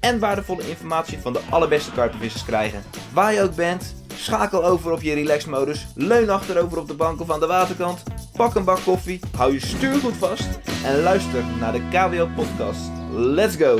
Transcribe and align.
en 0.00 0.18
waardevolle 0.18 0.68
informatie 0.68 1.18
van 1.18 1.32
de 1.32 1.40
allerbeste 1.50 1.92
karpenvissers 1.92 2.44
krijgen. 2.44 2.82
Waar 3.12 3.34
je 3.34 3.42
ook 3.42 3.54
bent, 3.54 3.94
schakel 4.14 4.64
over 4.64 4.92
op 4.92 5.02
je 5.02 5.14
relaxmodus, 5.14 5.86
leun 5.94 6.30
achterover 6.30 6.78
op 6.78 6.88
de 6.88 6.94
bank 6.94 7.20
of 7.20 7.30
aan 7.30 7.40
de 7.40 7.46
waterkant, 7.46 8.02
pak 8.36 8.54
een 8.54 8.64
bak 8.64 8.78
koffie, 8.84 9.20
hou 9.36 9.52
je 9.52 9.66
stuur 9.66 9.94
goed 9.94 10.16
vast 10.16 10.48
en 10.84 11.02
luister 11.02 11.44
naar 11.60 11.72
de 11.72 11.82
KWO 11.90 12.28
podcast. 12.36 12.80
Let's 13.12 13.56
go! 13.56 13.78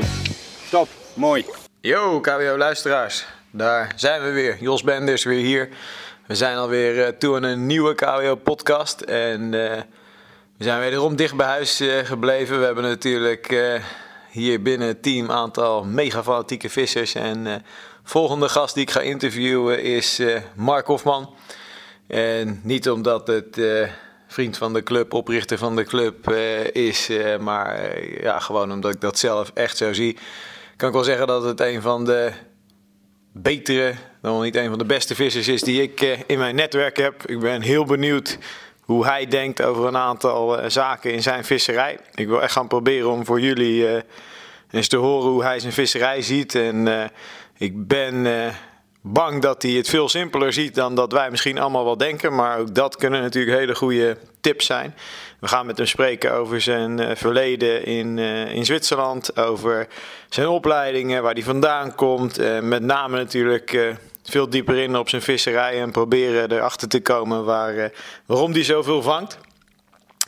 Top, 0.69 0.87
mooi. 1.13 1.45
Yo, 1.81 2.19
KWO 2.19 2.57
luisteraars. 2.57 3.25
Daar 3.51 3.93
zijn 3.95 4.21
we 4.21 4.31
weer. 4.31 4.57
Jos 4.59 4.83
Benders 4.83 5.23
weer 5.23 5.43
hier. 5.45 5.69
We 6.27 6.35
zijn 6.35 6.57
alweer 6.57 6.95
uh, 6.95 7.07
toe 7.07 7.35
aan 7.35 7.43
een 7.43 7.65
nieuwe 7.65 7.95
KWO 7.95 8.35
podcast. 8.35 9.01
En 9.01 9.41
uh, 9.41 9.51
we 10.57 10.63
zijn 10.63 10.79
wederom 10.79 11.15
dicht 11.15 11.35
bij 11.35 11.47
huis 11.47 11.81
uh, 11.81 11.97
gebleven. 11.97 12.59
We 12.59 12.65
hebben 12.65 12.83
natuurlijk 12.83 13.47
hier 14.29 14.61
binnen 14.61 14.87
het 14.87 15.03
team 15.03 15.31
aantal 15.31 15.83
mega 15.83 16.23
fanatieke 16.23 16.69
vissers. 16.69 17.15
En 17.15 17.63
volgende 18.03 18.49
gast 18.49 18.73
die 18.73 18.83
ik 18.83 18.91
ga 18.91 19.01
interviewen 19.01 19.83
is 19.83 20.21
Mark 20.55 20.87
Hofman. 20.87 21.33
En 22.07 22.59
niet 22.63 22.89
omdat 22.89 23.27
het 23.27 23.61
vriend 24.27 24.57
van 24.57 24.73
de 24.73 24.83
club, 24.83 25.13
oprichter 25.13 25.57
van 25.57 25.75
de 25.75 25.83
club 25.83 26.29
is, 26.73 27.09
maar 27.39 27.99
ja, 28.21 28.39
gewoon 28.39 28.71
omdat 28.71 28.93
ik 28.93 29.01
dat 29.01 29.19
zelf 29.19 29.51
echt 29.53 29.77
zo 29.77 29.93
zie 29.93 30.17
kan 30.79 30.87
ik 30.87 30.93
wel 30.93 31.03
zeggen 31.03 31.27
dat 31.27 31.43
het 31.43 31.59
een 31.59 31.81
van 31.81 32.05
de 32.05 32.31
betere, 33.33 33.93
dan 34.21 34.31
wel 34.31 34.41
niet 34.41 34.55
een 34.55 34.69
van 34.69 34.77
de 34.77 34.85
beste 34.85 35.15
vissers 35.15 35.47
is 35.47 35.61
die 35.61 35.81
ik 35.81 36.01
uh, 36.01 36.19
in 36.27 36.37
mijn 36.37 36.55
netwerk 36.55 36.97
heb. 36.97 37.25
Ik 37.25 37.39
ben 37.39 37.61
heel 37.61 37.85
benieuwd 37.85 38.37
hoe 38.81 39.05
hij 39.05 39.27
denkt 39.27 39.61
over 39.61 39.85
een 39.85 39.97
aantal 39.97 40.59
uh, 40.59 40.69
zaken 40.69 41.13
in 41.13 41.21
zijn 41.21 41.45
visserij. 41.45 41.99
Ik 42.15 42.27
wil 42.27 42.41
echt 42.41 42.51
gaan 42.51 42.67
proberen 42.67 43.09
om 43.09 43.25
voor 43.25 43.39
jullie 43.39 43.93
uh, 43.93 44.01
eens 44.71 44.87
te 44.87 44.97
horen 44.97 45.29
hoe 45.29 45.43
hij 45.43 45.59
zijn 45.59 45.73
visserij 45.73 46.21
ziet. 46.21 46.55
En 46.55 47.11
ik 47.57 47.87
ben 47.87 48.25
bang 49.01 49.41
dat 49.41 49.61
hij 49.61 49.71
het 49.71 49.89
veel 49.89 50.09
simpeler 50.09 50.53
ziet 50.53 50.75
dan 50.75 50.95
dat 50.95 51.11
wij 51.11 51.29
misschien 51.29 51.59
allemaal 51.59 51.85
wel 51.85 51.97
denken. 51.97 52.35
Maar 52.35 52.59
ook 52.59 52.75
dat 52.75 52.95
kunnen 52.95 53.21
natuurlijk 53.21 53.57
hele 53.57 53.75
goede 53.75 54.17
tips 54.41 54.65
zijn. 54.65 54.95
We 55.39 55.47
gaan 55.47 55.65
met 55.65 55.77
hem 55.77 55.87
spreken 55.87 56.33
over 56.33 56.61
zijn 56.61 56.99
uh, 56.99 57.09
verleden 57.13 57.85
in, 57.85 58.17
in 58.49 58.65
Zwitserland, 58.65 59.37
over 59.37 59.87
zijn 60.29 60.47
opleidingen, 60.47 61.23
waar 61.23 61.33
hij 61.33 61.43
vandaan 61.43 61.95
komt. 61.95 62.61
Met 62.61 62.83
name 62.83 63.17
natuurlijk 63.17 63.97
veel 64.23 64.49
dieper 64.49 64.77
in 64.77 64.97
op 64.97 65.09
zijn 65.09 65.21
visserij 65.21 65.81
en 65.81 65.91
proberen 65.91 66.51
erachter 66.51 66.87
te 66.87 67.01
komen 67.01 67.45
waar, 67.45 67.91
waarom 68.25 68.51
hij 68.51 68.63
zoveel 68.63 69.01
vangt. 69.01 69.37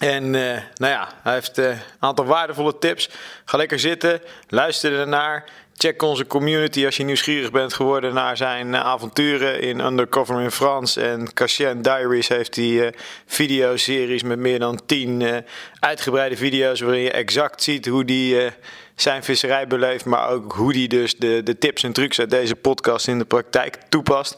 En 0.02 0.30
nou 0.30 0.62
ja, 0.78 1.10
hij 1.24 1.34
heeft 1.34 1.58
een 1.58 1.78
aantal 2.00 2.26
waardevolle 2.26 2.78
tips. 2.78 3.10
Ga 3.46 3.58
lekker 3.58 3.80
zitten, 3.80 4.22
luister 4.48 5.00
ernaar. 5.00 5.44
Check 5.76 6.02
onze 6.02 6.28
community 6.28 6.86
als 6.86 6.98
je 6.98 7.04
nieuwsgierig 7.04 7.52
bent 7.52 7.74
geworden 7.74 8.14
naar 8.14 8.38
zijn 8.38 8.76
avonturen 8.76 9.62
in 9.62 9.80
Undercover 9.80 10.42
in 10.42 10.52
France. 10.52 11.02
En 11.02 11.34
Cassien 11.34 11.82
Diaries 11.82 12.28
heeft 12.28 12.54
die 12.54 12.90
videoseries 13.26 14.24
met 14.24 14.40
meer 14.40 14.60
dan 14.60 14.82
10 14.86 15.20
uh, 15.20 15.38
uitgebreide 15.80 16.38
video's 16.38 16.82
waarin 16.82 17.02
je 17.02 17.12
exact 17.12 17.64
ziet 17.64 17.88
hoe 17.88 18.06
die 18.06 18.50
zijn 18.96 19.24
visserij 19.24 19.68
beleeft. 19.68 20.06
Maar 20.06 20.30
ook 20.30 20.54
hoe 20.54 20.74
die 20.74 20.88
dus 20.88 21.18
de, 21.18 21.42
de 21.44 21.58
tips 21.58 21.84
en 21.84 21.94
trucs 21.94 22.20
uit 22.20 22.30
deze 22.30 22.56
podcast 22.56 23.08
in 23.08 23.18
de 23.18 23.26
praktijk 23.26 23.78
toepast. 23.90 24.38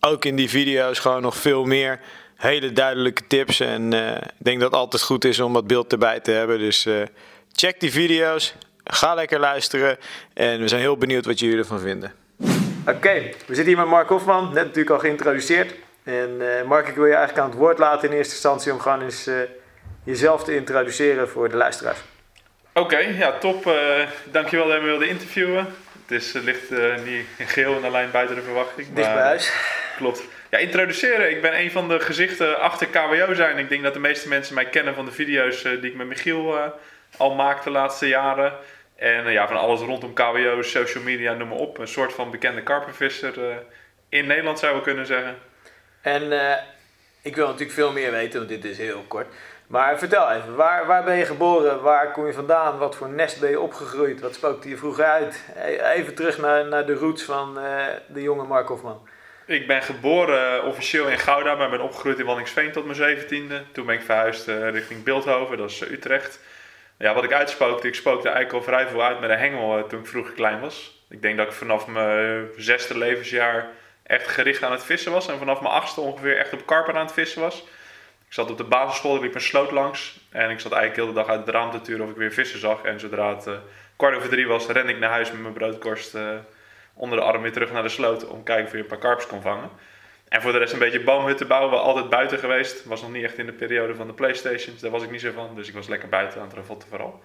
Ook 0.00 0.24
in 0.24 0.36
die 0.36 0.50
video's 0.50 0.98
gewoon 0.98 1.22
nog 1.22 1.36
veel 1.36 1.64
meer 1.64 2.00
hele 2.44 2.72
duidelijke 2.72 3.26
tips. 3.26 3.60
En 3.60 3.92
ik 3.92 4.44
denk 4.44 4.60
dat 4.60 4.70
het 4.70 4.80
altijd 4.80 5.02
goed 5.02 5.24
is 5.24 5.40
om 5.40 5.52
wat 5.52 5.66
beeld 5.66 5.92
erbij 5.92 6.20
te 6.20 6.30
hebben. 6.30 6.58
Dus 6.58 6.86
check 7.52 7.80
die 7.80 7.92
video's. 7.92 8.54
Ga 8.84 9.14
lekker 9.14 9.38
luisteren 9.38 9.98
en 10.34 10.60
we 10.60 10.68
zijn 10.68 10.80
heel 10.80 10.96
benieuwd 10.96 11.26
wat 11.26 11.38
jullie 11.38 11.58
ervan 11.58 11.80
vinden. 11.80 12.12
Oké, 12.86 12.96
okay, 12.96 13.34
we 13.46 13.54
zitten 13.54 13.66
hier 13.66 13.76
met 13.76 13.86
Mark 13.86 14.08
Hofman, 14.08 14.44
net 14.44 14.64
natuurlijk 14.64 14.90
al 14.90 14.98
geïntroduceerd. 14.98 15.74
En 16.02 16.30
uh, 16.40 16.62
Mark, 16.62 16.88
ik 16.88 16.94
wil 16.94 17.06
je 17.06 17.14
eigenlijk 17.14 17.44
aan 17.44 17.50
het 17.50 17.58
woord 17.58 17.78
laten 17.78 18.08
in 18.08 18.16
eerste 18.16 18.32
instantie 18.32 18.72
om 18.72 18.80
gewoon 18.80 19.02
eens 19.02 19.28
uh, 19.28 19.34
jezelf 20.02 20.44
te 20.44 20.54
introduceren 20.54 21.28
voor 21.28 21.48
de 21.48 21.56
luisteraars. 21.56 21.98
Oké, 22.72 22.80
okay, 22.80 23.16
ja 23.16 23.38
top. 23.38 23.66
Uh, 23.66 23.74
dankjewel 24.32 24.66
dat 24.66 24.76
je 24.76 24.82
me 24.82 24.88
wilde 24.88 25.08
interviewen. 25.08 25.66
Het 26.06 26.22
is, 26.22 26.32
ligt 26.32 26.70
niet 27.04 27.26
in 27.36 27.46
geel 27.46 27.74
in 27.76 27.82
de 27.82 27.90
lijn 27.90 28.10
buiten 28.10 28.36
de 28.36 28.42
verwachting. 28.42 28.86
Dicht 28.94 29.12
bij 29.12 29.22
huis. 29.22 29.52
Klopt. 29.96 30.22
Ja, 30.54 30.60
introduceren. 30.60 31.30
Ik 31.30 31.42
ben 31.42 31.58
een 31.58 31.70
van 31.70 31.88
de 31.88 32.00
gezichten 32.00 32.60
achter 32.60 32.86
KWO 32.86 33.34
zijn. 33.34 33.58
Ik 33.58 33.68
denk 33.68 33.82
dat 33.82 33.94
de 33.94 34.00
meeste 34.00 34.28
mensen 34.28 34.54
mij 34.54 34.64
kennen 34.64 34.94
van 34.94 35.04
de 35.04 35.12
video's 35.12 35.62
die 35.62 35.80
ik 35.80 35.94
met 35.94 36.06
Michiel 36.06 36.72
al 37.16 37.34
maak 37.34 37.64
de 37.64 37.70
laatste 37.70 38.08
jaren. 38.08 38.52
En 38.96 39.32
ja, 39.32 39.48
van 39.48 39.56
alles 39.56 39.80
rondom 39.80 40.12
KWO, 40.12 40.62
social 40.62 41.04
media, 41.04 41.32
noem 41.32 41.48
maar 41.48 41.58
op. 41.58 41.78
Een 41.78 41.88
soort 41.88 42.12
van 42.12 42.30
bekende 42.30 42.62
karpenvisser 42.62 43.38
uh, 43.38 43.56
in 44.08 44.26
Nederland 44.26 44.58
zou 44.58 44.76
we 44.76 44.82
kunnen 44.82 45.06
zeggen. 45.06 45.36
En 46.00 46.22
ik 47.22 47.36
wil 47.36 47.46
natuurlijk 47.46 47.72
veel 47.72 47.92
meer 47.92 48.10
weten, 48.10 48.38
want 48.38 48.48
dit 48.48 48.64
is 48.64 48.78
heel 48.78 49.04
kort. 49.08 49.26
Maar 49.66 49.98
vertel 49.98 50.30
even, 50.30 50.56
waar, 50.56 50.86
waar 50.86 51.04
ben 51.04 51.16
je 51.16 51.24
geboren? 51.24 51.82
Waar 51.82 52.12
kom 52.12 52.26
je 52.26 52.32
vandaan? 52.32 52.78
Wat 52.78 52.96
voor 52.96 53.08
nest 53.08 53.40
ben 53.40 53.50
je 53.50 53.60
opgegroeid? 53.60 54.20
Wat 54.20 54.34
spookte 54.34 54.68
je 54.68 54.76
vroeger 54.76 55.04
uit? 55.04 55.44
Even 55.94 56.14
terug 56.14 56.38
naar, 56.38 56.66
naar 56.66 56.86
de 56.86 56.94
roots 56.94 57.22
van 57.22 57.58
de 58.08 58.22
jonge 58.22 58.44
Mark 58.44 58.68
Hofman. 58.68 59.08
Ik 59.46 59.66
ben 59.66 59.82
geboren 59.82 60.64
officieel 60.64 61.08
in 61.08 61.18
Gouda, 61.18 61.54
maar 61.54 61.70
ben 61.70 61.80
opgegroeid 61.80 62.18
in 62.18 62.24
Wallingsveen 62.24 62.72
tot 62.72 62.84
mijn 62.84 62.96
zeventiende. 62.96 63.62
Toen 63.72 63.86
ben 63.86 63.94
ik 63.94 64.02
verhuisd 64.02 64.46
richting 64.46 65.02
Beeldhoven, 65.02 65.56
dat 65.56 65.70
is 65.70 65.80
Utrecht. 65.80 66.40
Ja, 66.98 67.14
wat 67.14 67.24
ik 67.24 67.32
uitspookte, 67.32 67.86
ik 67.86 67.94
spookte 67.94 68.28
eigenlijk 68.28 68.56
al 68.56 68.72
vrij 68.72 68.86
veel 68.86 69.02
uit 69.02 69.20
met 69.20 69.30
een 69.30 69.38
hengel 69.38 69.86
toen 69.86 70.00
ik 70.00 70.06
vroeger 70.06 70.34
klein 70.34 70.60
was. 70.60 71.04
Ik 71.10 71.22
denk 71.22 71.36
dat 71.36 71.46
ik 71.46 71.52
vanaf 71.52 71.86
mijn 71.86 72.48
zesde 72.56 72.98
levensjaar 72.98 73.66
echt 74.02 74.28
gericht 74.28 74.62
aan 74.62 74.72
het 74.72 74.84
vissen 74.84 75.12
was. 75.12 75.28
En 75.28 75.38
vanaf 75.38 75.60
mijn 75.60 75.74
achtste 75.74 76.00
ongeveer 76.00 76.38
echt 76.38 76.52
op 76.52 76.66
karper 76.66 76.94
aan 76.94 77.04
het 77.04 77.14
vissen 77.14 77.40
was. 77.40 77.58
Ik 78.26 78.32
zat 78.32 78.50
op 78.50 78.56
de 78.56 78.64
basisschool, 78.64 79.16
ik 79.16 79.22
liep 79.22 79.34
een 79.34 79.40
sloot 79.40 79.70
langs. 79.70 80.18
En 80.30 80.50
ik 80.50 80.60
zat 80.60 80.72
eigenlijk 80.72 81.02
heel 81.02 81.14
de 81.14 81.20
dag 81.20 81.28
uit 81.28 81.46
het 81.46 81.54
raam 81.54 81.70
te 81.70 81.80
turen 81.80 82.04
of 82.04 82.10
ik 82.10 82.16
weer 82.16 82.32
vissen 82.32 82.60
zag. 82.60 82.82
En 82.82 83.00
zodra 83.00 83.36
het 83.36 83.48
kwart 83.96 84.16
over 84.16 84.28
drie 84.28 84.46
was, 84.46 84.66
rende 84.66 84.92
ik 84.92 84.98
naar 84.98 85.10
huis 85.10 85.30
met 85.30 85.40
mijn 85.40 85.54
broodkorst 85.54 86.16
onder 86.94 87.18
de 87.18 87.24
arm 87.24 87.42
weer 87.42 87.52
terug 87.52 87.72
naar 87.72 87.82
de 87.82 87.88
sloot. 87.88 88.28
Om 88.28 88.38
te 88.38 88.44
kijken 88.44 88.66
of 88.66 88.72
je 88.72 88.78
een 88.78 88.86
paar 88.86 88.98
karpers 88.98 89.26
kon 89.26 89.42
vangen. 89.42 89.70
En 90.28 90.42
voor 90.42 90.52
de 90.52 90.58
rest 90.58 90.72
een 90.72 90.78
beetje 90.78 91.04
boomhutten 91.04 91.46
bouwen. 91.46 91.70
We 91.70 91.76
altijd 91.76 92.10
buiten 92.10 92.38
geweest. 92.38 92.84
Was 92.84 93.02
nog 93.02 93.10
niet 93.10 93.24
echt 93.24 93.38
in 93.38 93.46
de 93.46 93.52
periode 93.52 93.94
van 93.94 94.06
de 94.06 94.12
Playstations. 94.12 94.80
Daar 94.80 94.90
was 94.90 95.02
ik 95.02 95.10
niet 95.10 95.20
zo 95.20 95.32
van. 95.34 95.54
Dus 95.54 95.68
ik 95.68 95.74
was 95.74 95.88
lekker 95.88 96.08
buiten 96.08 96.40
aan 96.40 96.46
het 96.46 96.56
ravotten 96.56 96.88
vooral. 96.88 97.22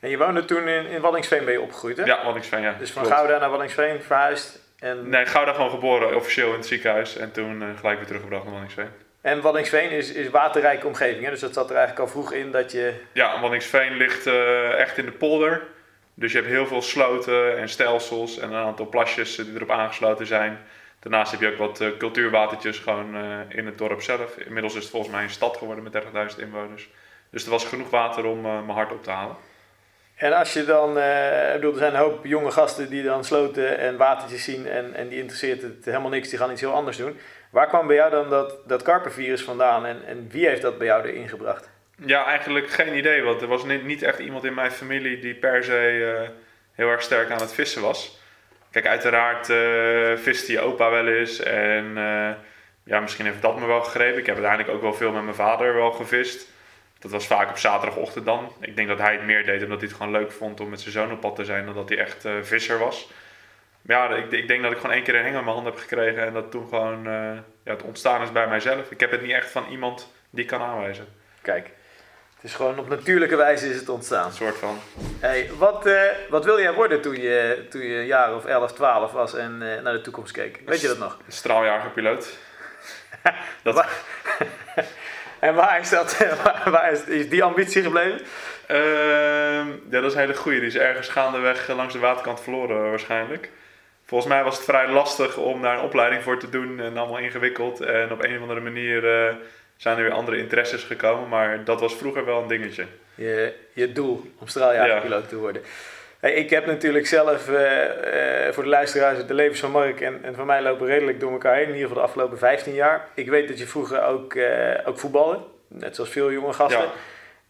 En 0.00 0.10
je 0.10 0.18
woonde 0.18 0.44
toen 0.44 0.68
in, 0.68 0.86
in 0.86 1.00
Wallingsveen 1.00 1.44
ben 1.44 1.52
je 1.52 1.60
opgegroeid 1.60 1.96
hè? 1.96 2.04
Ja, 2.04 2.24
Wallingsveen 2.24 2.62
ja. 2.62 2.74
Dus 2.78 2.90
van 2.90 3.02
Klopt. 3.02 3.16
Gouda 3.16 3.38
naar 3.38 3.50
Wallingsveen 3.50 4.02
verhuisd? 4.02 4.58
En... 4.78 5.08
Nee, 5.08 5.26
Gouda 5.26 5.52
gewoon 5.52 5.70
geboren 5.70 6.16
officieel 6.16 6.48
in 6.48 6.56
het 6.56 6.66
ziekenhuis. 6.66 7.16
En 7.16 7.32
toen 7.32 7.62
uh, 7.62 7.68
gelijk 7.78 7.98
weer 7.98 8.06
teruggebracht 8.06 8.44
naar 8.44 8.52
Wallingsveen. 8.52 8.90
En 9.20 9.40
Wallingsveen 9.40 9.90
is, 9.90 10.12
is 10.12 10.30
waterrijke 10.30 10.86
omgeving 10.86 11.24
hè? 11.24 11.30
Dus 11.30 11.40
dat 11.40 11.54
zat 11.54 11.70
er 11.70 11.76
eigenlijk 11.76 12.06
al 12.06 12.12
vroeg 12.12 12.32
in 12.32 12.50
dat 12.50 12.72
je... 12.72 12.94
Ja, 13.12 13.40
Wallingsveen 13.40 13.96
ligt 13.96 14.26
uh, 14.26 14.78
echt 14.78 14.98
in 14.98 15.04
de 15.04 15.12
polder. 15.12 15.62
Dus 16.18 16.32
je 16.32 16.38
hebt 16.38 16.50
heel 16.50 16.66
veel 16.66 16.82
sloten 16.82 17.58
en 17.58 17.68
stelsels 17.68 18.38
en 18.38 18.52
een 18.52 18.64
aantal 18.64 18.88
plasjes 18.88 19.36
die 19.36 19.54
erop 19.54 19.70
aangesloten 19.70 20.26
zijn. 20.26 20.58
Daarnaast 21.00 21.30
heb 21.30 21.40
je 21.40 21.50
ook 21.52 21.58
wat 21.58 21.80
uh, 21.80 21.96
cultuurwatertjes 21.98 22.78
gewoon 22.78 23.16
uh, 23.16 23.38
in 23.48 23.66
het 23.66 23.78
dorp 23.78 24.02
zelf. 24.02 24.36
Inmiddels 24.36 24.74
is 24.74 24.82
het 24.82 24.90
volgens 24.90 25.12
mij 25.12 25.22
een 25.22 25.30
stad 25.30 25.56
geworden 25.56 25.84
met 25.84 26.02
30.000 26.34 26.38
inwoners. 26.38 26.88
Dus 27.30 27.44
er 27.44 27.50
was 27.50 27.64
genoeg 27.64 27.90
water 27.90 28.24
om 28.24 28.46
uh, 28.46 28.52
mijn 28.52 28.76
hart 28.76 28.92
op 28.92 29.02
te 29.02 29.10
halen. 29.10 29.36
En 30.14 30.32
als 30.32 30.52
je 30.52 30.64
dan, 30.64 30.88
ik 30.88 31.52
bedoel, 31.52 31.72
er 31.72 31.78
zijn 31.78 31.94
een 31.94 32.00
hoop 32.00 32.24
jonge 32.24 32.50
gasten 32.50 32.90
die 32.90 33.02
dan 33.02 33.24
sloten 33.24 33.78
en 33.78 33.96
watertjes 33.96 34.44
zien 34.44 34.66
en, 34.66 34.94
en 34.94 35.08
die 35.08 35.18
interesseert 35.18 35.62
het 35.62 35.84
helemaal 35.84 36.10
niks, 36.10 36.28
die 36.28 36.38
gaan 36.38 36.50
iets 36.50 36.60
heel 36.60 36.72
anders 36.72 36.96
doen. 36.96 37.18
Waar 37.50 37.68
kwam 37.68 37.86
bij 37.86 37.96
jou 37.96 38.10
dan 38.10 38.30
dat, 38.30 38.56
dat 38.66 38.82
karpenvirus 38.82 39.42
vandaan 39.42 39.86
en, 39.86 40.04
en 40.06 40.28
wie 40.30 40.48
heeft 40.48 40.62
dat 40.62 40.78
bij 40.78 40.86
jou 40.86 41.08
erin 41.08 41.28
gebracht? 41.28 41.68
Ja, 42.04 42.24
eigenlijk 42.24 42.70
geen 42.70 42.96
idee, 42.96 43.22
want 43.22 43.42
er 43.42 43.48
was 43.48 43.64
niet, 43.64 44.02
echt 44.02 44.18
iemand 44.18 44.44
in 44.44 44.54
mijn 44.54 44.70
familie 44.70 45.18
die 45.18 45.34
per 45.34 45.64
se 45.64 46.30
heel 46.72 46.90
erg 46.90 47.02
sterk 47.02 47.30
aan 47.30 47.40
het 47.40 47.54
vissen 47.54 47.82
was. 47.82 48.18
Kijk, 48.70 48.86
uiteraard 48.86 49.48
uh, 49.48 50.16
viste 50.16 50.52
je 50.52 50.60
opa 50.60 50.90
wel 50.90 51.06
eens. 51.06 51.40
En 51.40 51.84
uh, 51.84 52.30
ja, 52.84 53.00
misschien 53.00 53.24
heeft 53.24 53.42
dat 53.42 53.58
me 53.58 53.66
wel 53.66 53.82
gegrepen. 53.82 54.18
Ik 54.18 54.26
heb 54.26 54.34
uiteindelijk 54.34 54.74
ook 54.74 54.82
wel 54.82 54.94
veel 54.94 55.12
met 55.12 55.22
mijn 55.22 55.34
vader 55.34 55.74
wel 55.74 55.92
gevist. 55.92 56.48
Dat 56.98 57.10
was 57.10 57.26
vaak 57.26 57.50
op 57.50 57.58
zaterdagochtend 57.58 58.24
dan. 58.24 58.52
Ik 58.60 58.76
denk 58.76 58.88
dat 58.88 58.98
hij 58.98 59.12
het 59.12 59.24
meer 59.24 59.44
deed 59.44 59.62
omdat 59.62 59.80
hij 59.80 59.88
het 59.88 59.96
gewoon 59.96 60.12
leuk 60.12 60.32
vond 60.32 60.60
om 60.60 60.68
met 60.68 60.80
zijn 60.80 60.92
zoon 60.92 61.12
op 61.12 61.20
pad 61.20 61.36
te 61.36 61.44
zijn 61.44 61.64
dan 61.64 61.74
dat 61.74 61.88
hij 61.88 61.98
echt 61.98 62.24
visser 62.42 62.78
was. 62.78 63.08
Maar 63.86 63.96
ja, 63.96 64.16
ik, 64.16 64.32
ik 64.32 64.48
denk 64.48 64.62
dat 64.62 64.72
ik 64.72 64.78
gewoon 64.78 64.94
één 64.94 65.02
keer 65.02 65.14
een 65.14 65.22
hengel 65.22 65.38
in 65.38 65.44
mijn 65.44 65.56
hand 65.56 65.68
heb 65.68 65.78
gekregen 65.78 66.26
en 66.26 66.32
dat 66.32 66.50
toen 66.50 66.68
gewoon 66.68 67.06
eh, 67.06 67.38
ja, 67.64 67.72
het 67.72 67.82
ontstaan 67.82 68.22
is 68.22 68.32
bij 68.32 68.48
mijzelf. 68.48 68.90
Ik 68.90 69.00
heb 69.00 69.10
het 69.10 69.22
niet 69.22 69.32
echt 69.32 69.50
van 69.50 69.66
iemand 69.70 70.12
die 70.30 70.44
kan 70.44 70.60
aanwijzen. 70.60 71.06
Kijk, 71.42 71.70
het 72.36 72.44
is 72.44 72.54
gewoon 72.54 72.78
op 72.78 72.88
natuurlijke 72.88 73.36
wijze 73.36 73.68
is 73.68 73.76
het 73.76 73.88
ontstaan. 73.88 74.26
Een 74.26 74.32
soort 74.32 74.56
van. 74.56 74.78
Hey, 75.20 75.50
wat, 75.58 75.86
eh, 75.86 76.02
wat 76.28 76.44
wil 76.44 76.60
jij 76.60 76.72
worden 76.72 77.00
toen 77.00 77.20
je, 77.20 77.66
toen 77.70 77.80
je 77.80 77.98
een 77.98 78.06
jaar 78.06 78.34
of 78.34 78.44
11, 78.44 78.72
12 78.72 79.12
was 79.12 79.34
en 79.34 79.76
eh, 79.76 79.82
naar 79.82 79.92
de 79.92 80.00
toekomst 80.00 80.32
keek? 80.32 80.60
Weet 80.66 80.80
je 80.80 80.88
dat 80.88 80.98
nog? 80.98 81.18
Een 81.26 81.32
straaljagerpiloot. 81.32 82.38
dat, 83.62 83.86
en 85.38 85.54
waar 85.54 85.80
is, 85.80 85.90
dat, 85.90 86.16
waar, 86.44 86.70
waar 86.70 86.92
is, 86.92 87.04
is 87.04 87.28
die 87.28 87.42
ambitie 87.42 87.82
gebleven? 87.82 88.20
Ehm, 88.66 89.68
ja, 89.68 90.00
dat 90.00 90.04
is 90.04 90.12
een 90.12 90.20
hele 90.20 90.36
goeie. 90.36 90.58
Die 90.58 90.68
is 90.68 90.76
ergens 90.76 91.08
gaandeweg 91.08 91.68
eh, 91.68 91.76
langs 91.76 91.92
de 91.92 91.98
waterkant 91.98 92.40
verloren 92.40 92.90
waarschijnlijk. 92.90 93.50
Volgens 94.04 94.30
mij 94.30 94.44
was 94.44 94.56
het 94.56 94.64
vrij 94.64 94.88
lastig 94.88 95.36
om 95.36 95.62
daar 95.62 95.78
een 95.78 95.84
opleiding 95.84 96.22
voor 96.22 96.38
te 96.38 96.50
doen 96.50 96.80
en 96.80 96.96
allemaal 96.96 97.18
ingewikkeld. 97.18 97.80
En 97.80 98.12
op 98.12 98.24
een 98.24 98.34
of 98.34 98.40
andere 98.40 98.60
manier 98.60 99.04
zijn 99.76 99.96
er 99.96 100.02
weer 100.02 100.12
andere 100.12 100.38
interesses 100.38 100.82
gekomen, 100.82 101.28
maar 101.28 101.64
dat 101.64 101.80
was 101.80 101.94
vroeger 101.94 102.24
wel 102.24 102.42
een 102.42 102.48
dingetje. 102.48 102.86
Je, 103.14 103.52
je 103.72 103.92
doel 103.92 104.30
om 104.38 104.46
straaljagerpiloot 104.46 105.28
te 105.28 105.36
worden. 105.36 105.62
Hey, 106.20 106.32
ik 106.32 106.50
heb 106.50 106.66
natuurlijk 106.66 107.06
zelf 107.06 107.48
eh, 107.48 108.46
eh, 108.46 108.54
voor 108.54 108.62
de 108.62 108.68
luisteraars 108.68 109.26
de 109.26 109.34
levens 109.34 109.60
van 109.60 109.70
Mark 109.70 110.00
en, 110.00 110.24
en 110.24 110.34
van 110.34 110.46
mij 110.46 110.62
lopen 110.62 110.86
redelijk 110.86 111.20
door 111.20 111.32
elkaar 111.32 111.54
heen. 111.54 111.68
In 111.68 111.74
ieder 111.74 111.88
geval 111.88 112.02
de 112.02 112.08
afgelopen 112.08 112.38
15 112.38 112.74
jaar. 112.74 113.08
Ik 113.14 113.28
weet 113.28 113.48
dat 113.48 113.58
je 113.58 113.66
vroeger 113.66 114.02
ook, 114.02 114.34
eh 114.34 114.88
ook 114.88 114.98
voetbalde, 114.98 115.38
net 115.68 115.94
zoals 115.94 116.10
veel 116.10 116.32
jonge 116.32 116.52
gasten. 116.52 116.80
Ja. 116.80 116.92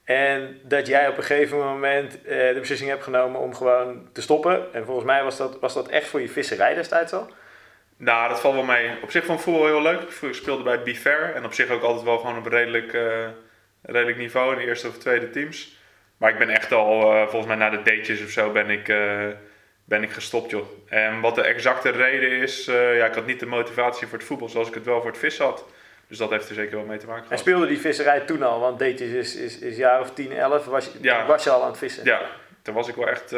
En 0.04 0.60
dat 0.62 0.86
jij 0.86 1.08
op 1.08 1.16
een 1.16 1.24
gegeven 1.24 1.58
moment 1.58 2.18
de 2.24 2.56
beslissing 2.58 2.90
hebt 2.90 3.02
genomen 3.02 3.40
om 3.40 3.54
gewoon 3.54 4.08
te 4.12 4.22
stoppen. 4.22 4.66
En 4.72 4.84
volgens 4.84 5.06
mij 5.06 5.22
was 5.22 5.36
dat, 5.36 5.58
was 5.60 5.74
dat 5.74 5.88
echt 5.88 6.06
voor 6.06 6.20
je 6.20 6.28
visserij 6.28 6.74
destijds 6.74 7.12
al. 7.12 7.30
Nou, 7.96 8.28
dat 8.28 8.40
valt 8.40 8.54
wel 8.54 8.62
mee. 8.64 8.90
Op 9.02 9.10
zich 9.10 9.24
vond 9.24 9.38
ik 9.38 9.44
voetbal 9.44 9.66
heel 9.66 9.82
leuk. 9.82 10.00
Ik 10.20 10.34
speelde 10.34 10.62
bij 10.62 10.82
Be 10.82 10.94
Fair 10.94 11.34
en 11.34 11.44
op 11.44 11.52
zich 11.52 11.70
ook 11.70 11.82
altijd 11.82 12.04
wel 12.04 12.18
gewoon 12.18 12.38
op 12.38 12.44
een 12.44 12.50
redelijk, 12.50 12.92
eh, 12.92 13.26
redelijk 13.82 14.18
niveau 14.18 14.52
in 14.52 14.58
de 14.58 14.64
eerste 14.66 14.88
of 14.88 14.98
tweede 14.98 15.30
teams. 15.30 15.76
Maar 16.16 16.30
ik 16.30 16.38
ben 16.38 16.48
echt 16.48 16.72
al, 16.72 17.12
eh, 17.12 17.20
volgens 17.20 17.46
mij 17.46 17.56
na 17.56 17.70
de 17.70 17.76
datejes 17.82 18.22
of 18.22 18.30
zo, 18.30 18.50
ben 18.52 18.70
ik, 18.70 18.88
eh, 18.88 19.24
ben 19.84 20.02
ik 20.02 20.10
gestopt, 20.10 20.50
joh. 20.50 20.66
En 20.88 21.20
wat 21.20 21.34
de 21.34 21.42
exacte 21.42 21.90
reden 21.90 22.30
is, 22.30 22.64
ja, 22.64 23.06
ik 23.06 23.14
had 23.14 23.26
niet 23.26 23.40
de 23.40 23.46
motivatie 23.46 24.06
voor 24.06 24.18
het 24.18 24.26
voetbal 24.26 24.48
zoals 24.48 24.68
ik 24.68 24.74
het 24.74 24.84
wel 24.84 25.00
voor 25.00 25.10
het 25.10 25.18
vissen 25.18 25.44
had. 25.44 25.64
Dus 26.08 26.18
dat 26.18 26.30
heeft 26.30 26.48
er 26.48 26.54
zeker 26.54 26.76
wel 26.76 26.86
mee 26.86 26.98
te 26.98 27.06
maken 27.06 27.20
En 27.22 27.26
gehad. 27.28 27.40
speelde 27.42 27.66
die 27.66 27.78
visserij 27.80 28.20
toen 28.20 28.42
al, 28.42 28.60
want 28.60 28.78
Deetjes 28.78 29.10
is, 29.10 29.36
is, 29.36 29.58
is 29.58 29.76
jaar 29.76 30.00
of 30.00 30.10
10, 30.10 30.32
11, 30.32 30.64
was 30.64 30.84
je, 30.84 30.90
Ja. 31.00 31.26
was 31.26 31.44
je 31.44 31.50
al 31.50 31.62
aan 31.62 31.68
het 31.68 31.78
vissen. 31.78 32.04
Ja, 32.04 32.20
toen 32.62 32.74
was 32.74 32.88
ik 32.88 32.94
wel 32.94 33.08
echt 33.08 33.32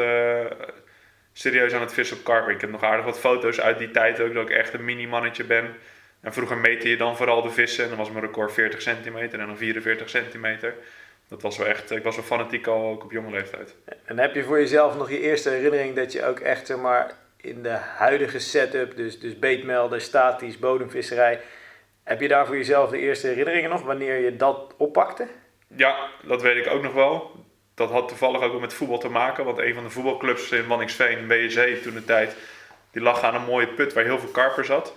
serieus 1.39 1.73
aan 1.73 1.81
het 1.81 1.93
vissen 1.93 2.17
op 2.17 2.23
karper. 2.23 2.53
Ik 2.53 2.61
heb 2.61 2.69
nog 2.69 2.83
aardig 2.83 3.05
wat 3.05 3.19
foto's 3.19 3.59
uit 3.59 3.77
die 3.77 3.91
tijd 3.91 4.21
ook, 4.21 4.33
dat 4.33 4.49
ik 4.49 4.55
echt 4.55 4.73
een 4.73 4.85
mini-mannetje 4.85 5.43
ben. 5.43 5.75
En 6.21 6.33
vroeger 6.33 6.57
meette 6.57 6.89
je 6.89 6.97
dan 6.97 7.17
vooral 7.17 7.41
de 7.41 7.49
vissen. 7.49 7.83
En 7.83 7.89
dan 7.89 7.97
was 7.97 8.11
mijn 8.11 8.25
record 8.25 8.53
40 8.53 8.81
centimeter 8.81 9.39
en 9.39 9.47
dan 9.47 9.57
44 9.57 10.09
centimeter. 10.09 10.75
Dat 11.27 11.41
was 11.41 11.57
wel 11.57 11.67
echt, 11.67 11.91
ik 11.91 12.03
was 12.03 12.15
wel 12.15 12.25
fanatiek 12.25 12.67
al 12.67 12.89
ook 12.89 13.03
op 13.03 13.11
jonge 13.11 13.31
leeftijd. 13.31 13.75
En 14.05 14.19
heb 14.19 14.35
je 14.35 14.43
voor 14.43 14.59
jezelf 14.59 14.97
nog 14.97 15.09
je 15.09 15.19
eerste 15.19 15.49
herinnering 15.49 15.95
dat 15.95 16.11
je 16.11 16.25
ook 16.25 16.39
echt 16.39 16.67
zeg 16.67 16.77
maar, 16.77 17.11
in 17.37 17.63
de 17.63 17.77
huidige 17.97 18.39
setup, 18.39 18.95
dus, 18.95 19.19
dus 19.19 19.39
beetmelden, 19.39 20.01
statisch, 20.01 20.59
bodemvisserij, 20.59 21.39
heb 22.03 22.21
je 22.21 22.27
daar 22.27 22.45
voor 22.45 22.57
jezelf 22.57 22.89
de 22.89 22.99
eerste 22.99 23.27
herinneringen 23.27 23.69
nog, 23.69 23.81
wanneer 23.81 24.19
je 24.19 24.35
dat 24.35 24.73
oppakte? 24.77 25.27
Ja, 25.75 26.09
dat 26.23 26.41
weet 26.41 26.65
ik 26.65 26.71
ook 26.71 26.81
nog 26.81 26.93
wel. 26.93 27.31
Dat 27.79 27.91
had 27.91 28.07
toevallig 28.07 28.41
ook 28.41 28.59
met 28.59 28.73
voetbal 28.73 28.97
te 28.97 29.09
maken. 29.09 29.45
Want 29.45 29.57
een 29.57 29.73
van 29.73 29.83
de 29.83 29.89
voetbalclubs 29.89 30.51
in 30.51 30.67
Wanningsveen, 30.67 31.27
BSC 31.27 31.59
toen 31.83 31.93
de 31.93 32.05
tijd, 32.05 32.35
die 32.91 33.01
lag 33.01 33.23
aan 33.23 33.35
een 33.35 33.43
mooie 33.43 33.67
put 33.67 33.93
waar 33.93 34.03
heel 34.03 34.19
veel 34.19 34.29
karper 34.29 34.65
zat. 34.65 34.93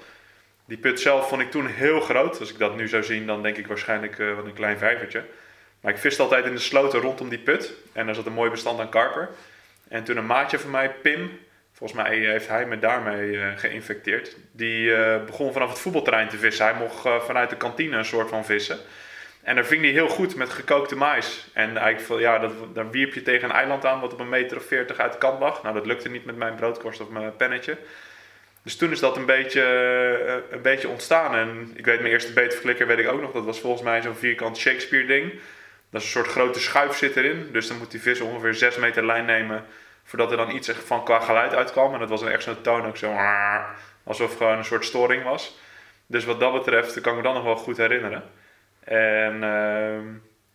Die 0.65 0.77
put 0.79 1.01
zelf 1.01 1.29
vond 1.29 1.41
ik 1.41 1.51
toen 1.51 1.67
heel 1.67 2.01
groot. 2.01 2.41
Als 2.41 2.51
ik 2.51 2.59
dat 2.59 2.77
nu 2.77 2.89
zou 2.89 3.03
zien, 3.03 3.27
dan 3.27 3.43
denk 3.43 3.57
ik 3.57 3.67
waarschijnlijk 3.67 4.19
eh, 4.19 4.35
wat 4.35 4.45
een 4.45 4.53
klein 4.53 4.79
vijvertje. 4.79 5.25
Maar 5.81 5.93
ik 5.93 5.99
viste 5.99 6.23
altijd 6.23 6.45
in 6.45 6.55
de 6.55 6.61
sloten 6.61 7.01
rondom 7.01 7.29
die 7.29 7.39
put. 7.39 7.73
En 7.93 8.07
daar 8.07 8.15
zat 8.15 8.27
een 8.27 8.33
mooi 8.33 8.51
bestand 8.51 8.81
aan 8.81 8.89
karper. 8.89 9.29
En 9.89 10.05
toen 10.05 10.17
een 10.17 10.27
maatje 10.27 10.59
van 10.59 10.71
mij, 10.71 10.91
Pim, 10.91 11.39
volgens 11.73 12.03
mij 12.03 12.17
heeft 12.17 12.49
hij 12.49 12.67
me 12.67 12.79
daarmee 12.79 13.41
eh, 13.41 13.47
geïnfecteerd. 13.57 14.37
Die 14.53 14.95
eh, 14.95 15.25
begon 15.25 15.53
vanaf 15.53 15.69
het 15.69 15.79
voetbalterrein 15.79 16.29
te 16.29 16.39
vissen. 16.39 16.65
Hij 16.65 16.75
mocht 16.75 17.25
vanuit 17.25 17.51
de 17.51 17.57
kantine 17.57 17.97
een 17.97 18.05
soort 18.05 18.29
van 18.29 18.45
vissen. 18.45 18.79
En 19.43 19.55
daar 19.55 19.65
ving 19.65 19.83
hij 19.83 19.91
heel 19.91 20.09
goed 20.09 20.35
met 20.35 20.51
gekookte 20.51 20.97
mais. 20.97 21.47
En 21.53 21.77
eigenlijk, 21.77 22.23
ja, 22.23 22.39
dat, 22.39 22.53
dan 22.75 22.91
wierp 22.91 23.15
je 23.15 23.23
tegen 23.23 23.49
een 23.49 23.55
eiland 23.55 23.87
aan 23.87 24.01
wat 24.01 24.13
op 24.13 24.21
een 24.21 24.29
meter 24.29 24.57
of 24.57 24.65
veertig 24.65 24.99
uit 24.99 25.13
de 25.13 25.19
kant 25.19 25.41
lag. 25.41 25.63
Nou, 25.63 25.75
dat 25.75 25.87
lukte 25.87 26.09
niet 26.09 26.25
met 26.25 26.37
mijn 26.37 26.55
broodkorst 26.55 27.01
of 27.01 27.09
mijn 27.09 27.37
pennetje. 27.37 27.77
Dus 28.63 28.77
toen 28.77 28.91
is 28.91 29.01
dat 29.01 29.17
een 29.17 29.27
beetje, 29.27 29.63
eh, 29.63 30.55
een 30.57 30.63
beetje 30.63 30.89
ontstaan. 30.89 31.35
En 31.35 31.73
ik 31.75 31.85
weet, 31.85 32.01
mijn 32.01 32.13
eerste 32.13 32.33
beetverklikker 32.33 32.87
weet 32.87 32.99
ik 32.99 33.09
ook 33.09 33.21
nog. 33.21 33.33
Dat 33.33 33.45
was 33.45 33.61
volgens 33.61 33.83
mij 33.83 34.03
zo'n 34.03 34.15
vierkant 34.15 34.59
Shakespeare 34.59 35.07
ding. 35.07 35.33
Dat 35.91 36.01
is 36.01 36.07
een 36.07 36.13
soort 36.13 36.29
grote 36.29 36.61
schuif 36.61 36.97
zit 36.97 37.17
erin. 37.17 37.49
Dus 37.53 37.69
dan 37.69 37.79
moet 37.79 37.91
die 37.91 38.01
vis 38.01 38.21
ongeveer 38.21 38.55
6 38.55 38.77
meter 38.77 39.07
lijn 39.07 39.25
nemen. 39.25 39.65
Voordat 40.05 40.31
er 40.31 40.37
dan 40.37 40.55
iets 40.55 40.71
van 40.71 41.05
qua 41.05 41.21
geluid 41.21 41.55
uitkwam. 41.55 41.93
En 41.93 41.99
dat 41.99 42.09
was 42.09 42.21
dan 42.21 42.31
echt 42.31 42.43
zo'n 42.43 42.61
toon 42.61 42.87
ook 42.87 42.97
zo. 42.97 43.17
Alsof 44.05 44.37
gewoon 44.37 44.59
een 44.59 44.65
soort 44.65 44.85
storing 44.85 45.23
was. 45.23 45.59
Dus 46.07 46.25
wat 46.25 46.41
dat 46.41 46.53
betreft 46.53 47.01
kan 47.01 47.13
ik 47.13 47.19
me 47.19 47.25
dan 47.25 47.35
nog 47.35 47.45
wel 47.45 47.57
goed 47.57 47.77
herinneren. 47.77 48.23
En 48.85 49.43
ehm, 49.43 50.07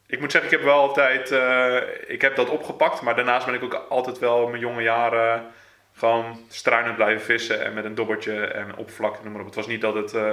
ik 0.07 0.19
moet 0.19 0.31
zeggen, 0.31 0.51
ik 0.51 0.57
heb 0.57 0.65
wel 0.65 0.79
altijd, 0.79 1.31
eh, 1.31 1.77
ik 2.07 2.21
heb 2.21 2.35
dat 2.35 2.49
opgepakt, 2.49 3.01
maar 3.01 3.15
daarnaast 3.15 3.45
ben 3.45 3.55
ik 3.55 3.63
ook 3.63 3.85
altijd 3.89 4.19
wel 4.19 4.43
in 4.43 4.49
mijn 4.49 4.61
jonge 4.61 4.81
jaren 4.81 5.45
gewoon 5.93 6.39
struinend 6.49 6.95
blijven 6.95 7.25
vissen 7.25 7.63
en 7.65 7.73
met 7.73 7.85
een 7.85 7.95
dobbertje 7.95 8.45
en 8.45 8.75
oppervlak, 8.75 9.23
noem 9.23 9.31
maar 9.31 9.41
op. 9.41 9.47
Het 9.47 9.55
was 9.55 9.67
niet 9.67 9.81
dat 9.81 9.93
het 9.93 10.13
eh, 10.13 10.31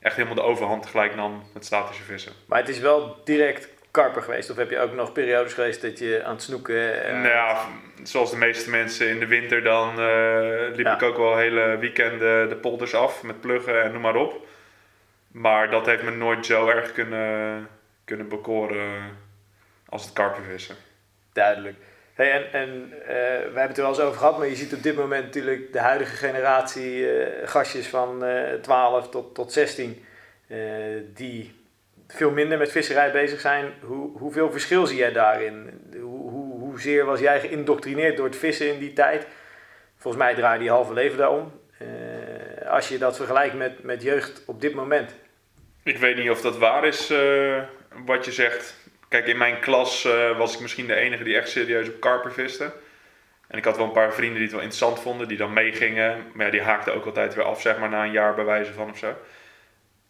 echt 0.00 0.14
helemaal 0.16 0.34
de 0.36 0.42
overhand 0.42 0.86
gelijk 0.86 1.14
nam 1.14 1.42
met 1.54 1.64
statische 1.64 2.02
vissen. 2.02 2.32
Maar 2.46 2.58
het 2.58 2.68
is 2.68 2.78
wel 2.78 3.16
direct 3.24 3.68
karper 3.90 4.22
geweest, 4.22 4.50
of 4.50 4.56
heb 4.56 4.70
je 4.70 4.78
ook 4.80 4.92
nog 4.94 5.12
periodes 5.12 5.52
geweest 5.52 5.82
dat 5.82 5.98
je 5.98 6.22
aan 6.24 6.32
het 6.32 6.42
snoeken... 6.42 7.04
eh, 7.04 7.12
Nou 7.12 7.28
ja, 7.28 7.56
zoals 8.02 8.30
de 8.30 8.36
meeste 8.36 8.70
mensen 8.70 9.08
in 9.08 9.18
de 9.18 9.26
winter, 9.26 9.62
dan 9.62 9.88
liep 10.74 10.86
Ja. 10.86 10.94
ik 10.94 11.02
ook 11.02 11.16
wel 11.16 11.36
hele 11.36 11.76
weekenden 11.78 12.48
de 12.48 12.56
polders 12.56 12.94
af 12.94 13.22
met 13.22 13.40
pluggen 13.40 13.82
en 13.82 13.92
noem 13.92 14.00
maar 14.02 14.16
op. 14.16 14.46
Maar 15.38 15.70
dat 15.70 15.86
heeft 15.86 16.02
me 16.02 16.10
nooit 16.10 16.46
zo 16.46 16.68
erg 16.68 16.92
kunnen, 16.92 17.68
kunnen 18.04 18.28
bekoren 18.28 19.16
als 19.88 20.04
het 20.04 20.12
karpervissen. 20.12 20.76
Duidelijk. 21.32 21.76
Hey, 22.14 22.32
en 22.32 22.52
en 22.52 22.92
eh, 23.02 23.08
we 23.08 23.42
hebben 23.42 23.62
het 23.62 23.76
er 23.76 23.82
wel 23.82 23.92
eens 23.92 24.00
over 24.00 24.18
gehad, 24.18 24.38
maar 24.38 24.46
je 24.46 24.56
ziet 24.56 24.74
op 24.74 24.82
dit 24.82 24.96
moment 24.96 25.24
natuurlijk 25.24 25.72
de 25.72 25.80
huidige 25.80 26.16
generatie 26.16 27.10
eh, 27.10 27.48
gastjes 27.48 27.86
van 27.86 28.24
eh 28.24 28.54
12 28.54 29.08
tot, 29.08 29.34
tot 29.34 29.52
16 29.52 30.04
eh, 30.48 30.58
die 31.14 31.66
veel 32.06 32.30
minder 32.30 32.58
met 32.58 32.72
visserij 32.72 33.12
bezig 33.12 33.40
zijn. 33.40 33.72
Hoe, 33.80 34.18
hoeveel 34.18 34.50
verschil 34.50 34.86
zie 34.86 34.98
jij 34.98 35.12
daarin? 35.12 35.80
Hoe, 36.00 36.30
hoe, 36.30 36.60
hoezeer 36.60 37.04
was 37.04 37.20
jij 37.20 37.40
geïndoctrineerd 37.40 38.16
door 38.16 38.26
het 38.26 38.36
vissen 38.36 38.72
in 38.72 38.78
die 38.78 38.92
tijd? 38.92 39.26
Volgens 39.96 40.22
mij 40.22 40.34
draaide 40.34 40.64
je 40.64 40.70
halve 40.70 40.92
leven 40.92 41.18
daarom. 41.18 41.52
Eh, 41.78 42.70
als 42.70 42.88
je 42.88 42.98
dat 42.98 43.16
vergelijkt 43.16 43.54
met, 43.54 43.82
met 43.82 44.02
jeugd 44.02 44.42
op 44.46 44.60
dit 44.60 44.74
moment. 44.74 45.14
Ik 45.88 45.96
weet 45.98 46.16
niet 46.16 46.30
of 46.30 46.40
dat 46.40 46.58
waar 46.58 46.84
is 46.84 47.10
eh, 47.10 47.62
wat 48.04 48.24
je 48.24 48.32
zegt. 48.32 48.74
Kijk, 49.08 49.26
in 49.26 49.38
mijn 49.38 49.60
klas 49.60 50.04
eh, 50.04 50.38
was 50.38 50.54
ik 50.54 50.60
misschien 50.60 50.86
de 50.86 50.94
enige 50.94 51.24
die 51.24 51.36
echt 51.36 51.48
serieus 51.48 51.88
op 51.88 52.00
karper 52.00 52.32
viste. 52.32 52.72
En 53.46 53.58
ik 53.58 53.64
had 53.64 53.76
wel 53.76 53.86
een 53.86 53.92
paar 53.92 54.12
vrienden 54.12 54.34
die 54.34 54.42
het 54.42 54.52
wel 54.52 54.60
interessant 54.60 55.00
vonden, 55.00 55.28
die 55.28 55.36
dan 55.36 55.52
meegingen. 55.52 56.24
Maar 56.34 56.46
ja, 56.46 56.52
die 56.52 56.62
haakten 56.62 56.94
ook 56.94 57.06
altijd 57.06 57.34
weer 57.34 57.44
af, 57.44 57.60
zeg 57.60 57.78
maar, 57.78 57.88
na 57.88 58.04
een 58.04 58.12
jaar 58.12 58.34
bij 58.34 58.44
wijze 58.44 58.72
van 58.72 58.90
of 58.90 58.98
zo. 58.98 59.14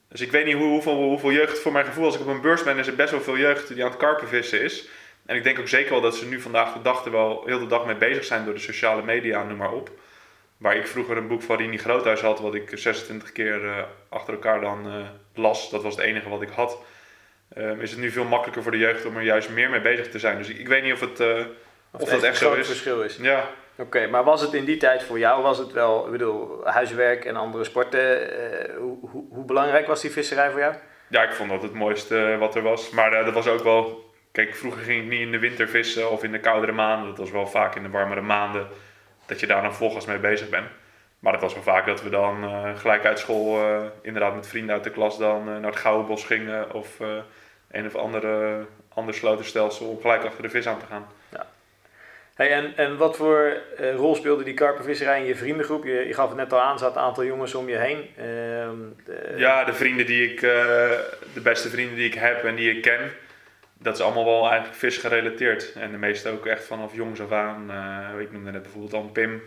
Dus 0.09 0.21
ik 0.21 0.31
weet 0.31 0.45
niet 0.45 0.55
hoe, 0.55 0.69
hoeveel, 0.69 1.03
hoeveel 1.03 1.33
jeugd, 1.33 1.59
voor 1.59 1.73
mijn 1.73 1.87
gevoel, 1.87 2.05
als 2.05 2.15
ik 2.15 2.21
op 2.21 2.27
een 2.27 2.41
beurs 2.41 2.63
ben, 2.63 2.79
is 2.79 2.87
er 2.87 2.95
best 2.95 3.11
wel 3.11 3.21
veel 3.21 3.39
jeugd 3.39 3.69
die 3.69 3.85
aan 3.85 3.91
het 3.91 3.99
karper 3.99 4.29
vissen 4.29 4.63
is. 4.63 4.89
En 5.27 5.37
ik 5.37 5.45
denk 5.45 5.59
ook 5.59 5.69
zeker 5.69 5.91
wel 5.91 6.01
dat 6.01 6.17
ze 6.17 6.27
nu 6.27 6.41
vandaag 6.41 6.73
de 6.73 6.83
dag 6.83 7.05
er 7.05 7.11
wel 7.11 7.43
heel 7.47 7.59
de 7.59 7.67
dag 7.67 7.87
mee 7.87 7.97
bezig 7.97 8.25
zijn 8.25 8.45
door 8.45 8.55
de 8.55 8.61
sociale 8.61 9.03
media, 9.03 9.43
noem 9.43 9.57
maar 9.57 9.73
op. 9.73 9.91
Waar 10.59 10.77
ik 10.77 10.87
vroeger 10.87 11.17
een 11.17 11.29
boek 11.29 11.43
van 11.43 11.57
Rini 11.57 11.79
Groothuis 11.79 12.21
had, 12.21 12.41
wat 12.41 12.55
ik 12.55 12.71
26 12.75 13.33
keer 13.33 13.65
eh, 13.69 13.77
achter 14.09 14.33
elkaar 14.35 14.61
dan 14.61 14.87
eh, 14.87 14.93
las. 15.35 15.71
Dat 15.71 15.83
was 15.83 15.95
het 15.97 16.05
enige 16.05 16.29
wat 16.29 16.43
ik 16.43 16.49
had. 16.49 16.79
Ehm, 17.55 17.81
is 17.81 17.91
het 17.91 18.01
nu 18.01 18.11
veel 18.11 18.25
makkelijker 18.25 18.63
voor 18.63 18.73
de 18.73 18.79
jeugd 18.79 19.05
om 19.07 19.17
er 19.17 19.23
juist 19.23 19.51
meer 19.51 19.71
mee 19.71 19.81
bezig 19.81 20.09
te 20.11 20.19
zijn. 20.19 20.39
Dus 20.39 20.49
ik, 20.49 20.59
ik 20.59 20.69
weet 20.69 20.83
niet 20.83 20.93
of 20.93 21.01
het... 21.01 21.21
eh, 21.21 21.39
Of 21.91 22.01
dat 22.01 22.11
het 22.11 22.23
echt 22.23 22.39
zo 22.39 22.53
is. 22.55 22.67
verschil 22.67 23.03
is. 23.03 23.17
ja, 23.17 23.51
Oké, 23.77 24.07
maar 24.07 24.25
was 24.25 24.41
het 24.41 24.53
in 24.53 24.65
die 24.65 24.77
tijd 24.77 25.03
voor 25.03 25.19
jou, 25.19 25.43
was 25.43 25.59
het 25.59 25.73
wel, 25.73 26.05
ik 26.05 26.11
bedoel, 26.11 26.61
huiswerk 26.67 27.25
en 27.25 27.37
andere 27.37 27.65
sporten, 27.65 28.31
hoe, 28.79 28.99
hoe, 29.01 29.25
hoe 29.31 29.45
belangrijk 29.45 29.87
was 29.87 30.01
die 30.01 30.11
visserij 30.11 30.51
voor 30.51 30.61
jou? 30.61 30.75
ja, 31.09 31.23
ik 31.23 31.33
vond 31.33 31.51
dat 31.51 31.63
het 31.63 31.73
mooiste 31.73 32.37
wat 32.39 32.55
er 32.55 32.63
was. 32.63 32.91
Maar 32.91 33.11
dat 33.25 33.35
was 33.35 33.47
ook 33.47 33.63
wel... 33.63 34.07
Kijk, 34.33 34.55
vroeger 34.57 34.83
ging 34.83 35.03
ik 35.03 35.09
niet 35.11 35.21
in 35.21 35.31
de 35.31 35.39
winter 35.39 35.69
vissen 35.69 36.11
of 36.11 36.23
in 36.25 36.33
de 36.33 36.41
koudere 36.41 36.73
maanden. 36.73 37.09
Dat 37.09 37.19
was 37.19 37.31
wel 37.31 37.47
vaak 37.47 37.75
in 37.75 37.83
de 37.83 37.89
warmere 37.89 38.21
maanden 38.21 38.69
dat 39.29 39.41
je 39.41 39.47
daar 39.47 39.63
dan 39.63 39.75
volgens 39.75 40.07
mee 40.07 40.19
bezig 40.19 40.49
bent. 40.49 40.67
Maar 41.19 41.33
het 41.33 41.43
was 41.43 41.55
wel 41.55 41.63
vaak 41.63 41.87
dat 41.87 42.03
we 42.03 42.11
dan 42.11 42.45
eh, 42.45 42.77
gelijk 42.77 43.05
uit 43.05 43.19
school, 43.19 43.61
eh, 43.61 43.83
inderdaad 44.03 44.35
met 44.35 44.47
vrienden 44.47 44.75
uit 44.75 44.85
de 44.85 44.91
klas, 44.91 45.19
dan 45.19 45.41
eh, 45.41 45.57
naar 45.57 45.71
het 45.71 45.81
Gouwenbos 45.81 46.25
gingen. 46.25 46.73
Of 46.73 46.99
een 47.71 47.87
of 47.87 47.95
andere, 47.95 48.65
ander 48.95 49.15
slotenstelsel 49.15 49.87
om 49.87 50.01
gelijk 50.01 50.25
achter 50.25 50.43
de 50.43 50.51
vis 50.51 50.67
aan 50.67 50.79
te 50.79 50.87
gaan. 50.87 51.07
Hey, 52.35 52.53
en, 52.53 52.77
en 52.77 52.97
wat 52.97 53.17
voor 53.17 53.57
rol 53.97 54.15
speelde 54.15 54.45
die 54.45 54.55
karpenvisserij 54.55 55.21
in 55.21 55.27
je 55.27 55.37
vriendengroep? 55.37 55.85
Je, 55.85 56.07
je 56.07 56.15
gaf 56.15 56.29
het 56.29 56.37
net 56.37 56.53
al 56.53 56.61
aan, 56.61 56.73
er 56.73 56.79
zat 56.79 56.97
een 56.97 57.03
aantal 57.03 57.25
jongens 57.25 57.55
om 57.55 57.69
je 57.69 57.77
heen. 57.77 58.11
Uh, 58.19 59.39
ja, 59.39 59.65
de 59.65 59.73
vrienden 59.73 60.07
die 60.07 60.33
ik, 60.33 60.41
de 60.41 61.41
beste 61.43 61.69
vrienden 61.69 61.97
die 61.97 62.07
ik 62.07 62.15
heb 62.15 62.45
en 62.45 62.55
die 62.55 62.77
ik 62.77 62.83
ken, 62.83 63.11
dat 63.79 63.95
is 63.95 64.01
allemaal 64.01 64.25
wel 64.25 64.49
eigenlijk 64.49 64.79
visgerelateerd. 64.79 65.73
En 65.73 65.91
de 65.91 65.99
meeste 65.99 66.29
ook 66.29 66.47
echt 66.47 66.65
vanaf 66.65 66.95
jongs 66.95 67.21
af 67.21 67.33
aan. 67.33 67.71
ik 68.21 68.33
noemde 68.33 68.51
net 68.51 68.63
bijvoorbeeld 68.63 68.95
al 68.95 69.03
Pim. 69.03 69.43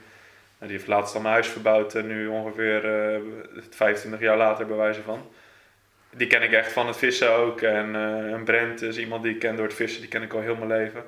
Die 0.60 0.70
heeft 0.70 0.88
laatst 0.88 1.16
al 1.16 1.22
mijn 1.22 1.34
huis 1.34 1.48
verbouwd, 1.48 1.94
nu 1.94 2.28
ongeveer 2.28 2.82
25 3.70 4.20
jaar 4.20 4.38
later 4.38 4.66
bij 4.66 4.78
wijze 4.78 5.02
van. 5.02 5.30
Die 6.10 6.28
ken 6.28 6.42
ik 6.42 6.52
echt 6.52 6.72
van 6.72 6.88
het 6.88 6.98
vissen 6.98 7.32
ook. 7.32 7.62
En, 7.62 7.96
en 8.34 8.44
Brent 8.44 8.82
is 8.82 8.98
iemand 8.98 9.24
die 9.24 9.34
ik 9.34 9.40
ken 9.40 9.56
door 9.56 9.66
het 9.66 9.76
vissen, 9.76 10.02
die 10.02 10.10
ken 10.10 10.22
ik 10.22 10.34
al 10.34 10.42
heel 10.42 10.56
mijn 10.56 10.68
leven 10.68 11.04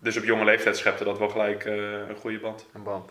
dus 0.00 0.16
op 0.16 0.24
jonge 0.24 0.44
leeftijd 0.44 0.76
schepte 0.76 1.04
dat 1.04 1.18
wel 1.18 1.28
gelijk 1.28 1.64
een 1.64 2.16
goede 2.16 2.38
band. 2.38 2.66
Een 2.74 2.82
band. 2.82 3.10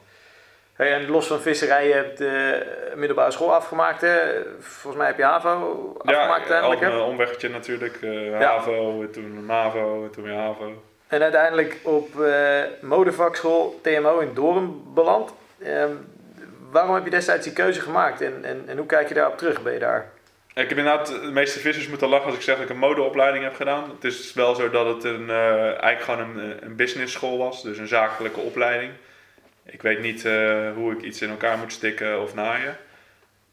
Hey, 0.79 0.93
en 0.93 1.09
los 1.09 1.27
van 1.27 1.41
visserij, 1.41 1.87
je 1.87 1.93
hebt 1.93 2.17
de 2.17 2.63
middelbare 2.95 3.31
school 3.31 3.53
afgemaakt. 3.53 4.01
Hè? 4.01 4.17
Volgens 4.59 4.95
mij 4.95 5.07
heb 5.07 5.17
je 5.17 5.23
HAVO 5.23 5.95
afgemaakt 5.97 6.47
ja, 6.47 6.53
uiteindelijk. 6.53 6.81
Ja, 6.81 6.87
een 6.87 7.01
omweggetje 7.01 7.49
natuurlijk. 7.49 8.01
Uh, 8.01 8.39
HAVO, 8.39 9.09
toen 9.11 9.45
MAVO, 9.45 10.09
toen 10.11 10.23
weer 10.23 10.33
HAVO. 10.33 10.83
En 11.07 11.21
uiteindelijk 11.21 11.77
op 11.83 12.15
uh, 12.19 12.61
modevakschool 12.81 13.79
TMO 13.81 14.19
in 14.19 14.33
Doorn 14.33 14.93
beland. 14.93 15.33
Ehm, 15.63 15.91
waarom 16.71 16.95
heb 16.95 17.03
je 17.03 17.09
destijds 17.09 17.43
die 17.43 17.53
keuze 17.53 17.81
gemaakt 17.81 18.21
en, 18.21 18.39
en, 18.43 18.63
en 18.67 18.77
hoe 18.77 18.85
kijk 18.85 19.07
je 19.07 19.13
daarop 19.13 19.37
terug? 19.37 19.61
Ben 19.61 19.73
je 19.73 19.79
daar 19.79 20.11
ik 20.53 20.69
heb 20.69 20.77
inderdaad, 20.77 21.07
de 21.07 21.31
meeste 21.31 21.59
vissers 21.59 21.87
moeten 21.87 22.09
lachen 22.09 22.25
als 22.25 22.35
ik 22.35 22.41
zeg 22.41 22.55
dat 22.55 22.63
ik 22.63 22.69
een 22.69 22.77
modeopleiding 22.77 23.43
heb 23.43 23.55
gedaan. 23.55 23.83
Het 23.95 24.03
is 24.03 24.33
wel 24.33 24.55
zo 24.55 24.69
dat 24.69 24.85
het 24.85 25.03
een, 25.03 25.29
eigenlijk 25.29 26.01
gewoon 26.01 26.19
een, 26.19 26.57
een 26.61 26.75
business 26.75 27.13
school 27.13 27.37
was, 27.37 27.63
dus 27.63 27.77
een 27.77 27.87
zakelijke 27.87 28.39
opleiding. 28.39 28.91
Ik 29.71 29.81
weet 29.81 30.01
niet 30.01 30.25
uh, 30.25 30.73
hoe 30.73 30.91
ik 30.91 31.01
iets 31.01 31.21
in 31.21 31.29
elkaar 31.29 31.57
moet 31.57 31.71
stikken 31.71 32.21
of 32.21 32.35
naaien. 32.35 32.77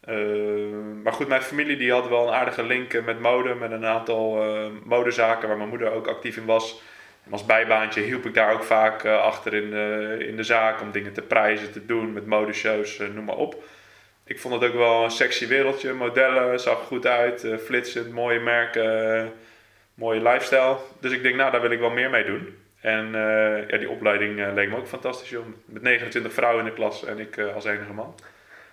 Uh, 0.09 0.77
maar 1.03 1.13
goed, 1.13 1.29
mijn 1.29 1.43
familie 1.43 1.77
die 1.77 1.93
had 1.93 2.09
wel 2.09 2.27
een 2.27 2.35
aardige 2.35 2.63
link 2.63 3.03
met 3.05 3.21
mode, 3.21 3.55
met 3.55 3.71
een 3.71 3.87
aantal 3.87 4.45
modezaken 4.85 5.49
waar 5.49 5.57
mijn 5.57 5.69
moeder 5.69 5.93
ook 5.93 6.07
actief 6.07 6.37
in 6.37 6.45
was. 6.45 6.83
En 7.25 7.33
als 7.33 7.47
bijbaantje 7.47 8.01
hielp 8.01 8.27
ik 8.27 8.35
daar 8.35 8.53
ook 8.53 8.63
vaak 8.63 9.05
achter 9.05 9.55
in 9.55 9.71
de, 9.71 10.17
in 10.29 10.37
de 10.37 10.43
zaak 10.43 10.81
om 10.81 10.91
dingen 10.91 11.13
te 11.13 11.23
prijzen, 11.23 11.73
te 11.73 11.87
doen, 11.87 12.13
met 12.13 12.27
modeshows, 12.27 12.99
noem 12.99 13.25
maar 13.25 13.37
op 13.37 13.65
ik 14.27 14.41
vond 14.41 14.55
het 14.55 14.71
ook 14.71 14.77
wel 14.77 15.05
een 15.05 15.11
sexy 15.11 15.47
wereldje. 15.47 15.93
Modellen, 15.93 16.61
zag 16.61 16.79
goed 16.79 17.07
uit, 17.07 17.47
flitsend, 17.65 18.13
mooie 18.13 18.41
merken, 18.41 19.33
mooie 19.95 20.23
lifestyle. 20.23 20.77
Dus 21.01 21.13
ik 21.13 21.23
denk, 21.23 21.35
nou, 21.35 21.51
daar 21.53 21.61
wil 21.61 21.71
ik 21.71 21.79
wel 21.79 21.91
meer 21.91 22.11
mee 22.11 22.25
doen. 22.25 22.57
En 22.87 23.07
uh, 23.07 23.69
ja, 23.69 23.79
die 23.79 23.91
opleiding 23.91 24.53
leek 24.55 24.69
me 24.69 24.77
ook 24.77 24.87
fantastisch, 24.87 25.29
joh. 25.29 25.45
Met 25.65 25.83
29 25.83 26.33
vrouwen 26.33 26.65
in 26.65 26.71
de 26.71 26.77
klas 26.77 27.05
en 27.05 27.19
ik 27.19 27.39
als 27.39 27.65
enige 27.65 27.93
man. 27.93 28.15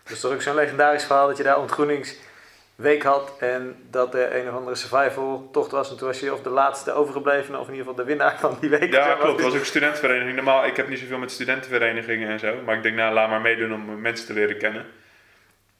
Dus 0.04 0.20
toch 0.20 0.34
ook 0.34 0.42
zo'n 0.42 0.56
legendarisch 0.56 1.04
verhaal 1.04 1.28
dat 1.28 1.38
je 1.38 1.44
daar 1.44 1.60
ontgroeningsweek 1.60 3.04
had 3.04 3.36
en 3.40 3.76
dat 3.90 4.14
er 4.14 4.36
een 4.36 4.50
of 4.50 4.56
andere 4.56 4.76
survival 4.76 5.50
tocht 5.52 5.72
was. 5.72 5.90
En 5.90 5.98
toen 5.98 6.08
was 6.08 6.20
je 6.20 6.34
of 6.34 6.42
de 6.42 6.50
laatste 6.50 6.92
overgeblevene 6.92 7.58
of 7.58 7.68
in 7.68 7.74
ieder 7.74 7.88
geval 7.88 8.06
de 8.06 8.10
winnaar 8.10 8.40
van 8.40 8.58
die 8.60 8.70
week. 8.70 8.94
Ja, 8.94 9.16
klopt. 9.16 9.42
Het 9.42 9.52
was 9.52 9.60
ook 9.60 9.66
studentenvereniging. 9.66 10.36
Normaal, 10.36 10.66
ik 10.66 10.76
heb 10.76 10.90
niet 10.90 11.00
zoveel 11.00 11.18
met 11.18 11.32
studentenverenigingen 11.32 12.30
en 12.30 12.40
zo. 12.40 12.62
Maar 12.66 12.76
ik 12.76 12.84
denk, 12.84 12.96
nou, 12.96 13.14
laat 13.14 13.30
maar 13.30 13.42
meedoen 13.42 13.74
om 13.74 14.02
mensen 14.02 14.26
te 14.26 14.34
leren 14.34 14.58
kennen. 14.58 14.86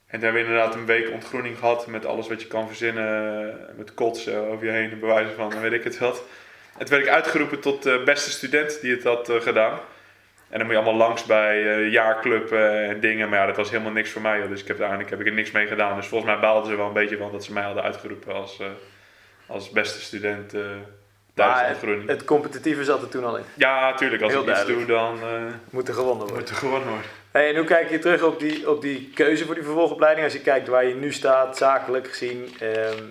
En 0.08 0.20
daar 0.20 0.34
hebben 0.34 0.42
we 0.42 0.48
inderdaad 0.48 0.76
een 0.76 0.86
week 0.86 1.12
ontgroening 1.12 1.58
gehad 1.58 1.88
met 1.88 2.06
alles 2.06 2.28
wat 2.28 2.42
je 2.42 2.48
kan 2.48 2.68
verzinnen. 2.68 3.58
Met 3.78 3.94
kotsen 3.94 4.48
over 4.48 4.66
je 4.66 4.72
heen 4.72 4.92
en 4.92 5.00
bewijzen 5.00 5.36
van, 5.36 5.62
weet 5.62 5.74
ik 5.74 5.84
het 5.84 5.98
wat. 5.98 6.24
Het 6.78 6.90
werd 6.90 7.04
ik 7.04 7.10
uitgeroepen 7.10 7.60
tot 7.60 7.84
de 7.84 8.02
beste 8.06 8.32
student 8.32 8.82
die 8.82 8.92
het 8.92 9.04
had 9.04 9.30
eh, 9.30 9.42
gedaan. 9.42 9.80
En 10.50 10.60
dan 10.60 10.68
moet 10.68 10.76
je 10.76 10.82
allemaal 10.82 11.08
langs 11.08 11.26
bij 11.26 11.64
uh, 11.64 11.92
jaarclub 11.92 12.52
en 12.52 13.00
dingen. 13.00 13.30
Maar 13.30 13.40
ja, 13.40 13.46
dat 13.46 13.56
was 13.56 13.70
helemaal 13.70 13.92
niks 13.92 14.10
voor 14.10 14.22
mij. 14.22 14.48
Dus 14.48 14.62
ik 14.62 14.68
heb, 14.68 14.80
uiteindelijk 14.80 15.10
heb 15.10 15.20
ik 15.20 15.26
er 15.26 15.34
niks 15.34 15.52
mee 15.52 15.68
gedaan. 15.68 15.96
Dus 15.96 16.08
volgens 16.08 16.32
mij 16.32 16.42
baalden 16.42 16.72
ze 16.72 16.78
wel 16.78 16.88
een 16.88 16.94
beetje 16.94 17.18
van 17.18 17.32
dat 17.32 17.44
ze 17.44 17.54
mij 17.54 17.64
hadden 17.64 17.84
uitgeroepen 17.84 18.34
als, 18.34 18.60
als 19.48 19.70
beste 19.70 20.02
student 20.02 20.56
tijdens 21.34 21.80
de 21.80 22.04
Het 22.06 22.26
competitieve 22.26 22.84
zat 22.84 23.02
er 23.02 23.10
toen 23.10 23.24
al 23.24 23.38
in. 23.38 23.44
Ja, 23.54 23.90
natuurlijk. 23.90 24.22
Als 24.22 24.32
Heel 24.32 24.42
ik 24.42 24.50
iets 24.50 24.66
doe, 24.66 24.86
dan 24.86 25.20
moet 25.70 25.88
er 25.88 25.94
gewonnen 25.94 26.28
worden. 26.28 26.38
Moet 26.38 26.50
er 26.50 26.56
gewonnen 26.56 26.90
worden. 26.90 27.10
Hey, 27.32 27.50
en 27.50 27.56
hoe 27.56 27.66
kijk 27.66 27.90
je 27.90 28.00
terug 28.00 28.24
op 28.24 28.40
die, 28.40 28.70
op 28.70 28.82
die 28.82 29.12
keuze 29.16 29.46
voor 29.46 29.56
die 29.56 29.64
vervolgopleiding? 29.64 30.26
Als 30.26 30.34
je 30.34 30.42
kijkt 30.42 30.68
waar 30.68 30.86
je 30.86 30.96
nu 30.96 31.12
staat, 31.12 31.58
zakelijk 31.58 32.08
gezien, 32.08 32.56
ehm, 32.60 33.04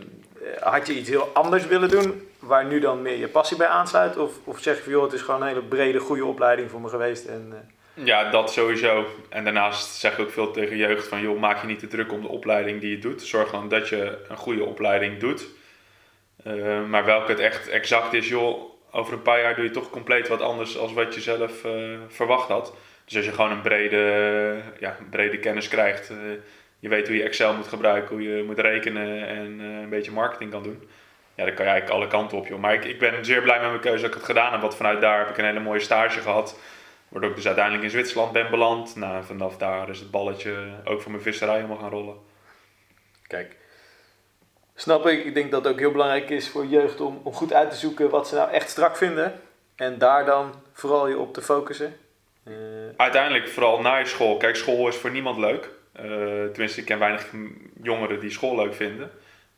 had 0.60 0.86
je 0.86 0.94
iets 0.94 1.08
heel 1.08 1.30
anders 1.32 1.66
willen 1.66 1.88
doen 1.88 2.30
waar 2.42 2.64
nu 2.64 2.80
dan 2.80 3.02
meer 3.02 3.18
je 3.18 3.28
passie 3.28 3.56
bij 3.56 3.66
aansluit? 3.66 4.16
Of, 4.16 4.32
of 4.44 4.58
zeg 4.58 4.76
je 4.76 4.82
van 4.82 4.92
joh, 4.92 5.02
het 5.02 5.12
is 5.12 5.22
gewoon 5.22 5.42
een 5.42 5.48
hele 5.48 5.62
brede, 5.62 5.98
goede 5.98 6.24
opleiding 6.24 6.70
voor 6.70 6.80
me 6.80 6.88
geweest? 6.88 7.26
En, 7.26 7.48
uh... 7.52 8.06
Ja, 8.06 8.30
dat 8.30 8.52
sowieso. 8.52 9.06
En 9.28 9.44
daarnaast 9.44 9.94
zeg 9.94 10.12
ik 10.12 10.18
ook 10.18 10.30
veel 10.30 10.50
tegen 10.50 10.76
jeugd 10.76 11.08
van 11.08 11.20
joh, 11.20 11.40
maak 11.40 11.60
je 11.60 11.66
niet 11.66 11.78
te 11.78 11.86
druk 11.86 12.12
om 12.12 12.22
de 12.22 12.28
opleiding 12.28 12.80
die 12.80 12.90
je 12.90 12.98
doet. 12.98 13.22
Zorg 13.22 13.50
dan 13.50 13.68
dat 13.68 13.88
je 13.88 14.18
een 14.28 14.36
goede 14.36 14.64
opleiding 14.64 15.18
doet. 15.18 15.46
Uh, 16.46 16.84
maar 16.84 17.04
welke 17.04 17.30
het 17.30 17.40
echt 17.40 17.68
exact 17.68 18.12
is, 18.12 18.28
joh, 18.28 18.70
over 18.90 19.12
een 19.12 19.22
paar 19.22 19.40
jaar 19.40 19.54
doe 19.54 19.64
je 19.64 19.70
toch 19.70 19.90
compleet 19.90 20.28
wat 20.28 20.40
anders 20.40 20.78
als 20.78 20.92
wat 20.92 21.14
je 21.14 21.20
zelf 21.20 21.64
uh, 21.64 21.72
verwacht 22.08 22.48
had. 22.48 22.74
Dus 23.04 23.16
als 23.16 23.24
je 23.24 23.32
gewoon 23.32 23.50
een 23.50 23.62
brede, 23.62 24.62
ja, 24.78 24.96
brede 25.10 25.38
kennis 25.38 25.68
krijgt, 25.68 26.12
je 26.78 26.88
weet 26.88 27.06
hoe 27.06 27.16
je 27.16 27.22
Excel 27.22 27.54
moet 27.54 27.68
gebruiken, 27.68 28.16
hoe 28.16 28.36
je 28.36 28.42
moet 28.42 28.58
rekenen 28.58 29.26
en 29.26 29.60
een 29.60 29.88
beetje 29.88 30.12
marketing 30.12 30.50
kan 30.50 30.62
doen. 30.62 30.88
Ja, 31.34 31.44
dan 31.44 31.54
kan 31.54 31.64
je 31.64 31.70
eigenlijk 31.70 32.00
alle 32.00 32.10
kanten 32.10 32.38
op, 32.38 32.46
joh. 32.46 32.58
Maar 32.58 32.74
ik, 32.74 32.84
ik 32.84 32.98
ben 32.98 33.24
zeer 33.24 33.42
blij 33.42 33.60
met 33.60 33.68
mijn 33.68 33.80
keuze 33.80 34.00
dat 34.00 34.10
ik 34.10 34.16
het 34.16 34.24
gedaan 34.24 34.52
heb, 34.52 34.60
want 34.60 34.74
vanuit 34.74 35.00
daar 35.00 35.18
heb 35.18 35.28
ik 35.28 35.38
een 35.38 35.44
hele 35.44 35.60
mooie 35.60 35.80
stage 35.80 36.20
gehad. 36.20 36.58
Waardoor 37.08 37.30
ik 37.30 37.36
dus 37.36 37.46
uiteindelijk 37.46 37.84
in 37.84 37.90
Zwitserland 37.90 38.32
ben 38.32 38.50
beland. 38.50 38.96
Nou, 38.96 39.24
vanaf 39.24 39.56
daar 39.56 39.88
is 39.88 39.98
het 39.98 40.10
balletje 40.10 40.56
ook 40.84 41.02
voor 41.02 41.10
mijn 41.10 41.22
visserij 41.22 41.54
helemaal 41.54 41.76
gaan 41.76 41.90
rollen. 41.90 42.16
Kijk, 43.26 43.56
snap 44.74 45.06
ik. 45.06 45.24
Ik 45.24 45.34
denk 45.34 45.50
dat 45.50 45.64
het 45.64 45.72
ook 45.72 45.78
heel 45.78 45.92
belangrijk 45.92 46.30
is 46.30 46.48
voor 46.48 46.66
jeugd 46.66 47.00
om, 47.00 47.20
om 47.22 47.32
goed 47.32 47.52
uit 47.52 47.70
te 47.70 47.76
zoeken 47.76 48.10
wat 48.10 48.28
ze 48.28 48.34
nou 48.34 48.50
echt 48.50 48.70
strak 48.70 48.96
vinden. 48.96 49.40
En 49.76 49.98
daar 49.98 50.24
dan 50.24 50.54
vooral 50.72 51.08
je 51.08 51.18
op 51.18 51.34
te 51.34 51.42
focussen. 51.42 51.96
Uh, 52.44 52.54
Uiteindelijk 52.96 53.48
vooral 53.48 53.80
na 53.80 53.96
je 53.96 54.04
school. 54.04 54.36
Kijk, 54.36 54.56
school 54.56 54.88
is 54.88 54.96
voor 54.96 55.10
niemand 55.10 55.38
leuk. 55.38 55.68
Uh, 55.96 56.02
tenminste, 56.44 56.80
ik 56.80 56.86
ken 56.86 56.98
weinig 56.98 57.26
jongeren 57.82 58.20
die 58.20 58.30
school 58.30 58.56
leuk 58.56 58.74
vinden. 58.74 59.10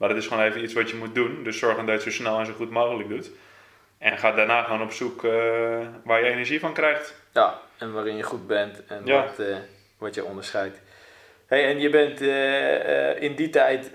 Maar 0.04 0.12
het 0.12 0.22
is 0.22 0.28
gewoon 0.28 0.44
even 0.44 0.62
iets 0.62 0.74
wat 0.74 0.90
je 0.90 0.96
moet 0.96 1.14
doen. 1.14 1.44
Dus 1.44 1.58
zorg 1.58 1.76
dat 1.76 1.86
je 1.86 1.92
het 1.92 2.02
zo 2.02 2.10
snel 2.10 2.38
en 2.38 2.46
zo 2.46 2.52
goed 2.52 2.70
mogelijk 2.70 3.08
doet. 3.08 3.30
En 3.98 4.18
ga 4.18 4.32
daarna 4.32 4.62
gewoon 4.62 4.82
op 4.82 4.92
zoek 4.92 5.22
uh, 5.22 5.32
waar 6.04 6.24
je 6.24 6.30
energie 6.30 6.60
van 6.60 6.72
krijgt. 6.72 7.14
Ja, 7.32 7.58
en 7.78 7.92
waarin 7.92 8.16
je 8.16 8.22
goed 8.22 8.46
bent 8.46 8.86
en 8.86 9.00
ja. 9.04 9.24
wat, 9.36 9.46
wat 9.98 10.14
je 10.14 10.24
onderscheidt. 10.24 10.80
Hey, 11.46 11.64
en 11.64 11.80
je 11.80 11.90
bent 11.90 12.20
in 13.20 13.34
die 13.34 13.50
tijd, 13.50 13.90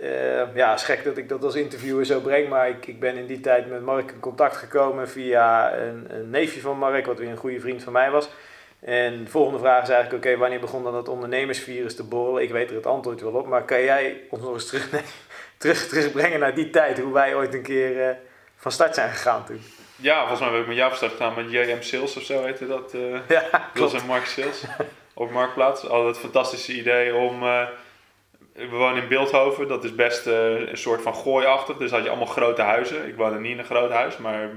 ja, 0.53 0.73
is 0.73 0.83
gek 0.83 1.03
dat 1.03 1.17
ik 1.17 1.29
dat 1.29 1.43
als 1.43 1.55
interviewer 1.55 2.05
zo 2.05 2.19
breng, 2.19 2.49
maar 2.49 2.69
ik, 2.69 2.87
ik 2.87 2.99
ben 2.99 3.15
in 3.15 3.25
die 3.25 3.39
tijd 3.39 3.69
met 3.69 3.81
Mark 3.81 4.11
in 4.11 4.19
contact 4.19 4.55
gekomen 4.55 5.09
via 5.09 5.77
een, 5.77 6.05
een 6.09 6.29
neefje 6.29 6.61
van 6.61 6.77
Mark, 6.77 7.05
wat 7.05 7.19
weer 7.19 7.29
een 7.29 7.37
goede 7.37 7.59
vriend 7.59 7.83
van 7.83 7.93
mij 7.93 8.11
was. 8.11 8.29
En 8.79 9.23
de 9.23 9.29
volgende 9.29 9.59
vraag 9.59 9.83
is 9.83 9.89
eigenlijk, 9.89 10.25
oké, 10.25 10.37
wanneer 10.37 10.59
begon 10.59 10.83
dan 10.83 10.95
het 10.95 11.07
ondernemersvirus 11.07 11.95
te 11.95 12.03
borrelen? 12.03 12.43
Ik 12.43 12.51
weet 12.51 12.69
er 12.69 12.75
het 12.75 12.85
antwoord 12.85 13.21
wel 13.21 13.31
op, 13.31 13.47
maar 13.47 13.63
kan 13.63 13.83
jij 13.83 14.21
ons 14.29 14.41
nog 14.41 14.53
eens 14.53 14.67
terug, 14.67 14.91
nee, 14.91 15.01
terug, 15.59 15.87
terugbrengen 15.87 16.39
naar 16.39 16.55
die 16.55 16.69
tijd, 16.69 16.99
hoe 16.99 17.13
wij 17.13 17.35
ooit 17.35 17.53
een 17.53 17.61
keer 17.61 18.09
uh, 18.09 18.15
van 18.55 18.71
start 18.71 18.95
zijn 18.95 19.09
gegaan 19.09 19.45
toen? 19.45 19.61
Ja, 19.95 20.19
volgens 20.19 20.39
mij 20.39 20.49
heb 20.49 20.61
ik 20.61 20.67
met 20.67 20.75
jou 20.75 20.89
van 20.89 20.97
start 20.97 21.11
gegaan 21.11 21.35
met 21.35 21.51
JM 21.51 21.81
Sales 21.81 22.15
of 22.15 22.23
zo 22.23 22.43
heette 22.43 22.67
dat. 22.67 22.93
Uh, 22.93 23.17
ja, 23.51 23.69
Wils 23.73 23.93
en 23.93 24.05
Mark 24.05 24.25
Sales 24.25 24.63
op 25.13 25.31
Marktplaats. 25.31 25.87
Altijd 25.87 26.15
het 26.15 26.23
fantastische 26.23 26.73
idee 26.73 27.15
om... 27.15 27.43
Uh, 27.43 27.67
we 28.53 28.67
wonen 28.67 29.01
in 29.03 29.09
Beeldhoven, 29.09 29.67
dat 29.67 29.83
is 29.83 29.95
best 29.95 30.25
een 30.25 30.77
soort 30.77 31.01
van 31.01 31.15
gooiachtig. 31.15 31.77
Dus 31.77 31.91
had 31.91 32.03
je 32.03 32.09
allemaal 32.09 32.27
grote 32.27 32.61
huizen. 32.61 33.07
Ik 33.07 33.15
woonde 33.15 33.39
niet 33.39 33.51
in 33.51 33.59
een 33.59 33.65
groot 33.65 33.91
huis, 33.91 34.17
maar 34.17 34.49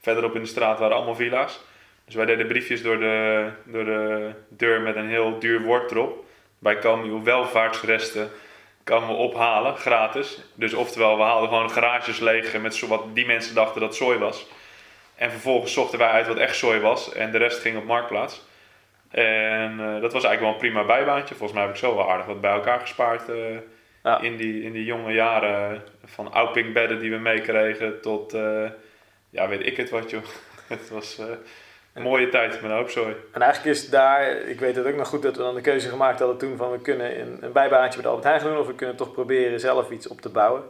verderop 0.00 0.34
in 0.34 0.40
de 0.40 0.48
straat 0.48 0.78
waren 0.78 0.96
allemaal 0.96 1.14
villa's. 1.14 1.60
Dus 2.04 2.14
wij 2.14 2.26
deden 2.26 2.46
briefjes 2.46 2.82
door 2.82 2.98
de, 2.98 3.48
door 3.64 3.84
de 3.84 4.30
deur 4.48 4.80
met 4.80 4.96
een 4.96 5.08
heel 5.08 5.38
duur 5.38 5.62
woord 5.62 5.90
erop. 5.90 6.24
Wij 6.58 6.76
komen 6.76 7.06
uw 7.06 7.22
welvaartsresten 7.22 8.30
komen 8.84 9.08
we 9.08 9.14
ophalen, 9.14 9.76
gratis. 9.76 10.40
Dus 10.54 10.74
oftewel, 10.74 11.16
we 11.16 11.22
haalden 11.22 11.48
gewoon 11.48 11.70
garages 11.70 12.18
leeg 12.18 12.60
met 12.60 12.80
wat 12.80 13.14
die 13.14 13.26
mensen 13.26 13.54
dachten 13.54 13.80
dat 13.80 13.96
zooi 13.96 14.18
was. 14.18 14.46
En 15.14 15.30
vervolgens 15.30 15.72
zochten 15.72 15.98
wij 15.98 16.08
uit 16.08 16.26
wat 16.26 16.36
echt 16.36 16.56
zooi 16.56 16.80
was 16.80 17.12
en 17.12 17.30
de 17.30 17.38
rest 17.38 17.60
ging 17.60 17.76
op 17.76 17.84
marktplaats. 17.84 18.48
En 19.10 19.72
uh, 19.72 20.00
dat 20.00 20.12
was 20.12 20.24
eigenlijk 20.24 20.40
wel 20.40 20.50
een 20.50 20.56
prima 20.56 20.84
bijbaantje. 20.84 21.34
Volgens 21.34 21.52
mij 21.52 21.62
heb 21.62 21.74
ik 21.74 21.80
zo 21.80 21.96
wel 21.96 22.10
aardig 22.10 22.26
wat 22.26 22.40
bij 22.40 22.52
elkaar 22.52 22.80
gespaard 22.80 23.28
uh, 23.28 24.22
in, 24.22 24.36
die, 24.36 24.62
in 24.62 24.72
die 24.72 24.84
jonge 24.84 25.12
jaren. 25.12 25.82
Van 26.04 26.32
outpinkbedden 26.32 26.98
die 26.98 27.10
we 27.10 27.16
meekregen 27.16 28.00
tot, 28.00 28.34
uh, 28.34 28.70
ja 29.30 29.48
weet 29.48 29.66
ik 29.66 29.76
het 29.76 29.90
wat 29.90 30.10
joh. 30.10 30.22
het 30.68 30.88
was 30.88 31.20
mooie 31.92 32.28
tijd 32.28 32.52
met 32.52 32.70
een 32.70 32.76
hoop 32.76 32.90
zooi. 32.90 33.14
En 33.32 33.42
eigenlijk 33.42 33.76
is 33.76 33.88
daar, 33.90 34.36
ik 34.36 34.60
weet 34.60 34.76
het 34.76 34.86
ook 34.86 34.94
nog 34.94 35.08
goed 35.08 35.22
dat 35.22 35.36
we 35.36 35.42
dan 35.42 35.54
de 35.54 35.60
keuze 35.60 35.88
gemaakt 35.88 36.18
hadden 36.18 36.38
toen 36.38 36.56
van 36.56 36.70
we 36.70 36.80
kunnen 36.80 37.20
een, 37.20 37.38
een 37.40 37.52
bijbaantje 37.52 37.98
met 37.98 38.06
Albert 38.06 38.24
Heijn 38.24 38.42
doen 38.42 38.58
of 38.58 38.66
we 38.66 38.74
kunnen 38.74 38.96
toch 38.96 39.12
proberen 39.12 39.60
zelf 39.60 39.90
iets 39.90 40.08
op 40.08 40.20
te 40.20 40.28
bouwen. 40.28 40.62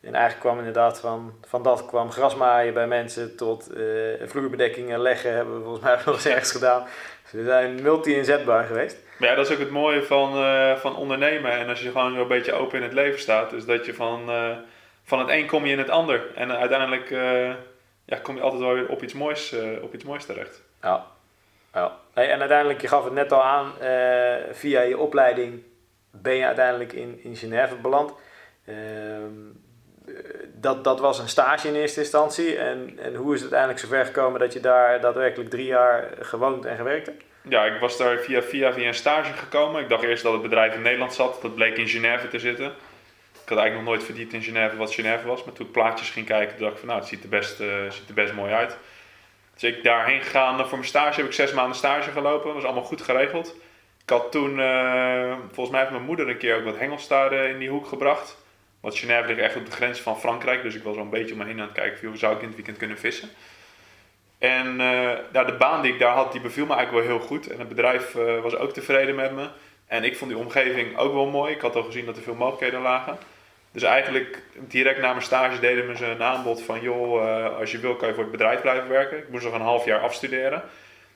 En 0.00 0.14
eigenlijk 0.14 0.40
kwam 0.40 0.58
inderdaad 0.58 1.00
van, 1.00 1.34
van 1.46 1.62
dat 1.62 1.86
kwam 1.86 2.10
grasmaaien 2.10 2.74
bij 2.74 2.86
mensen 2.86 3.36
tot 3.36 3.76
uh, 3.76 3.82
vloerbedekkingen 4.24 5.00
leggen, 5.00 5.34
hebben 5.34 5.56
we 5.56 5.62
volgens 5.62 5.84
mij 5.84 5.96
nog 6.06 6.14
eens 6.14 6.26
ergens 6.26 6.52
gedaan. 6.52 6.84
Dus 7.22 7.32
we 7.32 7.44
zijn 7.44 7.82
multi-inzetbaar 7.82 8.64
geweest. 8.64 8.96
Maar 9.18 9.28
ja, 9.28 9.34
dat 9.34 9.46
is 9.46 9.52
ook 9.52 9.58
het 9.58 9.70
mooie 9.70 10.02
van, 10.02 10.38
uh, 10.38 10.76
van 10.76 10.96
ondernemen. 10.96 11.52
En 11.52 11.68
als 11.68 11.80
je 11.80 11.90
gewoon 11.90 12.16
een 12.16 12.28
beetje 12.28 12.52
open 12.52 12.76
in 12.76 12.82
het 12.82 12.92
leven 12.92 13.20
staat, 13.20 13.52
is 13.52 13.64
dat 13.64 13.86
je 13.86 13.94
van, 13.94 14.30
uh, 14.30 14.50
van 15.04 15.18
het 15.18 15.28
een 15.28 15.46
kom 15.46 15.66
je 15.66 15.72
in 15.72 15.78
het 15.78 15.90
ander. 15.90 16.26
En 16.34 16.58
uiteindelijk 16.58 17.10
ja, 18.04 18.16
kom 18.16 18.36
je 18.36 18.42
altijd 18.42 18.62
wel 18.62 18.74
weer 18.74 18.88
op 18.88 19.02
iets 19.02 19.14
moois, 19.14 19.54
op 19.82 19.94
iets 19.94 20.04
moois 20.04 20.24
terecht. 20.24 20.62
Ja, 20.82 21.06
ja. 21.74 21.96
En 22.14 22.40
uiteindelijk, 22.40 22.80
je 22.80 22.88
gaf 22.88 23.04
het 23.04 23.12
net 23.12 23.32
al 23.32 23.42
aan, 23.42 23.72
via 24.52 24.80
je 24.80 24.98
opleiding 24.98 25.62
ben 26.22 26.34
je 26.34 26.44
uiteindelijk 26.44 26.92
in, 26.92 27.20
in 27.22 27.36
Genève 27.36 27.74
beland. 27.74 28.12
Ehm, 28.66 29.32
dat, 30.54 30.84
dat 30.84 31.00
was 31.00 31.18
een 31.18 31.28
stage 31.28 31.68
in 31.68 31.74
eerste 31.74 32.00
instantie. 32.00 32.56
En, 32.56 32.98
en 33.02 33.14
hoe 33.14 33.34
is 33.34 33.40
het 33.40 33.52
uiteindelijk 33.52 33.80
zover 33.80 34.04
gekomen 34.04 34.40
dat 34.40 34.52
je 34.52 34.60
daar 34.60 35.00
daadwerkelijk 35.00 35.50
drie 35.50 35.66
jaar 35.66 36.08
gewoond 36.20 36.64
en 36.64 36.76
gewerkt 36.76 37.06
hebt? 37.06 37.22
Ja, 37.48 37.64
ik 37.64 37.80
was 37.80 37.96
daar 37.96 38.18
via, 38.18 38.42
via, 38.42 38.72
via 38.72 38.86
een 38.86 38.94
stage 38.94 39.32
gekomen. 39.32 39.82
Ik 39.82 39.88
dacht 39.88 40.02
eerst 40.02 40.22
dat 40.22 40.32
het 40.32 40.42
bedrijf 40.42 40.74
in 40.74 40.82
Nederland 40.82 41.14
zat. 41.14 41.42
Dat 41.42 41.54
bleek 41.54 41.76
in 41.76 41.88
Genève 41.88 42.28
te 42.28 42.38
zitten. 42.38 42.72
Ik 43.44 43.50
had 43.50 43.58
eigenlijk 43.58 43.88
nog 43.88 43.96
nooit 43.96 44.06
verdiept 44.06 44.32
in 44.32 44.42
Genève 44.42 44.76
wat 44.76 44.94
Genève 44.94 45.26
was. 45.26 45.44
Maar 45.44 45.54
toen 45.54 45.66
ik 45.66 45.72
plaatjes 45.72 46.10
ging 46.10 46.26
kijken, 46.26 46.58
dacht 46.58 46.72
ik 46.72 46.78
van 46.78 46.88
nou, 46.88 47.00
het 47.00 47.08
ziet 47.08 47.22
er 47.22 47.28
best, 47.28 47.60
uh, 47.60 47.90
ziet 47.90 48.08
er 48.08 48.14
best 48.14 48.32
mooi 48.32 48.52
uit. 48.52 48.76
Dus 49.54 49.62
ik 49.62 49.84
daarheen 49.84 50.22
gegaan. 50.22 50.58
Voor 50.58 50.78
mijn 50.78 50.84
stage 50.84 51.16
heb 51.16 51.26
ik 51.26 51.32
zes 51.32 51.52
maanden 51.52 51.76
stage 51.76 52.10
gelopen. 52.10 52.44
Dat 52.44 52.54
was 52.54 52.64
allemaal 52.64 52.84
goed 52.84 53.02
geregeld. 53.02 53.56
Ik 54.02 54.10
had 54.10 54.32
toen, 54.32 54.58
uh, 54.58 55.36
volgens 55.46 55.70
mij 55.70 55.80
heeft 55.80 55.92
mijn 55.92 56.04
moeder 56.04 56.28
een 56.28 56.36
keer 56.36 56.56
ook 56.56 56.64
wat 56.64 56.78
hengelstaden 56.78 57.48
in 57.48 57.58
die 57.58 57.68
hoek 57.68 57.86
gebracht. 57.86 58.36
Want 58.80 58.98
Genève 58.98 59.26
ligt 59.26 59.40
echt 59.40 59.56
op 59.56 59.66
de 59.66 59.72
grens 59.72 60.00
van 60.00 60.20
Frankrijk. 60.20 60.62
Dus 60.62 60.74
ik 60.74 60.82
was 60.82 60.96
al 60.96 61.02
een 61.02 61.10
beetje 61.10 61.32
om 61.32 61.38
me 61.38 61.44
heen 61.44 61.60
aan 61.60 61.66
het 61.66 61.74
kijken 61.74 62.08
hoe 62.08 62.16
zou 62.16 62.34
ik 62.34 62.40
in 62.40 62.46
het 62.46 62.56
weekend 62.56 62.76
kunnen 62.76 62.98
vissen. 62.98 63.28
En 64.38 64.76
ja, 65.32 65.44
de 65.44 65.56
baan 65.58 65.82
die 65.82 65.92
ik 65.92 65.98
daar 65.98 66.14
had, 66.14 66.32
die 66.32 66.40
beviel 66.40 66.66
me 66.66 66.74
eigenlijk 66.74 67.06
wel 67.06 67.16
heel 67.16 67.26
goed. 67.26 67.46
En 67.46 67.58
het 67.58 67.68
bedrijf 67.68 68.12
was 68.42 68.56
ook 68.56 68.72
tevreden 68.72 69.14
met 69.14 69.32
me. 69.32 69.48
En 69.86 70.04
ik 70.04 70.16
vond 70.16 70.30
die 70.30 70.40
omgeving 70.40 70.96
ook 70.96 71.12
wel 71.12 71.26
mooi. 71.26 71.54
Ik 71.54 71.60
had 71.60 71.76
al 71.76 71.82
gezien 71.82 72.06
dat 72.06 72.16
er 72.16 72.22
veel 72.22 72.34
mogelijkheden 72.34 72.80
lagen. 72.80 73.18
Dus 73.74 73.82
eigenlijk 73.82 74.42
direct 74.58 75.00
na 75.00 75.10
mijn 75.10 75.22
stage 75.22 75.60
deden 75.60 75.96
ze 75.96 76.06
een 76.06 76.22
aanbod 76.22 76.62
van... 76.62 76.80
joh, 76.80 77.24
uh, 77.24 77.56
als 77.56 77.72
je 77.72 77.78
wil 77.78 77.96
kan 77.96 78.08
je 78.08 78.14
voor 78.14 78.22
het 78.22 78.32
bedrijf 78.32 78.60
blijven 78.60 78.88
werken. 78.88 79.18
Ik 79.18 79.28
moest 79.28 79.44
nog 79.44 79.54
een 79.54 79.60
half 79.60 79.84
jaar 79.84 80.00
afstuderen. 80.00 80.62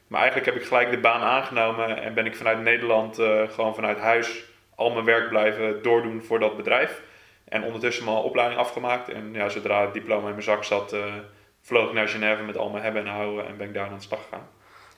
Maar 0.06 0.20
eigenlijk 0.20 0.50
heb 0.50 0.60
ik 0.62 0.68
gelijk 0.68 0.90
de 0.90 0.98
baan 0.98 1.20
aangenomen 1.20 2.02
en 2.02 2.14
ben 2.14 2.26
ik 2.26 2.36
vanuit 2.36 2.60
Nederland 2.60 3.14
gewoon 3.50 3.74
vanuit 3.74 3.98
huis 3.98 4.44
al 4.74 4.90
mijn 4.90 5.04
werk 5.04 5.28
blijven 5.28 5.82
doordoen 5.82 6.22
voor 6.22 6.38
dat 6.38 6.56
bedrijf. 6.56 7.02
En 7.48 7.62
ondertussen 7.62 8.04
mijn 8.04 8.16
opleiding 8.16 8.60
afgemaakt. 8.60 9.08
En 9.08 9.32
ja, 9.32 9.48
zodra 9.48 9.80
het 9.80 9.92
diploma 9.92 10.26
in 10.26 10.32
mijn 10.32 10.42
zak 10.42 10.64
zat, 10.64 10.92
uh, 10.92 11.04
vloog 11.62 11.88
ik 11.88 11.94
naar 11.94 12.08
Genève 12.08 12.42
met 12.42 12.56
al 12.56 12.68
mijn 12.68 12.84
hebben 12.84 13.02
en 13.06 13.12
houden 13.12 13.46
en 13.46 13.56
ben 13.56 13.66
ik 13.66 13.74
daar 13.74 13.86
aan 13.86 13.94
de 13.94 14.02
slag 14.02 14.22
gegaan. 14.22 14.48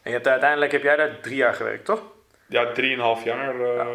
En 0.02 0.10
je 0.10 0.10
hebt 0.10 0.28
uiteindelijk 0.28 0.72
heb 0.72 0.82
jij 0.82 0.96
daar 0.96 1.20
drie 1.20 1.36
jaar 1.36 1.54
gewerkt, 1.54 1.84
toch? 1.84 2.02
Ja, 2.46 2.72
drieënhalf 2.72 3.24
jaar 3.24 3.54
uh, 3.54 3.76
ja. 3.76 3.86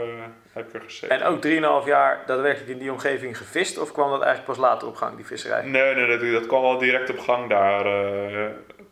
Heb 0.56 0.82
gezeten. 0.84 1.10
En 1.10 1.24
ook 1.24 1.42
drieënhalf 1.42 1.86
jaar 1.86 2.24
daadwerkelijk 2.26 2.70
in 2.70 2.78
die 2.78 2.92
omgeving 2.92 3.38
gevist? 3.38 3.78
Of 3.78 3.92
kwam 3.92 4.10
dat 4.10 4.22
eigenlijk 4.22 4.58
pas 4.58 4.70
later 4.70 4.88
op 4.88 4.96
gang, 4.96 5.16
die 5.16 5.26
visserij? 5.26 5.62
Nee, 5.66 5.96
nee 5.96 6.08
dat, 6.08 6.32
dat 6.32 6.48
kwam 6.48 6.62
wel 6.62 6.78
direct 6.78 7.10
op 7.10 7.20
gang 7.20 7.50
daar. 7.50 7.86
Uh, 7.86 8.46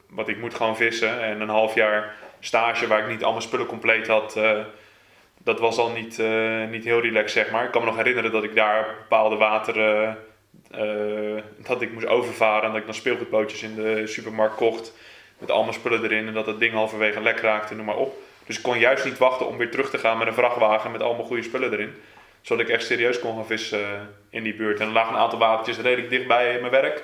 want 0.10 0.28
ik 0.28 0.40
moet 0.40 0.54
gewoon 0.54 0.76
vissen. 0.76 1.22
En 1.22 1.42
een 1.42 1.50
half 1.50 1.76
jaar 1.76 2.16
stage 2.40 2.88
waar 2.88 3.00
ik 3.00 3.08
niet 3.08 3.24
al 3.24 3.32
mijn 3.32 3.44
spullen 3.44 3.66
compleet 3.66 4.08
had 4.08 4.38
dat 5.44 5.60
was 5.60 5.78
al 5.78 5.90
niet, 5.90 6.20
uh, 6.20 6.68
niet 6.70 6.84
heel 6.84 7.02
relaxed, 7.02 7.32
zeg 7.32 7.52
maar. 7.52 7.66
Ik 7.66 7.72
kan 7.72 7.82
me 7.82 7.88
nog 7.88 7.98
herinneren 7.98 8.32
dat 8.32 8.44
ik 8.44 8.56
daar 8.56 8.96
bepaalde 8.98 9.36
wateren, 9.36 10.18
dat 11.58 11.82
ik 11.82 11.94
moest 11.94 12.06
overvaren 12.06 12.64
en 12.64 12.70
dat 12.70 12.80
ik 12.80 12.86
dan 12.86 12.94
speelgoedbootjes 12.96 13.64
in 13.64 13.76
de 13.76 14.08
supermarkt 14.08 14.56
kocht. 14.56 14.94
Met 15.38 15.52
al 15.52 15.62
mijn 15.62 15.74
spullen 15.74 16.04
erin 16.04 16.28
en 16.28 16.34
dat 16.34 16.46
het 16.46 16.60
ding 16.60 16.74
halverwege 16.74 17.22
lek 17.22 17.40
raakte, 17.40 17.76
noem 17.76 17.86
maar 17.86 17.98
op. 17.98 18.23
Dus 18.46 18.58
ik 18.58 18.64
kon 18.64 18.80
juist 18.80 19.06
niet 19.06 19.18
wachten 19.18 19.48
om 19.48 19.58
weer 19.58 19.72
terug 19.72 19.90
te 19.90 19.98
gaan 19.98 20.18
met 20.18 20.28
een 20.28 20.34
vrachtwagen 20.34 20.92
met 20.92 21.02
allemaal 21.02 21.26
goede 21.26 21.44
spullen 21.44 21.72
erin. 21.72 21.96
Zodat 22.42 22.68
ik 22.68 22.72
echt 22.72 22.86
serieus 22.86 23.20
kon 23.20 23.36
gaan 23.36 23.46
vissen 23.46 23.80
uh, 23.80 23.88
in 24.30 24.44
die 24.44 24.56
buurt. 24.56 24.80
En 24.80 24.88
er 24.88 24.94
lagen 24.94 25.14
een 25.14 25.20
aantal 25.20 25.40
watertjes 25.40 25.78
redelijk 25.78 26.10
dicht 26.10 26.28
bij 26.28 26.60
mijn 26.60 26.72
werk. 26.72 27.04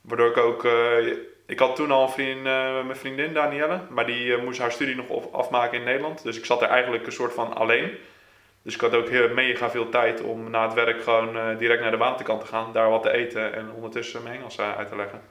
Waardoor 0.00 0.28
ik 0.28 0.36
ook 0.36 0.64
ik 1.46 1.58
had 1.58 1.76
toen 1.76 1.90
al 1.90 2.02
een 2.02 2.10
vriend, 2.10 2.38
uh, 2.38 2.84
mijn 2.84 2.96
vriendin 2.96 3.32
Danielle, 3.32 3.80
maar 3.90 4.06
die 4.06 4.36
moest 4.36 4.60
haar 4.60 4.72
studie 4.72 4.96
nog 4.96 5.32
afmaken 5.32 5.78
in 5.78 5.84
Nederland. 5.84 6.22
Dus 6.22 6.36
ik 6.36 6.44
zat 6.44 6.62
er 6.62 6.68
eigenlijk 6.68 7.06
een 7.06 7.12
soort 7.12 7.34
van 7.34 7.54
alleen. 7.54 7.90
Dus 8.62 8.74
ik 8.74 8.80
had 8.80 8.94
ook 8.94 9.08
heel, 9.08 9.28
mega 9.28 9.70
veel 9.70 9.88
tijd 9.88 10.22
om 10.22 10.50
na 10.50 10.64
het 10.64 10.74
werk 10.74 11.02
gewoon 11.02 11.58
direct 11.58 11.80
naar 11.80 11.90
de 11.90 11.96
waterkant 11.96 12.40
te 12.40 12.46
gaan, 12.46 12.72
daar 12.72 12.90
wat 12.90 13.02
te 13.02 13.12
eten 13.12 13.54
en 13.54 13.70
ondertussen 13.72 14.22
mijn 14.22 14.36
Engels 14.36 14.60
uit 14.60 14.88
te 14.88 14.96
leggen. 14.96 15.22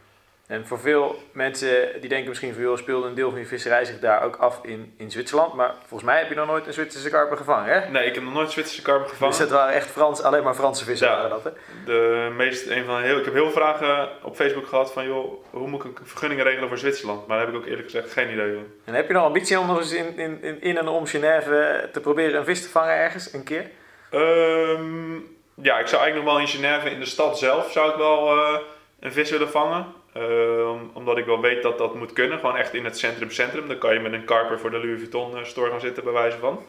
En 0.54 0.66
voor 0.66 0.80
veel 0.80 1.24
mensen 1.32 2.00
die 2.00 2.10
denken 2.10 2.30
misschien 2.30 2.54
van 2.54 2.64
joh, 2.64 2.78
speelde 2.78 3.08
een 3.08 3.14
deel 3.14 3.30
van 3.30 3.40
je 3.40 3.46
visserij 3.46 3.86
zich 3.86 4.00
daar 4.00 4.24
ook 4.24 4.36
af 4.36 4.60
in, 4.64 4.94
in 4.98 5.12
Zwitserland. 5.12 5.54
Maar 5.54 5.74
volgens 5.80 6.04
mij 6.04 6.20
heb 6.20 6.30
je 6.30 6.36
nog 6.36 6.48
nooit 6.48 6.68
een 6.68 6.74
Zwitserse 6.74 7.10
karper 7.10 7.38
gevangen, 7.38 7.74
hè? 7.74 7.90
Nee, 7.90 8.06
ik 8.06 8.16
heb 8.16 8.24
nog 8.24 8.34
nooit 8.34 8.52
Zwitserse 8.52 8.82
karper 8.82 9.10
gevangen. 9.10 9.32
Dus 9.32 9.42
het 9.42 9.52
waren 9.52 9.74
echt 9.74 9.90
Frans, 9.90 10.22
alleen 10.22 10.44
maar 10.44 10.54
Franse 10.54 10.86
vissen 10.86 11.08
ja, 11.08 11.28
dat, 11.28 11.44
hè? 11.44 11.50
De 11.86 12.32
meest, 12.38 12.68
een 12.68 12.86
van 12.86 13.02
heel, 13.02 13.18
ik 13.18 13.26
heb 13.26 13.34
heel 13.34 13.44
veel 13.44 13.62
vragen 13.62 14.10
op 14.24 14.36
Facebook 14.36 14.68
gehad 14.68 14.94
van 14.94 15.06
joh, 15.06 15.44
hoe 15.50 15.68
moet 15.68 15.84
ik 15.84 16.00
een 16.00 16.08
vergunning 16.08 16.44
regelen 16.44 16.68
voor 16.68 16.78
Zwitserland? 16.78 17.28
Maar 17.28 17.38
daar 17.38 17.46
heb 17.46 17.56
ik 17.56 17.62
ook 17.62 17.68
eerlijk 17.68 17.90
gezegd 17.90 18.12
geen 18.12 18.32
idee 18.32 18.54
van. 18.54 18.66
En 18.84 18.94
heb 18.94 19.08
je 19.08 19.14
nog 19.14 19.24
ambitie 19.24 19.60
om 19.60 19.68
nog 19.68 19.78
eens 19.78 19.94
in, 19.94 20.18
in, 20.18 20.62
in 20.62 20.78
en 20.78 20.88
om 20.88 21.06
Genève 21.06 21.90
te 21.92 22.00
proberen 22.00 22.40
een 22.40 22.46
vis 22.46 22.62
te 22.62 22.70
vangen 22.70 22.94
ergens, 22.94 23.34
een 23.34 23.44
keer? 23.44 23.70
Um, 24.12 25.38
ja, 25.62 25.80
ik 25.80 25.88
zou 25.88 26.02
eigenlijk 26.02 26.16
nog 26.16 26.26
wel 26.26 26.40
in 26.40 26.48
Genève, 26.48 26.90
in 26.90 27.00
de 27.00 27.06
stad 27.06 27.38
zelf, 27.38 27.72
zou 27.72 27.90
ik 27.90 27.96
wel 27.96 28.38
uh, 28.38 28.60
een 29.00 29.14
vis 29.14 29.30
willen 29.30 29.50
vangen. 29.50 30.02
Uh, 30.18 30.72
omdat 30.94 31.18
ik 31.18 31.26
wel 31.26 31.42
weet 31.42 31.64
dat 31.64 31.78
dat 31.78 31.96
moet 31.96 32.14
kunnen. 32.14 32.40
Gewoon 32.40 32.58
echt 32.58 32.74
in 32.74 32.86
het 32.86 32.98
centrum 32.98 33.32
centrum. 33.32 33.68
Dan 33.68 33.78
kan 33.78 33.94
je 33.94 34.00
met 34.00 34.14
een 34.14 34.26
karper 34.26 34.60
voor 34.60 34.72
de 34.72 34.78
Louis 34.78 35.00
Vuitton 35.00 35.38
uh, 35.38 35.44
store 35.44 35.70
gaan 35.70 35.80
zitten 35.80 36.04
bij 36.04 36.14
wijze 36.14 36.38
van. 36.38 36.66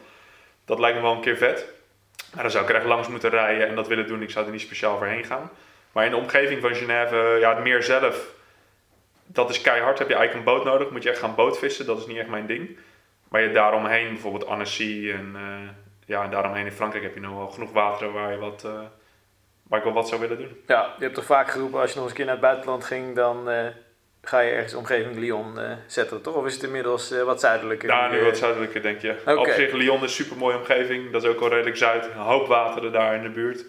Dat 0.65 0.79
lijkt 0.79 0.97
me 0.97 1.03
wel 1.03 1.13
een 1.13 1.21
keer 1.21 1.37
vet. 1.37 1.73
Maar 2.33 2.43
dan 2.43 2.51
zou 2.51 2.63
ik 2.63 2.69
er 2.69 2.75
echt 2.75 2.85
langs 2.85 3.07
moeten 3.07 3.29
rijden 3.29 3.67
en 3.67 3.75
dat 3.75 3.87
willen 3.87 4.07
doen. 4.07 4.21
Ik 4.21 4.29
zou 4.29 4.45
er 4.45 4.51
niet 4.51 4.61
speciaal 4.61 4.97
voor 4.97 5.07
heen 5.07 5.23
gaan. 5.23 5.51
Maar 5.91 6.05
in 6.05 6.11
de 6.11 6.17
omgeving 6.17 6.61
van 6.61 6.75
Genève, 6.75 7.37
ja, 7.39 7.55
het 7.55 7.63
meer 7.63 7.83
zelf. 7.83 8.33
Dat 9.25 9.49
is 9.49 9.61
keihard. 9.61 9.99
Heb 9.99 10.09
je 10.09 10.15
eigenlijk 10.15 10.47
een 10.47 10.53
boot 10.53 10.65
nodig. 10.65 10.89
Moet 10.89 11.03
je 11.03 11.09
echt 11.09 11.19
gaan 11.19 11.35
bootvissen. 11.35 11.85
Dat 11.85 11.97
is 11.97 12.05
niet 12.05 12.17
echt 12.17 12.29
mijn 12.29 12.45
ding. 12.45 12.77
Maar 13.29 13.41
je 13.41 13.51
daaromheen, 13.51 14.07
bijvoorbeeld 14.07 14.45
Annecy 14.45 15.11
en, 15.11 15.33
uh, 15.35 15.69
ja, 16.05 16.23
en 16.23 16.29
daaromheen 16.29 16.65
in 16.65 16.71
Frankrijk 16.71 17.03
heb 17.03 17.13
je 17.13 17.19
nog 17.19 17.35
wel 17.35 17.47
genoeg 17.47 17.71
water 17.71 18.11
waar 18.11 18.31
je 18.31 18.37
wat 18.37 18.67
ik 19.69 19.83
wel 19.83 19.93
wat 19.93 20.07
zou 20.07 20.21
willen 20.21 20.37
doen. 20.37 20.61
Ja, 20.67 20.93
je 20.97 21.03
hebt 21.03 21.15
toch 21.15 21.25
vaak 21.25 21.51
geroepen 21.51 21.79
als 21.79 21.89
je 21.89 21.95
nog 21.95 22.03
eens 22.03 22.11
een 22.11 22.17
keer 22.17 22.25
naar 22.25 22.35
het 22.35 22.43
buitenland 22.43 22.83
ging, 22.83 23.15
dan 23.15 23.49
uh, 23.49 23.67
ga 24.21 24.39
je 24.39 24.51
ergens 24.51 24.73
omgeving 24.73 25.15
Lyon 25.15 25.59
uh, 25.59 25.71
zetten, 25.87 26.21
toch? 26.21 26.35
Of 26.35 26.45
is 26.45 26.53
het 26.53 26.63
inmiddels 26.63 27.11
uh, 27.11 27.23
wat 27.23 27.39
zuidelijker? 27.39 27.89
Ja, 27.89 28.09
nu 28.09 28.23
wat 28.23 28.37
zuidelijker 28.37 28.81
denk 28.81 29.01
je. 29.01 29.15
Okay. 29.21 29.35
Op 29.35 29.47
zich, 29.47 29.71
Lyon 29.71 29.95
is 29.95 30.01
een 30.01 30.09
super 30.09 30.37
mooie 30.37 30.57
omgeving. 30.57 31.11
Dat 31.11 31.23
is 31.23 31.29
ook 31.29 31.41
al 31.41 31.49
redelijk 31.49 31.77
zuid. 31.77 32.05
Een 32.05 32.17
hoop 32.17 32.47
wateren 32.47 32.91
daar 32.91 33.15
in 33.15 33.23
de 33.23 33.29
buurt. 33.29 33.65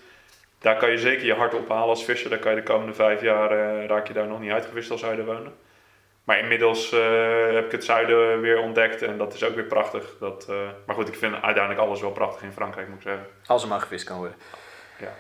Daar 0.59 0.77
kan 0.77 0.91
je 0.91 0.99
zeker 0.99 1.27
je 1.27 1.35
hart 1.35 1.55
ophalen 1.55 1.89
als 1.89 2.05
visser. 2.05 2.31
Daar 2.31 2.39
kan 2.39 2.51
je 2.51 2.57
de 2.57 2.63
komende 2.63 2.95
vijf 2.95 3.21
jaar, 3.21 3.51
raak 3.87 4.07
je 4.07 4.13
daar 4.13 4.27
nog 4.27 4.41
niet 4.41 4.51
uitgevist 4.51 4.91
als 4.91 5.01
zuiden 5.01 5.25
wonen. 5.25 5.55
Maar 6.25 6.39
inmiddels 6.39 6.91
heb 7.51 7.65
ik 7.65 7.73
het 7.73 7.85
zuiden 7.85 8.41
weer 8.41 8.59
ontdekt 8.59 9.03
en 9.03 9.19
dat 9.19 9.35
is 9.35 9.45
ook 9.45 9.55
weer 9.55 9.65
prachtig. 9.65 10.17
Dat, 10.21 10.47
maar 10.87 10.95
goed, 10.97 11.09
ik 11.09 11.15
vind 11.15 11.33
uiteindelijk 11.33 11.79
alles 11.79 12.01
wel 12.01 12.11
prachtig 12.11 12.43
in 12.43 12.53
Frankrijk, 12.53 12.89
moet 12.89 12.97
ik 12.97 13.03
zeggen. 13.03 13.27
Als 13.47 13.63
er 13.63 13.69
maar 13.69 13.81
gevist 13.81 14.05
kan 14.05 14.17
worden. 14.17 14.37
Ja. 14.99 15.13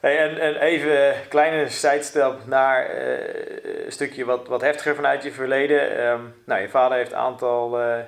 En, 0.00 0.38
en, 0.38 0.56
even 0.56 1.08
een 1.08 1.28
kleine 1.28 1.68
sidestep 1.68 2.46
naar 2.46 2.94
uh, 2.94 3.84
een 3.84 3.92
stukje 3.92 4.24
wat, 4.24 4.48
wat 4.48 4.60
heftiger 4.60 4.94
vanuit 4.94 5.22
je 5.22 5.32
verleden. 5.32 6.06
Um, 6.06 6.34
nou, 6.44 6.60
je 6.60 6.68
vader 6.68 6.96
heeft 6.96 7.12
een 7.12 7.18
aantal 7.18 7.80
uh, 7.80 7.98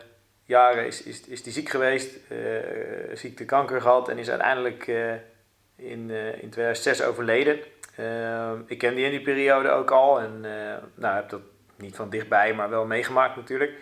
jaren 0.45 0.87
is, 0.87 1.03
is, 1.03 1.27
is 1.27 1.43
die 1.43 1.53
ziek 1.53 1.69
geweest, 1.69 2.19
uh, 2.29 2.39
ziekte 3.13 3.45
kanker 3.45 3.81
gehad 3.81 4.09
en 4.09 4.19
is 4.19 4.31
uiteindelijk 4.31 4.87
in, 5.77 6.11
in 6.41 6.51
2006 6.51 7.03
overleden. 7.03 7.59
Ehm, 7.97 8.61
ik 8.67 8.79
ken 8.79 8.95
die 8.95 9.05
in 9.05 9.11
die 9.11 9.23
periode 9.23 9.71
ook 9.71 9.91
al 9.91 10.21
en 10.21 10.41
nou, 10.95 11.15
heb 11.15 11.29
dat 11.29 11.41
niet 11.77 11.97
van 11.97 12.11
dichtbij, 12.11 12.55
maar 12.55 12.71
wel 12.71 12.85
meegemaakt 12.85 13.37
natuurlijk. 13.37 13.73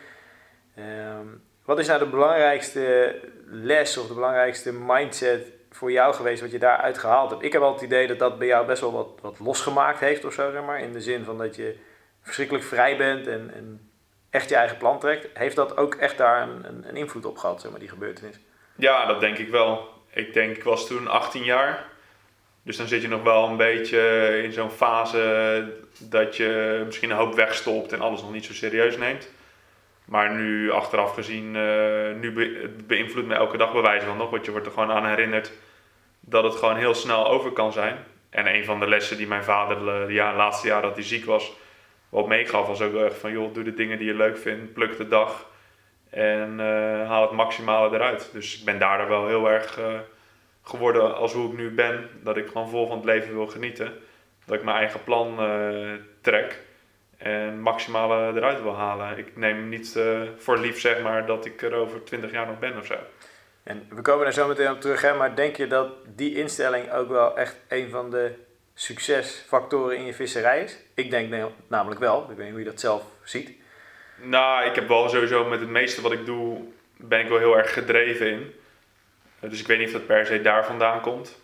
Um, 0.79 1.43
wat 1.65 1.79
is 1.79 1.87
nou 1.87 1.99
de 1.99 2.07
belangrijkste 2.07 3.15
les 3.47 3.97
of 3.97 4.07
de 4.07 4.15
belangrijkste 4.15 4.73
mindset 4.73 5.53
voor 5.81 5.93
jou 5.93 6.15
geweest 6.15 6.41
wat 6.41 6.51
je 6.51 6.59
daaruit 6.59 6.99
gehaald 6.99 7.31
hebt? 7.31 7.43
Ik 7.43 7.53
heb 7.53 7.61
wel 7.61 7.73
het 7.73 7.83
idee 7.83 8.07
dat 8.07 8.19
dat 8.19 8.39
bij 8.39 8.47
jou 8.47 8.67
best 8.67 8.81
wel 8.81 8.93
wat, 8.93 9.09
wat 9.21 9.39
losgemaakt 9.39 10.01
heeft 10.01 10.25
of 10.25 10.33
zo, 10.33 10.51
zeg 10.51 10.63
maar. 10.65 10.81
In 10.81 10.93
de 10.93 11.01
zin 11.01 11.25
van 11.25 11.39
dat 11.39 11.57
je 11.57 11.77
verschrikkelijk 12.23 12.65
vrij 12.65 12.97
bent 12.97 13.27
en, 13.27 13.51
en 13.55 13.91
echt 14.31 14.49
je 14.49 14.55
eigen 14.55 14.77
plan 14.77 14.99
trekt. 14.99 15.29
Heeft 15.35 15.57
dat 15.57 15.77
ook 15.77 15.95
echt 15.95 16.19
daar 16.19 16.43
een, 16.43 16.85
een, 16.89 16.97
invloed 16.97 17.25
op 17.25 17.37
gehad, 17.37 17.61
zeg 17.61 17.71
maar, 17.71 17.81
die 17.81 17.89
gebeurtenis? 17.89 18.39
Ja, 18.77 19.07
dat 19.07 19.21
denk 19.21 19.39
ik 19.39 19.49
wel. 19.49 19.89
Ik 20.11 20.33
denk, 20.33 20.57
ik 20.57 20.65
was 20.65 20.87
toen 20.87 21.09
18 21.09 21.45
jaar. 21.45 21.87
Dus 22.63 22.77
dan 22.77 22.87
zit 22.87 23.03
je 23.03 23.09
nog 23.09 23.23
wel 23.23 23.49
een 23.49 23.57
beetje 23.57 24.01
in 24.43 24.53
zo'n 24.53 24.71
fase 24.71 25.65
dat 25.99 26.37
je 26.37 26.83
misschien 26.85 27.11
een 27.11 27.17
hoop 27.17 27.35
wegstopt 27.35 27.93
en 27.93 28.01
alles 28.01 28.21
nog 28.21 28.33
niet 28.33 28.45
zo 28.45 28.53
serieus 28.53 28.97
neemt. 28.97 29.29
Maar 30.05 30.35
nu, 30.35 30.71
achteraf 30.71 31.15
gezien, 31.15 31.55
uh, 31.55 32.15
nu 32.21 32.33
be 32.33 32.75
beïnvloedt 32.87 33.27
me 33.27 33.35
elke 33.35 33.57
dag 33.57 33.73
bewijzen 33.73 34.09
van 34.09 34.17
nog. 34.17 34.31
Want 34.31 34.45
je 34.45 34.51
wordt 34.51 34.67
er 34.67 34.73
gewoon 34.73 34.91
aan 34.91 35.07
herinnerd 35.07 35.53
dat 36.31 36.45
het 36.45 36.55
gewoon 36.55 36.77
heel 36.77 36.95
snel 36.95 37.27
over 37.27 37.53
kan 37.53 37.73
zijn. 37.73 37.97
En 38.31 38.55
een 38.55 38.65
van 38.65 38.81
de 38.81 38.89
lessen 38.89 39.17
die 39.17 39.27
mijn 39.27 39.45
vader 39.45 39.79
de, 39.79 40.13
ja, 40.13 40.35
laatste 40.35 40.67
jaar 40.67 40.83
dat 40.83 40.95
hij 40.95 41.05
ziek 41.05 41.25
was, 41.25 41.53
wat 42.09 42.27
meegaf, 42.27 42.67
was 42.67 42.81
ook 42.81 42.95
echt 42.95 43.19
van 43.19 43.33
joh, 43.33 43.55
doe 43.55 43.65
de 43.65 43.75
dingen 43.75 43.99
die 43.99 44.07
je 44.07 44.15
leuk 44.15 44.39
vindt, 44.39 44.73
pluk 44.73 44.97
de 44.97 45.09
dag 45.09 45.49
en 46.11 46.61
eh, 46.61 47.09
haal 47.09 47.23
het 47.23 47.31
maximale 47.31 47.95
eruit. 47.95 48.31
Dus 48.33 48.59
ik 48.59 48.65
ben 48.65 48.79
daardoor 48.79 49.09
wel 49.09 49.27
heel 49.27 49.51
erg 49.51 49.79
uh, 49.79 49.99
geworden 50.63 51.17
als 51.17 51.33
hoe 51.33 51.51
ik 51.51 51.57
nu 51.57 51.71
ben, 51.71 52.09
dat 52.23 52.37
ik 52.37 52.47
gewoon 52.47 52.69
vol 52.69 52.87
van 52.87 52.97
het 52.97 53.05
leven 53.05 53.35
wil 53.35 53.47
genieten. 53.47 53.93
Dat 54.45 54.57
ik 54.57 54.65
mijn 54.65 54.77
eigen 54.77 55.05
plan 55.05 55.37
uh, 55.41 55.93
trek 56.21 56.63
en 57.19 57.61
maximale 57.61 58.37
eruit 58.37 58.63
wil 58.63 58.77
halen. 58.77 59.19
Ik 59.19 59.37
neem 59.37 59.69
niet 59.69 59.99
voor 60.37 60.59
lief 60.59 60.81
zeg 60.81 61.03
maar 61.03 61.27
dat 61.27 61.45
ik 61.45 61.63
er 61.63 61.75
over 61.75 62.05
20 62.05 62.31
jaar 62.31 62.47
nog 62.47 62.59
ben 62.59 62.79
of 62.79 62.87
zo. 62.87 62.95
En 63.71 63.87
we 63.89 64.03
komen 64.03 64.25
daar 64.25 64.33
zo 64.33 64.49
meteen 64.49 64.71
op 64.71 64.81
terug, 64.81 65.03
hè, 65.03 65.15
maar 65.15 65.35
denk 65.35 65.57
je 65.57 65.67
dat 65.67 65.93
die 66.07 66.35
instelling 66.35 66.93
ook 66.93 67.09
wel 67.09 67.37
echt 67.37 67.57
een 67.69 67.91
van 67.91 68.11
de 68.11 68.33
succesfactoren 68.75 69.97
in 69.97 70.05
je 70.05 70.15
visserij 70.15 70.63
is? 70.63 70.79
Ik 70.95 71.11
denk 71.11 71.53
namelijk 71.69 72.01
wel. 72.01 72.21
Ik 72.31 72.37
weet 72.37 72.39
niet 72.39 72.51
hoe 72.51 72.59
je 72.59 72.71
dat 72.71 72.81
zelf 72.81 73.03
ziet. 73.23 73.51
Nou, 74.23 74.65
ik 74.65 74.75
heb 74.75 74.89
wel 74.89 75.09
sowieso 75.09 75.45
met 75.45 75.61
het 75.61 75.69
meeste 75.69 76.03
wat 76.03 76.13
ik 76.13 76.27
doe, 76.27 76.59
ben 76.97 77.21
ik 77.21 77.29
wel 77.29 77.39
heel 77.39 77.59
erg 77.59 77.73
gedreven 77.73 78.31
in. 78.31 78.55
Dus 79.41 79.61
ik 79.61 79.67
weet 79.67 79.79
niet 79.79 79.87
of 79.87 79.93
dat 79.93 80.07
per 80.07 80.27
se 80.27 80.41
daar 80.41 80.65
vandaan 80.65 81.01
komt. 81.01 81.41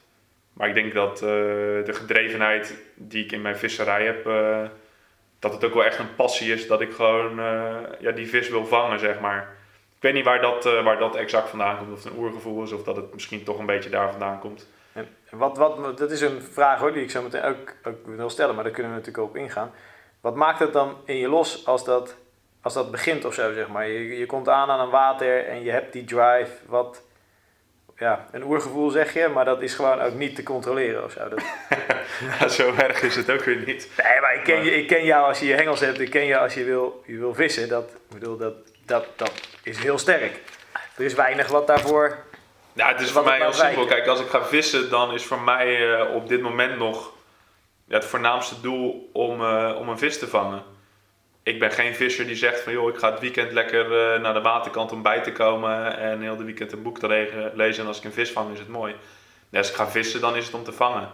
Maar 0.52 0.68
ik 0.68 0.74
denk 0.74 0.94
dat 0.94 1.22
uh, 1.22 1.28
de 1.84 1.92
gedrevenheid 1.92 2.74
die 2.94 3.24
ik 3.24 3.32
in 3.32 3.42
mijn 3.42 3.56
visserij 3.56 4.04
heb, 4.04 4.26
uh, 4.26 4.62
dat 5.38 5.52
het 5.52 5.64
ook 5.64 5.74
wel 5.74 5.84
echt 5.84 5.98
een 5.98 6.14
passie 6.14 6.52
is 6.52 6.66
dat 6.66 6.80
ik 6.80 6.92
gewoon 6.92 7.38
uh, 7.38 7.76
ja, 8.00 8.10
die 8.10 8.28
vis 8.28 8.48
wil 8.48 8.66
vangen, 8.66 8.98
zeg 8.98 9.20
maar. 9.20 9.56
Ik 10.06 10.12
weet 10.12 10.24
niet 10.24 10.30
waar 10.30 10.40
dat, 10.40 10.64
waar 10.84 10.98
dat 10.98 11.16
exact 11.16 11.48
vandaan 11.48 11.78
komt, 11.78 11.92
of 11.92 12.04
het 12.04 12.12
een 12.12 12.18
oergevoel 12.18 12.62
is 12.62 12.72
of 12.72 12.82
dat 12.82 12.96
het 12.96 13.12
misschien 13.12 13.44
toch 13.44 13.58
een 13.58 13.66
beetje 13.66 13.90
daar 13.90 14.10
vandaan 14.10 14.38
komt. 14.38 14.68
En 14.92 15.08
wat, 15.30 15.56
wat, 15.56 15.98
dat 15.98 16.10
is 16.10 16.20
een 16.20 16.42
vraag 16.42 16.78
hoor, 16.80 16.92
die 16.92 17.02
ik 17.02 17.10
zo 17.10 17.22
meteen 17.22 17.42
ook, 17.42 17.72
ook 17.84 18.06
wil 18.06 18.30
stellen, 18.30 18.54
maar 18.54 18.64
daar 18.64 18.72
kunnen 18.72 18.92
we 18.92 18.98
natuurlijk 18.98 19.24
ook 19.24 19.30
op 19.30 19.36
ingaan. 19.36 19.72
Wat 20.20 20.34
maakt 20.34 20.58
het 20.58 20.72
dan 20.72 20.96
in 21.04 21.16
je 21.16 21.28
los 21.28 21.66
als 21.66 21.84
dat, 21.84 22.16
als 22.62 22.74
dat 22.74 22.90
begint 22.90 23.24
of 23.24 23.34
zo, 23.34 23.52
zeg 23.52 23.68
maar? 23.68 23.88
Je, 23.88 24.18
je 24.18 24.26
komt 24.26 24.48
aan 24.48 24.70
aan 24.70 24.80
een 24.80 24.90
water 24.90 25.44
en 25.46 25.62
je 25.62 25.70
hebt 25.70 25.92
die 25.92 26.04
drive, 26.04 26.50
wat, 26.66 27.02
ja, 27.96 28.28
een 28.32 28.44
oergevoel 28.44 28.90
zeg 28.90 29.12
je, 29.12 29.28
maar 29.28 29.44
dat 29.44 29.62
is 29.62 29.74
gewoon 29.74 30.00
ook 30.00 30.14
niet 30.14 30.34
te 30.34 30.42
controleren 30.42 31.04
of 31.04 31.12
zo. 31.12 31.28
Dat... 31.28 31.42
ja, 32.40 32.48
zo 32.48 32.74
erg 32.74 33.02
is 33.02 33.16
het 33.16 33.30
ook 33.30 33.44
weer 33.44 33.62
niet. 33.66 33.90
Nee, 34.02 34.20
maar 34.20 34.34
ik 34.34 34.44
ken, 34.44 34.64
Je, 34.64 34.70
ik 34.70 34.86
ken 34.86 35.04
jou 35.04 35.26
als 35.26 35.40
je 35.40 35.46
je 35.46 35.54
hengels 35.54 35.80
hebt, 35.80 36.00
ik 36.00 36.10
ken 36.10 36.24
je 36.24 36.38
als 36.38 36.54
je 36.54 36.64
wil, 36.64 37.02
je 37.06 37.18
wil 37.18 37.34
vissen. 37.34 37.68
Dat, 37.68 37.90
ik 37.90 38.18
bedoel, 38.18 38.36
dat, 38.36 38.54
dat, 38.86 39.06
dat 39.16 39.32
is 39.62 39.78
heel 39.78 39.98
sterk. 39.98 40.40
Er 40.96 41.04
is 41.04 41.14
weinig 41.14 41.48
wat 41.48 41.66
daarvoor 41.66 42.24
ja, 42.76 42.88
het 42.88 43.00
is 43.00 43.10
voor 43.10 43.24
mij 43.24 43.40
heel 43.40 43.52
simpel. 43.52 43.86
Kijk, 43.86 44.06
als 44.06 44.20
ik 44.20 44.28
ga 44.28 44.44
vissen, 44.44 44.90
dan 44.90 45.12
is 45.12 45.24
voor 45.24 45.40
mij 45.40 45.98
uh, 46.00 46.14
op 46.14 46.28
dit 46.28 46.40
moment 46.40 46.78
nog 46.78 47.12
ja, 47.84 47.94
het 47.94 48.04
voornaamste 48.04 48.60
doel 48.60 49.10
om, 49.12 49.40
uh, 49.40 49.76
om 49.78 49.88
een 49.88 49.98
vis 49.98 50.18
te 50.18 50.28
vangen. 50.28 50.62
Ik 51.42 51.58
ben 51.58 51.70
geen 51.70 51.94
visser 51.94 52.26
die 52.26 52.36
zegt 52.36 52.60
van 52.60 52.72
joh, 52.72 52.88
ik 52.88 52.98
ga 52.98 53.10
het 53.10 53.20
weekend 53.20 53.52
lekker 53.52 54.14
uh, 54.14 54.20
naar 54.22 54.34
de 54.34 54.40
waterkant 54.40 54.92
om 54.92 55.02
bij 55.02 55.20
te 55.22 55.32
komen 55.32 55.98
en 55.98 56.20
heel 56.20 56.36
de 56.36 56.44
weekend 56.44 56.72
een 56.72 56.82
boek 56.82 56.98
te 56.98 57.52
lezen 57.54 57.82
en 57.82 57.88
als 57.88 57.98
ik 57.98 58.04
een 58.04 58.12
vis 58.12 58.32
vang 58.32 58.52
is 58.52 58.58
het 58.58 58.68
mooi. 58.68 58.94
Nee, 59.48 59.60
als 59.60 59.70
ik 59.70 59.76
ga 59.76 59.88
vissen, 59.88 60.20
dan 60.20 60.36
is 60.36 60.46
het 60.46 60.54
om 60.54 60.64
te 60.64 60.72
vangen. 60.72 61.10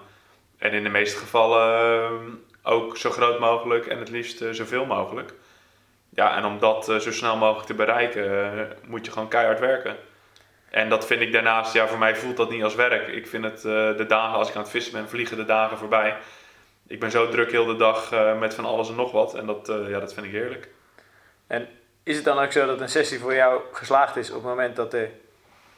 En 0.59 0.73
in 0.73 0.83
de 0.83 0.89
meeste 0.89 1.19
gevallen 1.19 2.45
ook 2.63 2.97
zo 2.97 3.11
groot 3.11 3.39
mogelijk 3.39 3.87
en 3.87 3.99
het 3.99 4.11
liefst 4.11 4.45
zoveel 4.51 4.85
mogelijk. 4.85 5.35
Ja, 6.15 6.37
en 6.37 6.45
om 6.45 6.59
dat 6.59 6.85
zo 6.85 7.13
snel 7.13 7.37
mogelijk 7.37 7.67
te 7.67 7.75
bereiken, 7.75 8.77
moet 8.87 9.07
je 9.07 9.13
gewoon 9.13 9.29
keihard 9.29 9.61
werken. 9.61 9.97
En 10.71 10.89
dat 10.89 11.07
vind 11.07 11.21
ik 11.21 11.33
daarnaast, 11.33 11.73
ja, 11.73 11.87
voor 11.89 11.99
mij 11.99 12.17
voelt 12.17 12.37
dat 12.37 12.51
niet 12.51 12.63
als 12.63 12.75
werk. 12.75 13.09
Ik 13.09 13.27
vind 13.27 13.45
het, 13.45 13.57
uh, 13.57 13.97
de 13.97 14.05
dagen 14.09 14.39
als 14.39 14.49
ik 14.49 14.55
aan 14.55 14.63
het 14.63 14.71
vissen 14.71 14.93
ben, 14.93 15.09
vliegen 15.09 15.37
de 15.37 15.45
dagen 15.45 15.79
voorbij. 15.79 16.17
Ik 16.87 17.01
ben 17.01 17.11
zo 17.11 17.29
druk 17.29 17.51
heel 17.51 17.67
de 17.67 17.77
dag 17.77 18.11
met 18.39 18.55
van 18.55 18.65
alles 18.65 18.89
en 18.89 18.95
nog 18.95 19.13
wat. 19.13 19.35
En 19.35 19.47
dat, 19.47 19.67
ja, 19.67 20.01
dat 20.01 20.15
vind 20.15 20.27
ik 20.27 20.33
heerlijk. 20.33 20.69
En 21.47 21.69
is 22.03 22.17
het 22.17 22.25
dan 22.25 22.39
ook 22.39 22.53
zo 22.53 22.67
dat 22.67 22.81
een 22.81 22.89
sessie 22.89 23.19
voor 23.19 23.35
jou 23.35 23.61
geslaagd 23.73 24.17
is 24.17 24.29
op 24.29 24.35
het 24.35 24.45
moment 24.45 24.77
dat, 24.77 24.91
de, 24.91 25.09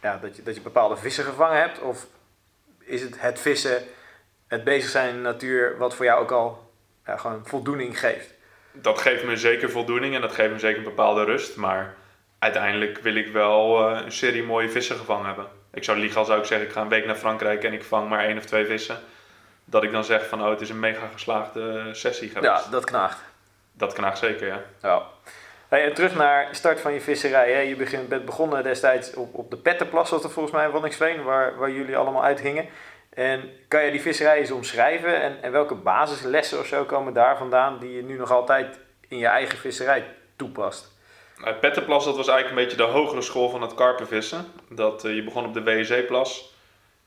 ja, 0.03 0.19
dat, 0.19 0.37
je, 0.37 0.43
dat 0.43 0.55
je 0.55 0.61
bepaalde 0.61 0.97
vissen 0.97 1.25
gevangen 1.25 1.61
hebt? 1.61 1.81
Of 1.81 2.07
is 2.79 3.03
het 3.03 3.21
het 3.21 3.41
vissen, 3.41 3.83
het 4.47 4.65
bezig 4.65 4.91
zijn 4.91 5.09
in 5.09 5.15
de 5.15 5.23
natuur, 5.23 5.79
wat 5.79 5.95
voor 5.95 6.05
jou 6.05 6.23
ook 6.23 6.31
al 6.31 6.73
ja, 7.07 7.17
gewoon 7.17 7.47
voldoening 7.47 7.99
geeft? 7.99 8.34
Dat 8.77 8.99
geeft 8.99 9.25
me 9.25 9.37
zeker 9.37 9.71
voldoening 9.71 10.15
en 10.15 10.21
dat 10.21 10.33
geeft 10.33 10.53
me 10.53 10.59
zeker 10.59 10.79
een 10.79 10.85
bepaalde 10.85 11.25
rust. 11.25 11.57
Maar 11.57 11.95
uiteindelijk 12.39 12.99
wil 12.99 13.15
ik 13.15 13.29
wel 13.29 13.91
uh, 13.91 14.01
een 14.05 14.13
serie 14.13 14.43
mooie 14.43 14.71
vissen 14.71 14.97
gevangen 14.97 15.27
hebben. 15.27 15.47
Ik 15.73 15.85
zou 15.85 15.99
liegen 15.99 16.19
als 16.19 16.27
zou 16.27 16.41
ik 16.41 16.47
zeggen, 16.47 16.67
ik 16.67 16.73
ga 16.73 16.81
een 16.81 16.89
week 16.89 17.07
naar 17.07 17.15
Frankrijk 17.15 17.65
en 17.65 17.73
ik 17.73 17.85
vang 17.85 18.09
maar 18.09 18.25
één 18.25 18.37
of 18.37 18.45
twee 18.45 18.67
vissen. 18.67 18.99
Dat 19.65 19.83
ik 19.83 19.93
dan 19.93 20.05
zeg 20.05 20.29
van, 20.29 20.43
oh, 20.43 20.51
het 20.51 20.61
is 20.61 20.69
een 20.69 20.81
mega 20.81 21.07
geslaagde 21.13 21.89
sessie 21.93 22.29
geweest. 22.29 22.65
Ja, 22.65 22.71
dat 22.71 22.85
knaagt. 22.85 23.19
Dat 23.73 23.93
knaagt 23.93 24.19
zeker, 24.19 24.47
ja. 24.47 24.63
ja. 24.83 25.03
Hey, 25.69 25.85
en 25.85 25.95
terug 25.95 26.15
naar 26.15 26.49
start 26.51 26.81
van 26.81 26.93
je 26.93 27.01
visserij. 27.01 27.53
Hè. 27.53 27.59
Je 27.59 27.77
begint, 27.77 28.09
bent 28.09 28.25
begonnen 28.25 28.63
destijds 28.63 29.15
op, 29.15 29.35
op 29.35 29.51
de 29.51 29.57
Pettenplas, 29.57 30.11
was 30.11 30.25
er 30.25 30.31
volgens 30.31 30.55
mij 30.55 30.65
in 30.65 30.71
Wanningsveen, 30.71 31.23
waar, 31.23 31.57
waar 31.57 31.71
jullie 31.71 31.97
allemaal 31.97 32.25
uithingen. 32.25 32.69
En 33.15 33.51
kan 33.69 33.85
je 33.85 33.91
die 33.91 34.01
visserij 34.01 34.39
eens 34.39 34.51
omschrijven? 34.51 35.23
En, 35.23 35.43
en 35.43 35.53
welke 35.53 35.75
basislessen 35.75 36.59
of 36.59 36.67
zo 36.67 36.85
komen 36.85 37.13
daar 37.13 37.37
vandaan 37.37 37.79
die 37.79 37.93
je 37.93 38.03
nu 38.03 38.17
nog 38.17 38.31
altijd 38.31 38.79
in 39.09 39.19
je 39.19 39.27
eigen 39.27 39.59
visserij 39.59 40.05
toepast? 40.37 40.93
Uh, 41.41 41.59
Pettenplas, 41.61 42.05
dat 42.05 42.17
was 42.17 42.29
eigenlijk 42.29 42.59
een 42.59 42.65
beetje 42.65 42.87
de 42.87 42.93
hogere 42.93 43.23
school 43.23 43.49
van 43.49 43.63
het 43.63 43.75
karpenvissen. 43.75 44.47
Dat, 44.69 45.05
uh, 45.05 45.15
je 45.15 45.25
begon 45.25 45.45
op 45.45 45.55
de 45.55 45.63
WEC-plas. 45.63 46.55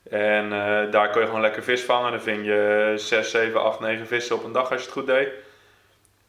En 0.10 0.46
uh, 0.46 0.92
daar 0.92 1.10
kon 1.10 1.22
je 1.22 1.28
gewoon 1.28 1.42
lekker 1.42 1.64
vis 1.64 1.84
vangen. 1.84 2.12
Dan 2.12 2.22
vind 2.22 2.46
je 2.46 2.94
6, 2.96 3.32
7, 3.32 3.64
8, 3.64 3.80
9 3.80 4.08
vissen 4.08 4.36
op 4.36 4.44
een 4.44 4.52
dag 4.52 4.72
als 4.72 4.80
je 4.80 4.86
het 4.86 4.96
goed 4.96 5.06
deed. 5.08 5.30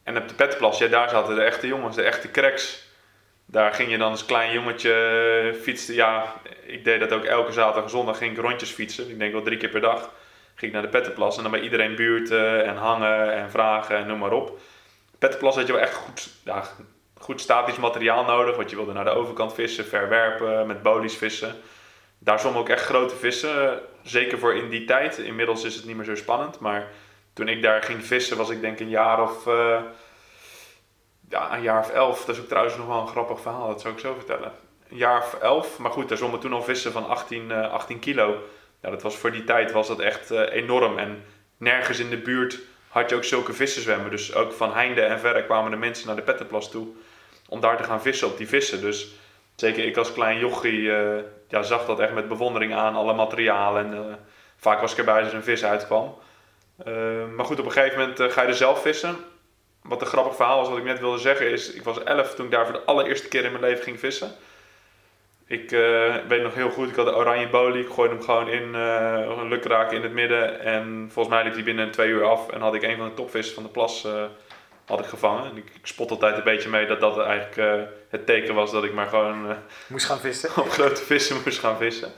En 0.03 0.17
op 0.17 0.27
de 0.27 0.33
Pettenplas, 0.33 0.77
ja, 0.77 0.87
daar 0.87 1.09
zaten 1.09 1.35
de 1.35 1.41
echte 1.41 1.67
jongens, 1.67 1.95
de 1.95 2.01
echte 2.01 2.31
cracks. 2.31 2.87
Daar 3.51 3.73
ging 3.73 3.91
je 3.91 3.97
dan 3.97 4.11
als 4.11 4.25
klein 4.25 4.51
jongetje 4.51 5.55
fietsen. 5.61 5.93
Ja, 5.93 6.33
ik 6.65 6.83
deed 6.83 6.99
dat 6.99 7.13
ook 7.13 7.23
elke 7.23 7.51
zaterdag 7.51 7.83
en 7.83 7.89
zondag 7.89 8.17
ging 8.17 8.37
ik 8.37 8.43
rondjes 8.43 8.71
fietsen. 8.71 9.09
Ik 9.09 9.19
denk 9.19 9.31
wel 9.31 9.41
drie 9.41 9.57
keer 9.57 9.69
per 9.69 9.81
dag. 9.81 10.13
Ging 10.55 10.71
ik 10.71 10.71
naar 10.71 10.81
de 10.81 10.97
Pettenplas 10.97 11.37
en 11.37 11.41
dan 11.43 11.51
bij 11.51 11.61
iedereen 11.61 11.95
buurten 11.95 12.65
en 12.65 12.75
hangen 12.75 13.33
en 13.33 13.51
vragen 13.51 13.97
en 13.97 14.07
noem 14.07 14.19
maar 14.19 14.31
op. 14.31 14.59
Pettenplas 15.19 15.55
had 15.55 15.67
je 15.67 15.73
wel 15.73 15.81
echt 15.81 15.93
goed, 15.93 16.29
ja, 16.43 16.63
goed 17.17 17.41
statisch 17.41 17.77
materiaal 17.77 18.23
nodig. 18.23 18.55
Want 18.55 18.69
je 18.69 18.75
wilde 18.75 18.93
naar 18.93 19.03
de 19.03 19.09
overkant 19.09 19.53
vissen, 19.53 19.85
verwerpen, 19.85 20.67
met 20.67 20.81
bolies 20.81 21.17
vissen. 21.17 21.55
Daar 22.19 22.39
zwommen 22.39 22.61
ook 22.61 22.69
echt 22.69 22.85
grote 22.85 23.15
vissen. 23.15 23.79
Zeker 24.03 24.39
voor 24.39 24.55
in 24.55 24.69
die 24.69 24.85
tijd. 24.85 25.17
Inmiddels 25.17 25.63
is 25.63 25.75
het 25.75 25.85
niet 25.85 25.95
meer 25.95 26.05
zo 26.05 26.15
spannend. 26.15 26.59
Maar 26.59 26.87
toen 27.33 27.47
ik 27.47 27.61
daar 27.61 27.83
ging 27.83 28.05
vissen 28.05 28.37
was 28.37 28.49
ik 28.49 28.61
denk 28.61 28.79
een 28.79 28.89
jaar 28.89 29.21
of... 29.21 29.45
Uh, 29.45 29.81
ja, 31.29 31.55
een 31.55 31.61
jaar 31.61 31.79
of 31.79 31.89
elf. 31.89 32.25
Dat 32.25 32.35
is 32.35 32.41
ook 32.41 32.47
trouwens 32.47 32.77
nog 32.77 32.87
wel 32.87 33.01
een 33.01 33.07
grappig 33.07 33.39
verhaal. 33.39 33.67
Dat 33.67 33.81
zou 33.81 33.93
ik 33.93 33.99
zo 33.99 34.13
vertellen. 34.13 34.51
Een 34.89 34.97
jaar 34.97 35.17
of 35.17 35.33
elf. 35.33 35.79
Maar 35.79 35.91
goed, 35.91 36.09
daar 36.09 36.17
zwommen 36.17 36.39
toen 36.39 36.53
al 36.53 36.63
vissen 36.63 36.91
van 36.91 37.07
18, 37.07 37.49
uh, 37.49 37.71
18 37.71 37.99
kilo. 37.99 38.37
Ja, 38.81 38.89
dat 38.89 39.01
was 39.01 39.15
voor 39.15 39.31
die 39.31 39.43
tijd 39.43 39.71
was 39.71 39.87
dat 39.87 39.99
echt 39.99 40.31
uh, 40.31 40.53
enorm. 40.53 40.97
En 40.97 41.23
nergens 41.57 41.99
in 41.99 42.09
de 42.09 42.17
buurt 42.17 42.59
had 42.87 43.09
je 43.09 43.15
ook 43.15 43.23
zulke 43.23 43.53
vissen 43.53 43.81
zwemmen. 43.81 44.11
Dus 44.11 44.33
ook 44.33 44.53
van 44.53 44.73
heinde 44.73 45.01
en 45.01 45.19
verre 45.19 45.45
kwamen 45.45 45.71
de 45.71 45.77
mensen 45.77 46.07
naar 46.07 46.15
de 46.15 46.21
Pettenplas 46.21 46.71
toe 46.71 46.87
om 47.49 47.59
daar 47.59 47.77
te 47.77 47.83
gaan 47.83 48.01
vissen 48.01 48.27
op 48.27 48.37
die 48.37 48.47
vissen. 48.47 48.81
Dus 48.81 49.15
zeker 49.55 49.85
ik 49.85 49.97
als 49.97 50.13
klein 50.13 50.39
jochie 50.39 50.81
uh, 50.81 51.17
ja, 51.47 51.61
zag 51.61 51.85
dat 51.85 51.99
echt 51.99 52.13
met 52.13 52.27
bewondering 52.27 52.73
aan, 52.73 52.95
alle 52.95 53.13
materialen. 53.13 53.93
En 53.93 54.19
vaak 54.57 54.81
was 54.81 54.91
ik 54.91 54.97
erbij 54.97 55.19
als 55.19 55.29
er 55.29 55.35
een 55.35 55.43
vis 55.43 55.63
uitkwam. 55.63 56.17
Maar 57.35 57.45
goed, 57.45 57.59
op 57.59 57.65
een 57.65 57.71
gegeven 57.71 57.99
moment 57.99 58.33
ga 58.33 58.41
je 58.41 58.47
er 58.47 58.53
zelf 58.53 58.81
vissen. 58.81 59.17
Wat 59.83 60.01
een 60.01 60.07
grappig 60.07 60.35
verhaal 60.35 60.59
was, 60.59 60.69
wat 60.69 60.77
ik 60.77 60.83
net 60.83 60.99
wilde 60.99 61.17
zeggen, 61.17 61.51
is... 61.51 61.73
Ik 61.73 61.83
was 61.83 62.03
elf 62.03 62.35
toen 62.35 62.45
ik 62.45 62.51
daar 62.51 62.65
voor 62.65 62.73
de 62.73 62.83
allereerste 62.85 63.27
keer 63.27 63.45
in 63.45 63.51
mijn 63.51 63.63
leven 63.63 63.83
ging 63.83 63.99
vissen. 63.99 64.31
Ik 65.45 65.69
weet 66.27 66.41
nog 66.41 66.53
heel 66.53 66.69
goed, 66.69 66.89
ik 66.89 66.95
had 66.95 67.05
de 67.05 67.15
oranje 67.15 67.49
bolie. 67.49 67.83
Ik 67.83 67.93
gooide 67.93 68.15
hem 68.15 68.23
gewoon 68.23 68.47
in, 68.49 68.73
een 68.73 69.47
lukraak 69.47 69.91
in 69.91 70.03
het 70.03 70.13
midden. 70.13 70.59
En 70.61 71.09
volgens 71.11 71.35
mij 71.35 71.43
liep 71.43 71.53
hij 71.53 71.63
binnen 71.63 71.91
twee 71.91 72.09
uur 72.09 72.23
af. 72.23 72.49
En 72.49 72.61
had 72.61 72.75
ik 72.75 72.83
een 72.83 72.97
van 72.97 73.07
de 73.07 73.13
topvissen 73.13 73.53
van 73.53 73.63
de 73.63 73.69
plas 73.69 74.05
had 74.89 74.99
ik 74.99 75.05
gevangen. 75.05 75.43
En 75.43 75.57
ik, 75.57 75.65
ik, 75.73 75.87
spot 75.87 76.11
altijd 76.11 76.37
een 76.37 76.43
beetje 76.43 76.69
mee 76.69 76.85
dat 76.85 76.99
dat 76.99 77.19
eigenlijk 77.19 77.57
uh, 77.57 77.87
het 78.09 78.25
teken 78.25 78.55
was 78.55 78.71
dat 78.71 78.83
ik 78.83 78.93
maar 78.93 79.07
gewoon... 79.07 79.49
Uh, 79.49 79.55
moest 79.87 80.05
gaan 80.05 80.19
vissen? 80.19 80.49
op 80.63 80.69
grote 80.69 81.03
vissen 81.03 81.41
moest 81.43 81.59
gaan 81.59 81.77
vissen. 81.77 82.11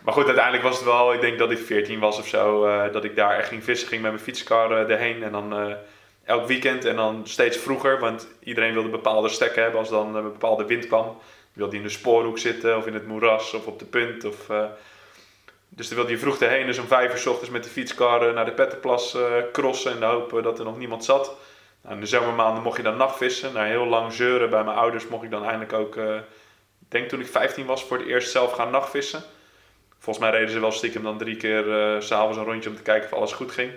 Maar 0.00 0.14
goed, 0.14 0.26
uiteindelijk 0.26 0.64
was 0.64 0.76
het 0.76 0.84
wel, 0.84 1.12
ik 1.12 1.20
denk 1.20 1.38
dat 1.38 1.50
ik 1.50 1.58
14 1.58 1.98
was 1.98 2.18
of 2.18 2.26
zo, 2.26 2.66
uh, 2.66 2.92
dat 2.92 3.04
ik 3.04 3.16
daar 3.16 3.38
echt 3.38 3.48
ging 3.48 3.64
vissen. 3.64 3.88
Ging 3.88 4.02
met 4.02 4.10
mijn 4.10 4.24
fietskar 4.24 4.90
erheen 4.90 5.22
en 5.22 5.32
dan 5.32 5.76
elk 6.24 6.46
weekend 6.46 6.84
en 6.84 6.96
dan 6.96 7.20
steeds 7.24 7.56
vroeger. 7.56 8.00
Want 8.00 8.28
iedereen 8.42 8.72
wilde 8.72 8.88
bepaalde 8.88 9.28
stekken 9.28 9.62
hebben 9.62 9.80
als 9.80 9.88
dan 9.88 10.14
een 10.14 10.22
bepaalde 10.22 10.64
wind 10.64 10.86
kwam. 10.86 11.18
Wilde 11.52 11.76
in 11.76 11.82
de 11.82 11.88
spoorhoek 11.88 12.38
zitten 12.38 12.76
of 12.76 12.86
in 12.86 12.94
het 12.94 13.06
moeras 13.06 13.54
of 13.54 13.66
op 13.66 13.78
de 13.78 13.84
punt. 13.84 14.24
Of, 14.24 14.46
dus 15.68 15.88
dan 15.88 15.96
wilde 15.96 16.12
je 16.12 16.18
vroeg 16.18 16.38
erheen, 16.38 16.66
dus 16.66 16.78
om 16.78 16.86
vijf 16.86 17.12
uur 17.12 17.18
s 17.18 17.26
ochtends 17.26 17.50
met 17.50 17.64
de 17.64 17.70
fietskar 17.70 18.32
naar 18.32 18.44
de 18.44 18.52
Pettenplas 18.52 19.16
crossen 19.52 19.92
in 19.92 20.00
de 20.00 20.06
hoop 20.06 20.40
dat 20.42 20.58
er 20.58 20.64
nog 20.64 20.78
niemand 20.78 21.04
zat. 21.04 21.36
Nou, 21.84 21.96
in 21.96 22.00
de 22.00 22.06
zomermaanden 22.06 22.62
mocht 22.62 22.76
je 22.76 22.82
dan 22.82 22.96
nachtvissen. 22.96 23.52
Na 23.52 23.64
heel 23.64 23.86
lang 23.86 24.12
zeuren 24.12 24.50
bij 24.50 24.64
mijn 24.64 24.76
ouders 24.76 25.08
mocht 25.08 25.24
ik 25.24 25.30
dan 25.30 25.44
eindelijk 25.44 25.72
ook, 25.72 25.96
uh, 25.96 26.14
ik 26.14 26.22
denk 26.88 27.08
toen 27.08 27.20
ik 27.20 27.26
15 27.26 27.66
was, 27.66 27.84
voor 27.84 27.98
het 27.98 28.06
eerst 28.06 28.30
zelf 28.30 28.52
gaan 28.52 28.70
nachtvissen. 28.70 29.22
Volgens 29.98 30.24
mij 30.24 30.34
reden 30.34 30.50
ze 30.50 30.60
wel 30.60 30.72
stiekem 30.72 31.02
dan 31.02 31.18
drie 31.18 31.36
keer 31.36 31.72
eh, 31.72 32.00
s 32.00 32.06
s'avonds 32.06 32.38
een 32.38 32.44
rondje 32.44 32.70
om 32.70 32.76
te 32.76 32.82
kijken 32.82 33.10
of 33.10 33.16
alles 33.16 33.32
goed 33.32 33.52
ging. 33.52 33.72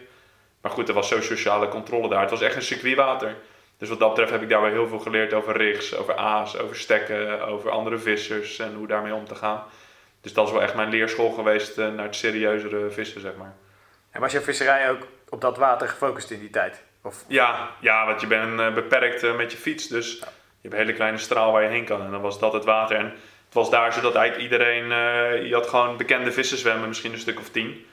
Maar 0.61 0.71
goed, 0.71 0.87
er 0.87 0.93
was 0.93 1.07
zo 1.07 1.21
sociale 1.21 1.67
controle 1.67 2.09
daar. 2.09 2.21
Het 2.21 2.29
was 2.29 2.41
echt 2.41 2.55
een 2.55 2.61
circuitwater. 2.61 3.35
Dus 3.77 3.89
wat 3.89 3.99
dat 3.99 4.09
betreft 4.09 4.31
heb 4.31 4.41
ik 4.41 4.49
daar 4.49 4.61
wel 4.61 4.71
heel 4.71 4.87
veel 4.87 4.99
geleerd 4.99 5.33
over 5.33 5.57
rigs, 5.57 5.95
over 5.95 6.15
aas, 6.15 6.57
over 6.57 6.75
stekken, 6.75 7.41
over 7.47 7.69
andere 7.71 7.97
vissers 7.97 8.59
en 8.59 8.73
hoe 8.73 8.87
daarmee 8.87 9.13
om 9.13 9.25
te 9.25 9.35
gaan. 9.35 9.63
Dus 10.21 10.33
dat 10.33 10.45
is 10.47 10.53
wel 10.53 10.61
echt 10.61 10.75
mijn 10.75 10.89
leerschool 10.89 11.31
geweest 11.31 11.77
uh, 11.77 11.87
naar 11.87 12.05
het 12.05 12.15
serieuzere 12.15 12.89
vissen, 12.89 13.21
zeg 13.21 13.35
maar. 13.35 13.55
En 14.11 14.21
was 14.21 14.31
jouw 14.31 14.41
visserij 14.41 14.89
ook 14.89 15.07
op 15.29 15.41
dat 15.41 15.57
water 15.57 15.87
gefocust 15.87 16.31
in 16.31 16.39
die 16.39 16.49
tijd? 16.49 16.83
Of? 17.01 17.23
Ja, 17.27 17.69
ja, 17.79 18.05
want 18.05 18.21
je 18.21 18.27
bent 18.27 18.59
uh, 18.59 18.73
beperkt 18.73 19.23
uh, 19.23 19.35
met 19.35 19.51
je 19.51 19.57
fiets. 19.57 19.87
Dus 19.87 20.11
je 20.11 20.25
hebt 20.61 20.73
een 20.73 20.79
hele 20.79 20.93
kleine 20.93 21.17
straal 21.17 21.51
waar 21.51 21.63
je 21.63 21.69
heen 21.69 21.85
kan. 21.85 22.01
En 22.01 22.11
dan 22.11 22.21
was 22.21 22.39
dat 22.39 22.53
het 22.53 22.65
water. 22.65 22.97
En 22.97 23.05
het 23.45 23.53
was 23.53 23.69
daar 23.69 23.93
zodat 23.93 24.15
eigenlijk 24.15 24.51
iedereen... 24.51 24.87
je 25.47 25.53
had 25.53 25.67
gewoon 25.67 25.97
bekende 25.97 26.31
vissen 26.31 26.57
zwemmen, 26.57 26.87
misschien 26.87 27.13
een 27.13 27.19
stuk 27.19 27.39
of 27.39 27.49
tien. 27.49 27.85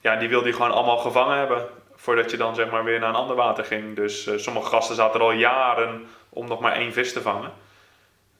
Ja, 0.00 0.16
die 0.16 0.28
wilde 0.28 0.46
je 0.46 0.52
gewoon 0.52 0.72
allemaal 0.72 0.98
gevangen 0.98 1.38
hebben. 1.38 1.68
Voordat 2.06 2.30
je 2.30 2.36
dan 2.36 2.54
zeg 2.54 2.70
maar 2.70 2.84
weer 2.84 2.98
naar 2.98 3.08
een 3.08 3.14
ander 3.14 3.36
water 3.36 3.64
ging. 3.64 3.96
Dus 3.96 4.30
sommige 4.36 4.68
gasten 4.68 4.96
zaten 4.96 5.20
er 5.20 5.26
al 5.26 5.32
jaren 5.32 6.06
om 6.28 6.48
nog 6.48 6.60
maar 6.60 6.72
één 6.72 6.92
vis 6.92 7.12
te 7.12 7.22
vangen. 7.22 7.52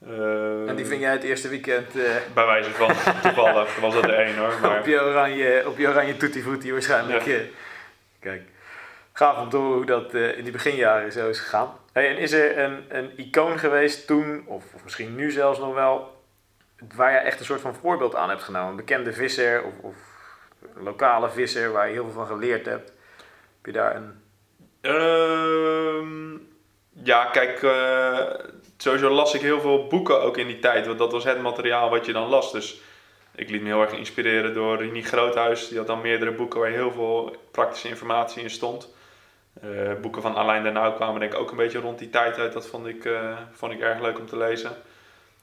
Uh, 0.07 0.69
en 0.69 0.75
die 0.75 0.85
ving 0.85 1.01
jij 1.01 1.11
het 1.11 1.23
eerste 1.23 1.47
weekend? 1.47 1.95
Uh, 1.95 2.03
bij 2.33 2.45
wijze 2.45 2.71
van, 2.71 2.87
toevallig 3.23 3.79
was 3.79 3.93
dat 3.93 4.03
er 4.03 4.13
één 4.13 4.37
hoor. 4.37 4.53
Maar... 4.61 4.79
op, 4.79 4.85
je 4.85 5.01
oranje, 5.01 5.63
op 5.67 5.77
je 5.77 5.87
oranje 5.87 6.71
waarschijnlijk. 6.71 7.25
Ja. 7.25 7.39
Kijk, 8.19 8.41
gaaf 9.13 9.37
om 9.37 9.49
te 9.49 9.57
horen 9.57 9.75
hoe 9.75 9.85
dat 9.85 10.13
in 10.13 10.43
die 10.43 10.51
beginjaren 10.51 11.11
zo 11.11 11.29
is 11.29 11.39
gegaan. 11.39 11.73
Hey, 11.91 12.09
en 12.09 12.17
is 12.17 12.31
er 12.31 12.57
een, 12.57 12.85
een 12.89 13.11
icoon 13.15 13.59
geweest 13.59 14.07
toen, 14.07 14.43
of, 14.45 14.63
of, 14.75 14.83
misschien 14.83 15.15
nu 15.15 15.31
zelfs 15.31 15.59
nog 15.59 15.73
wel, 15.73 16.23
waar 16.95 17.11
je 17.11 17.17
echt 17.17 17.39
een 17.39 17.45
soort 17.45 17.61
van 17.61 17.75
voorbeeld 17.75 18.15
aan 18.15 18.29
hebt 18.29 18.43
genomen? 18.43 18.69
Een 18.69 18.75
bekende 18.75 19.13
visser 19.13 19.63
of, 19.63 19.73
of 19.81 19.95
een 20.75 20.83
lokale 20.83 21.29
visser 21.29 21.71
waar 21.71 21.87
je 21.87 21.93
heel 21.93 22.03
veel 22.03 22.13
van 22.13 22.27
geleerd 22.27 22.65
hebt? 22.65 22.95
Je 23.67 23.73
daar 23.73 23.95
een... 23.95 24.13
Ehm, 24.81 26.37
ja, 27.03 27.25
kijk 27.25 27.59
sowieso 28.77 29.09
las 29.09 29.33
ik 29.33 29.41
heel 29.41 29.61
veel 29.61 29.87
boeken 29.87 30.21
ook 30.21 30.37
in 30.37 30.47
die 30.47 30.59
tijd. 30.59 30.85
Want 30.85 30.97
dat 30.97 31.11
was 31.11 31.23
het 31.23 31.41
materiaal 31.41 31.89
wat 31.89 32.05
je 32.05 32.13
dan 32.13 32.27
las. 32.27 32.51
Dus 32.51 32.81
ik 33.35 33.49
liet 33.49 33.61
me 33.61 33.67
heel 33.67 33.81
erg 33.81 33.91
inspireren 33.91 34.53
door 34.53 34.77
Rini 34.77 35.03
Groothuis. 35.03 35.67
Die 35.67 35.77
had 35.77 35.87
dan 35.87 36.01
meerdere 36.01 36.31
boeken 36.31 36.59
waar 36.59 36.69
heel 36.69 36.91
veel 36.91 37.35
praktische 37.51 37.87
informatie 37.87 38.43
in 38.43 38.49
stond. 38.49 38.95
Uh, 39.63 39.93
boeken 40.01 40.21
van 40.21 40.35
Alain 40.35 40.63
de 40.63 40.69
Nauw 40.69 40.93
kwamen 40.93 41.19
denk 41.19 41.33
ik 41.33 41.39
ook 41.39 41.51
een 41.51 41.57
beetje 41.57 41.79
rond 41.79 41.99
die 41.99 42.09
tijd 42.09 42.37
uit. 42.37 42.53
Dat 42.53 42.67
vond 42.67 42.87
ik, 42.87 43.05
uh, 43.05 43.37
vond 43.51 43.71
ik 43.71 43.79
erg 43.79 44.01
leuk 44.01 44.19
om 44.19 44.25
te 44.25 44.37
lezen. 44.37 44.71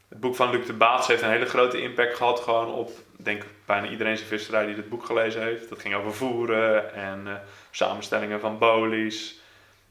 Het 0.08 0.20
boek 0.20 0.34
van 0.37 0.50
Luc 0.50 0.66
de 0.66 0.72
Baats 0.72 1.06
heeft 1.06 1.22
een 1.22 1.30
hele 1.30 1.46
grote 1.46 1.80
impact 1.80 2.14
gehad. 2.14 2.40
Gewoon 2.40 2.72
op, 2.72 2.90
denk 3.24 3.44
bijna 3.64 3.88
iedereen 3.88 4.16
zijn 4.16 4.28
visserij 4.28 4.66
die 4.66 4.74
dit 4.74 4.88
boek 4.88 5.04
gelezen 5.04 5.42
heeft. 5.42 5.68
Dat 5.68 5.80
ging 5.80 5.94
over 5.94 6.14
voeren 6.14 6.94
en 6.94 7.22
uh, 7.26 7.32
samenstellingen 7.70 8.40
van 8.40 8.58
bolies. 8.58 9.40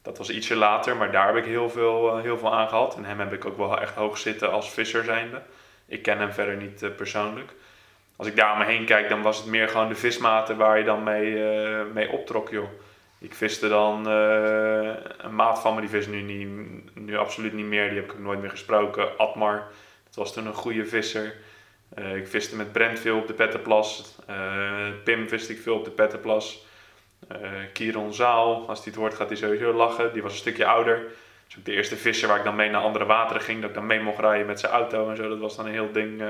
Dat 0.02 0.18
was 0.18 0.30
ietsje 0.30 0.56
later, 0.56 0.96
maar 0.96 1.12
daar 1.12 1.28
heb 1.28 1.36
ik 1.36 1.46
heel 1.46 1.70
veel, 1.70 2.18
heel 2.18 2.38
veel 2.38 2.54
aan 2.54 2.70
gehad. 2.70 2.96
En 2.96 3.06
hem 3.06 3.20
heb 3.20 3.34
ik 3.34 3.46
ook 3.46 3.58
wel 3.58 3.82
echt 3.82 3.96
hoog 3.96 4.18
zitten 4.18 4.52
als 4.52 4.72
visser 4.72 5.04
zijnde. 5.04 5.42
Ik 5.86 6.02
ken 6.02 6.18
hem 6.18 6.32
verder 6.32 6.56
niet 6.56 6.96
persoonlijk. 6.96 7.52
Als 8.16 8.28
ik 8.28 8.36
daar 8.36 8.52
om 8.52 8.58
me 8.58 8.66
heen 8.66 8.86
kijk, 8.86 9.10
dan 9.10 9.22
was 9.22 9.38
het 9.38 9.46
meer 9.46 9.70
gewoon 9.70 9.88
de 9.88 9.96
vismaten 9.96 10.58
waar 10.58 10.78
je 10.78 10.84
dan 10.84 11.04
mee, 11.04 11.36
mee 11.94 12.12
optrok, 12.12 12.50
joh. 12.50 12.70
Ik 13.20 13.34
viste 13.34 13.68
dan 13.68 14.06
een 14.06 15.36
maat 15.36 15.60
van 15.60 15.76
me, 15.76 15.82
die 15.82 15.90
vis 15.90 16.08
nu, 16.08 16.22
niet, 16.22 16.48
nu 16.96 17.18
absoluut 17.18 17.54
niet 17.54 17.66
meer. 17.66 17.90
Die 17.90 18.00
heb 18.00 18.06
ik 18.06 18.12
ook 18.12 18.20
nooit 18.20 18.42
meer 18.42 18.50
gesproken. 18.50 19.18
Atmar, 19.18 19.68
dat 20.06 20.16
was 20.16 20.34
toen 20.34 20.46
een 20.46 20.54
goede 20.54 20.86
visser. 20.86 21.36
Uh, 22.00 22.16
ik 22.16 22.28
viste 22.28 22.56
met 22.56 22.72
Brent 22.72 23.00
veel 23.00 23.18
op 23.18 23.28
de 23.28 23.34
Pettenplas. 23.34 24.16
Uh, 24.30 24.88
Pim 25.04 25.30
viste 25.30 25.54
ik 25.54 25.62
veel 25.62 25.76
op 25.76 25.86
de 25.86 25.92
Pettenplas. 25.92 26.66
Kieron 27.74 28.14
Zaal, 28.14 28.68
als 28.68 28.78
hij 28.78 28.88
het 28.88 28.96
hoort 28.96 29.14
gaat 29.14 29.28
hij 29.28 29.38
sowieso 29.38 29.74
lachen. 29.74 30.14
Die 30.14 30.22
was 30.22 30.32
een 30.32 30.38
stukje 30.38 30.66
ouder. 30.66 31.04
Dus 31.46 31.58
ook 31.58 31.66
de 31.66 31.72
eerste 31.72 31.96
visser 31.96 32.28
waar 32.28 32.38
ik 32.38 32.44
dan 32.44 32.56
mee 32.56 32.70
naar 32.70 32.82
andere 32.82 33.06
wateren 33.06 33.42
ging. 33.42 33.62
Dat 33.62 33.70
ik 33.70 33.76
dan 33.76 33.86
mee 33.86 34.00
mocht 34.00 34.20
rijden 34.20 34.46
met 34.46 34.60
zijn 34.60 34.72
auto 34.72 35.10
en 35.10 35.16
zo. 35.16 35.30
Dat 35.30 35.40
was 35.40 35.56
dan 35.56 35.66
een 35.66 35.72
heel 35.72 35.92
ding. 35.92 36.22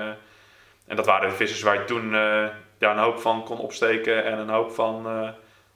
en 0.87 0.95
dat 0.95 1.05
waren 1.05 1.29
de 1.29 1.35
vissers 1.35 1.61
waar 1.61 1.79
je 1.79 1.85
toen 1.85 2.11
ja, 2.77 2.91
een 2.91 2.97
hoop 2.97 3.19
van 3.19 3.43
kon 3.43 3.57
opsteken 3.57 4.25
en 4.25 4.37
een 4.37 4.49
hoop 4.49 4.71
van, 4.71 5.33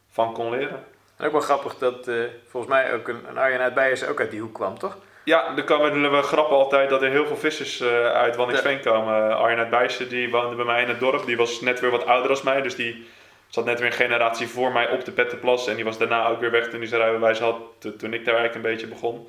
van 0.09 0.33
kon 0.33 0.49
leren. 0.49 0.83
En 1.17 1.25
ook 1.25 1.31
wel 1.31 1.41
grappig 1.41 1.77
dat 1.77 2.09
volgens 2.47 2.73
mij 2.73 2.93
ook 2.93 3.07
een, 3.07 3.29
een 3.29 3.37
Arjen 3.37 3.59
uit 3.59 3.73
Bijers 3.73 4.05
ook 4.05 4.19
uit 4.19 4.31
die 4.31 4.41
hoek 4.41 4.53
kwam, 4.53 4.77
toch? 4.77 4.97
Ja, 5.27 5.57
er 5.57 5.63
komen 5.63 6.11
we 6.11 6.21
grappen 6.21 6.55
altijd 6.57 6.89
dat 6.89 7.01
er 7.01 7.09
heel 7.09 7.25
veel 7.25 7.37
vissers 7.37 7.81
uh, 7.81 8.05
uit 8.05 8.35
Wanningsveen 8.35 8.79
komen. 8.79 9.37
Arjen 9.37 9.57
uit 9.57 9.69
Bijsen 9.69 10.09
die 10.09 10.29
woonde 10.29 10.55
bij 10.55 10.65
mij 10.65 10.81
in 10.81 10.87
het 10.87 10.99
dorp. 10.99 11.25
Die 11.25 11.37
was 11.37 11.61
net 11.61 11.79
weer 11.79 11.91
wat 11.91 12.05
ouder 12.05 12.29
als 12.29 12.41
mij. 12.41 12.61
Dus 12.61 12.75
die 12.75 13.07
zat 13.47 13.65
net 13.65 13.79
weer 13.79 13.87
een 13.87 13.93
generatie 13.93 14.47
voor 14.47 14.71
mij 14.71 14.89
op 14.89 15.05
de 15.05 15.11
Pettenplas. 15.11 15.67
En 15.67 15.75
die 15.75 15.83
was 15.83 15.97
daarna 15.97 16.27
ook 16.27 16.39
weer 16.39 16.51
weg 16.51 16.67
toen 16.67 16.79
hij 16.79 16.87
zijn 16.87 17.01
rijbewijs 17.01 17.39
had. 17.39 17.55
Toen 17.79 18.13
ik 18.13 18.25
daar 18.25 18.35
eigenlijk 18.35 18.55
een 18.55 18.71
beetje 18.71 18.87
begon. 18.87 19.27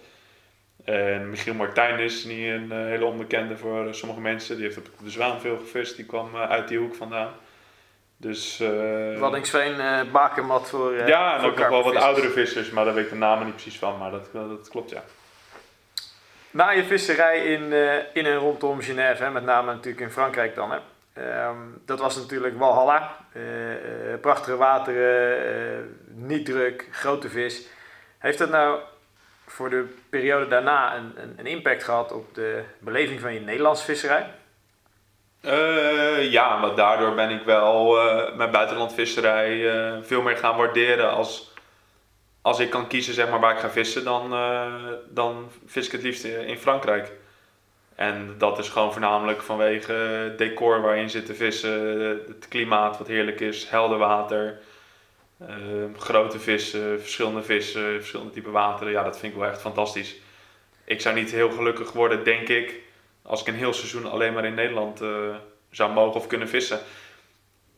En 0.84 1.30
Michiel 1.30 1.54
Martijn 1.54 1.98
is 1.98 2.24
niet 2.24 2.48
een 2.48 2.68
uh, 2.72 2.76
hele 2.76 3.04
onbekende 3.04 3.56
voor 3.56 3.94
sommige 3.94 4.20
mensen. 4.20 4.56
Die 4.56 4.64
heeft 4.64 4.78
op 4.78 4.84
de 5.02 5.10
Zwaan 5.10 5.40
veel 5.40 5.58
gevist. 5.58 5.96
Die 5.96 6.06
kwam 6.06 6.36
uit 6.36 6.68
die 6.68 6.78
hoek 6.78 6.94
vandaan. 6.94 7.32
Dus, 8.16 8.60
uh, 8.60 9.18
Waddingsveen, 9.18 9.74
uh, 9.74 10.00
bakermat 10.12 10.68
voor. 10.68 10.92
Uh, 10.92 11.08
ja, 11.08 11.38
en 11.38 11.44
ook 11.44 11.58
nog 11.58 11.68
wel 11.68 11.82
wat 11.82 11.96
oudere 11.96 12.28
vissers, 12.28 12.70
maar 12.70 12.84
daar 12.84 12.94
weet 12.94 13.04
ik 13.04 13.10
de 13.10 13.16
namen 13.16 13.44
niet 13.44 13.54
precies 13.54 13.78
van, 13.78 13.98
maar 13.98 14.10
dat, 14.10 14.32
dat 14.32 14.68
klopt 14.68 14.90
ja. 14.90 15.02
Na 16.58 16.70
je 16.70 16.84
visserij 16.84 17.44
in, 17.44 17.72
in 18.12 18.26
en 18.26 18.36
rondom 18.36 18.80
Genève, 18.80 19.22
hè, 19.22 19.30
met 19.30 19.44
name 19.44 19.72
natuurlijk 19.72 20.00
in 20.00 20.10
Frankrijk 20.10 20.54
dan, 20.54 20.70
hè, 20.70 21.48
um, 21.48 21.82
dat 21.86 21.98
was 21.98 22.16
natuurlijk 22.16 22.58
Walhalla. 22.58 23.16
prachtige 24.20 24.56
wateren, 24.56 26.00
niet 26.06 26.46
druk, 26.46 26.88
grote 26.90 27.28
vis. 27.28 27.66
Heeft 28.18 28.38
dat 28.38 28.50
nou 28.50 28.78
voor 29.46 29.70
de 29.70 29.94
periode 30.10 30.48
daarna 30.48 30.96
een, 30.96 31.12
een, 31.36 31.46
impact 31.46 31.84
gehad 31.84 32.12
op 32.12 32.34
de 32.34 32.62
beleving 32.78 33.20
van 33.20 33.34
je 33.34 33.40
Nederlandse 33.40 33.84
visserij? 33.84 34.26
Uh, 35.42 36.32
ja, 36.32 36.56
maar 36.56 36.74
daardoor 36.74 37.14
ben 37.14 37.30
ik 37.30 37.42
wel 37.42 38.06
uh, 38.06 38.36
mijn 38.36 38.50
buitenlandvisserij 38.50 39.56
uh, 39.56 39.96
veel 40.02 40.22
meer 40.22 40.36
gaan 40.36 40.56
waarderen. 40.56 41.10
Als, 41.10 41.47
als 42.42 42.58
ik 42.58 42.70
kan 42.70 42.88
kiezen 42.88 43.14
zeg 43.14 43.30
maar, 43.30 43.40
waar 43.40 43.54
ik 43.54 43.60
ga 43.60 43.70
vissen, 43.70 44.04
dan, 44.04 44.30
dan 45.08 45.50
vis 45.66 45.86
ik 45.86 45.92
het 45.92 46.02
liefst 46.02 46.24
in 46.24 46.58
Frankrijk. 46.58 47.12
En 47.94 48.34
dat 48.38 48.58
is 48.58 48.68
gewoon 48.68 48.92
voornamelijk 48.92 49.42
vanwege 49.42 49.92
het 49.92 50.38
decor 50.38 50.80
waarin 50.80 51.10
zit 51.10 51.26
te 51.26 51.34
vissen, 51.34 51.98
het 52.26 52.48
klimaat 52.48 52.98
wat 52.98 53.06
heerlijk 53.06 53.40
is, 53.40 53.68
helder 53.68 53.98
water, 53.98 54.58
grote 55.96 56.38
vissen, 56.38 57.00
verschillende 57.00 57.42
vissen, 57.42 57.94
verschillende 57.94 58.32
typen 58.32 58.52
wateren. 58.52 58.92
Ja, 58.92 59.02
dat 59.02 59.18
vind 59.18 59.32
ik 59.32 59.38
wel 59.38 59.48
echt 59.48 59.60
fantastisch. 59.60 60.16
Ik 60.84 61.00
zou 61.00 61.14
niet 61.14 61.30
heel 61.30 61.50
gelukkig 61.50 61.92
worden, 61.92 62.24
denk 62.24 62.48
ik, 62.48 62.74
als 63.22 63.40
ik 63.40 63.46
een 63.46 63.54
heel 63.54 63.72
seizoen 63.72 64.10
alleen 64.10 64.32
maar 64.32 64.44
in 64.44 64.54
Nederland 64.54 65.02
uh, 65.02 65.08
zou 65.70 65.92
mogen 65.92 66.20
of 66.20 66.26
kunnen 66.26 66.48
vissen. 66.48 66.80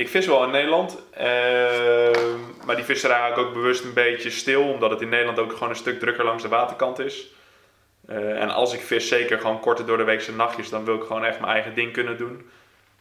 Ik 0.00 0.08
vis 0.08 0.26
wel 0.26 0.44
in 0.44 0.50
Nederland, 0.50 1.02
uh, 1.12 1.22
maar 2.64 2.76
die 2.76 2.84
visserij 2.84 3.30
ik 3.30 3.38
ook 3.38 3.52
bewust 3.52 3.84
een 3.84 3.92
beetje 3.92 4.30
stil, 4.30 4.62
omdat 4.62 4.90
het 4.90 5.00
in 5.00 5.08
Nederland 5.08 5.38
ook 5.38 5.52
gewoon 5.52 5.68
een 5.68 5.76
stuk 5.76 6.00
drukker 6.00 6.24
langs 6.24 6.42
de 6.42 6.48
waterkant 6.48 6.98
is. 6.98 7.26
Uh, 8.08 8.42
en 8.42 8.50
als 8.50 8.74
ik 8.74 8.80
vis, 8.80 9.08
zeker 9.08 9.38
gewoon 9.38 9.60
korte 9.60 9.84
door 9.84 9.96
de 9.96 10.04
weekse 10.04 10.34
nachtjes, 10.34 10.68
dan 10.68 10.84
wil 10.84 10.94
ik 10.94 11.02
gewoon 11.02 11.24
echt 11.24 11.40
mijn 11.40 11.52
eigen 11.52 11.74
ding 11.74 11.92
kunnen 11.92 12.16
doen. 12.16 12.50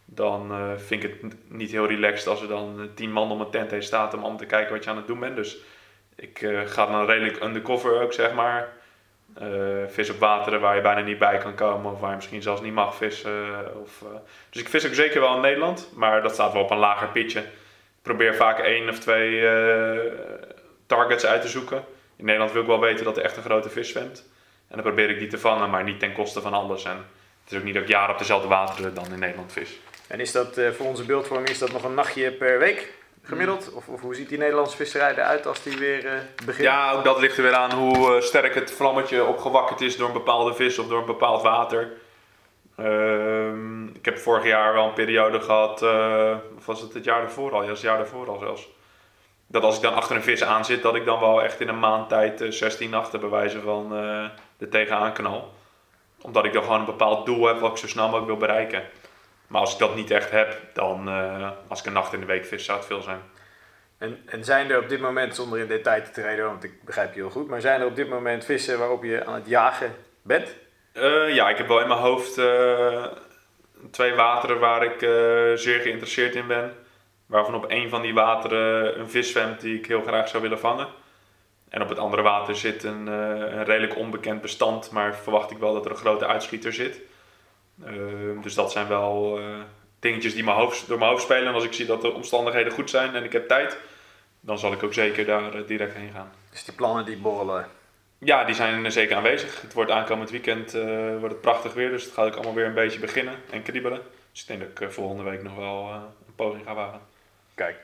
Dan 0.06 0.52
vind 0.78 1.04
ik 1.04 1.18
het 1.22 1.36
niet 1.48 1.72
heel 1.72 1.88
relaxed 1.88 2.28
als 2.28 2.42
er 2.42 2.48
dan 2.48 2.90
tien 2.96 3.12
man 3.12 3.32
om 3.32 3.42
een 3.42 3.50
tent 3.50 3.72
heen 3.72 3.84
staat 3.84 4.22
om 4.22 4.38
te 4.38 4.46
kijken 4.46 4.74
wat 4.74 4.84
je 4.84 4.90
aan 4.90 4.98
het 4.98 5.08
doen 5.08 5.20
bent. 5.20 5.36
Dus 5.36 5.58
ik 6.16 6.64
ga 6.66 6.86
dan 6.86 7.06
redelijk 7.06 7.44
undercover 7.44 8.02
ook, 8.02 8.14
zeg 8.14 8.34
maar. 8.34 8.74
Uh, 9.42 9.88
vis 9.88 10.10
op 10.10 10.20
wateren 10.20 10.60
waar 10.60 10.76
je 10.76 10.82
bijna 10.82 11.02
niet 11.02 11.20
bij 11.20 11.38
kan 11.38 11.56
komen 11.56 11.92
of 11.92 12.00
waar 12.00 12.10
je 12.10 12.16
misschien 12.16 12.42
zelfs 12.42 12.62
niet 12.62 12.74
mag 12.74 12.96
vissen. 12.96 13.32
Of, 13.82 14.02
uh, 14.04 14.10
dus 14.50 14.62
ik 14.62 14.70
vis 14.70 14.88
ook 14.88 14.94
zeker 14.94 15.22
wel 15.22 15.36
in 15.36 15.42
Nederland, 15.42 15.92
maar 15.96 16.22
dat 16.22 16.34
staat 16.34 16.54
wel 16.54 16.62
op 16.62 16.72
een 16.72 16.78
lager 16.78 17.08
pitje. 17.08 17.40
Ik 17.40 18.02
probeer 18.02 18.36
vaak 18.36 18.60
één 18.60 18.90
of 18.90 19.00
twee 19.00 19.32
uh, 19.32 20.00
targets 20.86 21.26
uit 21.26 21.42
te 21.42 21.48
zoeken. 21.48 21.84
In 22.16 22.26
Nederland 22.26 22.52
wil 22.52 22.62
ik 22.62 22.68
wel 22.68 22.80
weten 22.80 23.06
dat 23.06 23.18
er 23.18 23.24
echt 23.24 23.38
een 23.38 23.44
grote 23.44 23.70
vis 23.70 23.90
zwemt. 23.90 24.30
En 24.68 24.76
dan 24.76 24.84
probeer 24.84 25.10
ik 25.10 25.20
die 25.20 25.28
te 25.28 25.38
vangen, 25.38 25.70
maar 25.70 25.84
niet 25.84 26.00
ten 26.00 26.14
koste 26.14 26.42
van 26.42 26.54
alles. 26.54 26.84
En 26.84 27.06
het 27.44 27.52
is 27.52 27.58
ook 27.58 27.64
niet 27.64 27.74
dat 27.74 27.84
ik 27.84 27.90
jaren 27.90 28.14
op 28.14 28.20
dezelfde 28.20 28.48
wateren 28.48 28.94
dan 28.94 29.14
in 29.14 29.20
Nederland 29.20 29.52
vis. 29.52 29.80
En 30.08 30.20
is 30.20 30.32
dat 30.32 30.62
voor 30.72 30.86
onze 30.86 31.06
beeldvorming 31.06 31.50
is 31.50 31.60
dat 31.60 31.72
nog 31.72 31.84
een 31.84 31.94
nachtje 31.94 32.32
per 32.32 32.60
week? 32.60 32.94
Gemiddeld? 33.30 33.74
Of, 33.74 33.88
of, 33.88 34.02
hoe 34.02 34.16
ziet 34.16 34.30
die 34.30 34.38
Nederlandse 34.38 34.76
visserij 34.76 35.12
eruit 35.12 35.48
als 35.48 35.64
die 35.64 35.78
weer 35.78 36.06
uh, 36.06 36.12
begint? 36.46 36.68
Ja, 36.68 36.92
ook 36.92 37.04
dat 37.04 37.20
ligt 37.20 37.38
er 37.38 37.44
weer 37.44 37.56
aan 37.56 37.72
hoe 37.72 38.16
uh, 38.16 38.22
sterk 38.22 38.56
het 38.56 38.72
vlammetje 38.72 39.26
opgewakkerd 39.26 39.82
is 39.82 39.98
door 39.98 40.08
een 40.08 40.14
bepaalde 40.14 40.54
vis 40.54 40.80
of 40.80 40.88
door 40.88 41.00
een 41.00 41.06
bepaald 41.06 41.42
water. 41.42 41.92
Uh, 42.80 43.54
ik 43.94 44.06
heb 44.06 44.18
vorig 44.18 44.46
jaar 44.46 44.74
wel 44.74 44.86
een 44.86 44.94
periode 44.94 45.42
gehad, 45.42 45.82
uh, 45.82 46.36
of 46.58 46.66
was 46.66 46.82
het 46.82 46.94
het 46.94 47.04
jaar 47.04 47.22
daarvoor 47.22 47.54
al? 47.54 47.64
Ja, 47.64 47.70
het 47.70 47.82
jaar 47.82 47.98
daarvoor 47.98 48.30
al 48.30 48.40
zelfs. 48.40 48.70
Dat 49.48 49.64
als 49.64 49.76
ik 49.76 49.82
dan 49.82 49.94
achter 49.94 50.16
een 50.16 50.24
vis 50.24 50.44
aan 50.44 50.66
zit, 50.66 50.82
dat 50.82 50.96
ik 50.96 51.06
dan 51.06 51.20
wel 51.20 51.44
echt 51.44 51.60
in 51.60 51.68
een 51.68 51.80
maand 51.80 52.10
tijd 52.10 52.46
16 52.50 52.90
nachten 52.90 53.20
bewijzen 53.20 53.62
van 53.62 53.90
de 54.58 54.68
tegenaan 54.70 55.14
knal. 55.14 55.54
Omdat 56.22 56.46
ik 56.46 56.54
dan 56.54 56.64
gewoon 56.64 56.80
een 56.80 56.86
bepaald 56.86 57.26
doel 57.26 57.48
heb 57.48 57.60
wat 57.60 57.72
ik 57.72 57.78
zo 57.78 57.88
snel 57.88 58.06
mogelijk 58.06 58.28
wil 58.28 58.38
bereiken. 58.38 58.84
Maar 59.50 59.62
als 59.62 59.74
ik 59.74 59.80
dat 59.80 59.96
niet 59.96 60.12
echt 60.12 60.32
heb, 60.32 60.62
dan 60.74 61.10
eh, 61.10 61.50
als 61.68 61.80
ik 61.80 61.86
een 61.86 61.94
nacht 61.94 62.14
in 62.14 62.20
de 62.20 62.26
week 62.26 62.46
vis, 62.46 62.66
zou 62.66 62.78
het 62.78 62.88
veel 62.88 63.02
zijn. 63.02 63.20
En, 63.98 64.22
en 64.26 64.44
zijn 64.44 64.72
er 64.72 64.80
op 64.80 64.90
dit 64.90 65.00
moment, 65.00 65.36
zonder 65.36 65.60
in 65.60 65.68
detail 65.68 66.04
te 66.04 66.12
treden, 66.12 66.46
want 66.46 66.64
ik 66.64 66.84
begrijp 66.84 67.14
je 67.14 67.20
heel 67.20 67.30
goed, 67.30 67.48
maar 67.48 67.62
zijn 67.62 67.82
er 67.82 67.88
op 67.88 67.96
dit 67.96 68.10
moment 68.10 68.46
vissen 68.46 68.80
waarop 68.80 69.04
je 69.04 69.26
aan 69.26 69.34
het 69.34 69.48
jagen 69.48 69.96
bent? 70.22 70.56
Eh, 70.92 71.36
ja, 71.36 71.50
ik 71.50 71.58
heb 71.58 71.68
wel 71.68 71.82
in 71.82 71.88
mijn 71.88 72.00
hoofd 72.00 72.38
eh, 72.38 73.06
twee 73.92 74.14
wateren 74.14 74.60
waar 74.60 74.84
ik 74.84 75.00
zeer 75.60 75.80
geïnteresseerd 75.80 76.36
in 76.36 76.48
ben. 76.48 76.74
Waarvan 77.26 77.56
op 77.56 77.66
één 77.66 77.90
van 77.90 78.02
die 78.02 78.14
wateren 78.14 79.00
een 79.00 79.10
vis 79.10 79.32
zwemt 79.32 79.62
die 79.62 79.78
ik 79.78 79.86
heel 79.86 80.02
graag 80.02 80.28
zou 80.28 80.44
willen 80.44 80.60
vangen. 80.60 80.88
En 81.70 81.82
op 81.82 81.90
het 81.90 81.98
andere 81.98 82.22
water 82.22 82.56
zit 82.56 82.84
een, 82.84 83.08
een 83.08 83.64
redelijk 83.64 83.98
onbekend 83.98 84.42
bestand, 84.42 84.92
maar 84.92 85.16
verwacht 85.16 85.52
ik 85.52 85.58
wel 85.58 85.74
dat 85.74 85.86
er 85.86 85.92
een 85.92 85.98
grote 85.98 86.28
uitschieter 86.28 86.74
zit. 86.74 87.02
Eh, 87.84 87.94
dus 88.42 88.54
dat 88.54 88.72
zijn 88.72 88.88
wel 88.88 89.40
eh, 89.40 89.46
dingetjes 90.00 90.34
die 90.34 90.44
mijn 90.44 90.58
hoofd, 90.58 90.88
door 90.88 90.98
mijn 90.98 91.10
hoofd 91.10 91.24
spelen. 91.24 91.48
En 91.48 91.54
als 91.54 91.64
ik 91.64 91.74
zie 91.74 91.86
dat 91.86 92.02
de 92.02 92.14
omstandigheden 92.14 92.74
goed 92.74 92.90
zijn 92.90 93.16
en 93.16 93.24
ik 93.24 93.32
heb 93.32 93.48
tijd, 93.48 93.78
dan 94.40 94.60
zal 94.60 94.72
ik 94.72 94.84
ook 94.84 94.94
zeker 94.94 95.26
daar 95.26 95.56
eh, 95.56 95.68
direct 95.68 95.94
heen 95.94 96.12
gaan. 96.14 96.32
Dus 96.52 96.64
die 96.64 96.74
plannen 96.74 97.06
die 97.06 97.18
borrelen. 97.18 97.68
Ja, 98.18 98.44
die 98.44 98.56
zijn 98.56 98.92
zeker 98.92 99.16
aanwezig. 99.16 99.62
Het 99.62 99.74
wordt 99.74 99.92
aankomend 99.92 100.30
weekend 100.30 100.74
eh, 100.74 101.10
wordt 101.10 101.34
het 101.34 101.42
prachtig 101.42 101.74
weer, 101.74 101.90
dus 101.90 102.04
het 102.04 102.14
gaat 102.14 102.28
ook 102.28 102.34
allemaal 102.34 102.54
weer 102.54 102.66
een 102.66 102.74
beetje 102.74 103.00
beginnen 103.00 103.36
en 103.50 103.64
kriebelen. 103.64 104.02
Dus 104.32 104.42
ik 104.42 104.48
denk 104.48 104.60
dat 104.60 104.70
ik 104.70 104.80
eh, 104.82 104.88
volgende 104.88 105.24
week 105.24 105.44
nog 105.44 105.56
wel 105.56 105.90
eh, 105.90 106.02
een 106.28 106.36
poging 106.36 106.64
ga 106.66 106.74
wagen. 106.74 107.00
Kijk. 107.56 107.76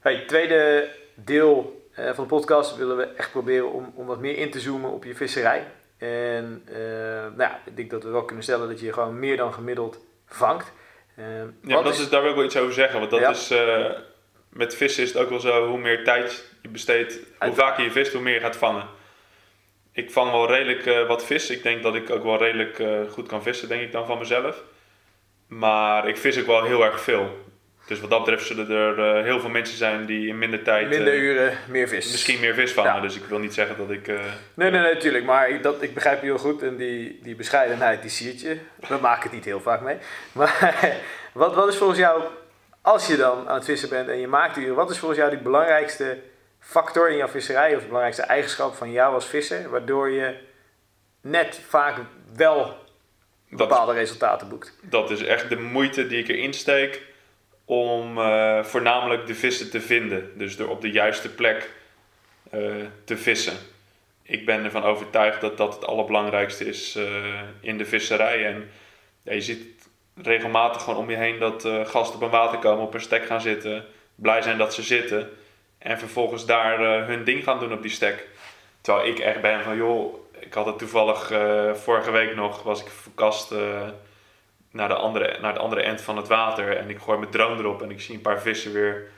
Hey, 0.00 0.24
tweede 0.26 0.88
deel 1.14 1.86
eh, 1.94 2.04
van 2.14 2.24
de 2.24 2.30
podcast 2.30 2.76
willen 2.76 2.96
we 2.96 3.04
echt 3.04 3.30
proberen 3.30 3.72
om, 3.72 3.92
om 3.94 4.06
wat 4.06 4.20
meer 4.20 4.36
in 4.36 4.50
te 4.50 4.60
zoomen 4.60 4.90
op 4.90 5.04
je 5.04 5.14
visserij. 5.14 5.66
En 6.02 6.62
eh, 6.66 6.74
nou 7.20 7.38
ja, 7.38 7.60
ik 7.64 7.76
denk 7.76 7.90
dat 7.90 8.02
we 8.02 8.10
wel 8.10 8.24
kunnen 8.24 8.44
stellen 8.44 8.68
dat 8.68 8.80
je 8.80 8.92
gewoon 8.92 9.18
meer 9.18 9.36
dan 9.36 9.52
gemiddeld 9.54 9.98
vangt. 10.26 10.72
Eh, 11.14 11.24
Ja, 11.62 11.82
dat 11.82 11.94
is, 11.98 12.08
daar 12.08 12.20
wil 12.20 12.30
ik 12.30 12.36
wel 12.36 12.44
iets 12.44 12.56
over 12.56 12.72
zeggen. 12.72 12.98
Want 12.98 13.10
dat 13.10 13.20
Ja. 13.20 13.30
is, 13.30 13.50
eh, 13.50 13.90
met 14.48 14.74
vissen 14.74 15.02
is 15.02 15.12
het 15.12 15.22
ook 15.22 15.28
wel 15.28 15.40
zo, 15.40 15.66
hoe 15.66 15.78
meer 15.78 16.04
tijd 16.04 16.52
je 16.62 16.68
besteedt, 16.68 17.18
hoe 17.38 17.54
vaker 17.54 17.84
je 17.84 17.90
vist, 17.90 18.12
hoe 18.12 18.22
meer 18.22 18.34
je 18.34 18.40
gaat 18.40 18.56
vangen. 18.56 18.86
Ik 19.92 20.10
vang 20.10 20.30
wel 20.30 20.46
redelijk 20.46 21.06
wat 21.08 21.24
vis. 21.24 21.50
Ik 21.50 21.62
denk 21.62 21.82
dat 21.82 21.94
ik 21.94 22.10
ook 22.10 22.22
wel 22.22 22.38
redelijk 22.38 22.82
goed 23.10 23.28
kan 23.28 23.42
vissen, 23.42 23.68
denk 23.68 23.82
ik 23.82 23.92
dan 23.92 24.06
van 24.06 24.18
mezelf. 24.18 24.62
Maar 25.46 26.08
ik 26.08 26.16
vis 26.16 26.40
ook 26.40 26.46
wel 26.46 26.64
heel 26.64 26.84
erg 26.84 27.00
veel. 27.00 27.38
Dus 27.92 28.00
wat 28.00 28.10
dat 28.10 28.24
betreft 28.24 28.46
zullen 28.46 28.70
er 28.70 29.16
eh, 29.16 29.24
heel 29.24 29.40
veel 29.40 29.48
mensen 29.50 29.76
zijn 29.76 30.06
die 30.06 30.28
in 30.28 30.38
minder 30.38 30.62
tijd 30.62 30.88
minder 30.88 31.12
eh, 31.12 31.20
uren, 31.20 31.58
meer 31.68 31.88
vis. 31.88 32.10
misschien 32.10 32.40
meer 32.40 32.54
vis 32.54 32.72
vangen. 32.72 32.94
Ja. 32.94 33.00
Dus 33.00 33.16
ik 33.16 33.24
wil 33.24 33.38
niet 33.38 33.54
zeggen 33.54 33.76
dat 33.76 33.90
ik... 33.90 34.08
eh, 34.08 34.14
Nee, 34.54 34.70
nee, 34.70 34.80
nee, 34.80 34.92
natuurlijk. 34.92 35.24
Maar 35.24 35.48
ik, 35.50 35.62
dat, 35.62 35.82
ik 35.82 35.94
begrijp 35.94 36.20
je 36.20 36.26
heel 36.26 36.38
goed. 36.38 36.62
En 36.62 36.76
die, 36.76 37.20
die 37.22 37.34
bescheidenheid, 37.34 38.02
die 38.02 38.10
siert 38.10 38.40
je. 38.40 38.56
We 38.88 38.98
maken 39.00 39.22
het 39.22 39.32
niet 39.32 39.44
heel 39.44 39.60
vaak 39.60 39.80
mee. 39.80 39.96
Maar 40.32 40.94
wat, 41.32 41.54
wat 41.54 41.68
is 41.68 41.76
volgens 41.76 41.98
jou, 41.98 42.22
als 42.80 43.06
je 43.06 43.16
dan 43.16 43.48
aan 43.48 43.54
het 43.54 43.64
vissen 43.64 43.88
bent 43.88 44.08
en 44.08 44.18
je 44.18 44.28
maakt 44.28 44.56
uren, 44.56 44.74
wat 44.74 44.90
is 44.90 44.98
volgens 44.98 45.20
jou 45.20 45.30
die 45.30 45.42
belangrijkste 45.42 46.18
factor 46.60 47.10
in 47.10 47.16
jouw 47.16 47.28
visserij, 47.28 47.74
of 47.74 47.80
de 47.80 47.86
belangrijkste 47.86 48.22
eigenschap 48.22 48.74
van 48.74 48.92
jou 48.92 49.14
als 49.14 49.26
visser, 49.26 49.70
waardoor 49.70 50.10
je 50.10 50.34
net 51.20 51.60
vaak 51.68 51.96
wel 52.36 52.76
is, 53.50 53.56
bepaalde 53.56 53.92
resultaten 53.92 54.48
boekt? 54.48 54.78
dat 54.82 55.10
is 55.10 55.24
echt 55.24 55.48
de 55.48 55.58
moeite 55.58 56.06
die 56.06 56.18
ik 56.18 56.28
erin 56.28 56.52
steek 56.52 57.10
om 57.72 58.18
eh, 58.18 58.64
voornamelijk 58.64 59.26
de 59.26 59.34
vissen 59.34 59.70
te 59.70 59.80
vinden. 59.80 60.38
Dus 60.38 60.56
door 60.56 60.68
op 60.68 60.80
de 60.80 60.90
juiste 60.90 61.28
plek 61.34 61.70
eh, 62.50 62.60
te 63.04 63.16
vissen. 63.16 63.56
Ik 64.22 64.46
ben 64.46 64.64
ervan 64.64 64.82
overtuigd 64.82 65.40
dat 65.40 65.56
dat 65.56 65.74
het 65.74 65.86
allerbelangrijkste 65.86 66.64
is 66.64 66.96
eh, 66.96 67.04
in 67.60 67.78
de 67.78 67.84
visserij. 67.84 68.46
En 68.46 68.70
je 69.22 69.40
ziet 69.40 69.88
regelmatig 70.22 70.82
gewoon 70.82 70.98
om 70.98 71.10
je 71.10 71.16
heen 71.16 71.38
dat 71.38 71.68
gasten 71.84 72.16
op 72.16 72.22
een 72.22 72.30
water 72.30 72.58
komen, 72.58 72.84
op 72.84 72.94
een 72.94 73.00
stek 73.00 73.26
gaan 73.26 73.40
zitten, 73.40 73.84
blij 74.14 74.42
zijn 74.42 74.58
dat 74.58 74.74
ze 74.74 74.82
zitten. 74.82 75.30
En 75.78 75.98
vervolgens 75.98 76.46
daar 76.46 77.06
hun 77.06 77.24
ding 77.24 77.44
gaan 77.44 77.58
doen 77.58 77.72
op 77.72 77.82
die 77.82 77.90
stek. 77.90 78.26
Terwijl 78.80 79.08
ik 79.08 79.18
echt 79.18 79.40
ben 79.40 79.62
van, 79.62 79.76
joh, 79.76 80.14
ik 80.38 80.54
had 80.54 80.66
het 80.66 80.78
toevallig 80.78 81.32
vorige 81.74 82.10
week 82.10 82.34
nog, 82.34 82.62
was 82.62 82.80
ik 82.80 82.88
verkast 82.88 83.52
eh, 83.52 83.88
naar, 84.72 84.88
de 84.88 84.94
andere, 84.94 85.38
naar 85.40 85.52
de 85.52 85.60
andere 85.60 85.82
end 85.82 86.00
van 86.00 86.16
het 86.16 86.28
water. 86.28 86.76
En 86.76 86.90
ik 86.90 86.98
gooi 86.98 87.18
mijn 87.18 87.30
drone 87.30 87.60
erop 87.60 87.82
en 87.82 87.90
ik 87.90 88.00
zie 88.00 88.14
een 88.14 88.20
paar 88.20 88.40
vissen 88.40 88.72
weer 88.72 89.10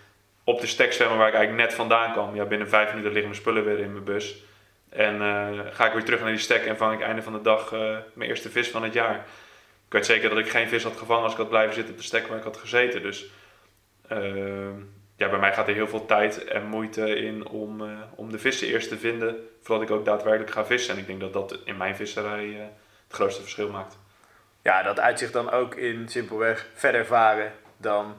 op 0.45 0.61
de 0.61 0.67
stek 0.67 0.93
zwemmen 0.93 1.19
waar 1.19 1.29
ik 1.29 1.35
eigenlijk 1.35 1.67
net 1.67 1.77
vandaan 1.77 2.13
kwam. 2.13 2.35
Ja, 2.35 2.45
binnen 2.45 2.69
vijf 2.69 2.89
minuten 2.89 3.13
liggen 3.13 3.31
mijn 3.31 3.41
spullen 3.41 3.65
weer 3.65 3.79
in 3.79 3.93
mijn 3.93 4.05
bus. 4.05 4.43
En 4.89 5.23
eh, 5.23 5.49
ga 5.73 5.87
ik 5.87 5.93
weer 5.93 6.05
terug 6.05 6.21
naar 6.21 6.31
die 6.31 6.39
stek 6.39 6.65
en 6.65 6.77
vang 6.77 6.95
ik 6.95 7.01
einde 7.01 7.23
van 7.23 7.33
de 7.33 7.41
dag 7.41 7.73
eh, 7.73 7.97
mijn 8.13 8.31
eerste 8.31 8.51
vis 8.51 8.71
van 8.71 8.83
het 8.83 8.93
jaar. 8.93 9.15
Ik 9.87 9.93
weet 9.93 10.07
zeker 10.07 10.29
dat 10.29 10.39
ik 10.39 10.49
geen 10.49 10.69
vis 10.69 10.83
had 10.83 10.97
gevangen 10.97 11.23
als 11.23 11.33
ik 11.33 11.39
had 11.39 11.49
blijven 11.49 11.75
zitten 11.75 11.93
op 11.93 11.99
de 11.99 12.07
stek 12.07 12.27
waar 12.27 12.39
ik 12.39 12.45
had 12.45 12.57
gezeten. 12.57 13.03
Dus 13.03 13.27
eh, 14.09 14.71
ja, 15.17 15.29
bij 15.29 15.39
mij 15.39 15.53
gaat 15.53 15.69
er 15.69 15.75
heel 15.75 15.89
veel 15.89 16.07
tijd 16.07 16.45
en 16.45 16.67
moeite 16.67 17.17
in 17.17 17.47
om, 17.47 17.83
om 18.15 18.31
de 18.31 18.39
vissen 18.39 18.69
eerst 18.69 18.89
te 18.89 18.99
vinden 18.99 19.49
voordat 19.63 19.89
ik 19.89 19.95
ook 19.95 20.05
daadwerkelijk 20.05 20.53
ga 20.53 20.65
vissen. 20.65 20.95
En 20.95 21.01
ik 21.01 21.07
denk 21.07 21.21
dat 21.21 21.33
dat 21.33 21.59
in 21.65 21.77
mijn 21.77 21.97
visserij 21.97 22.71
het 23.07 23.17
grootste 23.17 23.43
verschil 23.43 23.71
maakt. 23.71 23.99
Ja, 24.65 24.83
dat 24.83 25.01
uitzicht 25.01 25.33
dan 25.33 25.51
ook 25.51 25.75
in 25.75 26.09
simpelweg 26.09 26.67
verder 26.75 27.07
varen 27.07 27.53
dan 27.77 28.15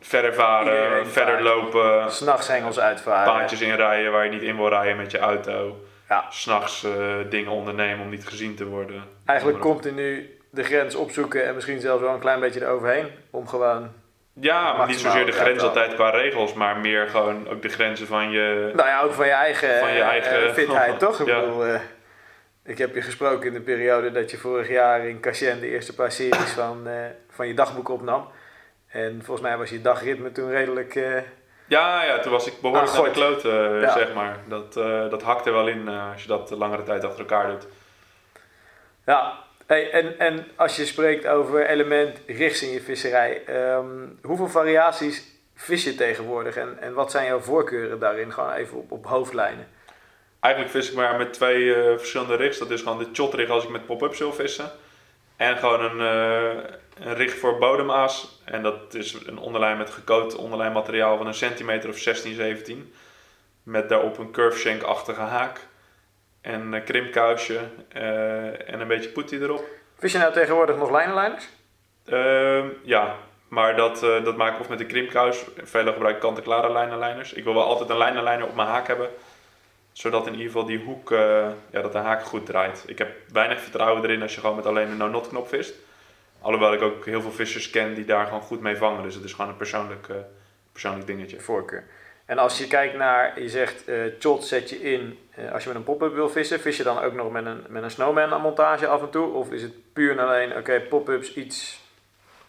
Verder 0.00 0.34
varen, 0.34 1.06
verder 1.06 1.32
vaart. 1.34 1.44
lopen, 1.44 2.12
s'nachts 2.12 2.48
hengels 2.48 2.80
uitvaren. 2.80 3.32
paadjes 3.32 3.60
inrijden 3.60 4.12
waar 4.12 4.24
je 4.24 4.30
niet 4.30 4.42
in 4.42 4.56
wil 4.56 4.68
rijden 4.68 4.96
met 4.96 5.10
je 5.10 5.18
auto. 5.18 5.76
Ja. 6.08 6.24
S'nachts 6.30 6.84
eh 6.84 6.92
dingen 7.30 7.50
ondernemen 7.52 8.04
om 8.04 8.10
niet 8.10 8.26
gezien 8.26 8.54
te 8.56 8.64
worden. 8.66 9.04
Eigenlijk 9.24 9.60
continu 9.60 10.38
de 10.50 10.62
grens 10.64 10.94
opzoeken 10.94 11.46
en 11.46 11.54
misschien 11.54 11.80
zelfs 11.80 12.02
wel 12.02 12.12
een 12.14 12.20
klein 12.20 12.40
beetje 12.40 12.60
eroverheen. 12.60 13.06
Om 13.30 13.48
gewoon, 13.48 13.92
Ja, 14.40 14.72
maar 14.72 14.86
niet 14.86 15.00
zozeer 15.00 15.26
de 15.26 15.32
grens 15.32 15.62
altijd 15.62 15.94
qua 15.94 16.10
regels, 16.10 16.52
maar 16.52 16.76
meer 16.76 17.08
gewoon 17.08 17.48
ook 17.48 17.62
de 17.62 17.68
grenzen 17.68 18.06
van 18.06 18.30
je... 18.30 18.72
nou 18.74 18.88
ja, 18.88 19.00
ook 19.00 19.12
van 19.12 19.26
je 19.26 19.32
eigen, 19.32 19.78
Van 19.78 19.92
je 19.92 20.00
eh, 20.00 20.06
eigen- 20.06 20.54
fitheid, 20.54 20.98
toch? 20.98 21.20
Ik 21.20 21.26
Ja. 21.34 21.40
bedoel, 21.40 21.64
eh, 21.66 21.80
ik 22.64 22.78
heb 22.78 22.94
je 22.94 23.02
gesproken 23.02 23.46
in 23.46 23.52
de 23.52 23.60
periode 23.60 24.12
dat 24.12 24.30
je 24.30 24.36
vorig 24.38 24.68
jaar 24.68 25.06
in 25.06 25.20
Cachen 25.20 25.60
de 25.60 25.68
eerste 25.68 25.94
paar 25.94 26.12
series 26.12 26.50
van, 26.50 26.86
eh, 26.88 26.94
van 27.30 27.46
je 27.48 27.54
dagboek 27.54 27.88
opnam. 27.88 28.28
En 28.88 29.20
volgens 29.24 29.46
mij 29.46 29.56
was 29.56 29.70
je 29.70 29.80
dagritme 29.80 30.32
toen 30.32 30.50
redelijk... 30.50 30.94
eh, 30.94 31.16
Ja, 31.66 32.04
ja, 32.04 32.18
toen 32.18 32.32
was 32.32 32.46
ik 32.46 32.60
behoorlijk 32.60 32.90
Ah, 32.92 32.94
naar 32.94 33.12
de 33.12 33.20
goed. 33.20 33.40
kloot, 33.40 33.44
eh, 33.44 33.80
Ja. 33.80 33.92
zeg 33.92 34.14
maar. 34.14 34.38
Dat, 34.48 34.72
dat 35.10 35.22
hakt 35.22 35.46
er 35.46 35.52
wel 35.52 35.68
in 35.68 35.88
als 35.88 36.22
je 36.22 36.28
dat 36.28 36.50
langere 36.50 36.82
tijd 36.82 37.04
achter 37.04 37.20
elkaar 37.20 37.50
doet. 37.50 37.66
Ja, 39.06 39.38
hey, 39.66 39.90
en, 39.90 40.18
en 40.18 40.46
als 40.56 40.76
je 40.76 40.84
spreekt 40.84 41.26
over 41.26 41.66
element 41.66 42.20
richts 42.26 42.62
in 42.62 42.70
je 42.70 42.80
visserij, 42.80 43.42
ehm, 43.46 43.86
hoeveel 44.22 44.48
variaties 44.48 45.24
vis 45.54 45.84
je 45.84 45.94
tegenwoordig 45.94 46.56
en, 46.56 46.78
en 46.80 46.94
wat 46.94 47.10
zijn 47.10 47.26
jouw 47.26 47.40
voorkeuren 47.40 47.98
daarin? 47.98 48.32
Gewoon 48.32 48.52
even 48.52 48.76
op, 48.78 48.92
op 48.92 49.06
hoofdlijnen. 49.06 49.66
Eigenlijk 50.44 50.74
vis 50.74 50.88
ik 50.90 50.96
maar 50.96 51.16
met 51.16 51.32
twee 51.32 51.74
eh, 51.74 51.98
verschillende 51.98 52.36
rigs. 52.36 52.58
Dat 52.58 52.70
is 52.70 52.82
gewoon 52.82 52.98
de 52.98 53.08
shot 53.12 53.34
rig 53.34 53.48
als 53.48 53.64
ik 53.64 53.70
met 53.70 53.86
pop-up 53.86 54.14
wil 54.14 54.32
vissen. 54.32 54.70
En 55.36 55.56
gewoon 55.56 55.80
een, 55.80 56.00
eh, 56.00 56.62
een 57.06 57.14
rig 57.14 57.38
voor 57.38 57.58
bodemaas. 57.58 58.40
En 58.44 58.62
dat 58.62 58.94
is 58.94 59.16
een 59.26 59.38
onderlijn 59.38 59.78
met 59.78 59.90
gecoat 59.90 60.36
onderlijn 60.36 60.72
materiaal 60.72 61.16
van 61.16 61.26
een 61.26 61.34
centimeter 61.34 61.88
of 61.88 61.98
16, 61.98 62.34
17. 62.34 62.94
Met 63.62 63.88
daarop 63.88 64.18
een 64.18 64.30
curve 64.30 64.58
shank-achtige 64.58 65.20
haak. 65.20 65.60
En 66.40 66.72
een 66.72 66.84
krimpkousje 66.84 67.58
eh, 67.88 68.70
en 68.70 68.80
een 68.80 68.88
beetje 68.88 69.10
poetie 69.10 69.40
erop. 69.40 69.64
Vis 69.98 70.12
je 70.12 70.18
nou 70.18 70.32
tegenwoordig 70.32 70.76
nog 70.76 70.90
lijnenlijners? 70.90 71.48
Ehm, 72.06 72.68
ja, 72.82 73.16
maar 73.48 73.76
dat, 73.76 74.00
dat 74.00 74.36
maak 74.36 74.54
ik 74.54 74.60
of 74.60 74.68
met 74.68 74.80
een 74.80 74.86
krimpkous. 74.86 75.44
Velen 75.56 75.92
gebruiken 75.92 76.22
kant-en-klare 76.22 76.72
lijnenlijners. 76.72 77.32
Ik 77.32 77.44
wil 77.44 77.54
wel 77.54 77.64
altijd 77.64 77.90
een 77.90 77.98
lijnenlijner 77.98 78.46
op 78.46 78.54
mijn 78.54 78.68
haak 78.68 78.86
hebben. 78.86 79.08
Zodat 79.94 80.26
in 80.26 80.32
ieder 80.32 80.46
geval 80.46 80.64
die 80.64 80.78
hoek, 80.78 81.10
eh, 81.10 81.48
ja, 81.70 81.80
dat 81.82 81.92
de 81.92 81.98
haak 81.98 82.22
goed 82.22 82.46
draait. 82.46 82.84
Ik 82.86 82.98
heb 82.98 83.16
weinig 83.32 83.60
vertrouwen 83.60 84.02
erin 84.02 84.22
als 84.22 84.34
je 84.34 84.40
gewoon 84.40 84.56
met 84.56 84.66
alleen 84.66 84.90
een 84.90 84.96
no-not 84.96 85.28
knop 85.28 85.48
vist. 85.48 85.74
Alhoewel 86.40 86.72
ik 86.72 86.82
ook 86.82 87.04
heel 87.04 87.20
veel 87.20 87.32
vissers 87.32 87.70
ken 87.70 87.94
die 87.94 88.04
daar 88.04 88.26
gewoon 88.26 88.40
goed 88.40 88.60
mee 88.60 88.76
vangen. 88.76 89.02
Dus 89.02 89.14
het 89.14 89.24
is 89.24 89.32
gewoon 89.32 89.50
een 89.50 89.56
persoonlijk, 89.56 90.08
eh, 90.08 90.16
persoonlijk 90.72 91.06
dingetje. 91.06 91.40
Voorkeur. 91.40 91.84
En 92.24 92.38
als 92.38 92.58
je 92.58 92.66
kijkt 92.66 92.96
naar, 92.96 93.40
je 93.40 93.48
zegt, 93.48 93.88
eh 93.88 93.96
shot 94.20 94.44
zet 94.44 94.70
je 94.70 94.80
in 94.80 95.18
als 95.52 95.62
je 95.62 95.68
met 95.68 95.78
een 95.78 95.84
pop-up 95.84 96.14
wil 96.14 96.28
vissen. 96.28 96.60
Vis 96.60 96.76
je 96.76 96.82
dan 96.82 96.98
ook 96.98 97.12
nog 97.12 97.32
met 97.32 97.46
een, 97.46 97.64
met 97.68 97.82
een 97.82 97.90
snowman 97.90 98.32
aan 98.32 98.40
montage 98.40 98.86
af 98.86 99.02
en 99.02 99.10
toe? 99.10 99.32
Of 99.32 99.50
is 99.50 99.62
het 99.62 99.92
puur 99.92 100.10
en 100.10 100.18
alleen, 100.18 100.56
oké, 100.56 100.80
pop-ups 100.80 101.34
iets, 101.34 101.80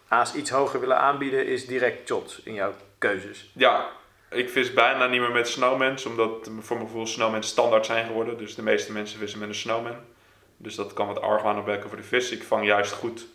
aas 0.08 0.34
iets 0.34 0.50
hoger 0.50 0.80
willen 0.80 0.98
aanbieden, 0.98 1.46
is 1.46 1.66
direct 1.66 2.08
shots 2.08 2.42
in 2.42 2.54
jouw 2.54 2.74
keuzes? 2.98 3.50
Ja, 3.54 3.88
ik 4.30 4.50
vis 4.50 4.72
bijna 4.72 5.06
niet 5.06 5.20
meer 5.20 5.32
met 5.32 5.48
snowmans. 5.48 6.06
Omdat 6.06 6.50
voor 6.60 6.76
mijn 6.76 6.88
gevoel 6.88 7.06
snowmans 7.06 7.48
standaard 7.48 7.86
zijn 7.86 8.06
geworden. 8.06 8.38
Dus 8.38 8.54
de 8.54 8.62
meeste 8.62 8.92
mensen 8.92 9.18
vissen 9.18 9.38
met 9.38 9.48
een 9.48 9.54
snowman. 9.54 9.96
Dus 10.56 10.74
dat 10.74 10.92
kan 10.92 11.06
wat 11.06 11.20
argwaan 11.20 11.58
opwekken 11.58 11.88
voor 11.88 11.98
de 11.98 12.04
vis. 12.04 12.30
Ik 12.30 12.42
vang 12.42 12.66
juist 12.66 12.92
goed 12.92 13.26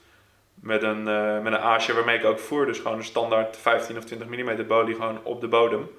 met 0.54 0.84
een, 0.84 1.08
eh, 1.08 1.39
met 1.39 1.54
een 1.54 1.60
aasje 1.60 1.94
waarmee 1.94 2.18
ik 2.18 2.26
ook 2.26 2.39
voer. 2.39 2.66
Dus 2.66 2.78
gewoon 2.78 2.98
een 2.98 3.04
standaard 3.04 3.58
15 3.58 3.98
of 3.98 4.04
20 4.04 4.28
mm 4.28 4.68
bolie 4.68 4.96
gewoon 4.96 5.20
op 5.24 5.42
de 5.42 5.48
bodem. 5.48 5.89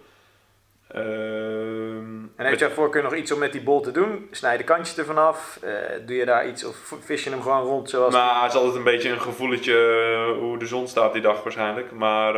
Ehm, 0.88 2.20
En 2.36 2.46
heb 2.46 2.58
je 2.58 2.64
voor 2.64 2.74
voorkeur 2.74 3.02
nog 3.02 3.14
iets 3.14 3.32
om 3.32 3.38
met 3.38 3.52
die 3.52 3.62
bol 3.62 3.80
te 3.80 3.90
doen? 3.90 4.28
Snij 4.30 4.56
de 4.56 4.64
kantjes 4.64 4.98
ervan 4.98 5.18
af? 5.18 5.58
Eh, 5.62 5.72
doe 6.06 6.16
je 6.16 6.24
daar 6.24 6.48
iets 6.48 6.64
of 6.64 6.76
vis 7.00 7.24
je 7.24 7.30
hem 7.30 7.42
gewoon 7.42 7.62
rond 7.62 7.90
zoals... 7.90 8.14
Maar 8.14 8.42
het 8.42 8.52
is 8.52 8.58
altijd 8.58 8.76
een 8.76 8.84
beetje 8.84 9.08
een 9.08 9.20
gevoeletje 9.20 9.74
eh, 9.74 10.38
hoe 10.38 10.58
de 10.58 10.66
zon 10.66 10.88
staat 10.88 11.12
die 11.12 11.22
dag 11.22 11.42
waarschijnlijk. 11.42 11.92
Maar 11.92 12.34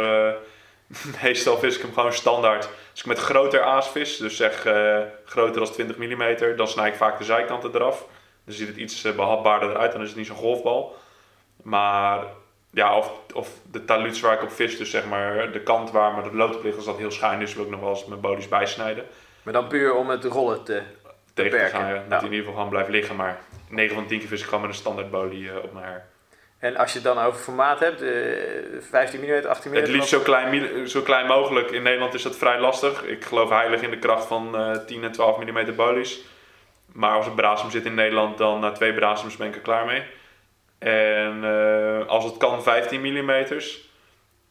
meestal 1.22 1.59
vis 1.59 1.76
ik 1.76 1.82
hem 1.82 1.93
gewoon 1.93 2.12
standaard. 2.12 2.68
Als 2.91 3.01
ik 3.01 3.07
met 3.07 3.18
groter 3.18 3.62
aas 3.62 3.89
vis, 3.89 4.16
dus 4.16 4.37
zeg 4.37 4.64
eh, 4.64 5.01
groter 5.24 5.61
dan 5.61 5.72
20 5.72 5.97
mm, 5.97 6.57
dan 6.57 6.68
snij 6.68 6.89
ik 6.89 6.95
vaak 6.95 7.18
de 7.18 7.24
zijkanten 7.24 7.74
eraf. 7.74 8.07
Dan 8.45 8.55
ziet 8.55 8.68
het 8.68 8.76
iets 8.76 9.05
eh, 9.05 9.14
behapbaarder 9.14 9.70
eruit, 9.70 9.93
dan 9.93 10.03
is 10.03 10.09
het 10.09 10.16
niet 10.16 10.26
zo'n 10.26 10.37
golfbal. 10.37 10.97
Maar 11.62 12.24
ja, 12.70 12.97
of, 12.97 13.11
of 13.35 13.49
de 13.70 13.85
taluts 13.85 14.20
waar 14.20 14.35
ik 14.35 14.43
op 14.43 14.53
vis, 14.53 14.78
dus 14.78 14.91
zeg 14.91 15.07
maar 15.07 15.53
de 15.53 15.61
kant 15.61 15.91
waar 15.91 16.12
maar 16.12 16.22
de 16.22 16.37
lood 16.37 16.57
op 16.57 16.62
ligt, 16.62 16.76
als 16.76 16.85
dat 16.85 16.97
heel 16.97 17.11
schuin 17.11 17.41
is, 17.41 17.55
wil 17.55 17.64
ik 17.64 17.70
nog 17.70 17.80
wel 17.80 17.91
eens 17.91 18.05
mijn 18.05 18.20
bodies 18.20 18.49
bijsnijden. 18.49 19.05
Maar 19.43 19.53
dan 19.53 19.68
puur 19.68 19.95
om 19.95 20.09
het 20.09 20.24
rollen 20.24 20.64
te... 20.64 20.82
Tegen 21.35 21.59
te 21.59 21.66
gaan, 21.66 21.95
ja. 21.95 21.95
Dat 21.95 22.09
hij 22.09 22.18
in 22.18 22.24
ieder 22.24 22.39
geval 22.39 22.53
gewoon 22.53 22.68
blijft 22.68 22.89
liggen. 22.89 23.16
Maar 23.16 23.41
9 23.68 23.95
van 23.95 24.07
10 24.07 24.18
keer 24.18 24.28
vis 24.28 24.41
ik 24.41 24.47
gewoon 24.47 24.61
met 24.61 24.70
een 24.70 24.76
standaard 24.76 25.11
bolie 25.11 25.51
eh, 25.51 25.57
op 25.57 25.72
mijn 25.72 25.85
her. 25.85 26.07
En 26.65 26.77
als 26.77 26.93
je 26.93 26.99
het 26.99 27.07
dan 27.07 27.25
over 27.25 27.41
formaat 27.41 27.81
hebt, 27.81 28.03
eh 28.03 28.11
15 28.81 29.21
mm, 29.21 29.47
18 29.47 29.71
mm... 29.71 29.77
Het 29.77 29.89
liefst 29.89 30.09
zo 30.09 30.21
klein, 30.21 30.89
zo 30.89 31.03
klein 31.03 31.27
mogelijk. 31.27 31.71
In 31.71 31.83
Nederland 31.83 32.15
is 32.15 32.23
dat 32.23 32.37
vrij 32.37 32.61
lastig. 32.61 33.05
Ik 33.05 33.25
geloof 33.25 33.49
heilig 33.49 33.83
in 33.83 33.91
de 33.91 33.99
kracht 33.99 34.27
van 34.27 34.57
eh 34.57 34.77
10 34.77 35.05
en 35.05 35.12
12 35.12 35.39
mm 35.39 35.75
bolies. 35.75 36.21
Maar 36.93 37.17
als 37.17 37.27
een 37.27 37.35
brasem 37.35 37.71
zit 37.71 37.85
in 37.85 37.95
Nederland, 37.95 38.39
dan 38.39 38.61
na 38.61 38.73
twee 38.73 38.95
brasems 38.95 39.37
ben 39.37 39.49
ik 39.49 39.55
er 39.55 39.61
klaar 39.61 39.87
mee. 39.87 40.03
En 40.79 41.45
eh, 41.45 42.07
als 42.07 42.25
het 42.25 42.37
kan 42.37 42.62
15 42.62 43.01
mm. 43.01 43.45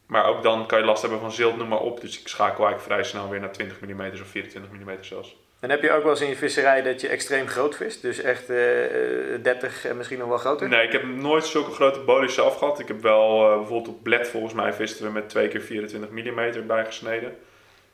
Maar 0.05 0.25
ook 0.25 0.43
dan 0.43 0.65
kan 0.65 0.79
je 0.79 0.85
last 0.85 1.01
hebben 1.01 1.19
van 1.19 1.31
zilt, 1.31 1.57
noem 1.57 1.67
maar 1.67 1.79
op. 1.79 2.01
Dus 2.01 2.19
ik 2.19 2.27
schakel 2.27 2.65
eigenlijk 2.65 2.81
vrij 2.93 3.03
snel 3.03 3.29
weer 3.29 3.39
naar 3.39 3.51
20 3.51 3.79
mm 3.79 4.01
of 4.01 4.27
24 4.27 4.71
mm 4.71 4.97
zelfs. 5.01 5.35
En 5.63 5.69
heb 5.69 5.81
je 5.81 5.91
ook 5.91 6.03
wel 6.03 6.11
eens 6.11 6.21
in 6.21 6.29
je 6.29 6.35
visserij 6.35 6.81
dat 6.81 7.01
je 7.01 7.07
extreem 7.07 7.47
groot 7.47 7.75
vist? 7.75 8.01
Dus 8.01 8.21
echt 8.21 8.49
eh, 8.49 9.33
eh, 9.33 9.43
30 9.43 9.85
en 9.85 9.97
misschien 9.97 10.19
nog 10.19 10.27
wel 10.27 10.37
groter? 10.37 10.69
Nee, 10.69 10.85
ik 10.85 10.91
heb 10.91 11.03
nooit 11.03 11.45
zulke 11.45 11.71
grote 11.71 11.99
bolies 11.99 12.33
zelf 12.33 12.57
gehad. 12.57 12.79
Ik 12.79 12.87
heb 12.87 13.01
wel 13.01 13.49
eh, 13.49 13.57
bijvoorbeeld 13.57 13.95
op 13.95 14.03
bled 14.03 14.27
volgens 14.27 14.53
mij 14.53 14.73
visten 14.73 15.05
we 15.05 15.11
met 15.11 15.29
2 15.29 15.47
keer 15.47 15.61
24 15.61 16.09
mm 16.09 16.67
bijgesneden. 16.67 17.37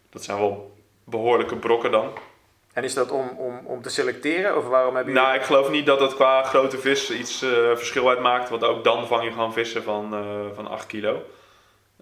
Dat 0.10 0.24
zijn 0.24 0.38
wel 0.38 0.76
behoorlijke 1.04 1.56
brokken 1.56 1.92
dan. 1.92 2.14
En 2.74 2.84
is 2.84 2.94
dat 2.94 3.12
om, 3.12 3.30
om, 3.38 3.62
om 3.66 3.82
te 3.82 3.90
selecteren? 3.90 4.58
Of 4.58 4.68
waarom 4.68 4.96
heb 4.96 5.06
je... 5.06 5.12
Nou, 5.12 5.36
ik 5.36 5.42
geloof 5.42 5.70
niet 5.70 5.86
dat 5.86 6.00
dat 6.00 6.16
qua 6.16 6.44
grote 6.44 6.78
vis 6.78 7.12
iets 7.12 7.42
eh, 7.42 7.50
verschil 7.76 8.10
uitmaakt. 8.10 8.50
Want 8.50 8.64
ook 8.64 8.84
dan 8.84 9.08
vang 9.08 9.24
je 9.24 9.32
gewoon 9.32 9.54
vissen 9.54 9.84
van, 9.84 10.14
eh, 10.14 10.56
van 10.56 10.68
8 10.68 10.88
kilo. 10.88 11.24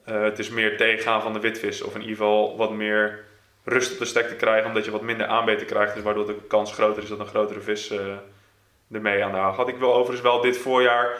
Eh, 0.03 0.22
het 0.22 0.39
is 0.39 0.49
meer 0.49 0.78
tegengaan 0.78 1.22
van 1.22 1.34
de 1.34 1.39
witvis. 1.39 1.82
Of 1.82 1.93
in 1.93 2.01
ieder 2.01 2.15
geval 2.15 2.57
wat 2.57 2.72
meer 2.72 3.26
rust 3.70 3.91
op 3.91 3.99
de 3.99 4.05
stek 4.05 4.28
te 4.28 4.36
krijgen. 4.36 4.68
Omdat 4.68 4.86
je 4.86 4.91
wat 4.91 5.01
minder 5.01 5.28
aanbeten 5.28 5.68
krijgt. 5.68 5.93
Dus 5.93 6.03
waardoor 6.03 6.26
de 6.26 6.38
kans 6.47 6.74
groter 6.74 7.03
is 7.03 7.09
dat 7.09 7.20
een 7.20 7.28
grotere 7.28 7.61
vis 7.61 7.89
eh, 7.89 7.99
ermee 8.91 9.24
aan 9.24 9.32
de 9.32 9.38
haal 9.38 9.53
gaat. 9.53 9.68
Ik 9.68 9.78
wil 9.78 9.93
overigens 9.93 10.22
wel 10.22 10.41
dit 10.41 10.57
voorjaar... 10.57 11.18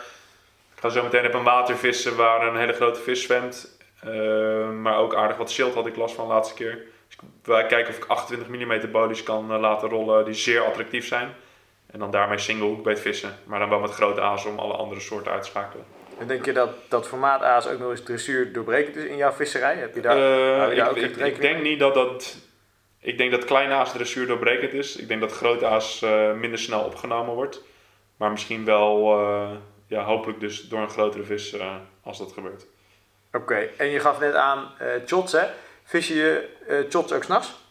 Ik 0.76 0.84
ga 0.84 0.89
zo 0.89 1.04
meteen 1.04 1.26
op 1.26 1.34
een 1.34 1.43
water 1.43 1.78
vissen 1.78 2.16
waar 2.16 2.48
een 2.48 2.58
hele 2.58 2.74
grote 2.74 3.00
vis 3.00 3.24
zwemt. 3.24 3.78
Eh, 4.00 4.70
maar 4.70 4.98
ook 4.98 5.16
aardig 5.16 5.38
wat 5.38 5.52
schild 5.52 5.74
had 5.74 5.88
ik 5.88 5.95
last 5.95 6.16
van 6.16 6.28
de 6.28 6.34
laatste 6.34 6.54
keer. 6.54 6.86
Dus 7.08 7.18
wil 7.43 7.66
kijken 7.66 7.93
of 7.93 7.98
ik 7.98 8.06
28 8.06 8.48
mm 8.48 8.91
bodies 8.91 9.24
kan 9.24 9.52
eh, 9.52 9.60
laten 9.60 9.89
rollen 9.89 10.26
die 10.26 10.34
zeer 10.34 10.62
attractief 10.62 11.08
zijn. 11.08 11.34
En 11.91 12.00
dan 12.00 12.12
daarmee 12.12 12.38
single 12.38 12.68
hookbait 12.68 13.00
vissen. 13.00 13.36
Maar 13.43 13.60
dan 13.60 13.70
wel 13.70 13.80
met 13.80 13.91
grote 13.91 14.22
aas 14.22 14.45
om 14.45 14.60
alle 14.60 14.74
andere 14.74 15.00
soorten 15.00 15.32
uit 15.32 15.43
te 15.43 15.50
schakelen. 15.50 15.86
En 16.20 16.28
denk 16.28 16.45
je 16.45 16.53
dat 16.53 16.70
dat 16.89 17.07
formaat 17.07 17.41
aas 17.41 17.68
ook 17.68 17.80
nog 17.80 17.89
eens 17.89 18.03
dressuur 18.03 18.53
doorbrekend 18.53 18.95
is 18.95 19.03
in 19.03 19.18
jouw 19.18 19.32
visserij? 19.32 19.76
Heb 19.76 19.95
je 19.95 20.01
daar... 20.01 20.18
Eh, 20.18 20.78
ik, 20.78 20.89
ook 20.89 20.95
ik, 21.26 21.41
denk 21.41 21.61
niet 21.61 21.80
dat 21.80 21.93
dat... 21.93 22.38
Ik 22.99 23.18
denk 23.18 23.32
dat 23.32 23.45
kleine 23.45 23.74
aas 23.74 23.91
dressuur 23.91 24.28
doorbrekend 24.28 24.74
is. 24.74 24.95
Ik 24.95 25.07
denk 25.07 25.22
dat 25.22 25.32
grote 25.32 25.65
aas 25.65 26.01
eh, 26.01 26.34
minder 26.34 26.59
snel 26.59 26.82
opgenomen 26.82 27.34
wordt. 27.34 27.63
Maar 28.18 28.32
misschien 28.32 28.65
wel, 28.65 29.20
eh, 29.20 29.51
ja, 29.88 30.03
hopelijk 30.03 30.39
dus 30.39 30.61
door 30.61 30.80
een 30.80 30.89
grotere 30.89 31.24
vis 31.24 31.55
als 32.03 32.18
dat 32.18 32.32
gebeurt. 32.32 32.65
Oké, 33.32 33.70
en 33.78 33.88
je 33.88 33.99
gaf 33.99 34.20
net 34.20 34.34
aan 34.34 34.72
eh 34.78 34.88
chots, 35.05 35.32
hè? 35.32 35.45
Vis 35.84 36.07
je 36.07 36.49
eh 36.68 36.78
chots 36.89 37.13
ook 37.13 37.24
s'nachts? 37.24 37.65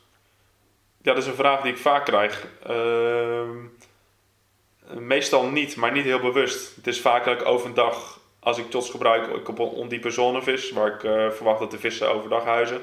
Ja, 1.03 1.13
dat 1.13 1.23
is 1.23 1.29
een 1.29 1.35
vraag 1.35 1.61
die 1.61 1.73
ik 1.73 1.79
vaak 1.79 2.05
krijg. 2.05 2.47
Ehm, 2.63 3.57
meestal 4.95 5.47
niet, 5.47 5.77
maar 5.77 5.93
niet 5.93 6.05
heel 6.05 6.21
bewust. 6.21 6.77
Het 6.77 6.87
is 6.87 7.01
vaak 7.01 7.25
dat 7.25 7.41
ik 7.41 7.47
overdag, 7.47 8.21
als 8.47 8.59
ik 8.59 8.71
tots 8.71 8.91
gebruik, 8.91 9.27
ik 9.27 9.49
op 9.49 9.59
een 9.59 9.67
ondiepe 9.67 10.11
zone 10.11 10.43
vis, 10.43 10.71
waar 10.71 10.87
ik 10.87 11.05
eh, 11.05 11.31
verwacht 11.31 11.59
dat 11.59 11.71
de 11.71 11.79
vissen 11.79 12.13
overdag 12.13 12.45
huizen. 12.45 12.81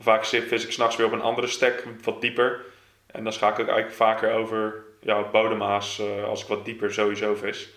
Vaak 0.00 0.24
vis 0.24 0.64
ik 0.64 0.72
s'nachts 0.72 0.96
weer 0.96 1.06
op 1.06 1.12
een 1.12 1.20
andere 1.20 1.46
stek, 1.46 1.84
wat 2.02 2.20
dieper. 2.20 2.60
En 3.06 3.24
dan 3.24 3.32
schakel 3.32 3.62
ik 3.62 3.68
eigenlijk 3.68 3.98
vaker 3.98 4.32
over 4.32 4.84
ja, 5.00 5.22
bodemaas 5.22 5.98
eh, 5.98 6.24
als 6.24 6.42
ik 6.42 6.48
wat 6.48 6.64
dieper 6.64 6.92
sowieso 6.92 7.34
vis. 7.34 7.68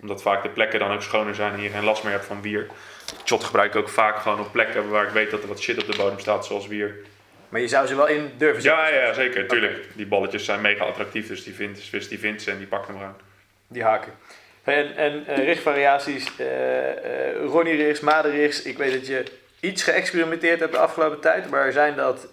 Omdat 0.00 0.22
vaak 0.22 0.42
de 0.42 0.48
plekken 0.48 0.78
dan 0.78 0.92
ook 0.92 1.02
schoner 1.02 1.34
zijn 1.34 1.52
en 1.52 1.62
je 1.62 1.68
geen 1.68 1.84
last 1.84 2.02
meer 2.02 2.12
hebt 2.12 2.24
van 2.24 2.42
wier. 2.42 2.66
Shot 3.24 3.44
gebruik 3.44 3.74
ik 3.74 3.80
ook 3.80 3.88
vaak 3.88 4.18
gewoon 4.18 4.40
op 4.40 4.52
plekken 4.52 4.88
waar 4.90 5.06
ik 5.06 5.12
weet 5.12 5.30
dat 5.30 5.42
er 5.42 5.48
wat 5.48 5.60
shit 5.60 5.82
op 5.82 5.92
de 5.92 5.96
bodem 5.96 6.18
staat, 6.18 6.46
zoals 6.46 6.66
wier. 6.66 6.96
Maar 7.48 7.60
je 7.60 7.68
zou 7.68 7.86
ze 7.86 7.96
wel 7.96 8.06
in 8.06 8.30
durven 8.38 8.62
zetten? 8.62 8.82
Ja, 8.82 8.88
ja, 8.88 9.12
zeker, 9.12 9.48
tuurlijk. 9.48 9.88
Die 9.94 10.06
balletjes 10.06 10.44
zijn 10.44 10.60
mega 10.60 10.84
attractief, 10.84 11.28
dus 11.28 11.44
die 11.44 11.54
vindt, 11.54 11.80
vis 11.80 12.08
die 12.08 12.18
vindt 12.18 12.42
ze 12.42 12.50
en 12.50 12.58
die 12.58 12.66
pakt 12.66 12.86
hem 12.86 12.96
gewoon. 12.96 13.16
Die 13.68 13.82
haken. 13.82 14.12
En, 14.66 14.96
en 14.96 15.26
eh, 15.26 15.44
richtvariaties, 15.44 16.36
eh 16.36 16.90
eh 16.90 17.44
Ronnie 17.44 17.76
rigs, 17.76 18.00
Made 18.00 18.30
rigs. 18.30 18.62
Ik 18.62 18.78
weet 18.78 18.92
dat 18.92 19.06
je 19.06 19.24
iets 19.60 19.82
geëxperimenteerd 19.82 20.60
hebt 20.60 20.72
de 20.72 20.78
afgelopen 20.78 21.20
tijd. 21.20 21.50
Maar 21.50 21.72
zijn 21.72 21.96
dat... 21.96 22.28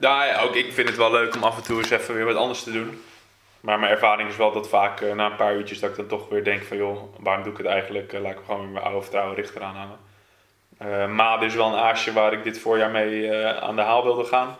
Nou 0.00 0.26
ja, 0.26 0.40
ook 0.40 0.54
ik 0.54 0.72
vind 0.72 0.88
het 0.88 0.96
wel 0.96 1.10
leuk 1.10 1.34
om 1.34 1.42
af 1.42 1.56
en 1.56 1.62
toe 1.62 1.78
eens 1.78 1.90
even 1.90 2.14
weer 2.14 2.24
wat 2.24 2.36
anders 2.36 2.62
te 2.62 2.72
doen. 2.72 3.02
Maar 3.60 3.78
mijn 3.78 3.92
ervaring 3.92 4.28
is 4.28 4.36
wel 4.36 4.52
dat 4.52 4.68
vaak 4.68 5.00
na 5.14 5.26
een 5.26 5.36
paar 5.36 5.54
uurtjes 5.54 5.80
dat 5.80 5.90
ik 5.90 5.96
dan 5.96 6.06
toch 6.06 6.28
weer 6.28 6.44
denk 6.44 6.62
van 6.62 6.76
joh, 6.76 7.14
waarom 7.18 7.42
doe 7.42 7.52
ik 7.52 7.58
het 7.58 7.66
eigenlijk? 7.66 8.12
Laat 8.12 8.32
ik 8.32 8.38
gewoon 8.44 8.60
weer 8.60 8.70
mijn 8.70 8.84
oude 8.84 9.02
vertrouwen 9.02 9.36
richter. 9.36 9.62
Eh 10.78 11.08
Made 11.08 11.46
is 11.46 11.54
wel 11.54 11.66
een 11.66 11.80
aasje 11.80 12.12
waar 12.12 12.32
ik 12.32 12.44
dit 12.44 12.58
voorjaar 12.58 12.90
mee 12.90 13.32
aan 13.60 13.76
de 13.76 13.82
haal 13.82 14.04
wilde 14.04 14.24
gaan. 14.24 14.56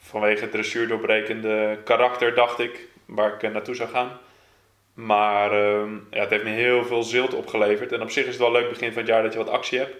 Vanwege 0.00 0.40
het 0.40 0.50
dressuurdoorbrekende 0.50 1.78
karakter 1.84 2.34
dacht 2.34 2.58
ik, 2.58 2.80
waar 3.04 3.34
ik 3.38 3.52
naartoe 3.52 3.74
zou 3.74 3.88
gaan. 3.88 4.18
Maar 4.96 5.52
ehm, 5.52 5.94
ja, 6.10 6.20
het 6.20 6.30
heeft 6.30 6.44
me 6.44 6.50
heel 6.50 6.84
veel 6.84 7.02
zilt 7.02 7.34
opgeleverd. 7.34 7.92
En 7.92 8.02
op 8.02 8.10
zich 8.10 8.24
is 8.24 8.30
het 8.30 8.42
wel 8.42 8.52
leuk 8.52 8.68
begin 8.68 8.92
van 8.92 8.98
het 8.98 9.10
jaar 9.10 9.22
dat 9.22 9.32
je 9.32 9.38
wat 9.38 9.48
actie 9.48 9.78
hebt. 9.78 9.94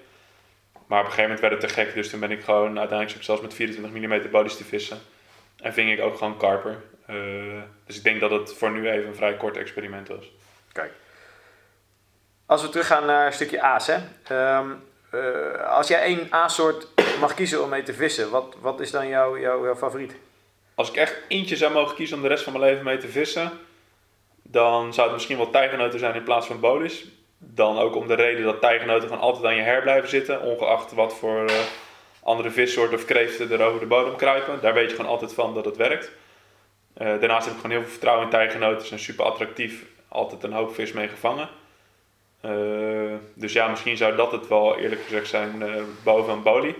Maar 0.86 1.00
op 1.00 1.04
een 1.04 1.12
gegeven 1.12 1.22
moment 1.22 1.40
werd 1.40 1.52
het 1.52 1.60
te 1.60 1.80
gek, 1.80 1.94
dus 1.94 2.10
toen 2.10 2.20
ben 2.20 2.30
ik 2.30 2.44
gewoon 2.44 2.78
uiteindelijk 2.78 3.08
zat 3.08 3.18
ik 3.18 3.24
zelfs 3.24 3.42
met 3.42 3.54
24 3.54 3.92
mm 3.92 4.30
bodies 4.30 4.56
te 4.56 4.64
vissen. 4.64 4.98
En 5.60 5.72
ving 5.72 5.90
ik 5.90 6.00
ook 6.00 6.16
gewoon 6.16 6.36
karper. 6.36 6.76
Eh, 7.06 7.16
dus 7.86 7.96
ik 7.96 8.04
denk 8.04 8.20
dat 8.20 8.30
het 8.30 8.54
voor 8.54 8.70
nu 8.70 8.90
even 8.90 9.06
een 9.06 9.14
vrij 9.14 9.36
kort 9.36 9.56
experiment 9.56 10.08
was. 10.08 10.30
Als 12.46 12.62
we 12.62 12.68
teruggaan 12.68 13.06
naar 13.06 13.26
een 13.26 13.32
stukje 13.32 13.60
aas, 13.60 13.86
hè. 13.86 13.96
Ehm, 14.24 14.70
eh, 15.10 15.68
als 15.68 15.88
jij 15.88 16.02
één 16.02 16.26
aassoort 16.30 16.88
mag 17.20 17.34
kiezen 17.34 17.62
om 17.62 17.68
mee 17.68 17.82
te 17.82 17.94
vissen, 17.94 18.30
wat, 18.30 18.56
wat 18.60 18.80
is 18.80 18.90
dan 18.90 19.08
jouw, 19.08 19.38
jouw, 19.38 19.64
jouw 19.64 19.76
favoriet? 19.76 20.14
Als 20.74 20.88
ik 20.88 20.96
echt 20.96 21.16
eentje 21.28 21.56
zou 21.56 21.72
mogen 21.72 21.96
kiezen 21.96 22.16
om 22.16 22.22
de 22.22 22.28
rest 22.28 22.44
van 22.44 22.52
mijn 22.52 22.64
leven 22.64 22.84
mee 22.84 22.98
te 22.98 23.08
vissen, 23.08 23.52
dan 24.50 24.94
zou 24.94 25.06
het 25.06 25.16
misschien 25.16 25.36
wel 25.36 25.50
tijgernoten 25.50 25.98
zijn 25.98 26.14
in 26.14 26.22
plaats 26.22 26.46
van 26.46 26.60
bolies. 26.60 27.06
Dan 27.38 27.78
ook 27.78 27.96
om 27.96 28.06
de 28.06 28.14
reden 28.14 28.44
dat 28.44 28.60
tijgernoten 28.60 29.08
gewoon 29.08 29.22
altijd 29.22 29.44
aan 29.44 29.54
je 29.54 29.62
her 29.62 29.82
blijven 29.82 30.08
zitten, 30.08 30.42
ongeacht 30.42 30.92
wat 30.92 31.14
voor 31.14 31.44
eh, 31.44 31.54
andere 32.22 32.50
vissoorten 32.50 32.98
of 32.98 33.04
kreeften 33.04 33.50
er 33.50 33.62
over 33.62 33.80
de 33.80 33.86
bodem 33.86 34.16
kruipen. 34.16 34.60
Daar 34.60 34.74
weet 34.74 34.90
je 34.90 34.96
gewoon 34.96 35.10
altijd 35.10 35.34
van 35.34 35.54
dat 35.54 35.64
het 35.64 35.76
werkt. 35.76 36.10
Eh, 36.94 37.06
daarnaast 37.06 37.44
heb 37.44 37.54
ik 37.54 37.60
gewoon 37.60 37.76
heel 37.76 37.82
veel 37.82 37.90
vertrouwen 37.90 38.24
in 38.24 38.30
tijgernoten. 38.30 38.80
Ze 38.80 38.86
zijn 38.86 39.00
super 39.00 39.24
attractief, 39.24 39.84
altijd 40.08 40.42
een 40.42 40.52
hoop 40.52 40.74
vis 40.74 40.92
mee 40.92 41.08
gevangen. 41.08 41.48
Eh, 42.40 42.50
dus 43.34 43.52
ja, 43.52 43.68
misschien 43.68 43.96
zou 43.96 44.16
dat 44.16 44.32
het 44.32 44.48
wel 44.48 44.78
eerlijk 44.78 45.02
gezegd 45.02 45.28
zijn 45.28 45.62
boven 46.02 46.32
een 46.32 46.42
bolie. 46.42 46.74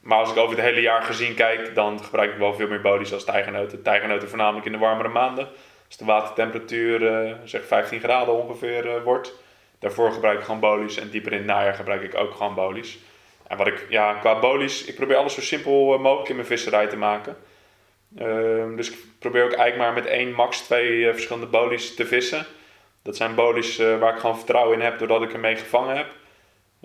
Maar 0.00 0.18
als 0.18 0.30
ik 0.30 0.36
over 0.36 0.56
het 0.56 0.64
hele 0.64 0.80
jaar 0.80 1.02
gezien 1.02 1.34
kijk, 1.34 1.74
dan 1.74 2.04
gebruik 2.04 2.32
ik 2.32 2.38
wel 2.38 2.54
veel 2.54 2.68
meer 2.68 2.80
bodies 2.80 3.12
als 3.12 3.24
tijgernoten. 3.24 3.82
Tijgernoten 3.82 4.28
voornamelijk 4.28 4.66
in 4.66 4.72
de 4.72 4.78
warmere 4.78 5.08
maanden. 5.08 5.48
Als 5.94 6.06
de 6.06 6.12
watertemperatuur 6.12 7.06
eh, 7.06 7.34
zeg 7.44 7.66
15 7.66 8.00
graden 8.00 8.34
ongeveer 8.34 8.88
eh, 8.88 9.02
wordt. 9.02 9.34
Daarvoor 9.78 10.12
gebruik 10.12 10.38
ik 10.38 10.44
gewoon 10.44 10.60
bolies. 10.60 10.96
En 10.96 11.10
dieper 11.10 11.32
in 11.32 11.38
het 11.38 11.46
najaar 11.46 11.74
gebruik 11.74 12.02
ik 12.02 12.14
ook 12.14 12.34
gewoon 12.34 12.54
bolies. 12.54 12.98
En 13.46 13.56
wat 13.56 13.66
ik, 13.66 13.86
ja, 13.88 14.14
qua 14.14 14.38
bolies, 14.38 14.84
ik 14.84 14.94
probeer 14.94 15.16
alles 15.16 15.34
zo 15.34 15.40
simpel 15.40 15.94
eh, 15.94 16.00
mogelijk 16.00 16.28
in 16.28 16.34
mijn 16.34 16.46
visserij 16.46 16.86
te 16.86 16.96
maken. 16.96 17.36
Ehm, 18.16 18.76
dus 18.76 18.90
ik 18.90 18.98
probeer 19.18 19.44
ook 19.44 19.52
eigenlijk 19.52 19.76
maar 19.76 20.02
met 20.02 20.12
één, 20.12 20.32
max 20.32 20.60
twee 20.60 21.12
verschillende 21.12 21.46
bolies 21.46 21.94
te 21.94 22.06
vissen. 22.06 22.46
Dat 23.02 23.16
zijn 23.16 23.34
bolies 23.34 23.76
waar 23.76 24.14
ik 24.14 24.20
gewoon 24.20 24.36
vertrouwen 24.36 24.78
in 24.78 24.84
heb 24.84 24.98
doordat 24.98 25.22
ik 25.22 25.32
ermee 25.32 25.56
gevangen 25.56 25.96
heb. 25.96 26.06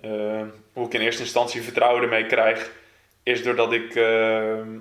Ehm, 0.02 0.48
hoe 0.74 0.86
ik 0.86 0.94
in 0.94 1.02
eerste 1.02 1.22
instantie 1.22 1.62
vertrouwen 1.62 2.04
ermee 2.04 2.26
krijg, 2.26 2.72
is 3.24 3.44
doordat 3.44 3.74
ik 3.74 3.96
ehm, 3.96 4.78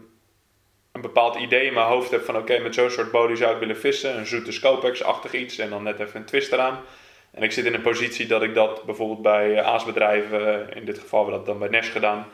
een 0.98 1.04
bepaald 1.04 1.36
idee 1.36 1.66
in 1.66 1.72
mijn 1.72 1.86
hoofd 1.86 2.10
heb 2.10 2.24
van 2.24 2.36
oké, 2.36 2.58
met 2.58 2.74
zo'n 2.74 2.90
soort 2.90 3.10
body 3.10 3.34
zou 3.34 3.52
ik 3.52 3.58
willen 3.58 3.76
vissen. 3.76 4.16
Een 4.16 4.26
zoete 4.26 4.52
Scopex-achtig 4.52 5.32
iets 5.32 5.58
en 5.58 5.70
dan 5.70 5.82
net 5.82 6.00
even 6.00 6.20
een 6.20 6.26
twist 6.26 6.52
eraan. 6.52 6.80
En 7.30 7.42
ik 7.42 7.52
zit 7.52 7.64
in 7.64 7.74
een 7.74 7.80
positie 7.80 8.26
dat 8.26 8.42
ik 8.42 8.54
dat 8.54 8.84
bijvoorbeeld 8.84 9.22
bij 9.22 9.56
eh, 9.56 9.66
aasbedrijven, 9.66 10.68
eh, 10.70 10.76
in 10.76 10.84
dit 10.84 10.98
geval 10.98 11.20
hebben 11.20 11.40
we 11.40 11.46
dat 11.46 11.58
dan 11.58 11.68
bij 11.68 11.80
Nes 11.80 11.88
gedaan, 11.88 12.26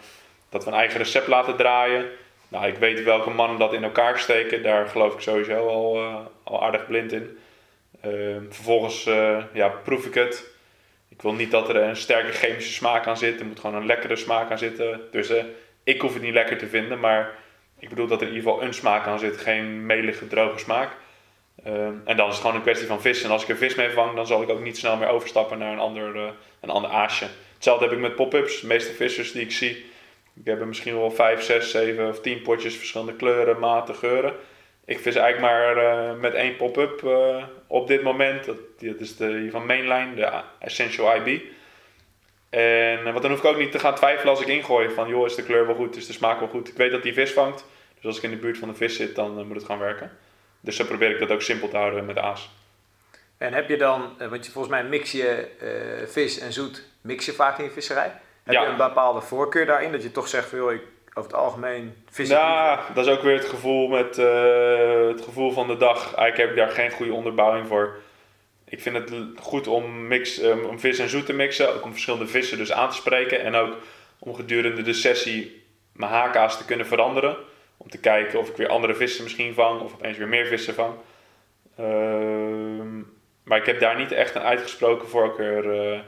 dat 0.49 0.65
we 0.65 0.71
een 0.71 0.77
eigen 0.77 0.99
recept 0.99 1.27
laten 1.27 1.57
draaien. 1.57 2.07
Nou, 2.49 2.67
ik 2.67 2.77
weet 2.77 3.03
welke 3.03 3.31
mannen 3.31 3.59
dat 3.59 3.73
in 3.73 3.85
elkaar 3.85 4.19
steken. 4.19 4.62
Daar 4.62 4.87
geloof 4.87 5.15
ik 5.15 5.21
sowieso 5.21 5.67
al, 5.67 5.97
eh, 5.97 6.17
al 6.43 6.62
aardig 6.62 6.87
blind 6.87 7.12
in. 7.12 7.39
Ehm, 8.01 8.43
vervolgens 8.51 9.05
ja, 9.53 9.69
proef 9.85 10.07
ik 10.07 10.15
het. 10.15 10.53
Ik 11.09 11.23
wil 11.23 11.33
niet 11.33 11.51
dat 11.51 11.69
er 11.69 11.77
een 11.77 11.97
sterke 11.97 12.33
chemische 12.33 12.73
smaak 12.73 13.07
aan 13.07 13.17
zit. 13.17 13.41
Er 13.41 13.47
moet 13.47 13.61
gewoon 13.61 13.77
een 13.77 13.87
lekkere 13.87 14.17
smaak 14.17 14.51
aan 14.51 14.59
zitten. 14.59 15.01
Dus 15.11 15.33
ik 15.85 16.01
hoef 16.01 16.12
het 16.12 16.23
niet 16.23 16.33
lekker 16.35 16.59
te 16.59 16.67
vinden. 16.67 17.01
Maar 17.01 17.35
ik 17.85 17.91
bedoel 17.91 18.07
dat 18.07 18.20
er 18.20 18.26
in 18.28 18.35
ieder 18.35 18.51
geval 18.51 18.66
een 18.66 18.74
smaak 18.74 19.07
aan 19.07 19.18
zit. 19.18 19.37
Geen 19.37 19.87
melige, 19.87 20.26
droge 20.26 20.59
smaak. 20.59 20.97
Ehm, 21.64 21.95
en 22.05 22.16
dan 22.16 22.26
is 22.26 22.32
het 22.32 22.41
gewoon 22.41 22.57
een 22.57 22.62
kwestie 22.62 22.87
van 22.87 23.01
vis. 23.01 23.22
En 23.22 23.30
als 23.30 23.43
ik 23.43 23.49
er 23.49 23.57
vis 23.57 23.74
mee 23.74 23.91
vang, 23.91 24.14
dan 24.14 24.26
zal 24.26 24.43
ik 24.43 24.49
ook 24.49 24.62
niet 24.62 24.76
snel 24.76 24.97
meer 24.97 25.09
overstappen 25.09 25.59
naar 25.59 25.72
een 25.72 25.78
ander, 25.78 26.35
een 26.61 26.70
ander 26.70 26.91
aasje. 26.91 27.26
Hetzelfde 27.55 27.85
heb 27.85 27.95
ik 27.95 28.01
met 28.01 28.14
pop-ups. 28.14 28.61
De 28.61 28.66
meeste 28.66 28.93
vissers 28.93 29.32
die 29.32 29.43
ik 29.43 29.53
zie, 29.53 29.85
ik 30.35 30.45
heb 30.45 30.64
misschien 30.64 30.99
wel 30.99 31.11
5, 31.11 31.43
6, 31.43 31.70
7 31.70 32.09
of 32.09 32.20
10 32.20 32.43
potjes 32.43 32.76
verschillende 32.76 33.14
kleuren, 33.14 33.59
maten, 33.59 33.95
geuren. 33.95 34.35
Ik 34.85 35.01
vis 35.01 35.14
eigenlijk 35.14 35.53
maar 35.53 35.76
uh, 35.76 36.20
met 36.20 36.35
één 36.35 36.57
pop-up 36.57 37.03
uh, 37.05 37.45
op 37.66 37.87
dit 37.89 38.03
moment. 38.03 38.45
Dat, 38.45 38.57
is 38.99 39.16
de 39.16 39.49
van 39.51 39.66
Mainline, 39.66 40.14
de 40.14 40.41
Essential 40.59 41.14
IB. 41.14 41.41
En 42.51 43.05
want 43.05 43.22
dan 43.22 43.30
hoef 43.30 43.41
ik 43.41 43.45
ook 43.45 43.59
niet 43.59 43.72
te 43.72 43.78
gaan 43.78 43.95
twijfelen 43.95 44.30
als 44.30 44.41
ik 44.41 44.49
ingooi 44.49 44.89
van 44.89 45.09
joh, 45.09 45.26
is 45.26 45.35
de 45.35 45.43
kleur 45.43 45.66
wel 45.66 45.74
goed, 45.74 45.97
is 45.97 46.07
de 46.07 46.12
smaak 46.12 46.39
wel 46.39 46.49
goed. 46.49 46.68
Ik 46.68 46.76
weet 46.76 46.91
dat 46.91 47.03
die 47.03 47.12
vis 47.12 47.32
vangt. 47.32 47.64
Dus 48.05 48.15
als 48.15 48.23
ik 48.25 48.31
in 48.31 48.37
de 48.37 48.43
buurt 48.43 48.59
van 48.59 48.69
de 48.69 48.75
vis 48.75 48.97
zit, 48.97 49.15
dan 49.15 49.47
moet 49.47 49.57
het 49.57 49.65
gaan 49.65 49.79
werken. 49.79 50.11
Dus 50.61 50.77
zo 50.77 50.85
probeer 50.85 51.11
ik 51.11 51.19
dat 51.19 51.31
ook 51.31 51.43
simpel 51.43 51.69
te 51.69 51.77
houden 51.77 52.05
met 52.05 52.19
aas. 52.19 52.51
En 53.39 53.53
heb 53.53 53.69
je 53.69 53.77
dan, 53.77 54.13
want 54.19 54.47
je, 54.47 54.53
volgens 54.53 54.75
mij 54.75 54.85
mix 54.85 55.13
je 55.13 55.49
vis 56.07 56.39
en 56.39 56.53
zoet, 56.53 56.83
mix 57.01 57.27
je 57.27 57.33
vaak 57.33 57.59
in 57.59 57.65
je 57.65 57.71
visserij? 57.71 58.13
Heb 58.43 58.55
je 58.55 58.67
een 58.67 58.77
bepaalde 58.77 59.21
voorkeur 59.21 59.67
daarin? 59.67 59.93
Dat 59.93 60.03
je 60.03 60.11
toch 60.11 60.29
zegt 60.29 60.49
van 60.49 60.59
joh, 60.59 60.73
ik, 60.73 60.83
over 61.15 61.31
het 61.31 61.41
algemeen 61.41 61.95
vis 62.11 62.29
Ja, 62.29 62.81
dat 62.95 63.07
is 63.07 63.13
ook 63.13 63.23
weer 63.23 63.37
het 63.37 63.49
gevoel, 63.49 63.89
met, 63.89 64.19
uh, 64.19 65.09
het 65.09 65.21
gevoel 65.21 65.53
van 65.53 65.67
de 65.67 65.77
dag. 65.77 66.15
Eigenlijk 66.15 66.37
heb 66.37 66.51
ik 66.51 66.57
daar 66.57 66.71
geen 66.71 66.91
goede 66.91 67.13
onderbouwing 67.13 67.67
voor. 67.67 67.97
Ik 68.65 68.81
vind 68.81 68.97
het 68.97 69.13
goed 69.41 69.67
om, 69.67 70.07
mix, 70.07 70.43
um, 70.43 70.65
om 70.65 70.81
vis 70.81 70.99
en 70.99 71.09
zoet 71.09 71.27
te 71.27 71.33
mixen. 71.33 71.75
Ook 71.75 71.85
om 71.85 71.91
verschillende 71.91 72.27
vissen 72.27 72.59
dus 72.59 72.73
aan 72.73 72.91
te 72.91 72.97
spreken. 72.97 73.41
En 73.41 73.55
ook 73.55 73.77
om 74.19 74.35
gedurende 74.35 74.83
de 74.83 74.93
sessie 74.93 75.65
mijn 75.93 76.11
haaka's 76.11 76.57
te 76.59 76.65
kunnen 76.65 76.87
veranderen. 76.87 77.37
Om 77.77 77.91
te 77.91 77.99
kijken 77.99 78.39
of 78.39 78.49
ik 78.49 78.57
weer 78.57 78.68
andere 78.68 78.95
vissen 78.95 79.22
misschien 79.22 79.55
vang. 79.55 79.81
Of 79.81 79.93
opeens 79.93 80.18
weer 80.18 80.29
meer 80.29 80.47
vissen 80.47 80.75
vang. 80.75 80.95
Uh, 81.81 83.03
maar 83.43 83.59
ik 83.59 83.66
heb 83.66 83.81
daar 83.81 83.97
niet 83.97 84.12
echt 84.12 84.35
een 84.35 84.43
uitgesproken 84.43 85.09
voorkeur... 85.09 85.93
Uh, 85.93 85.99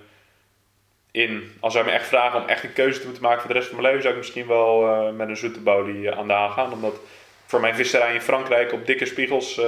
in. 1.11 1.53
Als 1.61 1.73
zij 1.73 1.85
me 1.85 1.91
echt 1.91 2.07
vragen 2.07 2.41
om 2.41 2.49
echt 2.49 2.65
een 2.65 2.73
keuze 2.73 2.99
te 2.99 3.05
moeten 3.05 3.23
maken 3.23 3.41
voor 3.41 3.49
de 3.49 3.57
rest 3.57 3.69
van 3.69 3.77
mijn 3.77 3.89
leven, 3.89 4.03
zou 4.03 4.15
ik 4.15 4.21
misschien 4.21 4.47
wel 4.47 4.85
uh, 4.85 5.13
met 5.13 5.29
een 5.29 5.37
zoete 5.37 5.61
bolie 5.61 6.03
uh, 6.03 6.19
aan 6.19 6.27
de 6.27 6.33
haal 6.33 6.51
gaan. 6.51 6.73
Omdat 6.73 7.01
voor 7.47 7.61
mijn 7.61 7.75
visserij 7.75 8.15
in 8.15 8.21
Frankrijk 8.21 8.73
op 8.73 8.87
dikke 8.87 9.07
spiegels, 9.07 9.61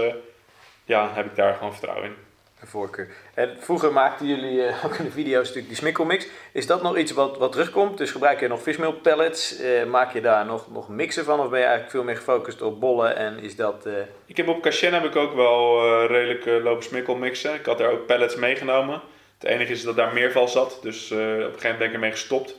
ja, 0.85 1.11
heb 1.15 1.27
ik 1.27 1.37
daar 1.37 1.55
gewoon 1.55 1.73
vertrouwen 1.73 2.07
in. 2.07 2.28
Een 2.61 2.67
voorkeur. 2.67 3.09
En 3.35 3.57
vroeger 3.59 3.93
maakten 3.93 4.27
jullie 4.27 4.63
ook 4.85 4.95
in 4.95 5.05
de 5.05 5.11
video's 5.11 5.47
natuurlijk 5.47 5.69
die 5.69 5.77
smikkelmix. 5.77 6.27
Is 6.53 6.67
dat 6.67 6.83
nog 6.83 6.97
iets 6.97 7.13
wat, 7.13 7.39
wat 7.39 7.53
terugkomt? 7.53 7.99
Dus 7.99 8.11
gebruik 8.11 8.41
je 8.41 8.49
nog 8.49 8.63
vismeel 8.63 8.93
pellets? 8.93 9.63
maak 9.87 10.13
je 10.13 10.21
daar 10.21 10.47
nog, 10.47 10.73
nog 10.73 10.89
mixen 10.89 11.25
van? 11.25 11.41
Of 11.41 11.49
ben 11.49 11.59
je 11.59 11.65
eigenlijk 11.65 11.95
veel 11.95 12.05
meer 12.05 12.17
gefocust 12.17 12.63
op 12.63 12.81
bollen 12.81 13.17
en 13.17 13.39
is 13.39 13.57
dat... 13.57 13.89
Ik 14.27 14.37
heb 14.37 14.49
op 14.49 14.63
Cachen 14.63 14.93
heb 14.93 15.05
ik 15.05 15.17
ook 15.17 15.35
wel 15.35 16.07
redelijk 16.07 16.65
lopen 16.65 16.85
smikkelmixen. 16.85 17.55
Ik 17.55 17.67
had 17.67 17.81
er 17.81 17.91
ook 17.91 18.07
pellets 18.07 18.37
meegenomen. 18.37 19.03
Het 19.39 19.51
enige 19.51 19.73
is 19.73 19.83
dat 19.83 19.97
daar 19.97 20.13
meerval 20.13 20.49
zat, 20.49 20.79
dus 20.83 21.11
uh, 21.11 21.19
op 21.19 21.25
een 21.25 21.39
gegeven 21.39 21.61
moment 21.63 21.79
ben 21.79 21.87
ik 21.87 21.95
ermee 21.95 22.11
gestopt. 22.11 22.57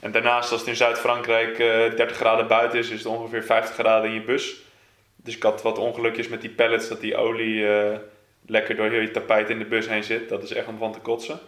En 0.00 0.12
daarnaast, 0.12 0.50
als 0.50 0.60
het 0.60 0.68
in 0.68 0.76
Zuid-Frankrijk 0.76 1.58
uh, 1.58 1.86
eh, 1.86 1.96
30 1.96 2.16
graden 2.16 2.46
buiten 2.46 2.78
is, 2.78 2.90
is 2.90 2.98
het 2.98 3.06
ongeveer 3.06 3.42
50 3.42 3.74
graden 3.74 4.08
in 4.08 4.14
je 4.14 4.22
bus. 4.22 4.56
Dus 5.16 5.36
ik 5.36 5.42
had 5.42 5.62
wat 5.62 5.78
ongelukjes 5.78 6.28
met 6.28 6.40
die 6.40 6.50
pellets, 6.50 6.88
dat 6.88 7.00
die 7.00 7.16
olie 7.16 7.54
uh, 7.54 7.96
lekker 8.50 8.76
door 8.76 8.88
heel 8.88 9.00
je 9.00 9.10
tapijt 9.10 9.50
in 9.50 9.58
de 9.58 9.64
bus 9.64 9.88
heen 9.88 10.04
zit. 10.04 10.28
Dat 10.28 10.42
is 10.42 10.52
echt 10.52 10.66
om 10.66 10.78
van 10.78 10.92
te 10.92 10.98
kotsen. 10.98 11.38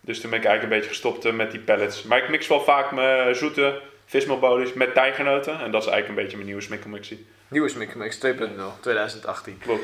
Dus 0.00 0.20
toen 0.20 0.30
ben 0.30 0.38
ik 0.38 0.44
eigenlijk 0.44 0.74
een 0.74 0.80
beetje 0.80 0.94
gestopt 0.94 1.32
met 1.32 1.50
die 1.50 1.60
pellets. 1.60 2.02
Maar 2.02 2.18
ik 2.18 2.28
mix 2.28 2.46
wel 2.46 2.60
vaak 2.60 2.92
mijn 2.92 3.34
zoete 3.34 3.80
vismelbolies 4.04 4.72
met 4.72 4.94
tijgenoten. 4.94 5.60
En 5.60 5.70
dat 5.70 5.82
is 5.82 5.88
eigenlijk 5.88 6.08
een 6.08 6.14
beetje 6.14 6.36
mijn 6.36 6.46
nieuwe 6.46 6.62
smikkelmixie. 6.62 7.26
Nieuwe 7.48 7.68
smikkelmix 7.68 8.18
2.0, 8.26 8.30
2018. 8.80 9.58
Klopt. 9.58 9.82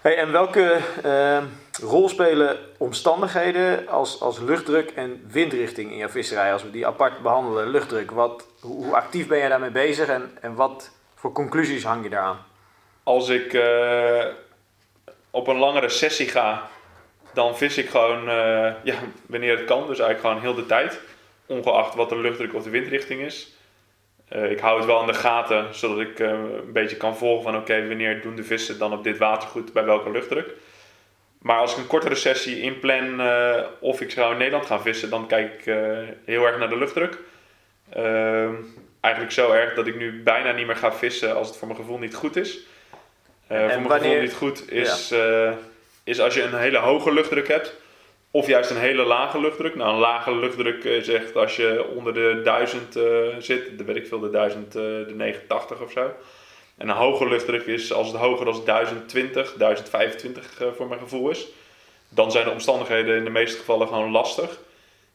Hey, 0.00 0.16
en 0.16 0.32
welke 0.32 0.78
uh, 1.04 1.42
rol 1.82 2.08
spelen 2.08 2.58
omstandigheden 2.78 3.88
als, 3.88 4.20
als 4.20 4.38
luchtdruk 4.38 4.90
en 4.90 5.24
windrichting 5.30 5.90
in 5.90 5.96
jouw 5.96 6.08
visserij? 6.08 6.52
Als 6.52 6.62
we 6.62 6.70
die 6.70 6.86
apart 6.86 7.22
behandelen, 7.22 7.68
luchtdruk, 7.68 8.10
wat, 8.10 8.46
hoe, 8.60 8.84
hoe 8.84 8.94
actief 8.94 9.26
ben 9.26 9.38
je 9.38 9.48
daarmee 9.48 9.70
bezig 9.70 10.08
en, 10.08 10.30
en 10.40 10.54
wat 10.54 10.90
voor 11.14 11.32
conclusies 11.32 11.84
hang 11.84 12.02
je 12.04 12.10
daaraan? 12.10 12.38
Als 13.02 13.28
ik 13.28 13.52
uh, 13.52 14.24
op 15.34 15.46
een 15.46 15.56
langere 15.56 15.88
sessie 15.88 16.28
ga, 16.28 16.68
dan 17.32 17.56
vis 17.56 17.78
ik 17.78 17.88
gewoon 17.88 18.28
uh, 18.28 18.72
ja, 18.82 18.94
wanneer 19.26 19.56
het 19.56 19.64
kan, 19.64 19.86
dus 19.86 19.98
eigenlijk 19.98 20.20
gewoon 20.20 20.40
heel 20.40 20.54
de 20.54 20.66
tijd. 20.66 21.00
Ongeacht 21.46 21.94
wat 21.94 22.08
de 22.08 22.16
luchtdruk 22.16 22.54
of 22.54 22.62
de 22.62 22.70
windrichting 22.70 23.20
is. 23.20 23.56
Uh, 24.32 24.50
ik 24.50 24.60
hou 24.60 24.76
het 24.76 24.86
wel 24.86 25.00
in 25.00 25.06
de 25.06 25.14
gaten, 25.14 25.74
zodat 25.74 25.98
ik 25.98 26.18
uh, 26.18 26.28
een 26.28 26.72
beetje 26.72 26.96
kan 26.96 27.16
volgen 27.16 27.42
van 27.42 27.56
oké, 27.56 27.88
wanneer 27.88 28.22
doen 28.22 28.36
de 28.36 28.44
vissen 28.44 28.78
dan 28.78 28.92
op 28.92 29.04
dit 29.04 29.18
watergoed 29.18 29.72
bij 29.72 29.84
welke 29.84 30.10
luchtdruk. 30.10 30.50
Maar 31.38 31.58
als 31.58 31.72
ik 31.72 31.78
een 31.78 31.86
kortere 31.86 32.14
sessie 32.14 32.60
inplan 32.60 33.20
of 33.80 34.00
ik 34.00 34.10
zou 34.10 34.32
in 34.32 34.38
Nederland 34.38 34.66
gaan 34.66 34.82
vissen, 34.82 35.10
dan 35.10 35.26
kijk 35.26 35.52
ik 35.52 35.64
heel 36.24 36.46
erg 36.46 36.58
naar 36.58 36.68
de 36.68 36.78
luchtdruk. 36.78 37.18
Ehm, 37.90 38.54
eigenlijk 39.00 39.34
zo 39.34 39.52
erg 39.52 39.74
dat 39.74 39.86
ik 39.86 39.96
nu 39.96 40.22
bijna 40.22 40.52
niet 40.52 40.66
meer 40.66 40.76
ga 40.76 40.92
vissen 40.92 41.36
als 41.36 41.48
het 41.48 41.56
voor 41.56 41.68
mijn 41.68 41.80
gevoel 41.80 41.98
niet 41.98 42.14
goed 42.14 42.36
is. 42.36 42.58
Voor 43.46 43.56
mijn 43.56 43.82
wanneer... 43.82 43.98
gevoel 43.98 44.20
niet 44.20 44.34
goed 44.34 44.72
is, 44.72 45.08
ja. 45.08 45.54
is 46.04 46.20
als 46.20 46.34
je 46.34 46.42
een 46.42 46.58
hele 46.58 46.78
hoge 46.78 47.12
luchtdruk 47.12 47.48
hebt 47.48 47.74
of 48.34 48.46
juist 48.46 48.70
een 48.70 48.76
hele 48.76 49.04
lage 49.04 49.40
luchtdruk. 49.40 49.74
Nou, 49.74 49.92
een 49.92 50.00
lage 50.00 50.34
luchtdruk 50.34 50.84
is 50.84 51.08
echt 51.08 51.36
als 51.36 51.56
je 51.56 51.86
onder 51.94 52.14
de 52.14 52.40
1000 52.44 52.96
uh, 52.96 53.04
zit, 53.38 53.78
dan 53.78 53.86
weet 53.86 53.96
ik 53.96 54.06
veel, 54.06 54.18
de 54.18 54.30
1000, 54.30 54.66
uh, 54.66 54.82
de 54.82 55.12
89 55.16 55.80
of 55.80 55.92
zo. 55.92 56.12
En 56.76 56.88
een 56.88 56.96
hoge 56.96 57.28
luchtdruk 57.28 57.66
is 57.66 57.92
als 57.92 58.06
het 58.06 58.16
hoger 58.16 58.44
dan 58.44 58.64
1020, 58.64 59.54
1025 59.58 60.60
uh, 60.62 60.68
voor 60.76 60.88
mijn 60.88 61.00
gevoel 61.00 61.30
is. 61.30 61.46
Dan 62.08 62.30
zijn 62.32 62.44
de 62.44 62.50
omstandigheden 62.50 63.16
in 63.16 63.24
de 63.24 63.30
meeste 63.30 63.58
gevallen 63.58 63.88
gewoon 63.88 64.10
lastig. 64.10 64.58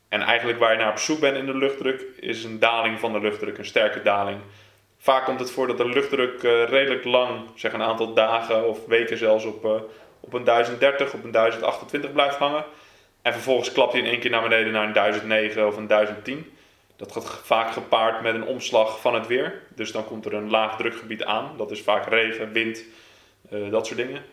En 0.10 0.22
eigenlijk 0.22 0.60
waar 0.60 0.72
je 0.72 0.78
naar 0.78 0.92
op 0.92 0.98
zoek 0.98 1.20
bent 1.20 1.38
in 1.38 1.46
de 1.46 1.58
luchtdruk, 1.58 2.06
is 2.20 2.44
een 2.44 2.60
daling 2.60 3.00
van 3.00 3.14
de 3.14 3.20
luchtdruk, 3.20 3.58
een 3.58 3.66
sterke 3.66 4.02
daling. 4.02 4.40
Vaak 5.02 5.26
komt 5.26 5.40
het 5.40 5.52
voor 5.52 5.68
dat 5.68 5.78
de 5.78 5.90
luchtdruk 5.90 6.44
uh, 6.44 6.64
redelijk 6.64 7.04
lang, 7.04 7.40
zeg 7.56 7.74
een 7.74 7.82
aantal 7.82 8.14
dagen 8.14 8.68
of 8.68 8.86
weken 8.86 9.18
zelfs, 9.18 9.46
op, 9.46 9.66
uh, 9.66 9.72
op 10.20 10.34
een 10.34 10.44
1030, 10.44 11.14
op 11.14 11.24
een 11.24 11.32
1028 11.32 12.12
blijft 12.12 12.36
hangen. 12.36 12.66
En 13.22 13.34
vervolgens 13.34 13.72
klapt 13.72 13.92
hij 13.92 14.02
in 14.02 14.08
één 14.08 14.20
keer 14.20 14.30
naar 14.30 14.42
beneden 14.42 14.74
naar 14.74 14.86
een 14.86 14.94
1009 14.94 15.68
of 15.68 15.78
een 15.78 15.88
1010. 15.88 16.52
Dat 16.96 17.12
gaat 17.12 17.42
vaak 17.44 17.72
gepaard 17.72 18.22
met 18.22 18.36
een 18.36 18.46
omslag 18.46 19.02
van 19.02 19.14
het 19.14 19.28
weer. 19.28 19.62
Dus 19.76 19.92
dan 19.92 20.06
komt 20.06 20.26
er 20.26 20.34
een 20.34 20.50
laag 20.50 20.78
drukgebied 20.78 21.24
aan. 21.24 21.54
Dat 21.58 21.72
is 21.72 21.82
vaak 21.82 22.06
regen, 22.06 22.52
wind, 22.52 22.84
uh, 23.52 23.72
dat 23.72 23.88
soort 23.88 24.00
dingen. 24.00 24.24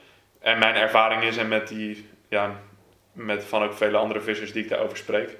En 0.40 0.58
mijn 0.58 0.74
ervaring 0.74 1.22
is, 1.22 1.36
en 1.36 1.48
met, 1.48 1.68
die, 1.68 2.08
ja, 2.28 2.60
met 3.12 3.44
van 3.44 3.62
ook 3.62 3.74
vele 3.74 3.96
andere 3.96 4.20
vissers 4.20 4.52
die 4.52 4.62
ik 4.62 4.68
daarover 4.68 4.96
spreek, 4.96 5.36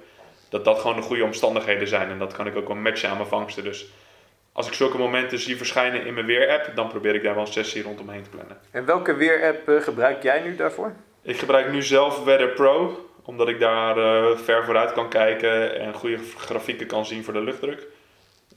dat 0.49 0.65
dat 0.65 0.79
gewoon 0.79 0.95
de 0.95 1.01
goede 1.01 1.23
omstandigheden 1.23 1.87
zijn. 1.87 2.09
En 2.09 2.19
dat 2.19 2.33
kan 2.33 2.47
ik 2.47 2.55
ook 2.55 2.67
wel 2.67 2.77
matchen 2.77 3.09
aan 3.09 3.17
mijn 3.17 3.29
vangsten. 3.29 3.63
Dus 3.63 3.87
als 4.57 4.67
ik 4.67 4.73
zulke 4.73 4.97
momenten 4.97 5.39
zie 5.39 5.57
verschijnen 5.57 6.05
in 6.05 6.13
mijn 6.13 6.25
weer-app, 6.25 6.71
dan 6.75 6.87
probeer 6.87 7.15
ik 7.15 7.23
daar 7.23 7.33
wel 7.33 7.45
een 7.45 7.51
sessie 7.51 7.83
rondomheen 7.83 8.23
te 8.23 8.29
plannen. 8.29 8.57
En 8.71 8.85
welke 8.85 9.15
weer-app 9.15 9.69
uh, 9.69 9.81
gebruik 9.81 10.23
jij 10.23 10.41
nu 10.41 10.55
daarvoor? 10.55 10.93
Ik 11.21 11.37
gebruik 11.37 11.71
nu 11.71 11.81
zelf 11.81 12.23
Weather 12.23 12.49
Pro 12.49 13.05
omdat 13.23 13.47
ik 13.47 13.59
daar 13.59 13.97
uh, 13.97 14.37
ver 14.37 14.65
vooruit 14.65 14.91
kan 14.91 15.09
kijken 15.09 15.79
en 15.79 15.93
goede 15.93 16.17
grafieken 16.37 16.87
kan 16.87 17.05
zien 17.05 17.23
voor 17.23 17.33
de 17.33 17.41
luchtdruk. 17.41 17.87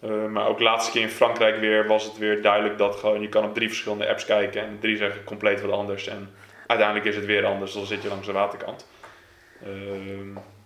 Uh, 0.04 0.26
maar 0.26 0.46
ook 0.46 0.60
laatste 0.60 0.92
keer 0.92 1.02
in 1.02 1.08
Frankrijk 1.08 1.60
weer 1.60 1.86
was 1.86 2.04
het 2.04 2.18
weer 2.18 2.42
duidelijk 2.42 2.78
dat 2.78 2.96
gewoon, 2.96 3.20
je 3.20 3.28
kan 3.28 3.44
op 3.44 3.54
drie 3.54 3.68
verschillende 3.68 4.08
apps 4.08 4.24
kijken 4.24 4.62
en 4.62 4.78
drie 4.80 4.96
zeggen 4.96 5.24
compleet 5.24 5.60
wat 5.60 5.70
anders. 5.70 6.06
En 6.06 6.30
uiteindelijk 6.66 7.08
is 7.08 7.16
het 7.16 7.24
weer 7.24 7.44
anders, 7.44 7.72
dan 7.72 7.86
zit 7.86 8.02
je 8.02 8.08
langs 8.08 8.26
de 8.26 8.32
waterkant. 8.32 8.88
Uh, 9.62 9.68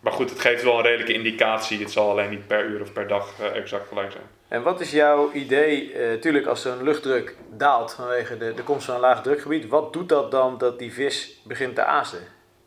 maar 0.00 0.12
goed, 0.12 0.30
het 0.30 0.40
geeft 0.40 0.62
wel 0.62 0.76
een 0.78 0.84
redelijke 0.84 1.12
indicatie. 1.12 1.78
Het 1.78 1.90
zal 1.90 2.10
alleen 2.10 2.30
niet 2.30 2.46
per 2.46 2.64
uur 2.64 2.80
of 2.80 2.92
per 2.92 3.08
dag 3.08 3.40
exact 3.40 3.88
gelijk 3.88 4.12
zijn. 4.12 4.24
En 4.54 4.62
wat 4.62 4.80
is 4.80 4.90
jouw 4.90 5.32
idee, 5.32 5.94
natuurlijk 5.96 6.46
als 6.46 6.62
zo'n 6.62 6.82
luchtdruk 6.82 7.36
daalt 7.50 7.92
vanwege 7.94 8.36
de, 8.36 8.54
de 8.54 8.62
komst 8.62 8.84
van 8.84 8.94
een 8.94 9.00
laag 9.00 9.22
drukgebied, 9.22 9.68
wat 9.68 9.92
doet 9.92 10.08
dat 10.08 10.30
dan 10.30 10.58
dat 10.58 10.78
die 10.78 10.92
vis 10.92 11.40
begint 11.44 11.74
te 11.74 11.84
azen? 11.84 12.18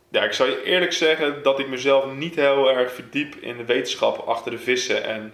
Ja, 0.08 0.22
ik 0.24 0.32
zou 0.32 0.50
je 0.50 0.62
eerlijk 0.62 0.92
zeggen 0.92 1.42
dat 1.42 1.58
ik 1.58 1.68
mezelf 1.68 2.12
niet 2.14 2.34
heel 2.34 2.70
erg 2.70 2.92
verdiep 2.92 3.34
in 3.34 3.56
de 3.56 3.64
wetenschap 3.64 4.18
achter 4.18 4.50
de 4.50 4.58
vissen 4.58 5.04
en 5.04 5.32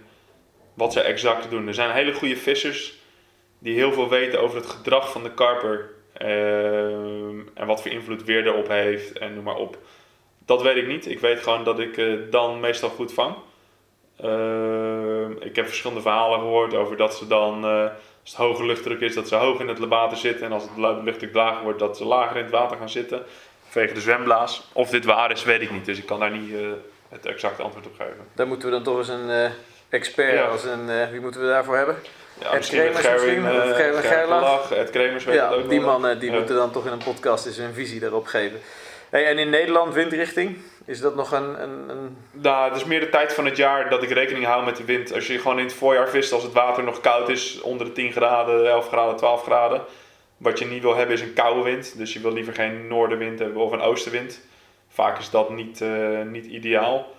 wat 0.73 0.93
ze 0.93 1.01
exact 1.01 1.49
doen. 1.49 1.67
Er 1.67 1.73
zijn 1.73 1.91
hele 1.91 2.13
goede 2.13 2.37
vissers 2.37 2.99
die 3.59 3.75
heel 3.75 3.93
veel 3.93 4.09
weten 4.09 4.41
over 4.41 4.57
het 4.57 4.69
gedrag 4.69 5.11
van 5.11 5.23
de 5.23 5.31
karper 5.31 5.89
uh, 6.21 6.27
en 7.53 7.65
wat 7.65 7.81
voor 7.81 7.91
invloed 7.91 8.23
weer 8.23 8.47
erop 8.47 8.67
heeft 8.67 9.17
en 9.17 9.33
noem 9.33 9.43
maar 9.43 9.55
op. 9.55 9.77
Dat 10.45 10.61
weet 10.61 10.77
ik 10.77 10.87
niet. 10.87 11.09
Ik 11.09 11.19
weet 11.19 11.39
gewoon 11.39 11.63
dat 11.63 11.79
ik 11.79 11.97
uh, 11.97 12.19
dan 12.29 12.59
meestal 12.59 12.89
goed 12.89 13.13
vang. 13.13 13.35
Uh, 14.23 14.94
ik 15.39 15.55
heb 15.55 15.65
verschillende 15.65 16.01
verhalen 16.01 16.39
gehoord 16.39 16.73
over 16.73 16.97
dat 16.97 17.15
ze 17.15 17.27
dan 17.27 17.63
Als 18.25 18.33
het 18.33 18.45
hoge 18.45 18.65
luchtdruk 18.65 18.99
is, 18.99 19.13
dat 19.13 19.27
ze 19.27 19.35
hoog 19.35 19.59
in 19.59 19.67
het 19.67 19.79
water 19.79 20.17
zitten. 20.17 20.45
En 20.45 20.51
als 20.51 20.63
het 20.63 21.03
luchtdruk 21.03 21.33
lager 21.33 21.63
wordt, 21.63 21.79
dat 21.79 21.97
ze 21.97 22.05
lager 22.05 22.37
in 22.37 22.43
het 22.43 22.51
water 22.51 22.77
gaan 22.77 22.89
zitten. 22.89 23.23
Vanwege 23.67 23.93
de 23.93 24.01
zwemblaas. 24.01 24.67
Of 24.73 24.89
dit 24.89 25.05
waar 25.05 25.31
is, 25.31 25.43
weet 25.43 25.61
ik 25.61 25.71
niet. 25.71 25.85
Dus 25.85 25.97
ik 25.97 26.05
kan 26.05 26.19
daar 26.19 26.31
niet 26.31 26.49
uh, 26.49 26.67
het 27.09 27.25
exacte 27.25 27.61
antwoord 27.61 27.85
op 27.85 27.95
geven. 27.97 28.27
Daar 28.33 28.47
moeten 28.47 28.67
we 28.67 28.73
dan 28.73 28.83
toch 28.83 28.97
eens 28.97 29.07
een 29.07 29.29
uh, 29.29 29.45
expert, 29.89 30.33
ja. 30.33 30.45
als 30.45 30.63
een, 30.63 31.09
wie 31.11 31.19
moeten 31.19 31.41
we 31.41 31.47
daarvoor 31.47 31.77
hebben? 31.77 31.95
Ja, 32.39 32.51
Ed 32.51 32.67
Kremers 32.67 33.11
misschien? 33.11 33.43
Uh, 33.43 33.75
Gerlach, 33.99 34.71
Ed 34.71 34.89
Kremers 34.89 35.25
weet 35.25 35.35
ja, 35.35 35.49
het 35.49 35.63
ook 35.63 35.69
die 35.69 35.81
mannen 35.81 36.19
die 36.19 36.31
moeten 36.31 36.55
dan 36.55 36.71
toch 36.71 36.85
in 36.85 36.91
een 36.91 37.03
podcast 37.03 37.45
eens 37.45 37.57
een 37.57 37.73
visie 37.73 37.99
daarop 37.99 38.25
geven. 38.25 38.59
Hey, 39.09 39.25
en 39.25 39.37
in 39.37 39.49
Nederland 39.49 39.93
windrichting? 39.93 40.57
Is 40.85 40.99
dat 40.99 41.15
nog 41.15 41.31
een, 41.31 41.61
een, 41.63 41.89
een, 41.89 42.17
Nou, 42.31 42.67
het 42.67 42.77
is 42.77 42.85
meer 42.85 42.99
de 42.99 43.09
tijd 43.09 43.33
van 43.33 43.45
het 43.45 43.57
jaar 43.57 43.89
dat 43.89 44.03
ik 44.03 44.09
rekening 44.09 44.45
hou 44.45 44.65
met 44.65 44.77
de 44.77 44.85
wind. 44.85 45.13
Als 45.13 45.27
je 45.27 45.39
gewoon 45.39 45.59
in 45.59 45.65
het 45.65 45.73
voorjaar 45.73 46.09
vist, 46.09 46.31
als 46.31 46.43
het 46.43 46.53
water 46.53 46.83
nog 46.83 47.01
koud 47.01 47.29
is, 47.29 47.61
onder 47.61 47.85
de 47.85 47.91
10 47.91 48.11
graden, 48.11 48.69
11 48.69 48.87
graden, 48.87 49.15
12 49.15 49.43
graden. 49.43 49.81
Wat 50.37 50.59
je 50.59 50.65
niet 50.65 50.81
wil 50.81 50.95
hebben 50.95 51.15
is 51.15 51.21
een 51.21 51.33
koude 51.33 51.61
wind. 51.61 51.97
Dus 51.97 52.13
je 52.13 52.19
wil 52.19 52.33
liever 52.33 52.53
geen 52.53 52.87
noordenwind 52.87 53.39
hebben 53.39 53.61
of 53.61 53.71
een 53.71 53.81
oostenwind. 53.81 54.41
Vaak 54.87 55.19
is 55.19 55.29
dat 55.29 55.49
niet, 55.49 55.81
uh, 55.81 56.21
niet 56.21 56.45
ideaal. 56.45 57.13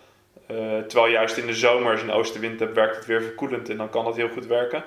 Uh, 0.50 0.56
terwijl 0.78 1.12
juist 1.12 1.36
in 1.36 1.46
de 1.46 1.54
zomer, 1.54 1.90
als 1.90 2.00
je 2.00 2.06
een 2.06 2.12
oostenwind 2.12 2.60
hebt, 2.60 2.74
werkt 2.74 2.96
het 2.96 3.06
weer 3.06 3.22
verkoelend 3.22 3.68
en 3.68 3.76
dan 3.76 3.90
kan 3.90 4.04
dat 4.04 4.16
heel 4.16 4.28
goed 4.28 4.46
werken. 4.46 4.84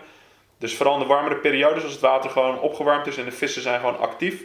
Dus 0.57 0.75
vooral 0.75 0.93
in 0.93 0.99
de 0.99 1.05
warmere 1.05 1.35
periodes, 1.35 1.83
als 1.83 1.91
het 1.91 2.01
water 2.01 2.29
gewoon 2.29 2.59
opgewarmd 2.59 3.07
is 3.07 3.17
en 3.17 3.25
de 3.25 3.31
vissen 3.31 3.61
zijn 3.61 3.79
gewoon 3.79 3.99
actief, 3.99 4.43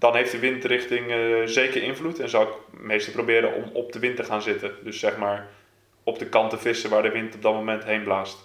dan 0.00 0.16
heeft 0.16 0.32
de 0.32 0.38
windrichting 0.38 1.10
uh, 1.10 1.46
zeker 1.46 1.82
invloed. 1.82 2.18
En 2.18 2.28
zou 2.28 2.48
ik 2.48 2.54
meestal 2.80 3.12
proberen 3.12 3.54
om 3.54 3.70
op 3.72 3.92
de 3.92 3.98
wind 3.98 4.16
te 4.16 4.24
gaan 4.24 4.42
zitten. 4.42 4.72
Dus 4.82 4.98
zeg 4.98 5.16
maar 5.16 5.46
op 6.04 6.18
de 6.18 6.26
kant 6.26 6.50
te 6.50 6.58
vissen 6.58 6.90
waar 6.90 7.02
de 7.02 7.10
wind 7.10 7.34
op 7.34 7.42
dat 7.42 7.52
moment 7.52 7.84
heen 7.84 8.02
blaast. 8.02 8.38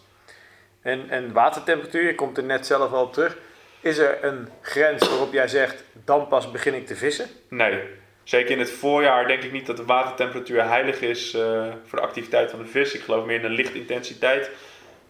En, 0.82 1.10
en 1.10 1.34
watertemperatuur, 1.34 2.04
je 2.04 2.16
komt 2.16 2.38
er 2.38 2.44
net 2.44 2.66
zelf 2.66 2.92
al 2.92 3.04
op 3.04 3.14
terug. 3.14 3.38
Is 3.80 3.98
er 3.98 4.24
een 4.24 4.50
grens 4.62 5.10
waarop 5.10 5.34
jij 5.34 5.48
zegt, 5.48 5.84
dan 6.06 6.28
pas 6.28 6.52
begin 6.52 6.74
ik 6.74 6.88
te 6.88 6.96
vissen? 6.96 7.26
Nee. 7.48 7.80
Zeker 8.24 8.52
in 8.52 8.60
het 8.60 8.72
voorjaar 8.72 9.28
denk 9.28 9.44
ik 9.44 9.52
niet 9.52 9.66
dat 9.66 9.78
de 9.78 9.86
watertemperatuur 9.86 10.68
heilig 10.68 11.02
is 11.02 11.34
uh, 11.34 11.42
voor 11.86 12.00
de 12.00 12.06
activiteit 12.06 12.50
van 12.50 12.60
de 12.60 12.68
vis. 12.68 12.94
Ik 12.94 13.02
geloof 13.02 13.26
meer 13.26 13.40
in 13.40 13.46
een 13.46 13.52
lichtintensiteit. 13.52 14.50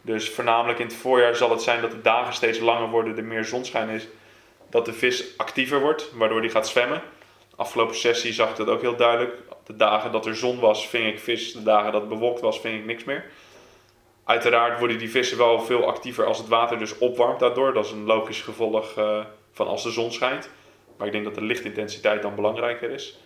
Dus 0.01 0.29
voornamelijk 0.29 0.79
in 0.79 0.85
het 0.85 0.95
voorjaar 0.95 1.35
zal 1.35 1.49
het 1.49 1.61
zijn 1.61 1.81
dat 1.81 1.91
de 1.91 2.01
dagen 2.01 2.33
steeds 2.33 2.59
langer 2.59 2.89
worden, 2.89 3.17
er 3.17 3.23
meer 3.23 3.45
zonschijn 3.45 3.89
is 3.89 4.07
dat 4.76 4.86
de 4.86 4.93
vis 4.93 5.38
actiever 5.38 5.80
wordt, 5.80 6.11
waardoor 6.13 6.41
die 6.41 6.49
gaat 6.49 6.67
zwemmen. 6.67 7.01
Afgelopen 7.55 7.95
sessie 7.95 8.34
zag 8.34 8.49
ik 8.49 8.55
dat 8.55 8.67
ook 8.67 8.82
heel 8.82 8.95
duidelijk. 8.95 9.38
De 9.63 9.76
dagen 9.76 10.11
dat 10.11 10.26
er 10.26 10.36
zon 10.36 10.59
was, 10.59 10.88
ving 10.88 11.07
ik 11.07 11.19
vis. 11.19 11.53
De 11.53 11.63
dagen 11.63 11.91
dat 11.91 12.01
het 12.01 12.09
bewolkt 12.09 12.41
was, 12.41 12.59
ving 12.59 12.80
ik 12.80 12.86
niks 12.86 13.03
meer. 13.03 13.26
Uiteraard 14.23 14.80
worden 14.80 14.97
die 14.97 15.09
vissen 15.09 15.38
wel 15.38 15.59
veel 15.59 15.88
actiever 15.88 16.26
als 16.26 16.38
het 16.38 16.47
water 16.47 16.80
dus 16.80 16.97
opwarmt 16.97 17.39
daardoor. 17.39 17.73
Dat 17.73 17.86
is 17.86 17.91
een 17.91 18.05
logisch 18.05 18.41
gevolg 18.41 18.97
uh, 18.97 19.26
van 19.51 19.67
als 19.67 19.84
de 19.84 19.91
zon 19.91 20.11
schijnt. 20.11 20.49
Maar 20.97 21.07
ik 21.07 21.13
denk 21.13 21.26
dat 21.26 21.36
de 21.36 21.41
lichtintensiteit 21.41 22.21
dan 22.21 22.36
belangrijker 22.36 22.89
is. 22.89 23.19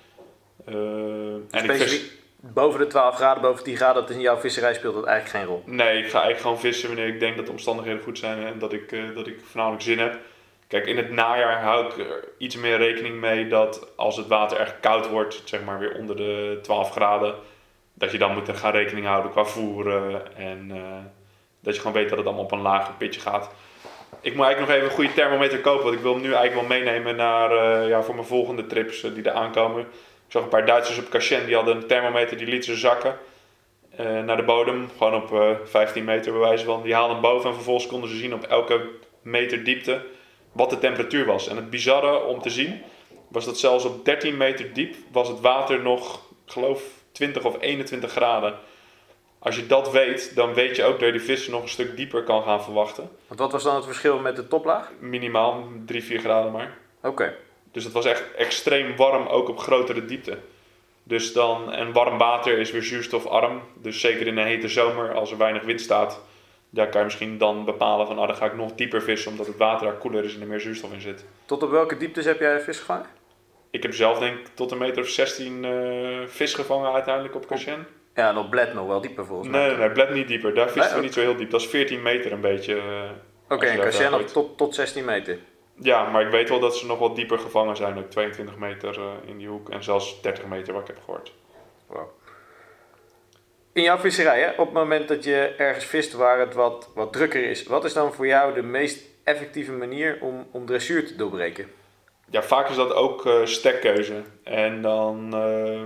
Uh, 0.69 0.75
en 0.75 1.63
ik 1.63 1.71
vis... 1.71 2.17
Boven 2.41 2.79
de 2.79 2.87
12 2.87 3.15
graden, 3.15 3.41
boven 3.41 3.63
10 3.63 3.75
graden, 3.75 4.01
dat 4.01 4.11
in 4.11 4.19
jouw 4.19 4.37
visserij 4.37 4.73
speelt 4.73 4.93
dat 4.93 5.05
eigenlijk 5.05 5.37
geen 5.37 5.55
rol? 5.55 5.63
Nee, 5.65 5.97
ik 5.97 6.09
ga 6.09 6.21
eigenlijk 6.21 6.39
gewoon 6.39 6.59
vissen 6.59 6.87
wanneer 6.87 7.07
ik 7.07 7.19
denk 7.19 7.35
dat 7.35 7.45
de 7.45 7.51
omstandigheden 7.51 8.03
goed 8.03 8.17
zijn 8.17 8.45
en 8.45 8.59
dat 8.59 8.73
ik, 8.73 8.91
uh, 8.91 9.15
dat 9.15 9.27
ik 9.27 9.39
voornamelijk 9.43 9.83
zin 9.83 9.99
heb. 9.99 10.19
Kijk, 10.69 10.85
in 10.85 10.97
het 10.97 11.11
najaar 11.11 11.61
hou 11.61 11.85
ik 11.85 11.97
er 11.97 12.27
iets 12.37 12.55
meer 12.55 12.77
rekening 12.77 13.19
mee 13.19 13.47
dat 13.47 13.91
als 13.95 14.17
het 14.17 14.27
water 14.27 14.57
erg 14.59 14.79
koud 14.79 15.09
wordt, 15.09 15.41
zeg 15.45 15.63
maar 15.63 15.79
weer 15.79 15.95
onder 15.95 16.15
de 16.15 16.59
12 16.61 16.91
graden, 16.91 17.35
dat 17.93 18.11
je 18.11 18.17
dan 18.17 18.33
moet 18.33 18.49
gaan 18.57 18.71
rekening 18.71 19.05
houden 19.05 19.31
qua 19.31 19.45
voeren 19.45 20.35
en 20.35 20.69
uh, 20.71 20.81
dat 21.59 21.73
je 21.73 21.81
gewoon 21.81 21.95
weet 21.95 22.09
dat 22.09 22.17
het 22.17 22.27
allemaal 22.27 22.43
op 22.43 22.51
een 22.51 22.61
lager 22.61 22.93
pitje 22.93 23.21
gaat. 23.21 23.51
Ik 24.21 24.35
moet 24.35 24.45
eigenlijk 24.45 24.59
nog 24.59 24.69
even 24.69 24.83
een 24.83 24.95
goede 24.95 25.13
thermometer 25.13 25.59
kopen, 25.59 25.83
want 25.83 25.95
ik 25.95 26.01
wil 26.01 26.13
hem 26.13 26.21
nu 26.21 26.33
eigenlijk 26.33 26.67
wel 26.67 26.79
meenemen 26.79 27.15
naar, 27.15 27.51
uh, 27.51 27.89
ja, 27.89 28.01
voor 28.01 28.15
mijn 28.15 28.27
volgende 28.27 28.67
trips 28.67 29.03
uh, 29.03 29.13
die 29.13 29.23
er 29.23 29.31
aankomen. 29.31 29.81
Ik 29.81 29.87
zag 30.27 30.43
een 30.43 30.49
paar 30.49 30.65
Duitsers 30.65 30.99
op 30.99 31.09
Cachen, 31.09 31.45
die 31.45 31.55
hadden 31.55 31.75
een 31.75 31.87
thermometer, 31.87 32.37
die 32.37 32.47
lieten 32.47 32.73
ze 32.73 32.79
zakken 32.79 33.17
naar 34.25 34.37
de 34.37 34.43
bodem, 34.43 34.89
gewoon 34.97 35.15
op 35.23 35.57
15 35.63 36.03
meter 36.03 36.31
bij 36.31 36.41
wijze 36.41 36.65
van. 36.65 36.83
Die 36.83 36.93
haalden 36.93 37.13
hem 37.13 37.21
boven 37.21 37.49
en 37.49 37.55
vervolgens 37.55 37.87
konden 37.87 38.09
ze 38.09 38.15
zien 38.15 38.33
op 38.33 38.43
elke 38.43 38.89
meter 39.21 39.63
diepte 39.63 40.01
wat 40.59 40.69
de 40.69 40.79
temperatuur 40.79 41.25
was. 41.25 41.47
En 41.47 41.55
het 41.55 41.69
bizarre 41.69 42.23
om 42.23 42.41
te 42.41 42.49
zien 42.49 42.81
was 43.27 43.45
dat 43.45 43.59
zelfs 43.59 43.85
op 43.85 44.05
13 44.05 44.37
meter 44.37 44.73
diep 44.73 44.95
was 45.11 45.27
het 45.27 45.39
water 45.39 45.81
nog, 45.81 46.15
ik 46.45 46.51
geloof, 46.51 46.83
20 47.11 47.45
of 47.45 47.55
21 47.59 48.11
graden. 48.11 48.57
Als 49.39 49.55
je 49.55 49.67
dat 49.67 49.91
weet, 49.91 50.35
dan 50.35 50.53
weet 50.53 50.75
je 50.75 50.83
ook 50.83 50.99
dat 50.99 51.07
je 51.07 51.13
de 51.13 51.19
vissen 51.19 51.51
nog 51.51 51.61
een 51.61 51.69
stuk 51.69 51.97
dieper 51.97 52.23
kan 52.23 52.43
gaan 52.43 52.63
verwachten. 52.63 53.09
Want 53.27 53.39
wat 53.39 53.51
was 53.51 53.63
dan 53.63 53.75
het 53.75 53.85
verschil 53.85 54.19
met 54.19 54.35
de 54.35 54.47
toplaag? 54.47 54.91
Minimaal 54.99 55.67
3, 55.85 56.03
4 56.03 56.19
graden 56.19 56.51
maar. 56.51 56.77
Oké. 57.03 57.35
Dus 57.71 57.83
het 57.83 57.93
was 57.93 58.05
echt 58.05 58.23
extreem 58.35 58.95
warm, 58.95 59.27
ook 59.27 59.49
op 59.49 59.59
grotere 59.59 60.05
diepte. 60.05 60.37
Dus 61.03 61.33
dan, 61.33 61.71
en 61.71 61.93
warm 61.93 62.17
water 62.17 62.57
is 62.57 62.71
weer 62.71 62.83
zuurstofarm. 62.83 63.61
Dus 63.73 63.99
zeker 63.99 64.27
in 64.27 64.37
een 64.37 64.45
hete 64.45 64.67
zomer, 64.67 65.13
als 65.13 65.31
er 65.31 65.37
weinig 65.37 65.63
wind 65.63 65.81
staat, 65.81 66.21
daar 66.69 66.89
kan 66.89 66.99
je 66.99 67.05
misschien 67.05 67.37
dan 67.37 67.65
bepalen 67.65 68.07
van, 68.07 68.19
oh, 68.19 68.27
dan 68.27 68.35
ga 68.35 68.45
ik 68.45 68.55
nog 68.55 68.75
dieper 68.75 69.01
vissen 69.01 69.31
omdat 69.31 69.47
het 69.47 69.57
water 69.57 69.87
daar 69.87 69.97
koeler 69.97 70.23
is 70.23 70.35
en 70.35 70.41
er 70.41 70.47
meer 70.47 70.59
zuurstof 70.59 70.93
in 70.93 71.01
zit. 71.01 71.25
Tot 71.45 71.63
op 71.63 71.69
welke 71.69 71.97
dieptes 71.97 72.25
heb 72.25 72.39
jij 72.39 72.59
vis 72.59 72.79
gevangen? 72.79 73.05
Ik 73.69 73.83
heb 73.83 73.93
zelf 73.93 74.19
denk 74.19 74.39
ik 74.39 74.47
tot 74.53 74.71
een 74.71 74.77
meter 74.77 75.01
of 75.01 75.07
16 75.07 75.63
uh, 75.63 76.27
vis 76.27 76.53
gevangen 76.53 76.93
uiteindelijk 76.93 77.35
op 77.35 77.45
Cachen. 77.45 77.87
Ja, 78.15 78.29
en 78.29 78.37
op 78.37 78.49
Bled 78.49 78.73
nog 78.73 78.87
wel 78.87 79.01
dieper 79.01 79.25
volgens 79.25 79.49
mij. 79.49 79.67
Nee, 79.67 79.77
nee, 79.77 79.91
Bled 79.91 80.13
niet 80.13 80.27
dieper. 80.27 80.53
Daar 80.53 80.69
visten 80.69 80.83
nee, 80.83 80.95
we 80.95 81.01
niet 81.01 81.13
zo 81.13 81.21
heel 81.21 81.35
diep. 81.35 81.49
Dat 81.49 81.61
is 81.61 81.67
14 81.67 82.01
meter 82.01 82.31
een 82.31 82.41
beetje. 82.41 82.75
Uh, 82.75 82.81
Oké, 83.49 83.53
okay, 83.53 83.91
en 84.11 84.25
tot, 84.25 84.57
tot 84.57 84.75
16 84.75 85.05
meter? 85.05 85.37
Ja, 85.75 86.09
maar 86.09 86.21
ik 86.21 86.31
weet 86.31 86.49
wel 86.49 86.59
dat 86.59 86.77
ze 86.77 86.85
nog 86.85 86.99
wel 86.99 87.13
dieper 87.13 87.39
gevangen 87.39 87.75
zijn. 87.75 87.97
Ook 87.97 88.09
22 88.09 88.57
meter 88.57 88.97
uh, 88.97 89.05
in 89.25 89.37
die 89.37 89.47
hoek 89.47 89.69
en 89.69 89.83
zelfs 89.83 90.21
30 90.21 90.45
meter 90.45 90.73
wat 90.73 90.81
ik 90.81 90.87
heb 90.87 90.99
gehoord. 91.05 91.33
Wow 91.87 92.09
in 93.73 93.83
jouw 93.83 93.97
visserij, 93.97 94.39
hè, 94.39 94.49
op 94.49 94.57
het 94.57 94.73
moment 94.73 95.07
dat 95.07 95.23
je 95.23 95.53
ergens 95.57 95.85
vist 95.85 96.13
waar 96.13 96.39
het 96.39 96.53
wat, 96.53 96.89
wat 96.95 97.13
drukker 97.13 97.49
is, 97.49 97.63
wat 97.63 97.85
is 97.85 97.93
dan 97.93 98.13
voor 98.13 98.27
jou 98.27 98.53
de 98.53 98.61
meest 98.61 99.03
effectieve 99.23 99.71
manier 99.71 100.17
om, 100.21 100.47
om 100.51 100.65
dressuur 100.65 101.07
te 101.07 101.15
doorbreken? 101.15 101.71
Ja, 102.29 102.43
vaak 102.43 102.69
is 102.69 102.75
dat 102.75 102.93
ook 102.93 103.25
uh, 103.25 103.45
stekkeuze. 103.45 104.21
En 104.43 104.81
dan, 104.81 105.31
uh, 105.35 105.81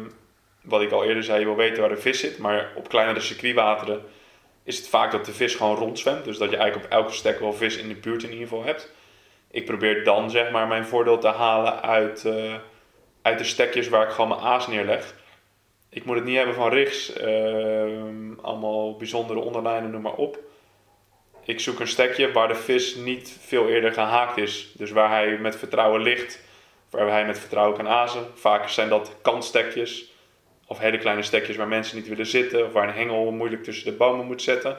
wat 0.61 0.81
ik 0.81 0.91
al 0.91 1.03
eerder 1.03 1.23
zei, 1.23 1.39
je 1.39 1.45
wil 1.45 1.55
weten 1.55 1.79
waar 1.79 1.89
de 1.89 1.97
vis 1.97 2.19
zit. 2.19 2.37
Maar 2.37 2.71
op 2.75 2.89
kleinere 2.89 3.19
circuitwateren 3.19 4.01
is 4.63 4.77
het 4.77 4.87
vaak 4.87 5.11
dat 5.11 5.25
de 5.25 5.33
vis 5.33 5.55
gewoon 5.55 5.75
rondzwemt. 5.75 6.25
Dus 6.25 6.37
dat 6.37 6.49
je 6.49 6.57
eigenlijk 6.57 6.85
op 6.85 6.99
elke 6.99 7.13
stek 7.13 7.39
wel 7.39 7.53
vis 7.53 7.77
in 7.77 7.87
de 7.87 7.95
buurt 7.95 8.23
in 8.23 8.31
ieder 8.31 8.47
geval 8.47 8.63
hebt. 8.63 8.91
Ik 9.51 9.65
probeer 9.65 10.03
dan 10.03 10.29
zeg 10.29 10.51
maar 10.51 10.67
mijn 10.67 10.85
voordeel 10.85 11.17
te 11.17 11.27
halen 11.27 11.81
uit, 11.81 12.23
uh, 12.25 12.53
uit 13.21 13.37
de 13.37 13.43
stekjes 13.43 13.89
waar 13.89 14.03
ik 14.03 14.13
gewoon 14.13 14.29
mijn 14.29 14.41
aas 14.41 14.67
neerleg 14.67 15.13
ik 15.93 16.05
moet 16.05 16.15
het 16.15 16.25
niet 16.25 16.35
hebben 16.35 16.55
van 16.55 16.69
rigs, 16.69 17.13
ehm, 17.13 18.33
allemaal 18.41 18.95
bijzondere 18.97 19.39
onderlijnen, 19.39 19.91
noem 19.91 20.01
maar 20.01 20.15
op. 20.15 20.39
Ik 21.45 21.59
zoek 21.59 21.79
een 21.79 21.87
stekje 21.87 22.31
waar 22.31 22.47
de 22.47 22.55
vis 22.55 22.95
niet 22.95 23.37
veel 23.41 23.67
eerder 23.69 23.93
gehaakt 23.93 24.37
is. 24.37 24.71
Dus 24.77 24.91
waar 24.91 25.09
hij 25.09 25.37
met 25.37 25.55
vertrouwen 25.55 26.01
ligt, 26.01 26.43
waar 26.89 27.09
hij 27.09 27.25
met 27.25 27.39
vertrouwen 27.39 27.77
kan 27.77 27.87
azen. 27.87 28.25
Vaak 28.33 28.69
zijn 28.69 28.89
dat 28.89 29.15
kantstekjes 29.21 30.11
of 30.67 30.79
hele 30.79 30.97
kleine 30.97 31.23
stekjes 31.23 31.55
waar 31.55 31.67
mensen 31.67 31.95
niet 31.95 32.07
willen 32.07 32.25
zitten 32.25 32.65
of 32.65 32.71
waar 32.71 32.87
een 32.87 32.93
hengel 32.93 33.31
moeilijk 33.31 33.63
tussen 33.63 33.85
de 33.85 33.97
bomen 33.97 34.25
moet 34.25 34.41
zetten. 34.41 34.77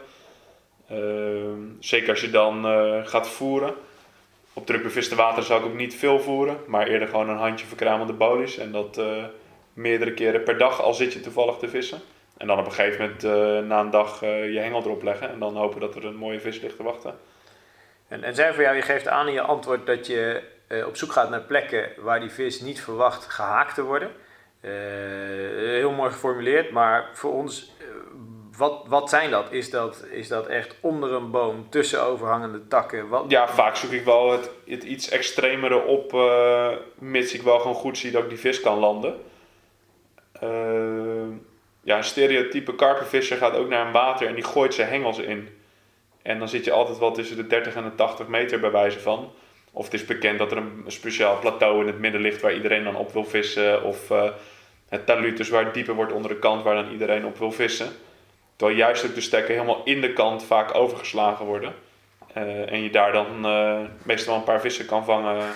Ehm, 0.88 1.60
zeker 1.80 2.10
als 2.10 2.20
je 2.20 2.30
dan 2.30 2.66
uh, 2.66 3.06
gaat 3.06 3.28
voeren. 3.28 3.74
Op 4.52 4.66
druk 4.66 4.82
beviste 4.82 5.14
water 5.14 5.42
zou 5.42 5.60
ik 5.60 5.66
ook 5.66 5.76
niet 5.76 5.94
veel 5.94 6.20
voeren, 6.20 6.56
maar 6.66 6.86
eerder 6.86 7.08
gewoon 7.08 7.28
een 7.28 7.36
handje 7.36 7.66
verkramelde 7.66 8.12
bolies 8.12 8.58
en 8.58 8.72
dat... 8.72 9.00
Meerdere 9.74 10.14
keren 10.14 10.42
per 10.42 10.58
dag, 10.58 10.82
al 10.82 10.94
zit 10.94 11.12
je 11.12 11.20
toevallig 11.20 11.56
te 11.56 11.68
vissen. 11.68 12.00
En 12.36 12.46
dan 12.46 12.58
op 12.58 12.66
een 12.66 12.72
gegeven 12.72 13.00
moment 13.00 13.24
uh, 13.24 13.68
na 13.68 13.80
een 13.80 13.90
dag 13.90 14.22
uh, 14.22 14.52
je 14.52 14.58
hengel 14.58 14.82
erop 14.82 15.02
leggen 15.02 15.30
en 15.30 15.38
dan 15.38 15.56
hopen 15.56 15.80
dat 15.80 15.94
er 15.94 16.04
een 16.04 16.16
mooie 16.16 16.40
vis 16.40 16.60
ligt 16.60 16.76
te 16.76 16.82
wachten. 16.82 17.18
En, 18.08 18.22
en 18.22 18.34
zijn 18.34 18.54
voor 18.54 18.62
jou, 18.62 18.76
je 18.76 18.82
geeft 18.82 19.08
aan 19.08 19.26
in 19.26 19.32
je 19.32 19.40
antwoord 19.40 19.86
dat 19.86 20.06
je 20.06 20.42
uh, 20.68 20.86
op 20.86 20.96
zoek 20.96 21.12
gaat 21.12 21.30
naar 21.30 21.40
plekken 21.40 21.88
waar 21.98 22.20
die 22.20 22.30
vis 22.30 22.60
niet 22.60 22.80
verwacht 22.80 23.24
gehaakt 23.24 23.74
te 23.74 23.82
worden. 23.82 24.10
heel 24.60 25.92
mooi 25.92 26.10
geformuleerd, 26.10 26.70
maar 26.70 27.08
voor 27.12 27.32
ons, 27.32 27.72
wat, 28.56 28.84
wat 28.86 29.08
zijn 29.08 29.30
dat? 29.30 29.52
Is, 29.52 29.70
dat? 29.70 30.04
is 30.10 30.28
dat 30.28 30.46
echt 30.46 30.76
onder 30.80 31.12
een 31.12 31.30
boom, 31.30 31.66
tussen 31.70 32.02
overhangende 32.02 32.68
takken? 32.68 33.08
Wat? 33.08 33.24
Ja, 33.28 33.48
vaak 33.48 33.76
zoek 33.76 33.90
ik 33.90 34.04
wel 34.04 34.32
het, 34.32 34.50
het 34.66 34.82
iets 34.82 35.08
extremere 35.08 35.84
op, 35.84 36.12
mits 36.98 37.34
ik 37.34 37.42
wel 37.42 37.58
gewoon 37.58 37.76
goed 37.76 37.98
zie 37.98 38.10
dat 38.10 38.22
ik 38.22 38.28
die 38.28 38.38
vis 38.38 38.60
kan 38.60 38.78
landen. 38.78 39.16
Uh, 40.42 40.50
ja, 41.82 41.96
een 41.96 42.04
stereotype 42.04 42.74
karpenvisser 42.74 43.36
gaat 43.36 43.54
ook 43.56 43.68
naar 43.68 43.86
een 43.86 43.92
water 43.92 44.26
en 44.26 44.34
die 44.34 44.44
gooit 44.44 44.74
zijn 44.74 44.88
hengels 44.88 45.18
in. 45.18 45.48
En 46.22 46.38
dan 46.38 46.48
zit 46.48 46.64
je 46.64 46.72
altijd 46.72 46.98
wel 46.98 47.12
tussen 47.12 47.36
de 47.36 47.46
30 47.46 47.74
en 47.74 47.84
de 47.84 47.94
80 47.94 48.26
meter 48.26 48.60
bij 48.60 48.70
wijze 48.70 49.00
van. 49.00 49.32
Of 49.72 49.84
het 49.84 49.94
is 49.94 50.04
bekend 50.04 50.38
dat 50.38 50.50
er 50.50 50.56
een 50.56 50.84
speciaal 50.86 51.38
plateau 51.38 51.80
in 51.80 51.86
het 51.86 51.98
midden 51.98 52.20
ligt 52.20 52.40
waar 52.40 52.54
iedereen 52.54 52.84
dan 52.84 52.96
op 52.96 53.12
wil 53.12 53.24
vissen. 53.24 53.82
Of 53.82 54.10
uh, 54.10 54.30
het 54.88 55.06
talud 55.06 55.36
dus 55.36 55.48
waar 55.48 55.64
het 55.64 55.74
dieper 55.74 55.94
wordt 55.94 56.12
onder 56.12 56.30
de 56.30 56.38
kant 56.38 56.62
waar 56.62 56.74
dan 56.74 56.92
iedereen 56.92 57.26
op 57.26 57.38
wil 57.38 57.52
vissen. 57.52 57.88
Terwijl 58.56 58.78
juist 58.78 59.06
ook 59.06 59.14
de 59.14 59.20
stekken 59.20 59.54
helemaal 59.54 59.82
in 59.84 60.00
de 60.00 60.12
kant 60.12 60.44
vaak 60.44 60.74
overgeslagen 60.74 61.46
worden. 61.46 61.74
Eh, 62.32 62.72
en 62.72 62.82
je 62.82 62.90
daar 62.90 63.12
dan 63.12 63.46
eh, 63.46 63.80
meestal 64.02 64.36
een 64.36 64.44
paar 64.44 64.60
vissen 64.60 64.86
kan 64.86 65.04
vangen 65.04 65.46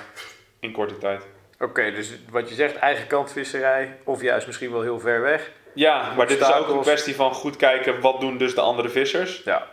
in 0.60 0.72
korte 0.72 0.98
tijd. 0.98 1.26
Oké, 1.60 1.90
dus 1.90 2.18
wat 2.30 2.48
je 2.48 2.54
zegt, 2.54 2.76
eigen 2.76 3.06
kant 3.06 3.32
visserij, 3.32 3.96
of 4.04 4.22
juist 4.22 4.46
misschien 4.46 4.72
wel 4.72 4.82
heel 4.82 5.00
ver 5.00 5.20
weg. 5.20 5.50
Ja, 5.74 6.12
maar 6.16 6.26
dit 6.26 6.40
is 6.40 6.52
ook 6.52 6.68
een 6.68 6.80
kwestie 6.80 7.14
van 7.14 7.32
goed 7.32 7.56
kijken 7.56 8.00
wat 8.00 8.20
doen 8.20 8.38
dus 8.38 8.54
de 8.54 8.60
andere 8.60 8.88
vissers. 8.88 9.42
Ja. 9.44 9.66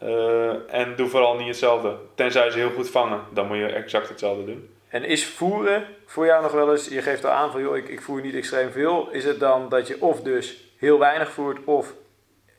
Eh, 0.00 0.74
en 0.74 0.96
doe 0.96 1.08
vooral 1.08 1.36
niet 1.36 1.46
hetzelfde. 1.46 1.96
Tenzij 2.14 2.50
ze 2.50 2.58
heel 2.58 2.70
goed 2.70 2.90
vangen, 2.90 3.20
dan 3.32 3.46
moet 3.46 3.56
je 3.56 3.66
exact 3.66 4.08
hetzelfde 4.08 4.44
doen. 4.44 4.74
En 4.88 5.04
is 5.04 5.26
voeren 5.26 5.86
voor 6.06 6.26
jou 6.26 6.42
nog 6.42 6.52
wel 6.52 6.70
eens, 6.70 6.88
je 6.88 7.02
geeft 7.02 7.24
al 7.24 7.30
aan 7.30 7.50
van 7.50 7.60
joh, 7.60 7.76
ik, 7.76 7.88
ik 7.88 8.02
voer 8.02 8.20
niet 8.20 8.34
extreem 8.34 8.70
veel. 8.70 9.08
Is 9.10 9.24
het 9.24 9.40
dan 9.40 9.68
dat 9.68 9.86
je 9.86 10.02
of 10.02 10.20
dus 10.20 10.56
heel 10.76 10.98
weinig 10.98 11.30
voert 11.30 11.58
of 11.64 11.92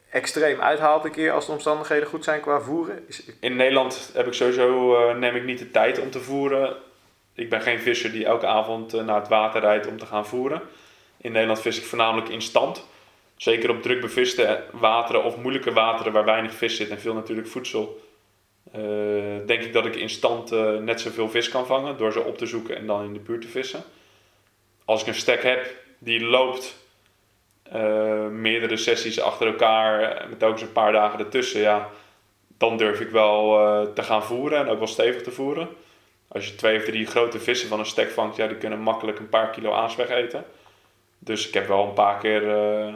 extreem 0.10 0.62
uithaalt 0.62 1.06
een 1.06 1.12
keer 1.12 1.32
als 1.32 1.46
de 1.46 1.52
omstandigheden 1.52 2.08
goed 2.08 2.24
zijn 2.24 2.42
qua 2.42 2.60
voeren? 2.60 3.04
Is, 3.08 3.24
In 3.40 3.56
Nederland 3.56 4.12
heb 4.14 4.28
ik 4.28 4.34
sowieso, 4.34 4.96
eh, 4.96 5.16
neem 5.16 5.36
ik 5.36 5.44
niet 5.44 5.60
de 5.60 5.72
tijd 5.72 6.00
om 6.00 6.10
te 6.10 6.20
voeren. 6.20 6.76
Ik 7.34 7.50
ben 7.50 7.62
geen 7.62 7.80
visser 7.80 8.12
die 8.12 8.26
elke 8.26 8.46
avond 8.46 8.94
eh, 8.94 9.04
naar 9.04 9.20
het 9.20 9.28
water 9.28 9.62
rijdt 9.62 9.88
om 9.88 9.98
te 9.98 10.06
gaan 10.06 10.26
voeren. 10.26 10.62
In 11.18 11.32
Nederland 11.32 11.62
vis 11.62 11.78
ik 11.78 11.84
voornamelijk 11.84 12.30
in 12.30 12.42
stand. 12.42 12.88
Zeker 13.36 13.70
op 13.70 13.82
druk 13.82 14.02
beviste 14.02 14.64
wateren 14.72 15.24
of 15.24 15.38
moeilijke 15.38 15.74
wateren 15.74 16.12
waar 16.12 16.26
weinig 16.26 16.54
vis 16.54 16.76
zit 16.76 16.90
en 16.90 17.00
veel 17.00 17.14
natuurlijk 17.14 17.48
voedsel. 17.48 18.00
eh, 18.72 18.82
denk 19.46 19.64
ik 19.64 19.74
dat 19.74 19.86
ik 19.86 19.96
in 19.96 20.10
stand 20.10 20.52
eh, 20.52 20.76
net 20.76 21.02
zoveel 21.02 21.30
vis 21.30 21.50
kan 21.50 21.66
vangen 21.66 21.98
door 21.98 22.12
ze 22.12 22.22
op 22.24 22.38
te 22.38 22.46
zoeken 22.46 22.78
en 22.78 22.88
dan 22.88 23.04
in 23.04 23.14
de 23.14 23.20
buurt 23.20 23.42
te 23.42 23.48
vissen. 23.48 23.84
Als 24.86 25.02
ik 25.02 25.08
een 25.08 25.14
stek 25.14 25.44
heb 25.44 25.76
die 25.98 26.26
loopt 26.26 26.80
meerdere 28.32 28.78
sessies 28.78 29.22
achter 29.22 29.48
elkaar 29.48 30.26
met 30.30 30.44
ook 30.44 30.52
eens 30.52 30.62
een 30.62 30.72
paar 30.72 30.92
dagen 30.92 31.20
ertussen, 31.20 31.62
ja, 31.62 31.90
dan 32.58 32.78
durf 32.78 33.00
ik 33.00 33.10
wel 33.10 33.50
te 33.94 34.04
gaan 34.04 34.24
voeren 34.24 34.60
en 34.60 34.68
ook 34.68 34.78
wel 34.78 34.88
stevig 34.88 35.22
te 35.22 35.32
voeren. 35.32 35.70
Als 36.34 36.48
je 36.48 36.56
twee 36.56 36.78
of 36.78 36.84
drie 36.84 37.06
grote 37.06 37.40
vissen 37.40 37.68
van 37.68 37.80
een 37.80 37.86
stek 37.86 38.10
vangt, 38.10 38.36
ja, 38.36 38.48
die 38.48 38.58
kunnen 38.58 38.80
makkelijk 38.80 39.20
een 39.20 39.30
paar 39.30 39.50
kilo 39.50 39.72
aansweg 39.74 40.10
eten. 40.10 40.46
Dus 41.20 41.48
ik 41.48 41.54
heb 41.54 41.68
wel 41.68 41.88
een 41.88 41.94
paar 41.94 42.20
keer, 42.20 42.50
eh, 42.50 42.94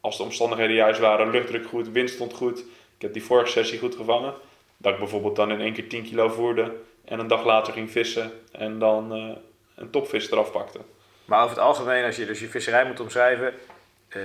als 0.00 0.16
de 0.16 0.22
omstandigheden 0.22 0.76
juist 0.76 1.00
waren, 1.00 1.30
luchtdruk 1.30 1.66
goed, 1.66 1.88
wind 1.88 2.10
stond 2.10 2.34
goed. 2.34 2.58
Ik 2.96 3.02
heb 3.02 3.12
die 3.12 3.24
vorige 3.24 3.50
sessie 3.50 3.78
goed 3.78 3.94
gevangen. 3.94 4.34
Dat 4.76 4.92
ik 4.92 4.98
bijvoorbeeld 4.98 5.36
dan 5.36 5.50
in 5.50 5.60
één 5.60 5.72
keer 5.72 5.88
10 5.88 6.02
kilo 6.02 6.28
voerde 6.28 6.72
en 7.04 7.18
een 7.18 7.26
dag 7.26 7.44
later 7.44 7.72
ging 7.72 7.90
vissen 7.90 8.32
en 8.52 8.78
dan 8.78 9.12
eh, 9.12 9.36
een 9.74 9.90
topvis 9.90 10.30
eraf 10.30 10.52
pakte. 10.52 10.78
maar 11.24 11.42
over 11.42 11.56
het 11.56 11.64
algemeen, 11.64 12.04
als 12.04 12.16
je 12.16 12.26
dus 12.26 12.40
je 12.40 12.48
visserij 12.48 12.86
moet 12.86 13.00
omschrijven, 13.00 13.54
eh, 14.08 14.20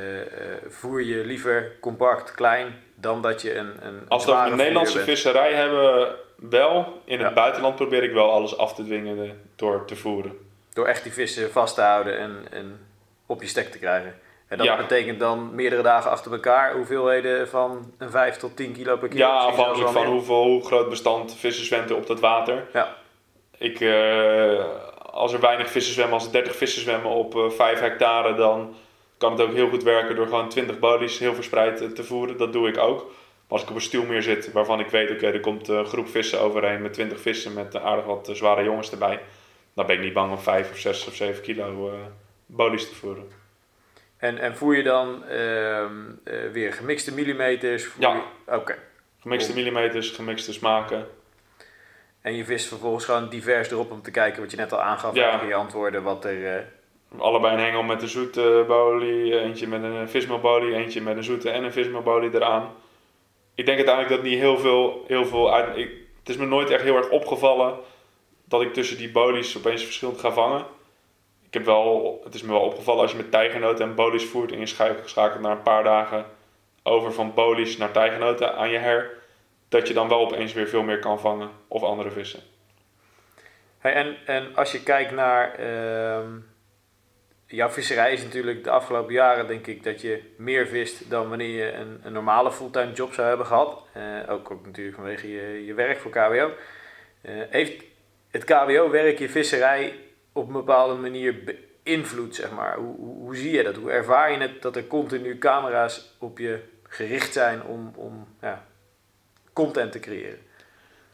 voer 0.67 1.03
je 1.03 1.25
liever 1.25 1.71
compact, 1.79 2.31
klein, 2.31 2.83
dan 2.99 3.21
dat 3.21 3.41
je 3.41 3.55
een, 3.55 3.71
een 3.81 4.01
Als 4.07 4.25
we 4.25 4.31
de 4.49 4.55
Nederlandse 4.55 4.99
visserij 4.99 5.53
hebben, 5.53 6.15
wel. 6.35 7.01
In 7.05 7.17
het 7.19 7.27
Ja. 7.27 7.33
buitenland 7.33 7.75
probeer 7.75 8.03
ik 8.03 8.11
wel 8.13 8.31
alles 8.31 8.57
af 8.57 8.73
te 8.73 8.83
dwingen 8.83 9.23
eh, 9.23 9.29
door 9.55 9.85
te 9.85 9.95
voeren. 9.95 10.37
Door 10.73 10.87
echt 10.87 11.03
die 11.03 11.13
vissen 11.13 11.51
vast 11.51 11.75
te 11.75 11.81
houden 11.81 12.17
en, 12.17 12.45
en 12.51 12.79
op 13.25 13.41
je 13.41 13.47
stek 13.47 13.71
te 13.71 13.79
krijgen. 13.79 14.15
En 14.47 14.57
dat 14.57 14.65
Ja. 14.67 14.77
betekent 14.77 15.19
dan 15.19 15.55
meerdere 15.55 15.81
dagen 15.81 16.11
achter 16.11 16.31
elkaar 16.31 16.73
hoeveelheden 16.75 17.47
van 17.49 17.93
een 17.97 18.09
5 18.09 18.37
tot 18.37 18.55
10 18.55 18.73
kilo 18.73 18.97
per 18.97 19.07
kilo. 19.07 19.25
Ja, 19.25 19.33
afhankelijk 19.33 19.91
van 19.91 20.05
hoeveel, 20.05 20.43
hoe 20.43 20.65
groot 20.65 20.89
bestand 20.89 21.35
vissen 21.35 21.65
zwemt 21.65 21.91
op 21.91 22.07
dat 22.07 22.19
water. 22.19 22.63
Ja. 22.73 22.95
Ik, 23.57 23.79
eh, 23.79 24.65
als 25.11 25.33
er 25.33 25.39
weinig 25.39 25.69
vissen 25.69 25.93
zwemmen, 25.93 26.13
als 26.13 26.25
er 26.25 26.31
30 26.31 26.55
vissen 26.55 26.81
zwemmen 26.81 27.11
op 27.11 27.35
eh 27.35 27.49
5 27.49 27.79
hectare, 27.79 28.35
dan 28.35 28.75
kan 29.17 29.31
het 29.31 29.41
ook 29.41 29.53
heel 29.53 29.69
goed 29.69 29.83
werken 29.83 30.15
door 30.15 30.25
gewoon 30.25 30.49
20 30.49 30.79
bodies 30.79 31.19
heel 31.19 31.33
verspreid 31.35 31.95
te 31.95 32.03
voeren. 32.03 32.37
Dat 32.37 32.53
doe 32.53 32.67
ik 32.67 32.77
ook. 32.77 32.97
Maar 33.05 33.57
als 33.57 33.61
ik 33.63 33.69
op 33.69 33.75
een 33.75 33.81
stuwmeer 33.81 34.21
zit 34.23 34.51
waarvan 34.51 34.79
ik 34.79 34.89
weet, 34.89 35.11
oké, 35.11 35.25
er 35.27 35.39
komt 35.39 35.67
een 35.67 35.85
groep 35.85 36.07
vissen 36.09 36.41
overheen 36.41 36.81
met 36.81 36.93
20 36.93 37.19
vissen 37.21 37.53
met 37.53 37.75
eh, 37.75 37.85
aardig 37.85 38.05
wat 38.05 38.29
eh, 38.29 38.35
zware 38.35 38.63
jongens 38.63 38.91
erbij. 38.91 39.19
Dan 39.73 39.85
ben 39.85 39.95
ik 39.95 40.01
niet 40.01 40.13
bang 40.13 40.31
om 40.31 40.37
5 40.39 40.71
of 40.71 40.77
6 40.77 41.07
of 41.07 41.15
7 41.15 41.41
kilo 41.41 41.89
eh 41.91 41.99
bodies 42.45 42.89
te 42.89 42.95
voeren. 42.95 43.27
En, 44.17 44.37
en 44.37 44.55
voer 44.57 44.75
je 44.75 44.83
dan 44.83 45.23
ehm, 45.25 45.91
eh, 46.23 46.51
weer 46.51 46.73
gemixte 46.73 47.13
millimeters? 47.13 47.87
Ja. 47.99 48.13
je- 48.45 48.55
Oké. 48.55 48.75
Gemixte 49.19 49.53
millimeters, 49.53 50.09
gemixte 50.09 50.53
smaken. 50.53 51.07
En 52.21 52.35
je 52.35 52.45
vist 52.45 52.67
vervolgens 52.67 53.05
gewoon 53.05 53.29
divers 53.29 53.71
erop 53.71 53.91
om 53.91 54.01
te 54.01 54.11
kijken 54.11 54.41
wat 54.41 54.51
je 54.51 54.57
net 54.57 54.73
al 54.73 54.81
aangaf 54.81 55.15
Ja. 55.15 55.41
in 55.41 55.47
je 55.47 55.53
antwoorden. 55.55 56.03
Wat 56.03 56.25
er, 56.25 56.67
Allebei 57.19 57.53
een 57.53 57.59
hengel 57.59 57.83
met 57.83 58.01
een 58.01 58.07
zoete 58.07 58.63
bolie, 58.67 59.39
eentje 59.39 59.67
met 59.67 59.83
een 59.83 60.09
vismeelbolie, 60.09 60.75
eentje 60.75 61.01
met 61.01 61.17
een 61.17 61.23
zoete 61.23 61.49
en 61.49 61.63
een 61.63 61.71
vismeelbolie 61.71 62.33
eraan. 62.33 62.71
Ik 63.55 63.65
denk 63.65 63.77
uiteindelijk 63.77 64.15
dat 64.15 64.23
niet 64.31 64.39
heel 64.39 64.57
veel, 64.57 65.03
heel 65.07 65.25
veel. 65.25 65.57
Ik, 65.75 65.89
het 66.19 66.29
is 66.29 66.37
me 66.37 66.45
nooit 66.45 66.69
echt 66.69 66.83
heel 66.83 66.95
erg 66.95 67.09
opgevallen 67.09 67.77
dat 68.45 68.61
ik 68.61 68.73
tussen 68.73 68.97
die 68.97 69.11
bolies 69.11 69.57
opeens 69.57 69.83
verschillend 69.83 70.19
ga 70.19 70.31
vangen. 70.31 70.65
Ik 71.45 71.53
heb 71.53 71.65
wel, 71.65 72.19
het 72.23 72.33
is 72.33 72.41
me 72.41 72.51
wel 72.51 72.61
opgevallen 72.61 73.01
als 73.01 73.11
je 73.11 73.17
met 73.17 73.31
tijgenoten 73.31 73.85
en 73.85 73.95
bolies 73.95 74.25
voert 74.25 74.51
en 74.51 74.59
je 74.59 74.65
schakelt 75.05 75.41
na 75.41 75.51
een 75.51 75.61
paar 75.61 75.83
dagen 75.83 76.25
over 76.83 77.13
van 77.13 77.33
bolies 77.33 77.77
naar 77.77 77.91
tijgenoten 77.91 78.55
aan 78.55 78.69
je 78.69 78.77
her, 78.77 79.17
dat 79.69 79.87
je 79.87 79.93
dan 79.93 80.07
wel 80.07 80.19
opeens 80.19 80.53
weer 80.53 80.67
veel 80.67 80.83
meer 80.83 80.99
kan 80.99 81.19
vangen 81.19 81.49
of 81.67 81.83
andere 81.83 82.11
vissen. 82.11 82.39
Hey, 83.77 83.93
en, 83.93 84.17
en 84.25 84.55
als 84.55 84.71
je 84.71 84.83
kijkt 84.83 85.11
naar 85.11 85.53
ehm, 85.53 86.29
jouw 87.47 87.69
visserij 87.69 88.13
is 88.13 88.23
natuurlijk 88.23 88.63
de 88.63 88.69
afgelopen 88.69 89.13
jaren 89.13 89.47
denk 89.47 89.67
ik 89.67 89.83
dat 89.83 90.01
je 90.01 90.21
meer 90.37 90.67
vist 90.67 91.09
dan 91.09 91.29
wanneer 91.29 91.65
je 91.65 91.71
een, 91.71 91.99
een 92.03 92.13
normale 92.13 92.51
fulltime 92.51 92.93
job 92.93 93.13
zou 93.13 93.27
hebben 93.27 93.45
gehad. 93.45 93.83
Eh, 93.93 94.03
ook, 94.29 94.51
ook 94.51 94.65
natuurlijk 94.65 94.95
vanwege 94.95 95.31
je, 95.31 95.65
je 95.65 95.73
werk 95.73 95.97
voor 95.99 96.11
KWO. 96.11 96.51
Eh, 97.21 97.33
heeft 97.49 97.83
het 98.31 98.43
KWO-werk 98.43 99.19
je 99.19 99.29
visserij 99.29 99.93
op 100.31 100.47
een 100.47 100.53
bepaalde 100.53 100.95
manier 100.95 101.43
beïnvloed, 101.83 102.35
zeg 102.35 102.51
maar? 102.51 102.75
Hoe, 102.75 102.95
hoe, 102.95 103.35
zie 103.35 103.51
je 103.51 103.63
dat? 103.63 103.75
Hoe 103.75 103.91
ervaar 103.91 104.31
je 104.31 104.37
het 104.37 104.61
dat 104.61 104.75
er 104.75 104.87
continu 104.87 105.37
camera's 105.37 106.15
op 106.19 106.37
je 106.37 106.59
gericht 106.83 107.33
zijn 107.33 107.63
om, 107.63 107.91
om 107.95 108.27
ja, 108.41 108.65
content 109.53 109.91
te 109.91 109.99
creëren? 109.99 110.39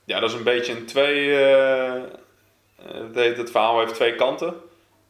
Ja, 0.05 0.19
dat 0.19 0.29
is 0.29 0.35
een 0.35 0.43
beetje 0.43 0.73
een 0.73 0.85
twee. 0.85 1.45
eh, 1.45 2.01
het, 3.13 3.37
het 3.37 3.51
verhaal 3.51 3.79
heeft 3.79 3.93
twee 3.93 4.15
kanten. 4.15 4.53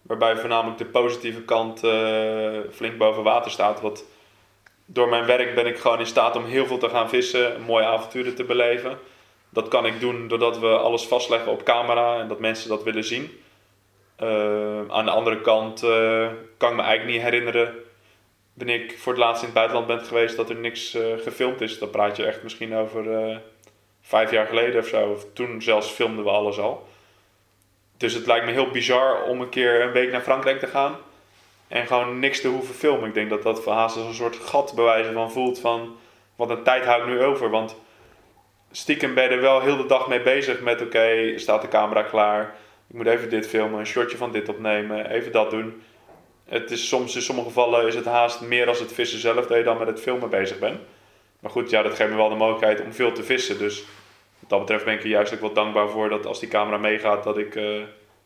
Waarbij 0.04 0.36
voornamelijk 0.36 0.78
de 0.78 0.86
positieve 0.86 1.42
kant 1.42 1.84
eh, 1.84 2.60
flink 2.72 2.98
boven 2.98 3.24
water 3.24 3.52
staat. 3.52 3.82
Want 3.82 4.06
door 4.86 5.10
mijn 5.10 5.26
werk 5.26 5.56
ben 5.56 5.66
ik 5.66 5.78
gewoon 5.78 6.00
in 6.00 6.06
staat 6.06 6.36
om 6.36 6.46
heel 6.46 6.66
veel 6.66 6.78
te 6.78 6.90
gaan 6.90 7.10
vissen, 7.10 7.62
mooie 7.62 7.86
avonturen 7.86 8.36
te 8.36 8.44
beleven. 8.44 9.00
Dat 9.50 9.68
kan 9.68 9.86
ik 9.86 10.00
doen 10.00 10.28
doordat 10.28 10.60
we 10.60 10.68
alles 10.68 11.06
vastleggen 11.06 11.52
op 11.52 11.64
camera 11.64 12.20
en 12.20 12.28
dat 12.28 12.40
mensen 12.40 12.70
dat 12.70 12.84
willen 12.84 13.04
zien. 13.04 13.40
Eh, 14.16 14.88
aan 14.88 15.06
de 15.06 15.12
andere 15.12 15.42
kant 15.42 15.84
eh, 15.84 16.28
kan 16.58 16.70
ik 16.70 16.76
me 16.76 16.82
eigenlijk 16.82 17.06
niet 17.06 17.22
herinneren 17.22 17.74
wanneer 18.54 18.84
ik 18.84 19.00
voor 19.00 19.14
het 19.14 19.22
laatst 19.22 19.42
in 19.42 19.48
het 19.48 19.56
buitenland 19.56 19.88
ben 19.88 20.00
geweest 20.00 20.36
dat 20.36 20.50
er 20.50 20.56
niks 20.56 20.98
gefilmd 21.24 21.62
is. 21.62 21.80
Dan 21.80 21.90
praat 21.90 22.18
je 22.18 22.26
echt 22.26 22.44
misschien 22.44 22.76
over 22.76 23.42
vijf 24.02 24.32
jaar 24.32 24.48
geleden 24.48 24.82
of 24.82 24.88
zo. 24.88 25.10
Of 25.10 25.26
toen 25.34 25.62
zelfs 25.62 25.88
filmden 25.90 26.24
we 26.24 26.30
alles 26.30 26.60
al. 26.60 26.88
Dus 28.04 28.14
het 28.14 28.26
lijkt 28.26 28.46
me 28.46 28.52
heel 28.52 28.72
bizar 28.72 29.24
om 29.24 29.42
een 29.42 29.50
keer 29.50 29.82
een 29.82 29.92
week 29.92 30.12
naar 30.12 30.22
Frankrijk 30.22 30.60
te 30.60 30.68
gaan 30.68 30.96
en 31.68 31.88
gewoon 31.88 32.20
niks 32.20 32.42
te 32.42 32.48
hoeven 32.48 32.76
filmen. 32.76 33.08
Ik 33.08 33.14
denk 33.14 33.30
dat 33.30 33.44
dat 33.44 33.64
voor 33.64 33.74
haast 33.74 33.98
als 33.98 34.06
een 34.06 34.14
soort 34.14 34.36
gat 34.36 34.74
bewijzen 34.76 35.14
van 35.14 35.32
voelt 35.32 35.60
van 35.60 35.96
wat 36.36 36.50
een 36.50 36.64
tijd 36.64 36.86
hou 36.86 37.02
ik 37.02 37.08
nu 37.08 37.24
over. 37.24 37.50
Want 37.50 37.76
stiekem 38.72 39.14
ben 39.14 39.24
je 39.24 39.30
er 39.30 39.42
wel 39.42 39.62
heel 39.62 39.78
de 39.78 39.86
dag 39.86 40.08
mee 40.08 40.22
bezig 40.22 40.62
met 40.62 40.82
oké, 40.82 41.34
staat 41.36 41.62
de 41.62 41.68
camera 41.68 42.04
klaar? 42.04 42.56
Ik 42.88 42.96
moet 42.96 43.08
even 43.08 43.30
dit 43.30 43.48
filmen, 43.48 43.80
een 43.80 43.86
shotje 43.86 44.18
van 44.18 44.32
dit 44.32 44.50
opnemen, 44.50 45.10
even 45.10 45.32
dat 45.32 45.50
doen. 45.50 45.82
Het 46.46 46.72
is 46.72 46.88
soms 46.88 47.16
in 47.16 47.22
sommige 47.22 47.48
gevallen 47.48 47.88
is 47.88 47.96
het 47.96 48.06
haast 48.06 48.42
meer 48.42 48.68
als 48.68 48.80
het 48.80 48.94
vissen 48.94 49.20
zelf 49.20 49.48
dat 49.48 49.58
je 49.58 49.64
dan 49.64 49.78
met 49.78 49.88
het 49.88 50.02
filmen 50.02 50.30
bezig 50.30 50.60
bent. 50.60 50.80
Maar 51.40 51.52
goed, 51.52 51.70
ja, 51.70 51.82
dat 51.82 51.96
geeft 51.96 52.10
me 52.10 52.16
wel 52.16 52.30
de 52.30 52.36
mogelijkheid 52.36 52.82
om 52.82 52.94
veel 52.94 53.12
te 53.12 53.24
vissen. 53.24 53.58
Dus 53.58 53.84
dat 54.54 54.62
betreft 54.62 54.86
ben 54.86 54.94
ik 54.94 55.04
er 55.04 55.10
juist 55.10 55.34
ook 55.34 55.40
wel 55.40 55.54
dankbaar 55.54 55.90
voor 55.90 56.10
dat 56.10 56.26
als 56.26 56.40
die 56.40 56.50
camera 56.50 56.78
meegaat, 56.78 57.24
dat 57.24 57.38
ik, 57.38 57.56
eh, 57.56 57.82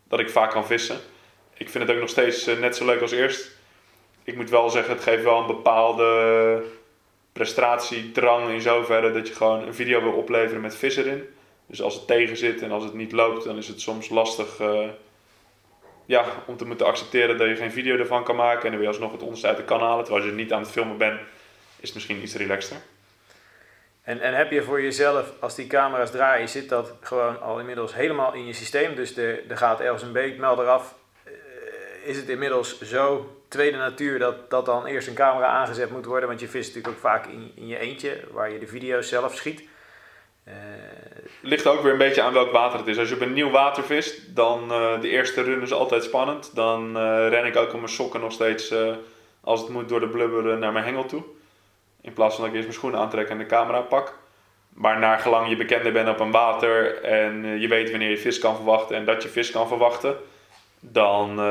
dat 0.08 0.20
ik 0.20 0.30
vaak 0.30 0.52
kan 0.52 0.66
vissen. 0.66 0.98
Ik 1.58 1.70
vind 1.70 1.84
het 1.84 1.94
ook 1.94 2.02
nog 2.02 2.10
steeds 2.10 2.48
eh, 2.48 2.58
net 2.58 2.76
zo 2.76 2.86
leuk 2.86 3.02
als 3.02 3.12
eerst. 3.12 3.52
Ik 4.24 4.36
moet 4.36 4.50
wel 4.50 4.70
zeggen, 4.70 4.94
het 4.94 5.04
geeft 5.04 5.24
wel 5.24 5.40
een 5.40 5.48
bepaalde 5.48 6.64
prestatiedrang 7.34 8.50
in 8.50 8.62
zoverre 8.62 9.12
dat 9.12 9.28
je 9.28 9.34
gewoon 9.34 9.68
een 9.68 9.74
video 9.74 10.02
wil 10.02 10.12
opleveren 10.12 10.62
met 10.62 10.76
vis 10.76 10.96
erin. 10.96 11.24
Dus 11.66 11.82
als 11.82 11.94
het 11.94 12.08
tegen 12.08 12.38
zit 12.38 12.62
en 12.62 12.72
als 12.72 12.84
het 12.84 12.94
niet 12.94 13.12
loopt, 13.12 13.44
dan 13.44 13.58
is 13.58 13.68
het 13.68 13.82
soms 13.82 14.10
lastig 14.10 14.60
eh, 14.60 14.88
ja, 16.06 16.26
om 16.46 16.58
te 16.58 16.66
moeten 16.66 16.86
accepteren 16.86 17.38
dat 17.38 17.48
je 17.48 17.56
geen 17.56 17.72
video 17.72 17.98
ervan 17.98 18.24
kan 18.24 18.36
maken. 18.36 18.66
En 18.66 18.72
dan 18.72 18.82
je 18.82 18.88
alsnog 18.88 19.12
het 19.12 19.24
onderste 19.24 19.48
uit 19.48 19.58
de 19.58 19.64
kan 19.64 19.82
halen. 19.82 20.06
Terwijl 20.06 20.26
je 20.26 20.32
niet 20.32 20.54
aan 20.54 20.62
het 20.62 20.72
filmen 20.72 20.98
bent, 20.98 21.20
is 21.80 21.86
het 21.88 21.94
misschien 21.94 22.22
iets 22.22 22.36
relaxter. 22.36 22.78
En, 24.08 24.22
en 24.22 24.34
heb 24.34 24.52
je 24.52 24.64
voor 24.64 24.82
jezelf, 24.82 25.32
als 25.40 25.56
die 25.56 25.68
camera's 25.68 26.12
draaien, 26.12 26.50
zit 26.50 26.70
dat 26.70 26.94
gewoon 27.02 27.42
al 27.42 27.60
inmiddels 27.60 27.94
helemaal 27.94 28.34
in 28.34 28.46
je 28.46 28.54
systeem? 28.54 28.96
Dus 28.96 29.18
er, 29.18 29.44
gaat 29.48 29.80
ergens 29.80 30.02
een 30.02 30.12
beekmelder 30.12 30.68
af. 30.68 30.96
Eh, 31.24 31.32
is 32.04 32.18
het 32.18 32.30
inmiddels 32.30 32.82
zo 32.82 33.36
tweede 33.48 33.78
natuur 33.78 34.20
dat, 34.20 34.50
dat 34.50 34.66
dan 34.66 34.86
eerst 34.86 35.08
een 35.08 35.14
camera 35.14 35.48
aangezet 35.48 35.92
moet 35.92 36.06
worden? 36.06 36.28
Want 36.28 36.40
je 36.40 36.48
vist 36.48 36.68
natuurlijk 36.68 36.96
ook 36.96 37.02
vaak 37.02 37.26
in, 37.26 37.52
in 37.56 37.68
je 37.68 37.80
eentje, 37.80 38.20
waar 38.32 38.52
je 38.52 38.60
de 38.60 38.68
video's 38.68 39.10
zelf 39.10 39.36
schiet. 39.36 39.64
Eh, 40.44 40.54
Ligt 41.42 41.68
ook 41.68 41.82
weer 41.82 41.92
een 41.92 41.98
beetje 41.98 42.22
aan 42.22 42.34
welk 42.34 42.52
water 42.52 42.80
het 42.80 42.88
is. 42.88 42.98
Als 42.98 43.10
je 43.10 43.16
op 43.16 43.22
een 43.22 43.34
nieuw 43.34 43.50
water 43.50 43.84
vist, 43.84 44.36
dan 44.36 44.72
uh, 44.72 45.02
de 45.02 45.10
eerste 45.10 45.42
run 45.42 45.62
is 45.62 45.74
altijd 45.74 46.04
spannend. 46.04 46.56
Dan 46.56 46.98
uh, 46.98 47.28
ren 47.30 47.46
ik 47.46 47.56
ook 47.56 47.74
op 47.74 47.80
mijn 47.80 47.90
sokken 47.90 48.20
nog 48.20 48.32
steeds, 48.32 48.72
uh, 48.72 48.96
als 49.42 49.60
het 49.60 49.70
moet, 49.70 49.90
door 49.90 50.00
de 50.00 50.10
blubber 50.10 50.58
naar 50.58 50.72
mijn 50.72 50.86
hengel 50.86 51.06
toe. 51.06 51.24
In 52.08 52.14
plaats 52.14 52.36
van 52.36 52.44
dat 52.44 52.54
ik 52.54 52.56
eerst 52.56 52.68
mijn 52.68 52.80
schoenen 52.80 53.00
aantrek 53.00 53.30
en 53.30 53.38
de 53.38 53.46
camera 53.46 53.82
pak. 53.82 54.18
Maar 54.74 55.00
naar 55.00 55.20
gelang 55.20 55.50
je 55.50 55.56
bekender 55.56 55.92
bent 55.92 56.10
op 56.10 56.20
een 56.20 56.32
water 56.32 57.04
en 57.04 57.60
je 57.60 57.68
weet 57.68 57.90
wanneer 57.90 58.10
je 58.10 58.18
vis 58.18 58.40
kan 58.40 58.56
verwachten 58.56 58.96
en 58.96 59.06
dat 59.06 59.24
je 59.24 59.30
vis 59.30 59.52
kan 59.52 59.68
verwachten, 59.68 60.16
dan 60.80 61.42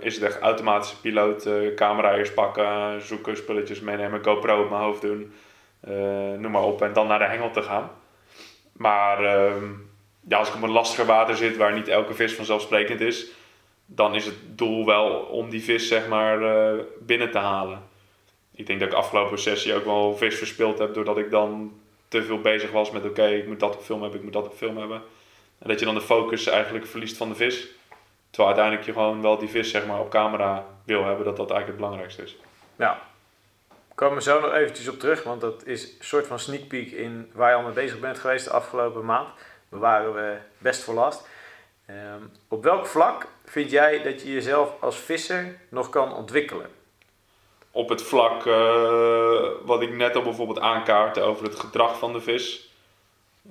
is 0.00 0.14
het 0.14 0.24
echt 0.24 0.38
automatische 0.38 1.00
piloot. 1.00 1.48
camera 1.74 2.16
eerst 2.16 2.34
pakken, 2.34 3.02
zoeken, 3.02 3.36
spulletjes 3.36 3.80
meenemen, 3.80 4.24
GoPro 4.24 4.62
op 4.62 4.70
mijn 4.70 4.82
hoofd 4.82 5.02
doen, 5.02 5.32
noem 6.38 6.50
maar 6.50 6.62
op. 6.62 6.82
En 6.82 6.92
dan 6.92 7.06
naar 7.06 7.18
de 7.18 7.24
hengel 7.24 7.50
te 7.50 7.62
gaan. 7.62 7.90
Maar 8.76 9.24
uh, 9.24 9.52
ja, 10.28 10.38
als 10.38 10.48
ik 10.48 10.54
op 10.54 10.62
een 10.62 10.70
lastiger 10.70 11.06
water 11.06 11.36
zit 11.36 11.56
waar 11.56 11.72
niet 11.72 11.88
elke 11.88 12.14
vis 12.14 12.34
vanzelfsprekend 12.34 13.00
is, 13.00 13.26
dan 13.86 14.14
is 14.14 14.24
het 14.24 14.34
doel 14.44 14.86
wel 14.86 15.08
om 15.10 15.50
die 15.50 15.62
vis 15.62 15.88
zeg 15.88 16.08
maar 16.08 16.40
uh, 16.40 16.80
binnen 17.00 17.30
te 17.30 17.38
halen. 17.38 17.82
Ik 18.56 18.66
denk 18.66 18.80
dat 18.80 18.88
ik 18.88 18.94
afgelopen 18.94 19.38
sessie 19.38 19.74
ook 19.74 19.84
wel 19.84 20.16
vis 20.16 20.38
verspeeld 20.38 20.78
heb 20.78 20.94
doordat 20.94 21.18
ik 21.18 21.30
dan 21.30 21.80
te 22.08 22.22
veel 22.22 22.40
bezig 22.40 22.70
was 22.70 22.90
met 22.90 23.04
oké, 23.04 23.26
ik 23.26 23.46
moet 23.46 23.60
dat 23.60 23.74
op 23.74 23.82
film 23.82 24.00
hebben, 24.00 24.18
ik 24.18 24.24
moet 24.24 24.34
dat 24.34 24.46
op 24.46 24.56
film 24.56 24.78
hebben. 24.78 25.02
En 25.58 25.68
dat 25.68 25.78
je 25.78 25.84
dan 25.84 25.94
de 25.94 26.00
focus 26.00 26.46
eigenlijk 26.46 26.86
verliest 26.86 27.16
van 27.16 27.28
de 27.28 27.34
vis. 27.34 27.66
Terwijl 28.30 28.48
uiteindelijk 28.48 28.86
je 28.86 28.92
gewoon 28.92 29.22
wel 29.22 29.38
die 29.38 29.48
vis 29.48 29.70
zeg 29.70 29.86
maar 29.86 30.00
op 30.00 30.10
camera 30.10 30.66
wil 30.84 31.04
hebben, 31.04 31.24
dat 31.24 31.36
dat 31.36 31.50
eigenlijk 31.50 31.66
het 31.66 31.76
belangrijkste 31.76 32.22
is. 32.22 32.36
Ja, 32.76 33.02
komen 33.94 34.16
we 34.16 34.22
zo 34.22 34.40
nog 34.40 34.52
eventjes 34.52 34.88
op 34.88 34.98
terug, 34.98 35.22
want 35.22 35.40
dat 35.40 35.66
is 35.66 35.82
een 35.82 36.04
soort 36.04 36.26
van 36.26 36.38
sneak 36.38 36.68
peek 36.68 36.90
in 36.90 37.30
waar 37.32 37.50
je 37.50 37.56
al 37.56 37.62
mee 37.62 37.72
bezig 37.72 38.00
bent 38.00 38.18
geweest 38.18 38.44
de 38.44 38.50
afgelopen 38.50 39.04
maand. 39.04 39.28
We 39.68 40.38
best 40.58 40.82
voor 40.82 40.94
last. 40.94 41.28
Um, 41.90 42.32
op 42.48 42.62
welk 42.62 42.86
vlak 42.86 43.26
vind 43.44 43.70
jij 43.70 44.02
dat 44.02 44.22
je 44.22 44.32
jezelf 44.32 44.72
als 44.80 44.96
visser 44.96 45.58
nog 45.68 45.88
kan 45.90 46.14
ontwikkelen? 46.14 46.75
Op 47.76 47.88
het 47.88 48.02
vlak 48.02 48.44
uh, 48.44 49.40
wat 49.64 49.82
ik 49.82 49.96
net 49.96 50.16
al 50.16 50.22
bijvoorbeeld 50.22 50.60
aankaartte 50.60 51.20
over 51.20 51.44
het 51.44 51.60
gedrag 51.60 51.98
van 51.98 52.12
de 52.12 52.20
vis. 52.20 52.70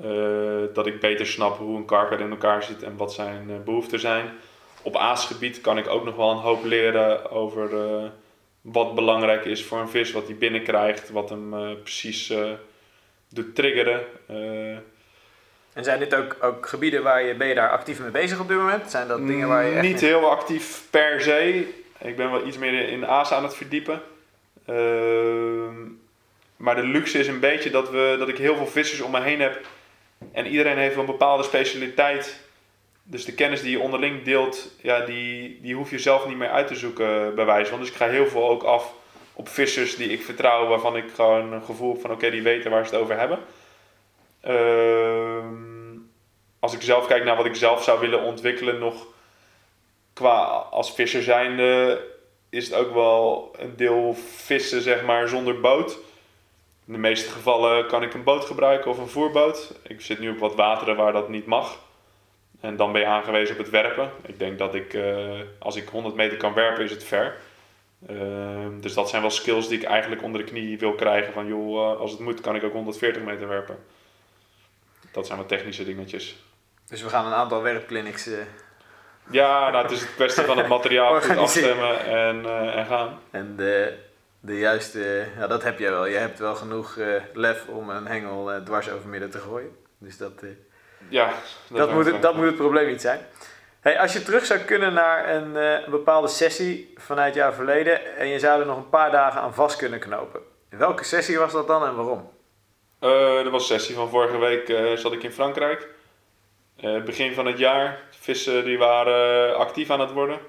Uh, 0.05 0.63
dat 0.73 0.87
ik 0.87 0.99
beter 0.99 1.27
snap 1.27 1.57
hoe 1.57 1.77
een 1.77 1.85
karper 1.85 2.19
in 2.19 2.29
elkaar 2.29 2.63
zit 2.63 2.83
en 2.83 2.97
wat 2.97 3.13
zijn 3.13 3.49
uh, 3.49 3.55
behoeften 3.65 3.99
zijn. 3.99 4.31
Op 4.81 4.97
aasgebied 4.97 5.61
kan 5.61 5.77
ik 5.77 5.87
ook 5.87 6.05
nog 6.05 6.15
wel 6.15 6.29
een 6.29 6.37
hoop 6.37 6.63
leren 6.63 7.31
over 7.31 7.69
wat 8.61 8.95
belangrijk 8.95 9.45
is 9.45 9.65
voor 9.65 9.79
een 9.79 9.89
vis, 9.89 10.11
wat 10.11 10.27
hij 10.27 10.35
binnenkrijgt, 10.35 11.09
wat 11.09 11.29
hem 11.29 11.55
precies 11.81 12.33
doet 13.29 13.55
triggeren. 13.55 14.01
En 15.73 15.83
zijn 15.83 15.99
dit 15.99 16.15
ook, 16.15 16.37
ook 16.41 16.67
gebieden 16.67 17.03
waar 17.03 17.23
je, 17.23 17.35
ben 17.35 17.47
je 17.47 17.55
daar 17.55 17.69
actief 17.69 17.99
mee 17.99 18.11
bezig 18.11 18.39
op 18.39 18.47
dit 18.47 18.57
moment? 18.57 18.91
Zijn 18.91 19.07
dat 19.07 19.27
dingen 19.27 19.47
waar 19.47 19.65
je 19.65 19.81
Niet 19.81 20.01
heel 20.01 20.29
actief 20.29 20.87
per 20.89 21.21
se. 21.21 21.67
Ik 21.99 22.15
ben 22.15 22.31
wel 22.31 22.47
iets 22.47 22.57
meer 22.57 22.89
in 22.89 23.05
aas 23.05 23.31
aan 23.31 23.43
het 23.43 23.55
verdiepen. 23.55 24.01
Ehm, 24.65 25.73
maar 26.55 26.75
de 26.75 26.83
luxe 26.83 27.19
is 27.19 27.27
een 27.27 27.39
beetje 27.39 27.69
dat, 27.69 27.89
we, 27.89 28.15
dat 28.19 28.29
ik 28.29 28.37
heel 28.37 28.55
veel 28.55 28.67
vissers 28.67 29.01
om 29.01 29.11
me 29.11 29.21
heen 29.21 29.41
heb. 29.41 29.65
En 30.31 30.47
iedereen 30.47 30.77
heeft 30.77 30.95
wel 30.95 31.03
een 31.03 31.11
bepaalde 31.11 31.43
specialiteit 31.43 32.43
dus 33.07 33.25
de 33.25 33.33
kennis 33.33 33.61
die 33.61 33.71
je 33.71 33.79
onderling 33.79 34.23
deelt, 34.23 34.71
ja, 34.81 34.99
die, 34.99 35.59
die 35.61 35.75
hoef 35.75 35.89
je 35.89 35.99
zelf 35.99 36.27
niet 36.27 36.37
meer 36.37 36.49
uit 36.49 36.67
te 36.67 36.75
zoeken 36.75 37.35
bij 37.35 37.45
wijze 37.45 37.69
van. 37.69 37.79
Dus 37.79 37.89
ik 37.89 37.95
ga 37.95 38.07
heel 38.07 38.27
veel 38.27 38.49
ook 38.49 38.63
af 38.63 38.93
op 39.33 39.49
vissers 39.49 39.95
die 39.95 40.09
ik 40.09 40.23
vertrouw, 40.23 40.67
waarvan 40.67 40.95
ik 40.95 41.05
gewoon 41.15 41.53
een 41.53 41.63
gevoel 41.63 41.91
heb 41.91 42.01
van 42.01 42.11
oké, 42.11 42.29
die 42.29 42.41
weten 42.41 42.71
waar 42.71 42.87
ze 42.87 42.93
het 42.93 43.01
over 43.03 43.19
hebben. 43.19 43.39
Uh, 44.47 45.45
als 46.59 46.73
ik 46.73 46.81
zelf 46.81 47.07
kijk 47.07 47.23
naar 47.23 47.35
wat 47.35 47.45
ik 47.45 47.55
zelf 47.55 47.83
zou 47.83 47.99
willen 47.99 48.21
ontwikkelen, 48.21 48.79
nog 48.79 49.05
qua 50.13 50.43
als 50.71 50.93
visser 50.93 51.23
zijnde, 51.23 52.01
is 52.55 52.65
het 52.65 52.75
ook 52.75 52.93
wel 52.93 53.51
een 53.57 53.75
deel 53.75 54.15
vissen 54.35 54.81
zeg 54.81 55.03
maar 55.03 55.27
zonder 55.27 55.59
boot. 55.59 55.97
In 56.85 56.93
de 56.93 56.99
meeste 56.99 57.31
gevallen 57.31 57.87
kan 57.87 58.03
ik 58.03 58.13
een 58.13 58.23
boot 58.23 58.45
gebruiken 58.45 58.91
of 58.91 58.97
een 58.97 59.07
voerboot. 59.07 59.73
Ik 59.83 60.01
zit 60.01 60.19
nu 60.19 60.29
op 60.29 60.37
wat 60.37 60.55
wateren 60.55 60.95
waar 60.95 61.13
dat 61.13 61.29
niet 61.29 61.45
mag. 61.45 61.79
En 62.59 62.75
dan 62.75 62.91
ben 62.91 63.01
je 63.01 63.07
aangewezen 63.07 63.55
op 63.55 63.61
het 63.61 63.69
werpen. 63.69 64.11
Ik 64.25 64.39
denk 64.39 64.57
dat 64.57 64.75
ik, 64.75 64.93
uh, 64.93 65.39
als 65.59 65.75
ik 65.75 65.89
100 65.89 66.15
meter 66.15 66.37
kan 66.37 66.53
werpen, 66.53 66.83
is 66.83 66.91
het 66.91 67.03
ver. 67.03 67.37
Uh, 68.09 68.17
dus 68.81 68.93
dat 68.93 69.09
zijn 69.09 69.21
wel 69.21 69.31
skills 69.31 69.67
die 69.67 69.77
ik 69.77 69.83
eigenlijk 69.83 70.23
onder 70.23 70.45
de 70.45 70.51
knie 70.51 70.79
wil 70.79 70.93
krijgen. 70.93 71.33
Van 71.33 71.47
joh, 71.47 71.91
uh, 71.91 71.99
als 71.99 72.11
het 72.11 72.19
moet, 72.19 72.41
kan 72.41 72.55
ik 72.55 72.63
ook 72.63 72.73
140 72.73 73.21
meter 73.21 73.47
werpen. 73.47 73.77
Dat 75.11 75.25
zijn 75.25 75.37
wat 75.37 75.47
technische 75.47 75.85
dingetjes. 75.85 76.43
Dus 76.87 77.01
we 77.01 77.09
gaan 77.09 77.25
een 77.25 77.33
aantal 77.33 77.61
werpclinics. 77.61 78.29
Ja, 79.31 79.69
nou, 79.69 79.83
het 79.83 79.91
is 79.91 80.01
een 80.01 80.15
kwestie 80.15 80.43
van 80.43 80.57
het 80.57 80.67
materiaal 80.67 81.21
goed 81.21 81.37
afstemmen 81.37 82.05
en, 82.05 82.45
en 82.73 82.85
gaan. 82.85 83.19
En 83.31 83.55
de, 83.55 83.97
de 84.39 84.57
juiste, 84.57 85.25
ja, 85.37 85.47
dat 85.47 85.63
heb 85.63 85.79
jij 85.79 85.91
wel. 85.91 86.05
Je 86.05 86.17
hebt 86.17 86.39
wel 86.39 86.55
genoeg 86.55 86.97
lef 87.33 87.67
om 87.67 87.89
een 87.89 88.07
hengel 88.07 88.63
dwars 88.63 88.89
over 88.89 89.09
midden 89.09 89.29
te 89.29 89.39
gooien. 89.39 89.77
Dus 89.97 90.17
dat 90.17 90.43
ja, 91.09 91.33
dat, 91.67 91.77
dat 91.77 91.91
moet, 91.91 92.05
het, 92.05 92.21
dat 92.21 92.35
moet 92.35 92.45
het 92.45 92.55
probleem 92.55 92.87
niet 92.87 93.01
zijn. 93.01 93.19
Hey, 93.79 93.99
als 93.99 94.13
je 94.13 94.23
terug 94.23 94.45
zou 94.45 94.59
kunnen 94.59 94.93
naar 94.93 95.35
een, 95.35 95.55
uh, 95.55 95.87
bepaalde 95.87 96.27
sessie 96.27 96.93
vanuit 96.95 97.35
jouw 97.35 97.51
verleden 97.51 98.17
en 98.17 98.27
je 98.27 98.39
zou 98.39 98.59
er 98.59 98.65
nog 98.65 98.77
een 98.77 98.89
paar 98.89 99.11
dagen 99.11 99.41
aan 99.41 99.53
vast 99.53 99.77
kunnen 99.77 99.99
knopen. 99.99 100.39
Welke 100.69 101.03
sessie 101.03 101.37
was 101.37 101.51
dat 101.51 101.67
dan 101.67 101.85
en 101.85 101.95
waarom? 101.95 102.29
Dat 102.99 103.49
was 103.49 103.69
een 103.69 103.79
sessie 103.79 103.95
van 103.95 104.09
vorige 104.09 104.37
week, 104.37 104.97
zat 104.99 105.13
ik 105.13 105.23
in 105.23 105.31
Frankrijk. 105.31 105.87
Begin 107.05 107.33
van 107.33 107.45
het 107.45 107.57
jaar, 107.57 107.99
vissen 108.09 108.65
die 108.65 108.77
waren 108.77 109.57
actief 109.57 109.89
aan 109.89 109.99
het 109.99 110.11
worden. 110.11 110.39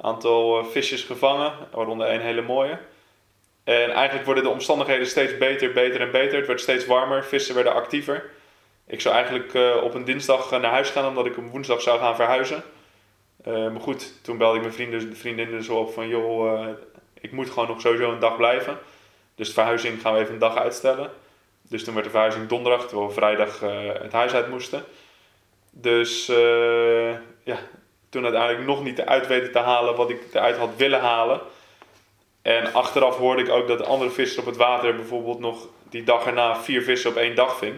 Aantal 0.00 0.64
visjes 0.64 1.02
gevangen, 1.02 1.52
waaronder 1.70 2.10
een 2.10 2.20
hele 2.20 2.42
mooie. 2.42 2.78
En 3.64 3.90
eigenlijk 3.90 4.24
worden 4.24 4.44
de 4.44 4.50
omstandigheden 4.50 5.06
steeds 5.06 5.38
beter, 5.38 5.72
beter 5.72 6.00
en 6.00 6.10
beter. 6.10 6.36
Het 6.38 6.46
werd 6.46 6.60
steeds 6.60 6.86
warmer, 6.86 7.24
vissen 7.24 7.54
werden 7.54 7.74
actiever. 7.74 8.30
Ik 8.86 9.00
zou 9.00 9.14
eigenlijk 9.14 9.82
op 9.82 9.94
een 9.94 10.04
dinsdag 10.04 10.52
eh, 10.52 10.60
naar 10.60 10.70
huis 10.70 10.90
gaan 10.90 11.06
omdat 11.06 11.26
ik 11.26 11.36
op 11.36 11.50
woensdag 11.50 11.80
zou 11.80 11.98
gaan 11.98 12.16
verhuizen. 12.16 12.62
Maar 13.44 13.80
goed, 13.80 14.12
toen 14.22 14.38
belde 14.38 14.56
ik 14.56 14.62
mijn 14.62 14.74
vrienden, 14.74 15.16
vriendinnen 15.16 15.64
zo 15.64 15.76
op 15.76 15.92
van 15.92 16.08
joh, 16.08 16.68
ik 17.20 17.32
moet 17.32 17.50
gewoon 17.50 17.68
nog 17.68 17.80
sowieso 17.80 18.12
een 18.12 18.18
dag 18.18 18.36
blijven. 18.36 18.78
Dus 19.34 19.46
de 19.46 19.52
verhuizing 19.52 20.00
gaan 20.00 20.14
we 20.14 20.20
even 20.20 20.32
een 20.32 20.38
dag 20.38 20.56
uitstellen. 20.56 21.10
Dus 21.62 21.84
toen 21.84 21.94
werd 21.94 22.06
de 22.06 22.12
verhuizing 22.12 22.48
donderdag, 22.48 22.86
terwijl 22.86 23.08
we 23.08 23.14
vrijdag 23.14 23.60
het 24.02 24.12
huis 24.12 24.32
uit 24.32 24.48
moesten. 24.48 24.84
Dus 25.74 26.26
ja, 27.44 27.58
toen 28.08 28.24
uiteindelijk 28.24 28.66
nog 28.66 28.82
niet 28.82 28.98
eruit 28.98 29.26
weten 29.26 29.52
te 29.52 29.58
halen 29.58 29.96
wat 29.96 30.10
ik 30.10 30.20
eruit 30.32 30.56
had 30.56 30.76
willen 30.76 31.00
halen. 31.00 31.40
En 32.42 32.72
achteraf 32.72 33.16
hoorde 33.16 33.42
ik 33.42 33.48
ook 33.48 33.68
dat 33.68 33.78
de 33.78 33.84
andere 33.84 34.10
vissers 34.10 34.38
op 34.38 34.46
het 34.46 34.56
water 34.56 34.96
bijvoorbeeld 34.96 35.38
nog 35.38 35.66
die 35.88 36.02
dag 36.02 36.26
erna 36.26 36.56
vier 36.56 36.82
vissen 36.82 37.10
op 37.10 37.16
één 37.16 37.34
dag 37.34 37.56
ving. 37.56 37.74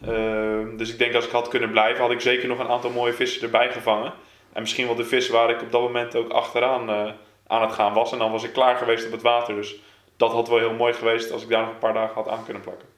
Ehm, 0.00 0.76
dus 0.76 0.90
ik 0.90 0.98
denk 0.98 1.14
als 1.14 1.26
ik 1.26 1.30
had 1.30 1.48
kunnen 1.48 1.70
blijven, 1.70 2.02
had 2.02 2.10
ik 2.10 2.20
zeker 2.20 2.48
nog 2.48 2.58
een 2.58 2.68
aantal 2.68 2.90
mooie 2.90 3.12
vissen 3.12 3.42
erbij 3.42 3.72
gevangen. 3.72 4.12
En 4.52 4.60
misschien 4.60 4.86
wel 4.86 4.94
de 4.94 5.04
vis 5.04 5.28
waar 5.28 5.50
ik 5.50 5.62
op 5.62 5.72
dat 5.72 5.80
moment 5.80 6.16
ook 6.16 6.30
achteraan 6.30 6.90
uh, 6.90 7.12
aan 7.46 7.62
het 7.62 7.72
gaan 7.72 7.92
was. 7.92 8.12
En 8.12 8.18
dan 8.18 8.30
was 8.30 8.44
ik 8.44 8.52
klaar 8.52 8.76
geweest 8.76 9.06
op 9.06 9.12
het 9.12 9.22
water. 9.22 9.54
Dus 9.54 9.76
dat 10.16 10.32
had 10.32 10.48
wel 10.48 10.58
heel 10.58 10.72
mooi 10.72 10.92
geweest 10.92 11.30
als 11.30 11.42
ik 11.42 11.48
daar 11.48 11.60
nog 11.60 11.70
een 11.70 11.78
paar 11.78 11.94
dagen 11.94 12.14
had 12.14 12.28
aan 12.28 12.44
kunnen 12.44 12.62
plakken. 12.62 12.88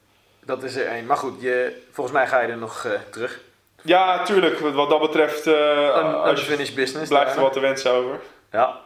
Dat 0.45 0.63
is 0.63 0.75
er 0.75 0.85
één. 0.85 1.05
Maar 1.05 1.17
goed, 1.17 1.41
je, 1.41 1.81
volgens 1.91 2.15
mij 2.15 2.27
ga 2.27 2.41
je 2.41 2.47
er 2.47 2.57
nog 2.57 2.83
uh, 2.83 2.91
terug. 3.11 3.39
Ja, 3.87 4.23
tuurlijk. 4.23 4.59
Wat 4.59 4.89
dat 4.89 4.99
betreft 4.99 5.47
uh, 5.47 5.53
een, 5.95 6.29
unfinished 6.29 6.75
business. 6.75 7.09
Blijft 7.09 7.35
er 7.35 7.41
wat 7.41 7.53
te 7.53 7.59
wensen 7.59 7.91
over. 7.91 8.19
Ja. 8.51 8.79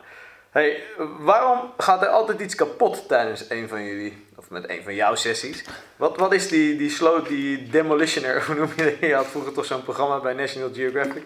Hey, 0.49 0.83
waarom 1.19 1.73
gaat 1.77 2.01
er 2.01 2.07
altijd 2.07 2.39
iets 2.39 2.55
kapot 2.55 3.07
tijdens 3.07 3.49
een 3.49 3.67
van 3.69 3.83
jullie, 3.83 4.25
of 4.35 4.49
met 4.49 4.69
een 4.69 4.83
van 4.83 4.95
jouw 4.95 5.15
sessies? 5.15 5.63
Wat, 5.95 6.17
wat 6.17 6.33
is 6.33 6.47
die, 6.47 6.77
die 6.77 6.89
sloot, 6.89 7.27
die 7.27 7.69
demolitioner, 7.69 8.43
hoe 8.45 8.55
noem 8.55 8.69
je 8.75 8.83
dat? 8.83 9.09
Je 9.09 9.15
had 9.15 9.27
vroeger 9.27 9.53
toch 9.53 9.65
zo'n 9.65 9.83
programma 9.83 10.19
bij 10.19 10.33
National 10.33 10.69
Geographic. 10.73 11.23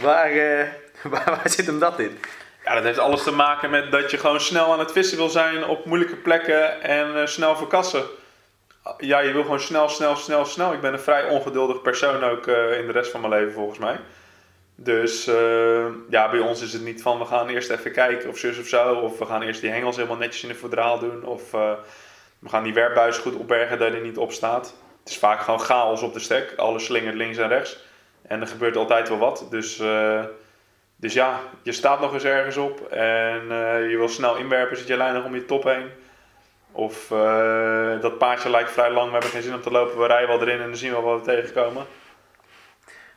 Waar, 0.00 0.32
uh, 0.32 0.62
waar, 1.12 1.24
waar, 1.24 1.50
zit 1.50 1.66
hem 1.66 1.78
dat 1.78 1.98
in? 1.98 2.18
Ja, 2.64 2.74
dat 2.74 2.84
heeft 2.84 2.98
alles 2.98 3.22
te 3.22 3.32
maken 3.32 3.70
met 3.70 3.90
dat 3.90 4.10
je 4.10 4.18
gewoon 4.18 4.40
snel 4.40 4.72
aan 4.72 4.78
het 4.78 4.92
vissen 4.92 5.18
wil 5.18 5.28
zijn 5.28 5.64
op 5.64 5.84
moeilijke 5.84 6.16
plekken 6.16 6.82
en 6.82 7.16
uh, 7.16 7.26
snel 7.26 7.56
verkassen. 7.56 8.04
Ja, 8.98 9.18
je 9.18 9.32
wil 9.32 9.42
gewoon 9.42 9.60
snel, 9.60 9.88
snel, 9.88 10.16
snel, 10.16 10.44
snel. 10.44 10.72
Ik 10.72 10.80
ben 10.80 10.92
een 10.92 10.98
vrij 10.98 11.28
ongeduldig 11.28 11.82
persoon 11.82 12.24
ook 12.24 12.46
uh, 12.46 12.78
in 12.78 12.86
de 12.86 12.92
rest 12.92 13.10
van 13.10 13.20
mijn 13.20 13.32
leven 13.32 13.52
volgens 13.52 13.78
mij. 13.78 14.00
Dus 14.74 15.28
uh, 15.28 15.86
ja, 16.10 16.30
bij 16.30 16.38
ons 16.38 16.62
is 16.62 16.72
het 16.72 16.82
niet 16.82 17.02
van 17.02 17.18
we 17.18 17.24
gaan 17.24 17.48
eerst 17.48 17.70
even 17.70 17.92
kijken 17.92 18.28
of 18.28 18.38
zus 18.38 18.58
of 18.58 18.66
zo. 18.66 18.94
Of 18.94 19.18
we 19.18 19.26
gaan 19.26 19.42
eerst 19.42 19.60
die 19.60 19.70
hengels 19.70 19.96
helemaal 19.96 20.16
netjes 20.16 20.42
in 20.42 20.48
de 20.48 20.54
verdraal 20.54 20.98
doen. 20.98 21.24
Of 21.24 21.52
uh, 21.54 21.72
we 22.38 22.48
gaan 22.48 22.62
die 22.62 22.74
werpbuis 22.74 23.18
goed 23.18 23.34
opbergen 23.34 23.78
dat 23.78 23.90
hij 23.90 24.00
niet 24.00 24.18
op 24.18 24.32
staat. 24.32 24.74
Het 25.00 25.08
is 25.08 25.18
vaak 25.18 25.40
gewoon 25.40 25.60
chaos 25.60 26.02
op 26.02 26.12
de 26.12 26.20
stek. 26.20 26.52
Alles 26.56 26.84
slingert 26.84 27.14
links 27.14 27.36
en 27.36 27.48
rechts. 27.48 27.84
En 28.22 28.40
er 28.40 28.46
gebeurt 28.46 28.76
altijd 28.76 29.08
wel 29.08 29.18
wat. 29.18 29.46
Dus, 29.50 29.82
dus 30.96 31.12
ja, 31.12 31.40
je 31.62 31.72
staat 31.72 32.00
nog 32.00 32.12
eens 32.12 32.24
ergens 32.24 32.56
op. 32.56 32.80
En 32.90 33.42
je 33.90 33.94
wil 33.96 34.08
snel 34.08 34.36
inwerpen, 34.36 34.76
zit 34.76 34.86
je 34.86 34.96
lijn 34.96 35.14
nog 35.14 35.24
om 35.24 35.34
je 35.34 35.44
top 35.44 35.64
heen. 35.64 35.90
Of 36.76 37.10
eh, 37.10 38.00
dat 38.00 38.18
paardje 38.18 38.50
lijkt 38.50 38.70
vrij 38.70 38.90
lang, 38.90 39.06
we 39.06 39.12
hebben 39.12 39.30
geen 39.30 39.42
zin 39.42 39.54
om 39.54 39.60
te 39.60 39.70
lopen, 39.70 39.98
we 39.98 40.06
rijden 40.06 40.28
wel 40.28 40.40
erin 40.40 40.60
en 40.60 40.66
dan 40.66 40.76
zien 40.76 40.94
we 40.94 41.00
wat 41.00 41.18
we 41.18 41.24
tegenkomen. 41.24 41.86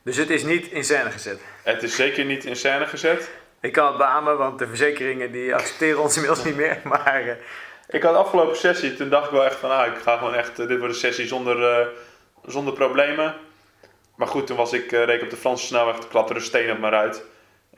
Dus 0.03 0.17
het 0.17 0.29
is 0.29 0.43
niet 0.43 0.67
in 0.67 0.83
scène 0.83 1.11
gezet. 1.11 1.41
Het 1.63 1.83
is 1.83 1.95
zeker 1.95 2.25
niet 2.25 2.45
in 2.45 2.55
scène 2.55 2.85
gezet. 2.85 3.31
Ik 3.61 3.71
kan 3.71 3.87
het 3.87 3.97
beamen, 3.97 4.37
want 4.37 4.59
de 4.59 4.67
verzekeringen 4.67 5.31
die 5.31 5.55
accepteren 5.55 6.01
ons 6.01 6.15
inmiddels 6.15 6.43
niet 6.43 6.55
meer. 6.55 6.81
Maar 6.89 7.21
eh, 7.27 7.35
Ik 7.87 8.03
had 8.03 8.13
de 8.13 8.19
afgelopen 8.19 8.57
sessie, 8.57 8.93
toen 8.93 9.09
dacht 9.09 9.25
ik 9.25 9.31
wel 9.31 9.45
echt 9.45 9.55
van, 9.55 9.69
ah, 9.69 9.87
ik 9.87 9.97
ga 9.97 10.17
gewoon 10.17 10.35
echt, 10.35 10.59
eh, 10.59 10.67
dit 10.67 10.77
wordt 10.77 10.93
een 10.93 10.99
sessie 10.99 11.27
zonder, 11.27 11.87
zonder 12.45 12.73
problemen. 12.73 13.35
Maar 14.15 14.27
goed, 14.27 14.47
toen 14.47 14.57
was 14.57 14.73
ik, 14.73 14.91
reed 14.91 15.09
ik 15.09 15.21
op 15.21 15.29
de 15.29 15.35
Franse 15.35 15.65
snelweg, 15.65 15.95
toen 15.95 16.09
klapte 16.09 16.33
er 16.33 16.39
een 16.39 16.45
steen 16.45 16.71
op 16.71 16.79
mijn 16.79 16.93
ruit. 16.93 17.23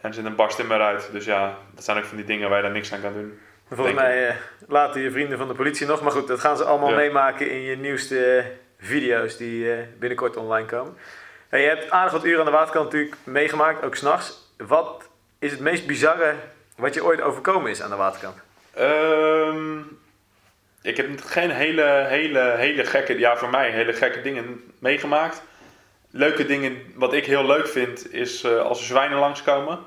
En 0.01 0.09
er 0.09 0.13
zit 0.13 0.25
een 0.25 0.35
barst 0.35 0.59
in 0.59 0.67
mijn 0.67 0.79
ruit. 0.79 1.09
Dus 1.11 1.25
ja, 1.25 1.57
dat 1.75 1.83
zijn 1.83 1.97
ook 1.97 2.05
van 2.05 2.17
die 2.17 2.25
dingen 2.25 2.49
waar 2.49 2.57
je 2.57 2.63
daar 2.63 2.73
niks 2.73 2.93
aan 2.93 3.01
kan 3.01 3.13
doen. 3.13 3.39
Volgens 3.75 3.95
mij 3.95 4.27
eh, 4.27 4.35
laten 4.67 5.01
je 5.01 5.11
vrienden 5.11 5.37
van 5.37 5.47
de 5.47 5.53
politie 5.53 5.87
nog. 5.87 6.01
Maar 6.01 6.11
goed, 6.11 6.27
dat 6.27 6.39
gaan 6.39 6.57
ze 6.57 6.63
allemaal 6.63 6.89
Ja. 6.89 6.95
meemaken 6.95 7.49
in 7.51 7.61
je 7.61 7.77
nieuwste 7.77 8.37
eh, 8.37 8.45
video's 8.79 9.37
die 9.37 9.73
eh, 9.73 9.79
binnenkort 9.99 10.37
online 10.37 10.67
komen. 10.67 10.97
Je 11.51 11.57
hebt 11.57 11.89
aardig 11.91 12.11
wat 12.11 12.25
uren 12.25 12.39
aan 12.39 12.45
de 12.45 12.51
waterkant 12.51 12.85
natuurlijk 12.85 13.15
meegemaakt, 13.23 13.83
ook 13.83 13.95
s'nachts. 13.95 14.53
Wat 14.57 15.09
is 15.39 15.51
het 15.51 15.59
meest 15.59 15.87
bizarre 15.87 16.35
wat 16.75 16.93
je 16.93 17.03
ooit 17.03 17.21
overkomen 17.21 17.71
is 17.71 17.81
aan 17.81 17.89
de 17.89 17.95
waterkant? 17.95 18.35
Ehm, 18.73 19.77
ik 20.81 20.97
heb 20.97 21.21
geen 21.25 21.49
hele, 21.51 22.05
hele, 22.07 22.39
hele 22.57 22.85
gekke, 22.85 23.19
ja 23.19 23.37
voor 23.37 23.49
mij, 23.49 23.69
hele 23.71 23.93
gekke 23.93 24.21
dingen 24.21 24.71
meegemaakt. 24.79 25.41
Leuke 26.11 26.45
dingen, 26.45 26.81
wat 26.95 27.13
ik 27.13 27.25
heel 27.25 27.45
leuk 27.45 27.67
vind, 27.67 28.13
is 28.13 28.45
als 28.45 28.79
er 28.79 28.85
zwijnen 28.85 29.17
langskomen. 29.17 29.79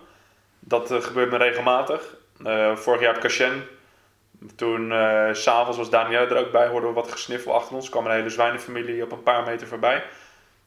Dat 0.59 0.93
gebeurt 1.01 1.30
me 1.30 1.37
regelmatig. 1.37 2.16
Vorig 2.74 3.01
jaar 3.01 3.14
op 3.14 3.20
Cachen, 3.20 3.62
toen 4.57 4.93
s 5.33 5.43
s'avonds 5.43 5.79
was 5.79 5.91
Daniel 5.91 6.21
er 6.21 6.37
ook 6.37 6.53
bij, 6.53 6.67
hoorden 6.67 6.89
we 6.89 6.95
wat 6.95 7.13
gesniffel 7.13 7.55
achter 7.55 7.77
ons. 7.77 7.89
kwam 7.89 8.07
een 8.07 8.13
hele 8.13 8.31
zwijnenfamilie 8.31 9.03
op 9.03 9.13
een 9.13 9.23
paar 9.23 9.45
meter 9.45 9.67
voorbij. 9.67 10.03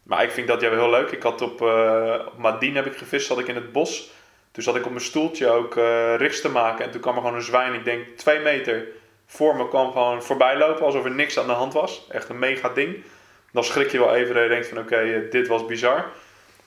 Maar 0.03 0.23
ik 0.23 0.31
vind 0.31 0.47
dat 0.47 0.61
jou 0.61 0.75
heel 0.75 0.89
leuk. 0.89 1.11
Ik 1.11 1.23
had 1.23 1.41
op, 1.41 1.61
eh 1.61 2.15
op 2.37 2.61
heb 2.61 2.85
ik 2.85 2.97
gevist, 2.97 3.27
zat 3.27 3.39
ik 3.39 3.47
in 3.47 3.55
het 3.55 3.71
bos. 3.71 4.11
Toen 4.51 4.63
zat 4.63 4.75
ik 4.75 4.85
op 4.85 4.91
mijn 4.91 5.03
stoeltje 5.03 5.49
ook 5.49 5.75
eh 5.77 6.15
richts 6.15 6.41
te 6.41 6.49
maken. 6.49 6.85
En 6.85 6.91
toen 6.91 7.01
kwam 7.01 7.15
er 7.15 7.21
gewoon 7.21 7.35
een 7.35 7.41
zwijn, 7.41 7.73
ik 7.73 7.85
denk 7.85 8.17
twee 8.17 8.39
meter 8.39 8.87
voor 9.25 9.55
me, 9.55 9.67
kwam 9.67 9.91
gewoon 9.91 10.23
voorbij 10.23 10.57
lopen. 10.57 10.85
Alsof 10.85 11.05
er 11.05 11.11
niks 11.11 11.39
aan 11.39 11.47
de 11.47 11.53
hand 11.53 11.73
was. 11.73 12.07
Echt 12.09 12.29
een 12.29 12.39
mega 12.39 12.69
ding. 12.69 13.03
Dan 13.51 13.63
schrik 13.63 13.91
je 13.91 13.99
wel 13.99 14.15
even 14.15 14.33
dat 14.33 14.43
je 14.43 14.49
denkt 14.49 14.67
van 14.67 14.77
oké, 14.77 15.27
dit 15.29 15.47
was 15.47 15.65
bizar. 15.65 16.05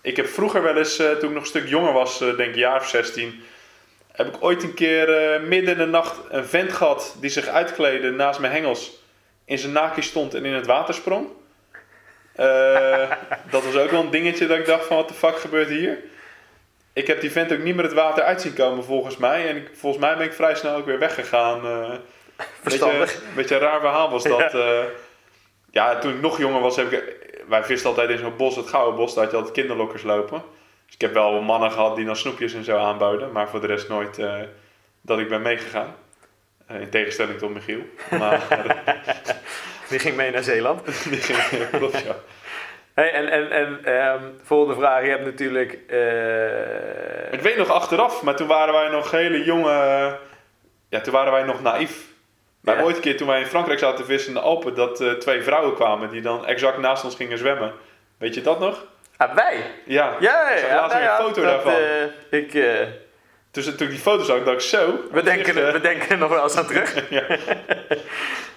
Ik 0.01 0.17
heb 0.17 0.27
vroeger 0.27 0.63
wel 0.63 0.77
eens, 0.77 0.97
toen 0.97 1.07
ik 1.09 1.31
nog 1.31 1.43
een 1.43 1.47
stuk 1.47 1.69
jonger 1.69 1.93
was, 1.93 2.19
denk 2.19 2.41
ik 2.41 2.55
jaar 2.55 2.81
of 2.81 2.89
16... 2.89 3.43
Heb 4.21 4.35
ik 4.35 4.45
ooit 4.45 4.63
een 4.63 4.75
keer 4.75 5.17
eh, 5.17 5.41
midden 5.43 5.73
in 5.73 5.79
de 5.79 5.87
nacht 5.87 6.21
een 6.29 6.45
vent 6.45 6.73
gehad 6.73 7.17
die 7.21 7.31
zich 7.31 7.47
uitkleedde 7.47 8.11
naast 8.11 8.41
mijn 8.41 8.53
hengels. 8.53 9.03
In 9.45 9.59
zijn 9.59 9.73
naakje 9.73 10.03
stond 10.03 10.35
en 10.35 10.45
in 10.45 10.53
het 10.53 10.67
water 10.67 10.95
sprong. 10.95 11.27
Eh, 12.35 13.11
dat 13.51 13.65
was 13.65 13.77
ook 13.77 13.91
wel 13.91 14.01
een 14.01 14.11
dingetje 14.11 14.47
dat 14.47 14.59
ik 14.59 14.67
dacht 14.67 14.87
van 14.87 14.97
wat 14.97 15.09
de 15.09 15.15
fuck 15.15 15.39
gebeurt 15.39 15.69
hier. 15.69 15.99
Ik 16.93 17.07
heb 17.07 17.21
die 17.21 17.31
vent 17.31 17.53
ook 17.53 17.59
niet 17.59 17.75
meer 17.75 17.85
het 17.85 17.93
water 17.93 18.23
uit 18.23 18.41
zien 18.41 18.55
komen 18.55 18.85
volgens 18.85 19.17
mij. 19.17 19.49
En 19.49 19.57
ik, 19.57 19.71
volgens 19.73 20.03
mij 20.03 20.17
ben 20.17 20.27
ik 20.27 20.33
vrij 20.33 20.55
snel 20.55 20.77
ook 20.77 20.87
weer 20.87 20.99
weggegaan. 20.99 21.65
eh 21.65 21.91
Verstandig. 22.63 22.99
Beetje, 22.99 23.35
beetje 23.35 23.55
een 23.55 23.61
raar 23.61 23.81
verhaal 23.81 24.11
was 24.11 24.23
dat. 24.23 24.53
Ja. 24.53 24.85
ja, 25.71 25.99
toen 25.99 26.15
ik 26.15 26.21
nog 26.21 26.39
jonger 26.39 26.61
was, 26.61 26.77
heb 26.77 26.93
ik... 26.93 27.17
Wij 27.49 27.65
visten 27.65 27.89
altijd 27.91 28.11
in 28.11 28.19
zo'n 28.19 28.37
bos, 28.37 28.57
het 28.57 28.69
Gouden 28.69 28.95
Bos. 28.95 29.15
Daar 29.15 29.23
had 29.23 29.33
je 29.33 29.39
altijd 29.39 29.57
kinderlokkers 29.57 30.03
lopen. 30.03 30.43
Dus 30.91 30.95
ik 30.95 31.01
heb 31.01 31.13
wel 31.13 31.41
mannen 31.41 31.73
gehad 31.73 31.97
die 31.97 32.05
dan 32.05 32.17
snoepjes 32.17 32.55
en 32.55 32.65
zo 32.65 32.77
aanboden. 32.79 33.33
Maar 33.33 33.49
voor 33.49 33.61
de 33.61 33.67
rest 33.67 33.89
nooit 33.89 34.19
eh, 34.19 34.35
dat 35.01 35.19
ik 35.19 35.29
ben 35.29 35.43
meegegaan. 35.43 35.95
Eh, 36.67 36.81
in 36.81 36.91
tegenstelling 36.91 37.39
tot 37.39 37.55
Michiel. 37.55 37.81
Maar 38.19 38.43
Die 39.89 39.99
ging 39.99 40.17
mee 40.17 40.31
naar 40.31 40.43
Zeeland. 40.43 40.85
die 41.11 41.21
ging 41.21 41.71
klopt, 41.71 42.03
ja. 42.05 42.17
Hey, 42.95 43.13
en 43.13 43.29
en, 43.31 43.51
en 43.51 43.85
ehm, 43.85 44.23
volgende 44.43 44.75
vraag. 44.81 45.03
Je 45.05 45.09
hebt 45.11 45.25
natuurlijk... 45.25 45.73
eh, 45.89 47.33
Ik 47.33 47.41
weet 47.41 47.57
nog 47.57 47.69
achteraf, 47.69 48.23
maar 48.23 48.37
toen 48.37 48.47
waren 48.47 48.75
wij 48.75 48.89
nog 48.89 49.11
hele 49.11 49.45
jonge... 49.45 50.17
Ja, 50.89 51.01
toen 51.01 51.13
waren 51.13 51.33
wij 51.33 51.43
nog 51.43 51.63
naïef. 51.63 52.07
Maar 52.61 52.77
Ja. 52.77 52.83
ooit 52.83 52.97
een 52.97 53.03
keer 53.03 53.17
toen 53.17 53.27
wij 53.27 53.41
in 53.41 53.47
Frankrijk 53.47 53.79
zaten 53.79 53.99
te 53.99 54.05
vissen 54.05 54.29
in 54.29 54.35
de 54.35 54.41
Alpen... 54.41 54.75
dat 54.75 55.21
twee 55.21 55.43
vrouwen 55.43 55.75
kwamen 55.75 56.11
die 56.11 56.21
dan 56.21 56.47
exact 56.47 56.79
naast 56.79 57.05
ons 57.05 57.15
gingen 57.17 57.39
zwemmen. 57.39 57.73
Weet 58.19 58.35
je 58.35 58.41
dat 58.41 58.61
nog? 58.61 58.85
Ah, 59.21 59.35
wij? 59.35 59.57
Ja. 59.85 60.17
Ja, 60.21 60.51
Ik 60.51 60.59
ja, 60.59 60.59
zag 60.59 60.69
ja. 60.69 60.77
laatst 60.77 60.95
weer 60.97 61.03
nou 61.03 61.03
een 61.03 61.03
ja, 61.03 61.17
foto 61.17 61.43
dat, 61.43 61.51
daarvan. 61.65 61.73
eh, 62.31 62.39
ik, 62.39 62.55
eh, 62.55 62.87
Dus 63.51 63.65
toen 63.65 63.73
ik 63.87 63.89
die 63.91 63.99
foto 63.99 64.23
zag, 64.25 64.43
dacht 64.45 64.57
ik 64.57 64.61
zo... 64.69 65.01
we, 65.13 65.23
denken, 65.23 65.57
Echt, 65.57 65.67
eh, 65.67 65.73
we 65.73 65.81
denken 65.81 66.09
er 66.09 66.19
nog 66.19 66.31
wel 66.31 66.43
eens 66.43 66.57
aan 66.57 66.67
terug. 66.67 66.95
ja. 67.19 67.23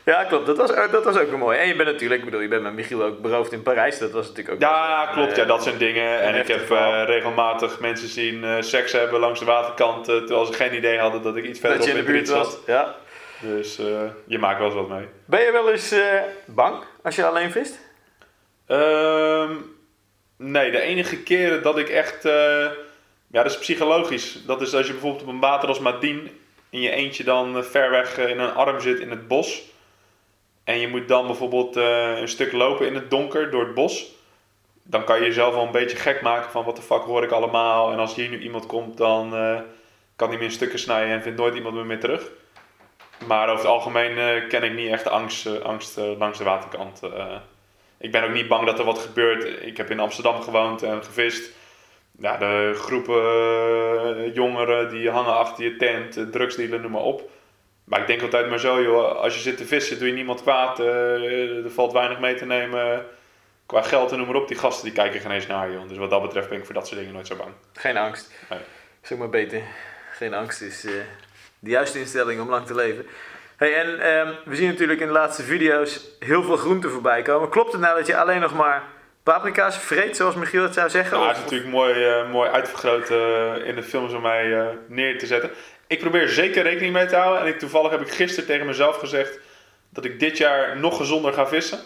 Ja, 0.05 0.23
klopt. 0.23 0.45
Dat 0.45 0.57
was, 0.57 0.71
dat 0.91 1.03
was 1.03 1.17
ook 1.17 1.29
wel 1.29 1.37
mooi. 1.37 1.57
En 1.57 1.67
je 1.67 1.75
bent 1.75 1.89
natuurlijk, 1.91 2.19
ik 2.19 2.25
bedoel, 2.25 2.41
je 2.41 2.47
bent 2.47 2.61
met 2.63 2.73
Michiel 2.73 3.03
ook 3.03 3.21
beroofd 3.21 3.51
in 3.51 3.61
Parijs. 3.63 3.99
Dat 3.99 4.11
was 4.11 4.27
natuurlijk 4.27 4.55
ook... 4.55 4.61
ja, 4.61 5.09
klopt. 5.13 5.35
Ja, 5.35 5.41
eh, 5.41 5.47
dat 5.47 5.63
zijn 5.63 5.77
dingen. 5.77 6.21
En 6.21 6.35
ik 6.35 6.47
heb 6.47 6.71
eh, 6.71 7.03
regelmatig 7.05 7.79
mensen 7.79 8.07
zien 8.07 8.43
eh, 8.43 8.55
seks 8.59 8.91
hebben 8.91 9.19
langs 9.19 9.39
de 9.39 9.45
waterkant... 9.45 10.07
eh, 10.09 10.15
terwijl 10.15 10.45
ze 10.45 10.53
geen 10.53 10.75
idee 10.75 10.99
hadden 10.99 11.21
dat 11.21 11.35
ik 11.35 11.43
iets 11.45 11.59
verder 11.59 11.77
Dat 11.77 11.87
je 11.87 11.93
in 11.93 11.97
de 12.05 12.11
buurt 12.11 12.29
was. 12.29 12.57
Ja. 12.65 12.95
Dus 13.39 13.79
eh, 13.79 13.85
je 14.25 14.39
maakt 14.39 14.57
wel 14.57 14.67
eens 14.67 14.75
wat 14.75 14.89
mee. 14.89 15.07
Ben 15.25 15.41
je 15.41 15.51
wel 15.51 15.71
eens 15.71 15.91
eh, 15.91 16.21
bang 16.45 16.75
als 17.03 17.15
je 17.15 17.25
alleen 17.25 17.51
vist? 17.51 17.79
Ehm, 18.67 19.51
nee, 20.43 20.71
de 20.71 20.81
enige 20.81 21.17
keren 21.17 21.63
dat 21.63 21.77
ik 21.77 21.89
echt. 21.89 22.25
eh, 22.25 22.65
ja, 23.27 23.43
dat 23.43 23.51
is 23.51 23.57
psychologisch. 23.57 24.45
Dat 24.45 24.61
is 24.61 24.75
als 24.75 24.85
je 24.85 24.91
bijvoorbeeld 24.91 25.23
op 25.23 25.29
een 25.29 25.39
water 25.39 25.69
als 25.69 25.79
Madien 25.79 26.39
in 26.69 26.81
je 26.81 26.91
eentje 26.91 27.23
dan 27.23 27.57
eh, 27.57 27.63
ver 27.63 27.89
weg 27.89 28.17
eh, 28.17 28.29
in 28.29 28.39
een 28.39 28.53
arm 28.53 28.79
zit 28.79 28.99
in 28.99 29.09
het 29.09 29.27
bos. 29.27 29.61
En 30.63 30.79
je 30.79 30.87
moet 30.87 31.07
dan 31.07 31.25
bijvoorbeeld 31.25 31.75
een 31.75 32.27
stuk 32.27 32.51
lopen 32.51 32.87
in 32.87 32.95
het 32.95 33.09
donker 33.09 33.51
door 33.51 33.65
het 33.65 33.73
bos. 33.73 34.11
Dan 34.83 35.03
kan 35.03 35.19
je 35.19 35.25
jezelf 35.25 35.53
wel 35.53 35.63
een 35.63 35.71
beetje 35.71 35.97
gek 35.97 36.21
maken 36.21 36.51
van 36.51 36.63
wat 36.63 36.75
de 36.75 36.81
fuck 36.81 37.01
hoor 37.01 37.23
ik 37.23 37.31
allemaal. 37.31 37.91
En 37.91 37.99
als 37.99 38.15
hier 38.15 38.29
nu 38.29 38.39
iemand 38.39 38.65
komt, 38.65 38.97
dan 38.97 39.29
kan 40.15 40.29
hij 40.29 40.37
me 40.37 40.43
in 40.43 40.51
stukken 40.51 40.79
snijden 40.79 41.13
en 41.13 41.21
vindt 41.21 41.39
nooit 41.39 41.55
iemand 41.55 41.75
me 41.75 41.83
meer 41.83 41.99
terug. 41.99 42.29
Maar 43.27 43.47
over 43.47 43.63
het 43.63 43.73
algemeen 43.73 44.47
ken 44.47 44.63
ik 44.63 44.73
niet 44.73 44.91
echt 44.91 45.07
angst, 45.07 45.63
angst 45.63 45.97
langs 45.97 46.37
de 46.37 46.43
waterkant. 46.43 47.01
Ik 48.03 48.11
ben 48.11 48.23
ook 48.23 48.33
niet 48.33 48.47
bang 48.47 48.65
dat 48.65 48.79
er 48.79 48.85
wat 48.85 48.99
gebeurt. 48.99 49.63
Ik 49.65 49.77
heb 49.77 49.91
in 49.91 49.99
Amsterdam 49.99 50.41
gewoond 50.41 50.83
en 50.83 51.03
gevist. 51.03 51.51
Ja, 52.19 52.37
de 52.37 52.71
groepen 52.75 53.23
eh, 54.25 54.35
jongeren 54.35 54.89
die 54.89 55.09
hangen 55.09 55.33
achter 55.33 55.63
je 55.63 55.75
tent, 55.75 56.17
eh, 56.17 56.23
drugsdealen, 56.23 56.81
noem 56.81 56.91
maar 56.91 57.01
op. 57.01 57.29
Maar 57.83 57.99
ik 58.01 58.07
denk 58.07 58.21
altijd 58.21 58.49
maar 58.49 58.59
zo, 58.59 58.81
joh, 58.81 59.15
als 59.15 59.33
je 59.33 59.39
zit 59.39 59.57
te 59.57 59.65
vissen, 59.65 59.99
doe 59.99 60.07
je 60.07 60.13
niemand 60.13 60.41
kwaad. 60.41 60.79
eh, 60.79 61.63
er 61.63 61.71
valt 61.71 61.91
weinig 61.93 62.19
mee 62.19 62.35
te 62.35 62.45
nemen. 62.45 63.05
Qua 63.65 63.81
geld 63.81 64.11
en 64.11 64.17
noem 64.17 64.27
maar 64.27 64.35
op, 64.35 64.47
die 64.47 64.57
gasten 64.57 64.83
die 64.85 64.93
kijken 64.93 65.19
geen 65.19 65.31
eens 65.31 65.47
naar 65.47 65.71
je. 65.71 65.85
Dus 65.87 65.97
wat 65.97 66.09
dat 66.09 66.21
betreft 66.21 66.49
ben 66.49 66.57
ik 66.57 66.65
voor 66.65 66.73
dat 66.73 66.87
soort 66.87 66.99
dingen 66.99 67.13
nooit 67.13 67.27
zo 67.27 67.35
bang. 67.35 67.51
Geen 67.73 67.97
angst. 67.97 68.31
Nee. 68.49 68.59
Zeg 69.01 69.17
maar 69.17 69.29
beter. 69.29 69.61
Geen 70.11 70.33
angst 70.33 70.61
is 70.61 70.81
de 71.59 71.69
juiste 71.69 71.99
instelling 71.99 72.41
om 72.41 72.49
lang 72.49 72.65
te 72.65 72.75
leven. 72.75 73.05
Hey, 73.57 73.75
en 73.75 73.99
ehm, 73.99 74.31
we 74.45 74.55
zien 74.55 74.67
natuurlijk 74.67 74.99
in 74.99 75.07
de 75.07 75.13
laatste 75.13 75.43
video's 75.43 75.99
heel 76.19 76.43
veel 76.43 76.57
groenten 76.57 76.89
voorbij 76.91 77.21
komen. 77.21 77.49
Klopt 77.49 77.71
het 77.71 77.81
nou 77.81 77.97
dat 77.97 78.07
je 78.07 78.17
alleen 78.17 78.39
nog 78.41 78.53
maar 78.53 78.83
paprika's 79.23 79.77
vreet, 79.77 80.15
zoals 80.15 80.35
Michiel 80.35 80.63
het 80.63 80.73
zou 80.73 80.89
zeggen? 80.89 81.17
Ja, 81.17 81.23
Of- 81.23 81.27
het 81.27 81.37
is 81.37 81.43
natuurlijk 81.43 81.71
mooi, 81.71 82.03
eh, 82.05 82.29
mooi 82.31 82.49
uitvergroot 82.49 83.09
eh, 83.09 83.67
in 83.67 83.75
de 83.75 83.83
films 83.83 84.13
om 84.13 84.21
mij 84.21 84.67
neer 84.87 85.17
te 85.17 85.25
zetten. 85.25 85.51
Ik 85.87 85.99
probeer 85.99 86.27
zeker 86.29 86.63
rekening 86.63 86.93
mee 86.93 87.05
te 87.05 87.15
houden. 87.15 87.41
En 87.41 87.47
ik, 87.47 87.59
toevallig 87.59 87.91
heb 87.91 88.01
ik 88.01 88.11
gisteren 88.11 88.45
tegen 88.49 88.65
mezelf 88.65 88.97
gezegd 88.97 89.39
dat 89.89 90.05
ik 90.05 90.19
dit 90.19 90.37
jaar 90.37 90.77
nog 90.77 90.97
gezonder 90.97 91.33
ga 91.33 91.47
vissen. 91.47 91.79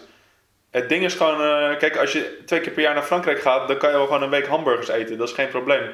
Het 0.70 0.88
ding 0.88 1.04
is 1.04 1.14
gewoon, 1.14 1.42
eh, 1.42 1.78
kijk, 1.78 1.96
als 1.96 2.12
je 2.12 2.38
twee 2.46 2.60
keer 2.60 2.72
per 2.72 2.82
jaar 2.82 2.94
naar 2.94 3.02
Frankrijk 3.02 3.40
gaat, 3.40 3.68
dan 3.68 3.76
kan 3.76 3.90
je 3.90 3.96
wel 3.96 4.06
gewoon 4.06 4.22
een 4.22 4.30
week 4.30 4.46
hamburgers 4.46 4.88
eten. 4.88 5.18
Dat 5.18 5.28
is 5.28 5.34
geen 5.34 5.48
probleem. 5.48 5.90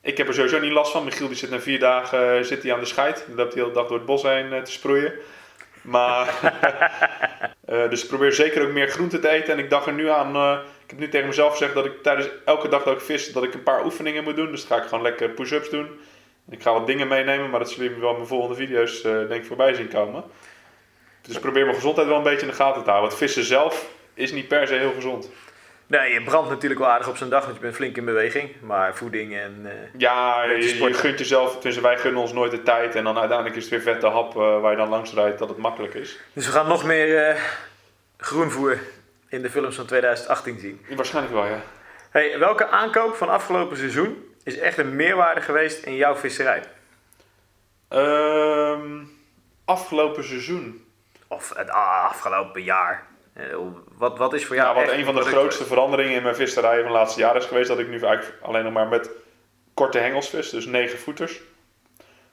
Ik 0.00 0.16
heb 0.16 0.28
er 0.28 0.34
sowieso 0.34 0.60
niet 0.60 0.72
last 0.72 0.92
van. 0.92 1.04
Michiel 1.04 1.26
die 1.26 1.36
zit 1.36 1.50
na 1.50 1.60
vier 1.60 1.78
dagen 1.78 2.36
eh, 2.36 2.42
zit 2.42 2.62
hij 2.62 2.72
aan 2.72 2.80
de 2.80 2.86
scheid. 2.86 3.24
Die 3.26 3.34
loopt 3.34 3.52
de 3.52 3.60
hele 3.60 3.72
dag 3.72 3.86
door 3.86 3.96
het 3.96 4.06
bos 4.06 4.22
heen 4.22 4.52
eh, 4.52 4.62
te 4.62 4.72
sproeien. 4.72 5.12
Maar, 5.82 6.28
eh, 7.64 7.90
dus 7.90 8.02
ik 8.02 8.08
probeer 8.08 8.32
zeker 8.32 8.62
ook 8.62 8.72
meer 8.72 8.88
groente 8.88 9.18
te 9.18 9.28
eten. 9.28 9.52
En 9.52 9.58
ik 9.58 9.70
dacht 9.70 9.86
er 9.86 9.92
nu 9.92 10.08
aan, 10.08 10.60
ik 10.84 10.90
heb 10.90 10.98
nu 10.98 11.08
tegen 11.08 11.26
mezelf 11.26 11.52
gezegd 11.52 11.74
dat 11.74 11.84
ik 11.84 12.02
tijdens 12.02 12.28
elke 12.44 12.68
dag 12.68 12.82
dat 12.82 12.94
ik 12.94 13.00
vis, 13.00 13.32
dat 13.32 13.42
ik 13.42 13.54
een 13.54 13.62
paar 13.62 13.84
oefeningen 13.84 14.24
moet 14.24 14.36
doen. 14.36 14.50
Dus 14.50 14.66
dan 14.66 14.76
ga 14.76 14.82
ik 14.82 14.88
gewoon 14.88 15.04
lekker 15.04 15.28
push-ups 15.28 15.70
doen. 15.70 16.00
Ik 16.50 16.62
ga 16.62 16.72
wat 16.72 16.86
dingen 16.86 17.08
meenemen, 17.08 17.50
maar 17.50 17.60
dat 17.60 17.70
zullen 17.70 17.84
jullie 17.84 18.00
wel 18.00 18.10
in 18.10 18.16
mijn 18.16 18.28
volgende 18.28 18.56
video's 18.56 19.02
denk 19.02 19.44
voorbij 19.44 19.74
zien 19.74 19.88
komen. 19.88 20.24
Dus 21.22 21.34
ik 21.34 21.40
probeer 21.40 21.64
mijn 21.64 21.76
gezondheid 21.76 22.08
wel 22.08 22.16
een 22.16 22.22
beetje 22.22 22.40
in 22.40 22.52
de 22.52 22.52
gaten 22.52 22.82
te 22.82 22.90
houden. 22.90 23.08
Want 23.08 23.20
vissen 23.20 23.44
zelf 23.44 23.90
is 24.14 24.32
niet 24.32 24.48
per 24.48 24.66
se 24.66 24.74
heel 24.74 24.92
gezond. 24.94 25.30
Nee, 25.88 26.12
je 26.12 26.22
brandt 26.22 26.48
natuurlijk 26.48 26.80
wel 26.80 26.88
aardig 26.90 27.08
op 27.08 27.16
zo'n 27.16 27.28
dag, 27.28 27.42
want 27.44 27.54
je 27.56 27.62
bent 27.62 27.74
flink 27.74 27.96
in 27.96 28.04
beweging. 28.04 28.60
Maar 28.60 28.94
voeding 28.96 29.36
en... 29.36 29.60
eh, 29.64 29.72
Ja, 30.00 30.44
je, 30.44 30.76
je 30.78 30.94
gunt 30.94 31.18
jezelf, 31.18 31.52
tenminste 31.52 31.82
wij 31.82 31.98
gunnen 31.98 32.20
ons 32.20 32.32
nooit 32.32 32.50
de 32.50 32.62
tijd. 32.62 32.94
En 32.94 33.04
dan 33.04 33.18
uiteindelijk 33.18 33.56
is 33.56 33.62
het 33.62 33.72
weer 33.72 33.82
vette 33.94 34.06
hap 34.06 34.36
eh, 34.36 34.60
waar 34.60 34.70
je 34.70 34.76
dan 34.76 34.88
langs 34.88 35.12
rijdt 35.12 35.38
dat 35.38 35.48
het 35.48 35.58
makkelijk 35.58 35.94
is. 35.94 36.18
Dus 36.32 36.46
we 36.46 36.52
gaan 36.52 36.68
nog 36.68 36.84
meer 36.84 37.26
eh, 37.28 37.42
groenvoer 38.18 38.78
in 39.28 39.42
de 39.42 39.50
films 39.50 39.76
van 39.76 39.86
2018 39.86 40.58
zien. 40.58 40.84
Waarschijnlijk 40.96 41.34
wel, 41.34 41.46
ja. 41.46 41.60
Hey, 42.10 42.38
welke 42.38 42.66
aankoop 42.68 43.14
van 43.14 43.28
afgelopen 43.28 43.76
seizoen 43.76 44.24
is 44.44 44.58
echt 44.58 44.78
een 44.78 44.96
meerwaarde 44.96 45.40
geweest 45.40 45.84
in 45.84 45.94
jouw 45.96 46.16
visserij? 46.16 46.62
Ehm, 47.88 49.04
afgelopen 49.64 50.24
seizoen. 50.24 50.86
of 51.30 51.52
het 51.56 51.70
afgelopen 51.70 52.62
jaar? 52.62 53.06
Eh, 53.38 53.56
Wat, 53.96 54.18
wat 54.18 54.32
is 54.34 54.46
voor 54.46 54.56
jou 54.56 54.68
Ja, 54.76 54.84
wat 54.84 54.92
een 54.92 55.04
van 55.04 55.14
de 55.14 55.20
grootste 55.20 55.64
veranderingen 55.64 56.14
in 56.14 56.22
mijn 56.22 56.34
visserij 56.34 56.76
van 56.76 56.86
de 56.86 56.92
laatste 56.98 57.20
jaren 57.20 57.40
is 57.40 57.46
geweest, 57.46 57.68
dat 57.68 57.78
ik 57.78 57.88
nu 57.88 58.00
eigenlijk 58.00 58.42
alleen 58.42 58.64
nog 58.64 58.72
maar 58.72 58.88
met 58.88 59.10
korte 59.74 59.98
hengels 59.98 60.28
vis, 60.28 60.50
dus 60.50 60.66
9 60.66 60.98
voeters. 60.98 61.40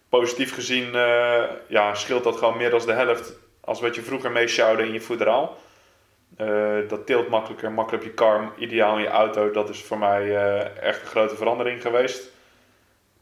Positief 0.10 0.54
gezien 0.54 0.96
eh, 0.96 1.44
ja, 1.68 1.94
scheelt 1.94 2.24
dat 2.24 2.38
gewoon 2.38 2.58
meer 2.58 2.70
dan 2.70 2.86
de 2.86 2.92
helft 2.94 3.34
als 3.62 3.82
wat 3.82 3.96
je 3.96 4.02
vroeger 4.02 4.32
mee 4.32 4.48
sjouwde 4.48 4.84
in 4.84 4.94
je 4.94 5.02
voederaal. 5.02 5.58
Eh, 6.38 6.76
dat 6.88 7.06
teelt 7.06 7.30
makkelijker, 7.30 7.72
makkelijk 7.72 8.04
op 8.04 8.10
je 8.10 8.16
kar, 8.16 8.52
ideaal 8.58 8.96
in 8.96 9.02
je 9.02 9.10
auto. 9.10 9.52
Dat 9.52 9.70
is 9.70 9.84
voor 9.84 9.98
mij 9.98 10.36
echt 10.82 11.02
een 11.02 11.08
grote 11.08 11.36
verandering 11.36 11.82
geweest. 11.82 12.24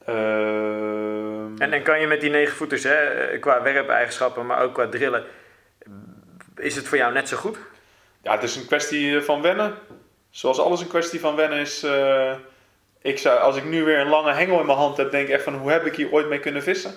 Ehm, 0.05 1.57
En, 1.57 1.73
en 1.73 1.83
kan 1.83 1.99
je 1.99 2.07
met 2.07 2.21
die 2.21 2.29
negen 2.29 2.55
voeters, 2.55 2.83
hè, 2.83 2.99
qua 3.39 3.61
werpeigenschappen, 3.61 4.45
maar 4.45 4.61
ook 4.63 4.73
qua 4.73 4.87
drillen, 4.87 5.23
is 6.57 6.75
het 6.75 6.87
voor 6.87 6.97
jou 6.97 7.13
net 7.13 7.27
zo 7.27 7.37
goed? 7.37 7.57
Ja, 8.23 8.31
het 8.31 8.43
is 8.43 8.55
een 8.55 8.65
kwestie 8.65 9.21
van 9.21 9.41
wennen. 9.41 9.75
Zoals 10.29 10.59
alles 10.59 10.81
een 10.81 10.87
kwestie 10.87 11.19
van 11.19 11.35
wennen 11.35 11.59
is. 11.59 11.83
eh, 11.83 12.33
ik 13.01 13.17
zou, 13.17 13.39
als 13.39 13.55
ik 13.55 13.65
nu 13.65 13.83
weer 13.83 13.99
een 13.99 14.09
lange 14.09 14.31
hengel 14.31 14.59
in 14.59 14.65
mijn 14.65 14.77
hand 14.77 14.97
heb, 14.97 15.11
denk 15.11 15.27
ik 15.27 15.33
echt 15.33 15.43
van 15.43 15.55
hoe 15.55 15.71
heb 15.71 15.85
ik 15.85 15.95
hier 15.95 16.11
ooit 16.11 16.27
mee 16.27 16.39
kunnen 16.39 16.63
vissen? 16.63 16.93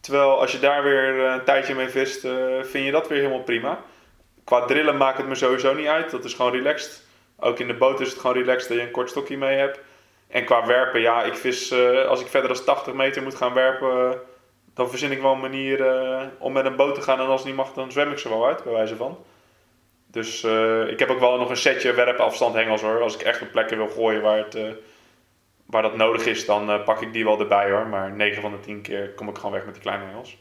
Terwijl 0.00 0.40
als 0.40 0.52
je 0.52 0.58
daar 0.58 0.82
weer 0.82 1.26
eh, 1.26 1.32
een 1.32 1.44
tijdje 1.44 1.74
mee 1.74 1.88
vist, 1.88 2.24
eh, 2.24 2.32
vind 2.62 2.84
je 2.84 2.90
dat 2.90 3.08
weer 3.08 3.18
helemaal 3.18 3.42
prima. 3.42 3.80
Qua 4.44 4.64
drillen 4.64 4.96
maakt 4.96 5.18
het 5.18 5.26
me 5.28 5.34
sowieso 5.34 5.74
niet 5.74 5.86
uit. 5.86 6.10
Dat 6.10 6.24
is 6.24 6.34
gewoon 6.34 6.52
relaxed. 6.52 7.02
Ook 7.38 7.58
in 7.58 7.66
de 7.66 7.74
boot 7.74 8.00
is 8.00 8.10
het 8.10 8.18
gewoon 8.20 8.36
relaxed 8.36 8.68
dat 8.68 8.78
je 8.78 8.84
een 8.84 8.90
kort 8.90 9.10
stokje 9.10 9.36
mee 9.36 9.58
hebt. 9.58 9.80
En 10.28 10.44
qua 10.44 10.66
werpen, 10.66 11.00
ja, 11.00 11.22
ik 11.22 11.34
vis, 11.34 11.70
eh, 11.70 12.06
als 12.06 12.20
ik 12.20 12.26
verder 12.26 12.54
dan 12.54 12.64
80 12.64 12.94
meter 12.94 13.22
moet 13.22 13.34
gaan 13.34 13.52
werpen, 13.54 14.10
eh, 14.10 14.18
dan 14.74 14.90
verzin 14.90 15.10
ik 15.12 15.20
wel 15.20 15.32
een 15.32 15.40
manier 15.40 15.86
eh, 15.86 16.22
om 16.38 16.52
met 16.52 16.64
een 16.64 16.76
boot 16.76 16.94
te 16.94 17.02
gaan. 17.02 17.20
En 17.20 17.26
als 17.26 17.40
het 17.40 17.48
niet 17.48 17.56
mag, 17.56 17.72
dan 17.72 17.92
zwem 17.92 18.10
ik 18.10 18.18
ze 18.18 18.28
wel 18.28 18.46
uit, 18.46 18.64
bij 18.64 18.72
wijze 18.72 18.96
van. 18.96 19.18
Dus 20.12 20.42
eh, 20.44 20.88
ik 20.88 20.98
heb 20.98 21.10
ook 21.10 21.20
wel 21.20 21.38
nog 21.38 21.50
een 21.50 21.56
setje 21.56 21.92
werpafstand 21.92 22.54
hengels 22.54 22.80
hoor. 22.80 23.00
Als 23.02 23.14
ik 23.14 23.20
echt 23.20 23.42
op 23.42 23.50
plekken 23.52 23.76
wil 23.76 23.88
gooien 23.88 24.22
waar, 24.22 24.38
het, 24.38 24.54
eh, 24.54 24.64
waar 25.66 25.82
dat 25.82 25.96
nodig 25.96 26.26
is, 26.26 26.46
dan 26.46 26.70
eh, 26.70 26.84
pak 26.84 27.00
ik 27.02 27.12
die 27.12 27.24
wel 27.24 27.40
erbij 27.40 27.70
hoor. 27.70 27.86
Maar 27.86 28.10
9 28.12 28.42
van 28.42 28.50
de 28.50 28.60
10 28.60 28.82
keer 28.82 29.10
kom 29.10 29.28
ik 29.28 29.36
gewoon 29.36 29.52
weg 29.52 29.64
met 29.64 29.74
die 29.74 29.82
kleine 29.82 30.04
hengels. 30.04 30.38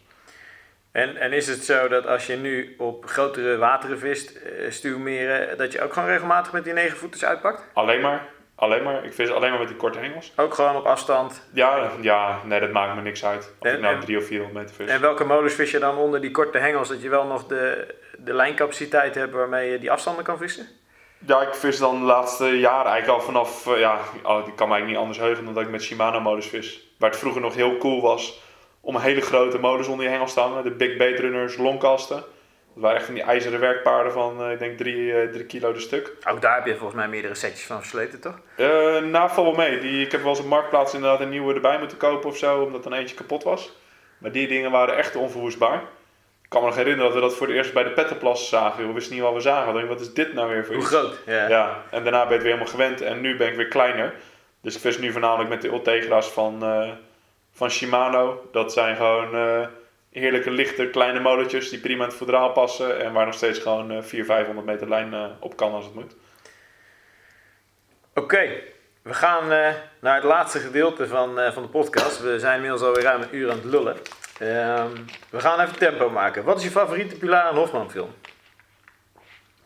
En, 0.91 1.17
en 1.17 1.33
is 1.33 1.47
het 1.47 1.63
zo 1.63 1.87
dat 1.87 2.07
als 2.07 2.27
je 2.27 2.35
nu 2.35 2.75
op 2.77 3.05
grotere 3.05 3.57
wateren 3.57 3.99
vist, 3.99 4.39
stuwmeren, 4.69 5.57
dat 5.57 5.71
je 5.71 5.81
ook 5.81 5.93
gewoon 5.93 6.09
regelmatig 6.09 6.53
met 6.53 6.63
die 6.63 6.73
negen 6.73 6.97
voeters 6.97 7.25
uitpakt? 7.25 7.67
Alleen 7.73 8.01
maar, 8.01 8.27
alleen 8.55 8.83
maar. 8.83 9.05
Ik 9.05 9.13
vis 9.13 9.29
alleen 9.31 9.49
maar 9.49 9.59
met 9.59 9.67
die 9.67 9.77
korte 9.77 9.99
hengels. 9.99 10.33
Ook 10.35 10.53
gewoon 10.53 10.75
op 10.75 10.85
afstand? 10.85 11.47
Ja, 11.53 11.89
ja 12.01 12.39
nee, 12.45 12.59
dat 12.59 12.71
maakt 12.71 12.95
me 12.95 13.01
niks 13.01 13.25
uit. 13.25 13.53
Of 13.59 13.67
En- 13.67 13.73
ik 13.75 13.81
nou 13.81 13.95
en- 13.95 13.99
3 14.01 14.17
of 14.17 14.25
400 14.25 14.59
meter 14.59 14.75
vis. 14.75 14.89
En 14.95 15.01
welke 15.01 15.23
molens 15.23 15.53
vis 15.53 15.71
je 15.71 15.79
dan 15.79 15.97
onder 15.97 16.21
die 16.21 16.31
korte 16.31 16.57
hengels, 16.57 16.89
dat 16.89 17.01
je 17.01 17.09
wel 17.09 17.25
nog 17.25 17.47
de, 17.47 17.95
de 18.23 18.33
lijncapaciteit 18.33 19.15
hebt 19.15 19.33
waarmee 19.33 19.71
je 19.71 19.79
die 19.79 19.91
afstanden 19.91 20.23
kan 20.23 20.37
vissen? 20.37 20.67
Ja, 21.25 21.41
ik 21.41 21.55
vis 21.55 21.77
dan 21.77 21.99
de 21.99 22.05
laatste 22.05 22.45
jaren 22.45 22.91
eigenlijk 22.91 23.19
al 23.19 23.25
vanaf, 23.25 23.67
eh, 23.67 23.79
ja, 23.79 23.99
oh, 24.23 24.47
ik 24.47 24.55
kan 24.55 24.67
me 24.67 24.73
eigenlijk 24.73 24.85
niet 24.85 24.97
anders 24.97 25.17
heugen 25.17 25.45
dan 25.45 25.53
dat 25.53 25.63
ik 25.63 25.69
met 25.69 25.81
Shimano 25.81 26.19
modus 26.19 26.47
vis. 26.47 26.93
Waar 26.97 27.09
het 27.09 27.19
vroeger 27.19 27.41
nog 27.41 27.55
heel 27.55 27.77
cool 27.77 28.01
was 28.01 28.41
om 28.81 28.97
hele 28.97 29.21
grote 29.21 29.59
molens 29.59 29.87
onder 29.87 30.05
je 30.05 30.11
hengels 30.11 30.33
te 30.33 30.39
hangen. 30.39 30.63
De 30.63 30.71
Big 30.71 30.97
Bait 30.97 31.19
Runners, 31.19 31.57
longkasten. 31.57 32.15
Dat 32.73 32.83
waren 32.83 32.95
echt 32.97 33.05
van 33.05 33.13
die 33.13 33.23
ijzeren 33.23 33.59
werkpaarden 33.59 34.11
van, 34.11 34.43
eh, 34.43 34.51
ik 34.51 34.59
denk 34.59 34.77
3 34.77 35.45
kilo 35.45 35.73
de 35.73 35.79
stuk. 35.79 36.11
Ook 36.29 36.41
daar 36.41 36.55
heb 36.55 36.65
je 36.65 36.75
volgens 36.75 36.99
mij 36.99 37.07
meerdere 37.07 37.35
setjes 37.35 37.65
van 37.65 37.79
versleten, 37.79 38.21
toch? 38.21 38.39
Eh 38.55 38.97
nou, 38.97 39.29
val 39.29 39.43
wel 39.43 39.53
mee. 39.53 39.79
Die, 39.79 40.05
ik 40.05 40.11
heb 40.11 40.21
wel 40.21 40.29
eens 40.29 40.39
op 40.39 40.45
Marktplaats 40.45 40.93
inderdaad 40.93 41.19
een 41.19 41.29
nieuwe 41.29 41.53
erbij 41.53 41.79
moeten 41.79 41.97
kopen 41.97 42.29
of 42.29 42.37
zo, 42.37 42.61
omdat 42.61 42.83
dan 42.83 42.93
eentje 42.93 43.15
kapot 43.15 43.43
was. 43.43 43.71
Maar 44.17 44.31
die 44.31 44.47
dingen 44.47 44.71
waren 44.71 44.97
echt 44.97 45.15
onverwoestbaar. 45.15 45.83
Ik 46.51 46.57
kan 46.57 46.65
me 46.65 46.73
nog 46.75 46.83
herinneren 46.83 47.11
dat 47.11 47.21
we 47.21 47.27
dat 47.27 47.37
voor 47.37 47.47
het 47.47 47.55
eerst 47.55 47.73
bij 47.73 47.83
de 47.83 47.91
Pettenplas 47.91 48.49
zagen. 48.49 48.87
We 48.87 48.93
wisten 48.93 49.13
niet 49.13 49.23
wat 49.23 49.33
we 49.33 49.39
zagen. 49.39 49.73
Dachten, 49.73 49.87
wat 49.89 49.99
is 49.99 50.13
dit 50.13 50.33
nou 50.33 50.49
weer 50.49 50.65
voor 50.65 50.75
Hoe 50.75 50.83
iets? 50.83 50.93
groot? 50.93 51.19
Ja. 51.25 51.47
Ja, 51.49 51.83
en 51.91 52.03
daarna 52.03 52.19
ben 52.19 52.27
je 52.27 52.33
het 52.33 52.43
weer 52.43 52.51
helemaal 52.51 52.73
gewend 52.73 53.01
en 53.01 53.21
nu 53.21 53.37
ben 53.37 53.47
ik 53.47 53.55
weer 53.55 53.67
kleiner. 53.67 54.13
Dus 54.61 54.75
ik 54.75 54.81
vis 54.81 54.97
nu 54.97 55.11
voornamelijk 55.11 55.49
met 55.49 55.61
de 55.61 55.67
Ultegra's 55.67 56.27
van, 56.27 56.63
eh, 56.63 56.89
van 57.51 57.69
Shimano. 57.69 58.49
Dat 58.51 58.73
zijn 58.73 58.95
gewoon 58.95 59.35
eh, 59.35 59.67
heerlijke 60.11 60.51
lichte 60.51 60.87
kleine 60.89 61.19
molletjes 61.19 61.69
die 61.69 61.79
prima 61.79 62.03
in 62.03 62.09
het 62.09 62.17
voedraal 62.17 62.51
passen. 62.51 62.99
En 62.99 63.13
waar 63.13 63.25
nog 63.25 63.35
steeds 63.35 63.59
gewoon 63.59 63.91
eh 63.91 64.01
400, 64.01 64.25
500 64.25 64.67
meter 64.67 64.89
lijn 64.89 65.13
eh, 65.13 65.25
op 65.39 65.55
kan 65.57 65.73
als 65.73 65.85
het 65.85 65.93
moet. 65.93 66.15
Oké, 68.15 68.49
we 69.01 69.13
gaan 69.13 69.47
naar 69.99 70.15
het 70.15 70.23
laatste 70.23 70.59
gedeelte 70.59 71.07
van, 71.07 71.39
van 71.53 71.63
de 71.63 71.69
podcast. 71.69 72.21
We 72.21 72.39
zijn 72.39 72.55
inmiddels 72.55 72.81
alweer 72.81 73.03
ruim 73.03 73.21
een 73.21 73.35
uur 73.35 73.49
aan 73.49 73.55
het 73.55 73.65
lullen. 73.65 73.97
Ehm, 74.41 74.91
we 75.29 75.39
gaan 75.39 75.59
even 75.59 75.77
tempo 75.77 76.09
maken. 76.09 76.43
Wat 76.43 76.57
is 76.57 76.63
je 76.63 76.69
favoriete 76.69 77.15
Pilar 77.15 77.49
en 77.49 77.55
Hofman 77.55 77.91
film? 77.91 78.13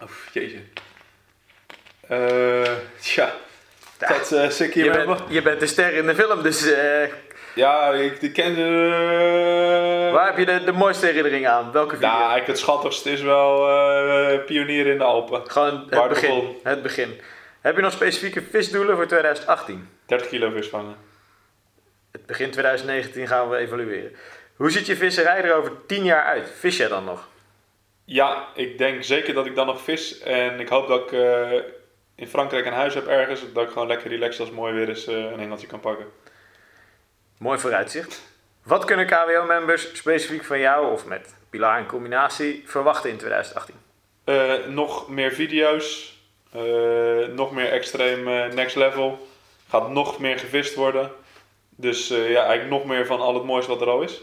Oh, 0.02 0.10
jeetje. 0.32 0.60
Eh, 2.08 2.78
ja, 3.02 3.34
dat 3.98 4.32
uh, 4.32 4.50
zit 4.50 4.68
ik 4.68 4.74
hier 4.74 4.84
Je 4.86 4.92
bent, 4.92 5.22
je 5.28 5.42
bent 5.42 5.60
de 5.60 5.68
ster 5.68 5.94
in 5.94 6.06
de 6.06 6.16
film, 6.16 6.44
dus 6.44 6.72
eh, 6.72 7.10
Ja, 7.56 7.92
ik 7.92 8.20
die 8.20 8.32
ken 8.32 8.56
eh, 8.56 10.14
waar 10.14 10.26
heb 10.26 10.38
je 10.38 10.46
de, 10.46 10.64
de 10.64 10.72
mooiste 10.72 11.06
herinnering 11.06 11.48
aan? 11.48 11.72
Welke 11.72 11.94
video? 11.94 12.08
Nou, 12.08 12.20
eigenlijk 12.20 12.48
het 12.48 12.60
schattigste 12.60 13.12
is 13.12 13.22
wel 13.22 13.58
Pionier 14.46 14.88
in 14.88 14.98
de 14.98 15.04
Alpen. 15.04 15.52
Gewoon 15.52 15.88
het 15.90 16.10
begin, 16.10 16.58
het 16.64 16.82
begin. 16.82 17.22
Heb 17.62 17.76
je 17.76 17.82
nog 17.82 17.92
specifieke 17.92 18.42
visdoelen 18.42 18.96
voor 18.96 19.08
2018? 19.08 19.90
30 20.06 20.28
kilo 20.28 20.50
vis 20.50 20.68
vangen. 20.68 20.96
Het 22.12 22.26
begin 22.26 22.52
2019 22.52 23.28
gaan 23.28 23.50
we 23.50 23.58
evalueren. 23.58 24.16
Hoe 24.56 24.72
ziet 24.72 24.86
je 24.86 24.96
visserij 24.96 25.44
er 25.44 25.56
over 25.56 25.72
10 25.86 26.04
jaar 26.04 26.24
uit? 26.24 26.52
Vis 26.60 26.78
jij 26.78 26.88
dan 26.88 27.04
nog? 27.04 27.28
Ja, 28.06 28.48
ik 28.54 28.78
denk 28.78 29.04
zeker 29.04 29.34
dat 29.34 29.46
ik 29.46 29.56
dan 29.56 29.66
nog 29.66 29.82
vis. 29.82 30.20
En 30.20 30.60
ik 30.60 30.68
hoop 30.68 30.88
dat 30.88 31.02
ik 31.02 31.12
eh, 31.12 31.52
in 32.16 32.28
Frankrijk 32.28 32.66
een 32.66 32.74
huis 32.74 32.94
heb 32.94 33.08
ergens. 33.08 33.54
Dat 33.54 33.64
ik 33.64 33.70
gewoon 33.70 33.88
lekker 33.88 34.10
relaxed 34.10 34.40
als 34.40 34.50
het 34.50 34.58
mooi 34.58 34.74
weer 34.74 34.90
is 34.90 35.08
eh, 35.08 35.16
een 35.16 35.40
hengeltje 35.40 35.68
kan 35.68 35.80
pakken. 35.80 36.06
Mooi 37.38 37.60
vooruitzicht. 37.60 38.22
Wat 38.64 38.86
kunnen 38.86 39.06
KWO-members 39.06 39.98
specifiek 39.98 40.44
van 40.44 40.60
jou 40.60 40.92
of 40.92 41.06
met 41.06 41.36
Pilar 41.50 41.80
in 41.80 41.86
combinatie 41.86 42.64
verwachten 42.66 43.10
in 43.10 43.18
2018? 43.18 43.76
Eh, 44.24 44.54
nog 44.68 45.10
meer 45.10 45.32
video's. 45.32 46.14
nog 47.36 47.52
meer 47.52 47.72
extreem 47.72 48.24
next 48.54 48.76
level. 48.76 49.28
Gaat 49.70 49.90
nog 49.90 50.20
meer 50.20 50.40
gevist 50.40 50.76
worden. 50.76 51.12
Dus 51.70 52.08
ja, 52.08 52.44
eigenlijk 52.44 52.70
nog 52.70 52.86
meer 52.86 53.06
van 53.06 53.20
al 53.20 53.34
het 53.34 53.44
moois 53.44 53.66
wat 53.66 53.82
er 53.82 53.90
al 53.90 54.02
is. 54.02 54.22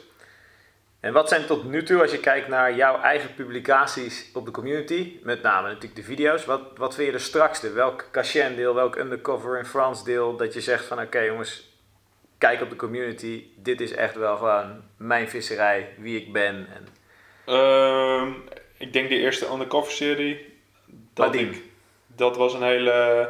En 1.03 1.13
wat 1.13 1.29
zijn 1.29 1.47
tot 1.47 1.65
nu 1.65 1.83
toe, 1.83 2.01
als 2.01 2.11
je 2.11 2.21
kijkt 2.21 2.49
naar 2.49 2.75
jouw 2.75 3.01
eigen 3.01 3.35
publicaties 3.35 4.31
op 4.35 4.45
de 4.45 4.51
community, 4.51 5.19
met 5.23 5.43
name 5.43 5.69
natuurlijk 5.69 5.97
de 5.97 6.03
video's, 6.03 6.45
wat, 6.45 6.61
wat 6.77 6.95
vind 6.95 7.07
je 7.07 7.13
de 7.13 7.19
strakste? 7.19 7.73
Welk 7.73 8.05
Cachin 8.11 8.57
deel, 8.57 8.75
welk 8.75 8.97
Undercover 8.97 9.59
in 9.59 9.65
France 9.65 10.05
deel, 10.05 10.37
dat 10.37 10.55
je 10.55 10.61
zegt 10.61 10.85
van 10.85 11.01
oké 11.01 11.19
jongens, 11.19 11.71
kijk 12.39 12.61
op 12.61 12.71
de 12.71 12.77
community, 12.77 13.45
dit 13.57 13.81
is 13.81 13.93
echt 13.93 14.15
wel 14.15 14.37
gewoon 14.37 14.83
mijn 14.97 15.29
visserij, 15.29 15.89
wie 15.99 16.21
ik 16.21 16.33
ben. 16.33 16.67
En... 16.75 16.89
Ehm, 17.45 18.33
ik 18.77 18.93
denk 18.93 19.09
de 19.09 19.19
eerste 19.19 19.49
undercover 19.53 19.93
serie. 19.93 20.59
Dat, 21.15 21.35
ik, 21.35 21.63
dat 22.07 22.37
was, 22.37 22.55
een 22.55 22.63
hele, 22.63 23.29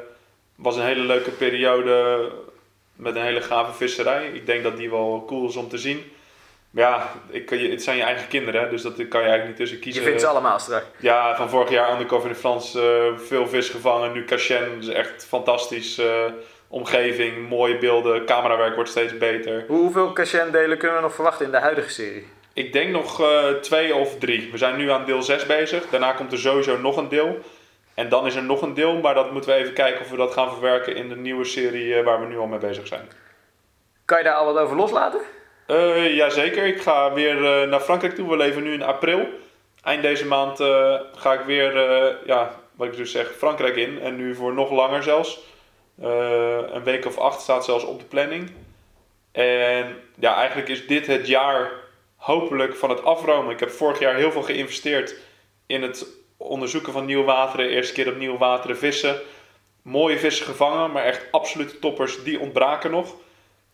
was 0.55 0.77
een 0.77 0.85
hele 0.85 1.05
leuke 1.05 1.31
periode 1.31 2.29
met 2.97 3.17
een 3.17 3.23
hele 3.23 3.43
gave 3.43 3.73
visserij. 3.73 4.31
Ik 4.31 4.47
denk 4.47 4.63
dat 4.63 4.77
die 4.77 4.91
wel 4.91 5.25
cool 5.27 5.49
is 5.49 5.57
om 5.57 5.69
te 5.69 5.79
zien. 5.79 6.12
Ja, 6.75 7.11
ik, 7.31 7.51
je- 7.51 7.71
het 7.71 7.83
zijn 7.83 7.97
je 7.97 8.03
eigen 8.03 8.29
kinderen, 8.29 8.71
dus 8.71 8.83
dat 8.83 8.95
kan 8.95 9.21
je 9.21 9.29
eigenlijk 9.29 9.47
niet 9.47 9.57
tussen 9.57 9.77
Je 9.77 9.83
kiezen. 9.83 10.03
vindt 10.03 10.21
ze 10.21 10.27
allemaal 10.27 10.59
strak. 10.59 10.85
Ja, 10.99 11.37
van 11.37 11.49
vorig 11.51 11.71
jaar 11.71 11.93
Undercover 11.93 12.29
in 12.29 12.35
Frans, 12.35 12.75
eh, 12.75 13.17
veel 13.17 13.47
vis 13.49 13.69
gevangen. 13.69 14.13
Nu 14.13 14.25
Cachen, 14.25 14.81
dus 14.81 14.89
echt 14.89 15.25
fantastisch. 15.27 15.99
eh, 15.99 16.25
omgeving, 16.69 17.49
mooie 17.49 17.79
beelden, 17.79 18.25
camerawerk 18.25 18.75
wordt 18.75 18.91
steeds 18.91 19.19
beter. 19.19 19.65
Hoe, 19.69 19.79
hoeveel 19.79 20.13
Cachin 20.13 20.51
delen 20.51 20.79
kunnen 20.79 20.97
we 20.97 21.03
nog 21.03 21.15
verwachten 21.15 21.47
in 21.47 21.53
de 21.53 21.59
huidige 21.59 21.91
serie? 21.91 22.27
Ik 22.53 22.73
denk 22.73 22.91
nog 22.91 23.21
eh, 23.21 23.49
twee 23.49 23.95
of 23.95 24.19
drie. 24.19 24.49
We 24.53 24.59
zijn 24.59 24.77
nu 24.77 24.91
aan 24.91 25.05
deel 25.05 25.23
6 25.23 25.47
bezig. 25.47 25.89
Daarna 25.91 26.13
komt 26.13 26.33
er 26.33 26.39
sowieso 26.39 26.79
nog 26.79 26.97
een 26.97 27.09
deel. 27.09 27.39
En 27.95 28.09
dan 28.09 28.27
is 28.27 28.35
er 28.35 28.43
nog 28.43 28.63
een 28.63 28.75
deel, 28.75 28.95
maar 29.01 29.15
dat 29.15 29.33
moeten 29.33 29.51
we 29.51 29.57
even 29.57 29.73
kijken 29.73 30.01
of 30.01 30.11
we 30.11 30.17
dat 30.17 30.33
gaan 30.33 30.51
verwerken 30.53 30.97
in 30.97 31.09
de 31.09 31.17
nieuwe 31.17 31.45
serie 31.45 32.03
waar 32.03 32.21
we 32.21 32.27
nu 32.27 32.39
al 32.39 32.47
mee 32.47 32.59
bezig 32.59 32.87
zijn. 32.87 33.09
Kan 34.05 34.19
je 34.19 34.25
daar 34.25 34.35
al 34.35 34.53
wat 34.53 34.63
over 34.63 34.77
loslaten? 34.77 35.21
Eh 35.67 36.17
jazeker, 36.17 36.67
ik 36.67 36.81
ga 36.81 37.13
weer 37.13 37.37
eh, 37.45 37.69
naar 37.69 37.81
Frankrijk 37.81 38.15
toe. 38.15 38.29
We 38.29 38.37
leven 38.37 38.63
nu 38.63 38.73
in 38.73 38.83
april. 38.83 39.29
Eind 39.83 40.03
deze 40.03 40.27
maand 40.27 40.61
eh, 40.61 41.01
ga 41.15 41.33
ik 41.33 41.41
weer, 41.41 41.75
ja, 42.27 42.61
wat 42.75 42.87
ik 42.87 42.97
dus 42.97 43.11
zeg, 43.11 43.33
Frankrijk 43.37 43.77
in. 43.77 44.01
En 44.01 44.17
nu 44.17 44.35
voor 44.35 44.55
nog 44.55 44.71
langer 44.71 45.03
zelfs. 45.03 45.41
Een 46.73 46.85
week 46.85 47.07
of 47.07 47.19
acht 47.19 47.41
staat 47.41 47.65
zelfs 47.65 47.85
op 47.85 47.99
de 47.99 48.05
planning. 48.05 48.51
En 49.33 49.97
ja, 50.19 50.37
eigenlijk 50.37 50.69
is 50.69 50.87
dit 50.87 51.07
het 51.07 51.27
jaar 51.27 51.71
hopelijk 52.17 52.77
van 52.77 52.91
het 52.91 53.05
afromen. 53.05 53.53
Ik 53.53 53.61
heb 53.61 53.71
vorig 53.71 53.99
jaar 53.99 54.15
heel 54.15 54.33
veel 54.33 54.43
geïnvesteerd 54.43 55.17
in 55.67 55.83
het 55.83 56.07
onderzoeken 56.37 56.93
van 56.93 57.05
nieuwe 57.05 57.25
wateren. 57.25 57.69
Eerste 57.69 57.93
keer 57.93 58.09
op 58.09 58.17
nieuwe 58.17 58.39
wateren 58.39 58.77
vissen. 58.77 59.21
Mooie 59.83 60.19
vissen 60.19 60.47
gevangen, 60.47 60.91
maar 60.91 61.05
echt 61.05 61.27
absolute 61.31 61.79
toppers, 61.79 62.23
die 62.23 62.41
ontbraken 62.41 62.91
nog. 62.91 63.15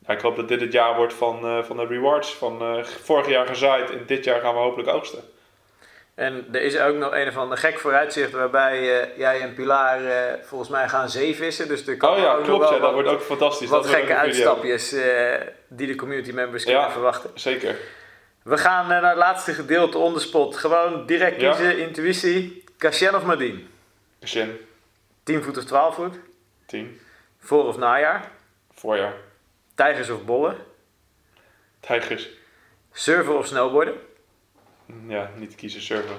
Ik 0.08 0.20
hoop 0.20 0.36
dat 0.36 0.48
dit 0.48 0.60
het 0.60 0.72
jaar 0.72 0.96
wordt 0.96 1.14
van, 1.14 1.44
eh, 1.46 1.62
van 1.62 1.76
de 1.76 1.86
rewards. 1.86 2.34
Van 2.34 2.60
eh, 2.62 2.84
vorig 2.84 3.28
jaar 3.28 3.46
gezaaid 3.46 3.90
en 3.90 4.02
dit 4.06 4.24
jaar 4.24 4.40
gaan 4.40 4.54
we 4.54 4.60
hopelijk 4.60 4.88
oogsten. 4.88 5.22
En 6.14 6.46
er 6.52 6.62
is 6.62 6.78
ook 6.78 6.96
nog 6.96 7.12
een 7.14 7.28
of 7.28 7.36
ander 7.36 7.58
gek 7.58 7.78
vooruitzicht 7.78 8.30
waarbij 8.32 9.00
eh, 9.02 9.18
jij 9.18 9.40
en 9.40 9.54
Pilar 9.54 9.98
volgens 10.42 10.70
mij 10.70 10.88
gaan 10.88 11.08
zeevissen. 11.10 11.68
Dus 11.68 11.86
er 11.86 11.96
kan 11.96 12.10
Oh 12.12 12.18
ja, 12.18 12.34
ook 12.34 12.44
klopt. 12.44 12.60
wel 12.60 12.68
Ja, 12.68 12.70
dat 12.74 12.80
wat, 12.80 12.92
wordt 12.92 13.08
ook 13.08 13.20
fantastisch. 13.20 13.68
wat 13.68 13.82
dat 13.82 13.92
gekke 13.92 14.14
uitstapjes 14.14 14.94
die 15.68 15.86
de 15.86 15.94
community 15.94 16.32
members 16.32 16.64
kunnen 16.64 16.82
Ja. 16.82 16.90
verwachten. 16.90 17.30
Zeker. 17.34 17.76
We 18.42 18.58
gaan 18.58 18.86
naar 18.88 19.04
het 19.08 19.16
laatste 19.16 19.52
gedeelte 19.52 19.98
on 19.98 20.14
the 20.14 20.20
spot. 20.20 20.56
Gewoon 20.56 21.06
direct 21.06 21.40
Ja. 21.40 21.50
kiezen, 21.54 21.78
intuïtie. 21.78 22.64
Kasjen 22.78 23.14
of 23.14 23.24
Madin? 23.24 23.68
Shin, 24.24 24.58
10 25.22 25.42
voet 25.42 25.56
of 25.58 25.64
12 25.64 25.94
voet? 25.94 26.14
10, 26.66 27.00
Voor 27.38 27.64
of 27.66 27.76
najaar? 27.76 28.30
voorjaar. 28.74 29.14
Tijgers 29.78 30.10
of 30.10 30.24
bollen? 30.24 30.56
Tijgers. 31.80 32.28
Surfen 32.92 33.38
of 33.38 33.46
snowboarden? 33.46 33.94
Ja, 35.06 35.30
niet 35.36 35.54
kiezen, 35.54 35.82
surfen. 35.82 36.18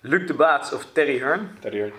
Luc 0.00 0.26
de 0.26 0.34
Baats 0.34 0.72
of 0.72 0.86
Terry 0.92 1.18
Hearn? 1.18 1.58
Terrier. 1.60 1.92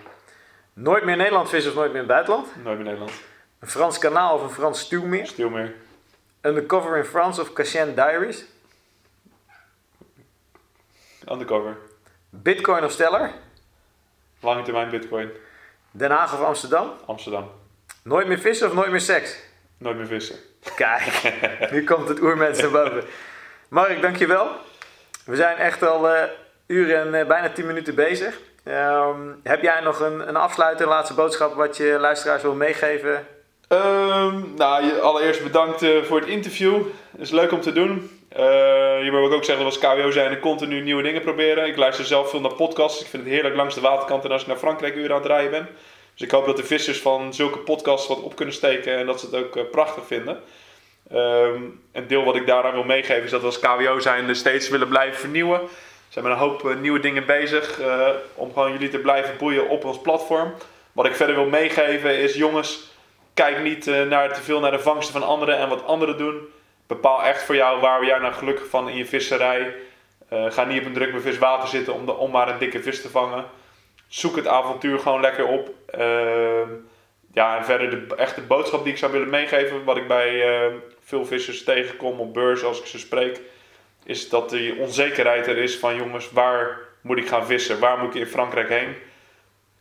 Nooit 0.74 1.04
meer 1.04 1.18
Nederland 1.18 1.50
vissen 1.50 1.72
of 1.72 1.78
nooit 1.78 1.92
meer 1.92 2.02
in 2.02 2.08
het 2.08 2.26
buitenland? 2.26 2.64
Nooit 2.64 2.76
meer 2.76 2.86
Nederland. 2.86 3.12
Een 3.60 3.68
Frans 3.68 3.98
kanaal 3.98 4.36
of 4.36 4.42
een 4.42 4.50
Frans 4.50 4.80
stuwmeer? 4.80 5.28
Stielmeer. 5.28 5.76
Undercover 6.42 6.98
in 6.98 7.06
France 7.06 7.42
of 7.42 7.54
Cassien 7.54 7.96
Diaries? 7.96 8.46
Undercover. 11.32 11.78
Bitcoin 12.30 12.84
of 12.84 12.92
Stellar? 12.92 13.34
Lange 14.40 14.62
termijn 14.64 14.90
bitcoin. 14.90 15.30
Den 15.92 16.12
Haag 16.12 16.34
of 16.34 16.42
Amsterdam? 16.42 16.92
Amsterdam. 17.06 17.52
Nooit 18.04 18.28
meer 18.28 18.40
vissen 18.40 18.68
of 18.68 18.74
nooit 18.74 18.92
meer 18.92 19.02
seks? 19.02 19.40
Nooit 19.78 19.98
meer 19.98 20.08
vissen. 20.08 20.49
Kijk, 20.76 21.34
nu 21.72 21.84
komt 21.84 22.08
het 22.08 22.22
oermens 22.22 22.62
naar 22.62 22.72
boven. 22.72 23.04
Mark, 23.70 24.02
dankjewel. 24.02 24.48
We 25.26 25.36
zijn 25.36 25.58
echt 25.58 25.84
al 25.84 26.10
eh, 26.10 26.24
uren 26.68 27.02
en 27.02 27.14
eh, 27.14 27.28
bijna 27.28 27.50
10 27.50 27.66
minuten 27.68 27.96
bezig. 27.96 28.40
Ehm, 28.64 29.20
heb 29.44 29.62
jij 29.62 29.80
nog 29.80 30.00
een, 30.00 30.28
een 30.28 30.36
afsluiter, 30.36 30.86
een 30.86 30.92
laatste 30.92 31.14
boodschap 31.14 31.56
wat 31.56 31.78
je 31.78 31.98
luisteraars 32.00 32.42
wil 32.42 32.56
meegeven? 32.56 33.28
Ehm, 33.68 34.42
nou, 34.56 34.86
je, 34.86 35.00
allereerst 35.00 35.44
bedankt 35.44 35.82
eh, 35.82 36.04
voor 36.04 36.20
het 36.20 36.30
interview. 36.30 36.76
Het 37.12 37.22
is 37.22 37.32
leuk 37.32 37.52
om 37.52 37.62
te 37.62 37.72
doen. 37.72 38.20
Eh 38.30 39.04
je 39.04 39.12
wil 39.12 39.26
ik 39.26 39.34
ook 39.34 39.44
zeggen 39.44 39.66
dat 39.66 39.80
we 39.80 39.88
als 39.88 39.96
KWO 39.96 40.12
zijn 40.12 40.32
en 40.32 40.40
continu 40.40 40.82
nieuwe 40.82 41.04
dingen 41.04 41.22
proberen. 41.22 41.68
Ik 41.68 41.78
luister 41.78 42.06
zelf 42.06 42.30
veel 42.30 42.42
naar 42.42 42.54
podcasts. 42.54 43.02
Ik 43.02 43.08
vind 43.08 43.24
het 43.24 43.32
heerlijk 43.32 43.56
langs 43.56 43.76
de 43.76 43.82
waterkant 43.82 44.24
en 44.24 44.32
als 44.32 44.42
ik 44.42 44.48
naar 44.48 44.58
Frankrijk 44.58 44.96
uren 44.96 45.16
aan 45.16 45.22
het 45.22 45.32
rijden 45.32 45.52
ben. 45.52 45.68
Dus 46.20 46.28
ik 46.28 46.34
hoop 46.34 46.46
dat 46.46 46.58
de 46.58 46.64
vissers 46.64 47.00
van 47.00 47.34
zulke 47.34 47.60
podcasts 47.60 48.08
wat 48.08 48.22
op 48.22 48.36
kunnen 48.36 48.54
steken 48.54 48.98
en 48.98 49.06
dat 49.06 49.20
ze 49.20 49.26
het 49.26 49.36
ook 49.36 49.56
eh, 49.56 49.64
prachtig 49.72 50.06
vinden. 50.06 50.44
Ehm, 51.10 51.62
een 51.92 52.08
deel 52.08 52.24
wat 52.24 52.36
ik 52.36 52.48
daaraan 52.48 52.74
wil 52.74 52.84
meegeven 52.84 53.24
is 53.24 53.32
dat 53.32 53.40
we 53.40 53.46
als 53.46 53.60
KWO 53.60 54.00
zijn 54.00 54.36
steeds 54.36 54.70
willen 54.70 54.88
blijven 54.88 55.20
vernieuwen. 55.20 55.62
We 55.62 55.68
zijn 56.10 56.26
met 56.26 56.34
een 56.34 56.40
hoop 56.40 56.70
eh, 56.70 56.76
nieuwe 56.76 57.00
dingen 57.00 57.26
bezig 57.26 57.80
eh, 57.80 58.10
om 58.34 58.54
gewoon 58.54 58.72
jullie 58.72 58.90
te 58.90 59.00
blijven 59.00 59.38
boeien 59.38 59.70
op 59.70 59.86
ons 59.86 60.02
platform. 60.02 60.54
Wat 60.92 61.06
ik 61.06 61.16
verder 61.16 61.36
wil 61.36 61.46
meegeven 61.46 62.18
is 62.18 62.36
jongens, 62.36 62.92
kijk 63.34 63.62
niet 63.62 63.86
naar, 63.86 64.34
te 64.34 64.42
veel 64.42 64.60
naar 64.60 64.72
de 64.72 64.80
vangsten 64.80 65.14
van 65.14 65.28
anderen 65.28 65.58
en 65.58 65.70
wat 65.70 65.86
anderen 65.86 66.18
doen. 66.18 66.48
Bepaal 66.88 67.24
echt 67.24 67.44
voor 67.44 67.56
jou 67.56 67.80
waar 67.80 68.06
jij 68.06 68.20
nou 68.20 68.34
gelukkig 68.34 68.68
van 68.68 68.90
in 68.90 68.98
je 68.98 69.06
visserij. 69.06 69.76
Ga 70.30 70.64
niet 70.64 70.80
op 70.80 70.86
een 70.86 70.94
druk 70.94 71.14
bevis 71.14 71.38
water 71.38 71.68
zitten 71.68 71.94
om, 71.94 72.06
de, 72.06 72.16
om 72.16 72.32
maar 72.32 72.50
een 72.50 72.58
dikke 72.60 72.82
vis 72.82 73.02
te 73.02 73.10
vangen. 73.10 73.46
Zoek 74.10 74.36
het 74.36 74.48
avontuur 74.48 75.00
gewoon 75.00 75.22
lekker 75.22 75.48
op. 75.48 75.70
Ehm, 75.86 76.70
ja, 77.34 77.58
en 77.58 77.66
verder 77.66 78.08
de 78.08 78.16
echte 78.16 78.42
boodschap 78.42 78.84
die 78.84 78.92
ik 78.92 79.00
zou 79.00 79.12
willen 79.12 79.30
meegeven, 79.30 79.84
wat 79.84 79.98
ik 79.98 80.08
bij 80.08 80.42
eh, 80.42 80.74
veel 81.00 81.26
vissers 81.26 81.64
tegenkom 81.64 82.20
op 82.20 82.34
beurs 82.34 82.64
als 82.64 82.80
ik 82.80 82.86
ze 82.86 83.00
spreek, 83.00 83.42
is 84.04 84.30
dat 84.30 84.50
die 84.50 84.80
onzekerheid 84.80 85.48
er 85.48 85.58
is 85.58 85.78
van 85.78 85.96
jongens, 85.96 86.32
waar 86.32 86.80
moet 87.02 87.18
ik 87.18 87.28
gaan 87.28 87.46
vissen? 87.46 87.80
Waar 87.80 87.98
moet 87.98 88.16
ik 88.16 88.22
in 88.22 88.28
Frankrijk 88.28 88.70
heen? 88.70 88.96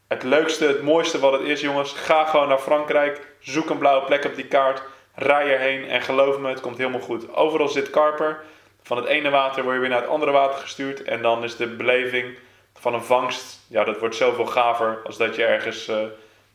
Het 0.08 0.22
leukste, 0.22 0.66
het 0.66 0.82
mooiste 0.82 1.18
wat 1.18 1.32
het 1.32 1.42
is, 1.42 1.60
jongens, 1.60 1.92
ga 1.92 2.24
gewoon 2.24 2.48
naar 2.48 2.58
Frankrijk. 2.58 3.20
Zoek 3.38 3.70
een 3.70 3.78
blauwe 3.78 4.06
plek 4.06 4.24
op 4.24 4.34
die 4.34 4.46
kaart. 4.46 4.82
Rij 5.14 5.52
erheen 5.52 5.88
en 5.88 6.02
geloof 6.02 6.38
me, 6.38 6.48
het 6.48 6.60
komt 6.60 6.78
helemaal 6.78 7.00
goed. 7.00 7.34
Overal 7.34 7.68
zit 7.68 7.90
karper. 7.90 8.44
Van 8.82 8.96
het 8.96 9.06
ene 9.06 9.30
water 9.30 9.62
word 9.62 9.74
je 9.74 9.80
weer 9.80 9.90
naar 9.90 10.00
het 10.00 10.10
andere 10.10 10.30
water 10.30 10.60
gestuurd. 10.60 11.02
En 11.02 11.22
dan 11.22 11.44
is 11.44 11.56
de 11.56 11.66
beleving 11.66 12.38
van 12.74 12.94
een 12.94 13.02
vangst, 13.02 13.57
ja, 13.68 13.84
dat 13.84 13.98
wordt 13.98 14.14
zoveel 14.14 14.46
gaver 14.46 15.00
als 15.04 15.16
dat 15.16 15.36
je 15.36 15.44
ergens 15.44 15.88
eh, 15.88 16.04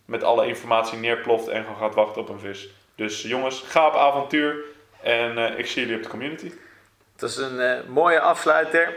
met 0.06 0.24
alle 0.24 0.48
informatie 0.48 0.98
neerploft 0.98 1.48
en 1.48 1.64
gewoon 1.64 1.78
gaat 1.78 1.96
wachten 1.96 2.22
op 2.22 2.30
een 2.30 2.40
vis. 2.40 2.70
Dus 2.96 3.22
jongens, 3.22 3.64
ga 3.68 3.88
op 3.88 3.96
avontuur 3.96 4.56
en 5.02 5.38
eh, 5.38 5.60
ik 5.60 5.66
zie 5.66 5.82
jullie 5.82 5.98
op 5.98 6.04
de 6.04 6.10
community. 6.10 6.52
Dat 7.16 7.30
is 7.30 7.38
een 7.38 7.60
eh, 7.60 7.80
mooie 7.88 8.20
afsluiter. 8.20 8.94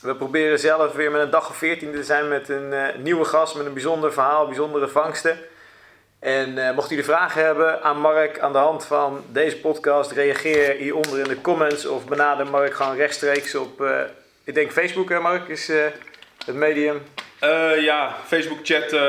We 0.00 0.14
proberen 0.14 0.58
zelf 0.58 0.92
weer 0.92 1.10
met 1.10 1.20
een 1.20 1.30
dag 1.30 1.50
of 1.50 1.56
14 1.56 1.92
te 1.92 2.04
zijn 2.04 2.28
met 2.28 2.48
een 2.48 2.72
eh, 2.72 2.94
nieuwe 2.96 3.24
gast, 3.24 3.56
met 3.56 3.66
een 3.66 3.72
bijzonder 3.72 4.12
verhaal, 4.12 4.46
bijzondere 4.46 4.88
vangsten. 4.88 5.38
En 6.18 6.68
eh, 6.68 6.74
mocht 6.74 6.88
jullie 6.88 7.04
vragen 7.04 7.44
hebben 7.44 7.82
aan 7.82 8.00
Mark 8.00 8.38
aan 8.38 8.52
de 8.52 8.58
hand 8.58 8.84
van 8.84 9.24
deze 9.32 9.56
podcast, 9.56 10.10
reageer 10.10 10.74
hieronder 10.76 11.18
in 11.18 11.28
de 11.28 11.40
comments 11.40 11.86
of 11.86 12.04
benader 12.04 12.46
Mark 12.46 12.74
gewoon 12.74 12.96
rechtstreeks 12.96 13.54
op, 13.54 13.80
eh, 13.80 14.00
ik 14.44 14.54
denk 14.54 14.72
Facebook 14.72 15.08
hè 15.08 15.20
Mark, 15.20 15.48
is 15.48 15.68
eh, 15.68 15.84
het 16.44 16.54
medium. 16.54 17.02
Eh, 17.38 17.82
ja, 17.82 18.16
Facebook 18.26 18.58
chat 18.62 18.92
eh, 18.92 19.00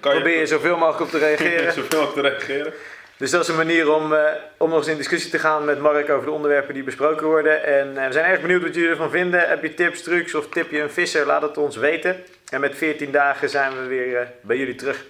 kan 0.00 0.12
Probeer 0.12 0.38
je 0.38 0.46
zoveel 0.46 0.76
mogelijk 0.76 1.00
op 1.00 1.10
te 1.10 1.18
reageren. 1.18 1.72
zoveel 1.82 2.00
mogelijk 2.00 2.14
te 2.14 2.20
reageren. 2.20 2.72
Dus 3.16 3.30
dat 3.30 3.42
is 3.42 3.48
een 3.48 3.56
manier 3.56 3.92
om, 3.92 4.14
eh, 4.14 4.20
om 4.56 4.68
nog 4.68 4.78
eens 4.78 4.88
in 4.88 4.96
discussie 4.96 5.30
te 5.30 5.38
gaan 5.38 5.64
met 5.64 5.80
Mark 5.80 6.10
over 6.10 6.26
de 6.26 6.30
onderwerpen 6.30 6.74
die 6.74 6.82
besproken 6.82 7.26
worden. 7.26 7.64
En 7.64 7.94
we 7.94 8.12
zijn 8.12 8.30
erg 8.30 8.40
benieuwd 8.40 8.62
wat 8.62 8.74
jullie 8.74 8.90
ervan 8.90 9.10
vinden. 9.10 9.48
Heb 9.48 9.62
je 9.62 9.74
tips, 9.74 10.02
trucs 10.02 10.34
of 10.34 10.48
tip 10.48 10.70
je 10.70 10.80
een 10.80 10.90
visser? 10.90 11.26
Laat 11.26 11.42
het 11.42 11.58
ons 11.58 11.76
weten. 11.76 12.16
En 12.50 12.60
met 12.60 12.76
14 12.76 13.12
dagen 13.12 13.48
zijn 13.48 13.72
we 13.80 13.86
weer 13.86 14.30
bij 14.40 14.56
jullie 14.56 14.74
terug. 14.74 15.04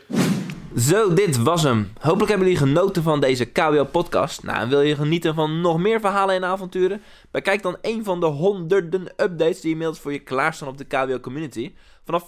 Zo, 0.76 1.14
dit 1.14 1.42
was 1.42 1.62
hem. 1.62 1.92
Hopelijk 2.00 2.28
hebben 2.28 2.48
jullie 2.48 2.66
genoten 2.66 3.02
van 3.02 3.20
deze 3.20 3.44
KWO-podcast. 3.44 4.42
Nou, 4.42 4.58
en 4.58 4.68
wil 4.68 4.80
je 4.80 4.94
genieten 4.94 5.34
van 5.34 5.60
nog 5.60 5.78
meer 5.78 6.00
verhalen 6.00 6.34
en 6.34 6.44
avonturen? 6.44 7.02
Bekijk 7.30 7.62
dan 7.62 7.76
een 7.80 8.04
van 8.04 8.20
de 8.20 8.26
honderden 8.26 9.06
updates 9.16 9.60
die 9.60 9.70
inmiddels 9.70 10.00
voor 10.00 10.12
je 10.12 10.18
klaarstaan 10.18 10.68
op 10.68 10.78
de 10.78 10.84
KWO-community. 10.84 11.74
Vanaf 12.04 12.26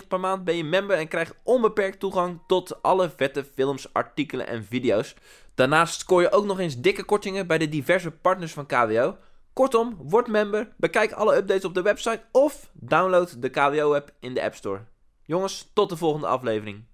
4,95 0.00 0.06
per 0.08 0.20
maand 0.20 0.44
ben 0.44 0.56
je 0.56 0.64
member 0.64 0.96
en 0.96 1.08
krijgt 1.08 1.34
onbeperkt 1.42 1.98
toegang 1.98 2.40
tot 2.46 2.82
alle 2.82 3.10
vette 3.16 3.44
films, 3.54 3.92
artikelen 3.92 4.46
en 4.46 4.64
video's. 4.64 5.14
Daarnaast 5.54 6.00
scoor 6.00 6.20
je 6.20 6.32
ook 6.32 6.44
nog 6.44 6.58
eens 6.58 6.80
dikke 6.80 7.04
kortingen 7.04 7.46
bij 7.46 7.58
de 7.58 7.68
diverse 7.68 8.10
partners 8.10 8.52
van 8.52 8.66
KWO. 8.66 9.16
Kortom, 9.52 9.96
word 10.02 10.26
member, 10.26 10.68
bekijk 10.76 11.12
alle 11.12 11.36
updates 11.36 11.64
op 11.64 11.74
de 11.74 11.82
website 11.82 12.22
of 12.32 12.70
download 12.72 13.42
de 13.42 13.48
KWO-app 13.48 14.10
in 14.20 14.34
de 14.34 14.42
App 14.42 14.54
Store. 14.54 14.80
Jongens, 15.22 15.70
tot 15.72 15.88
de 15.88 15.96
volgende 15.96 16.26
aflevering. 16.26 16.88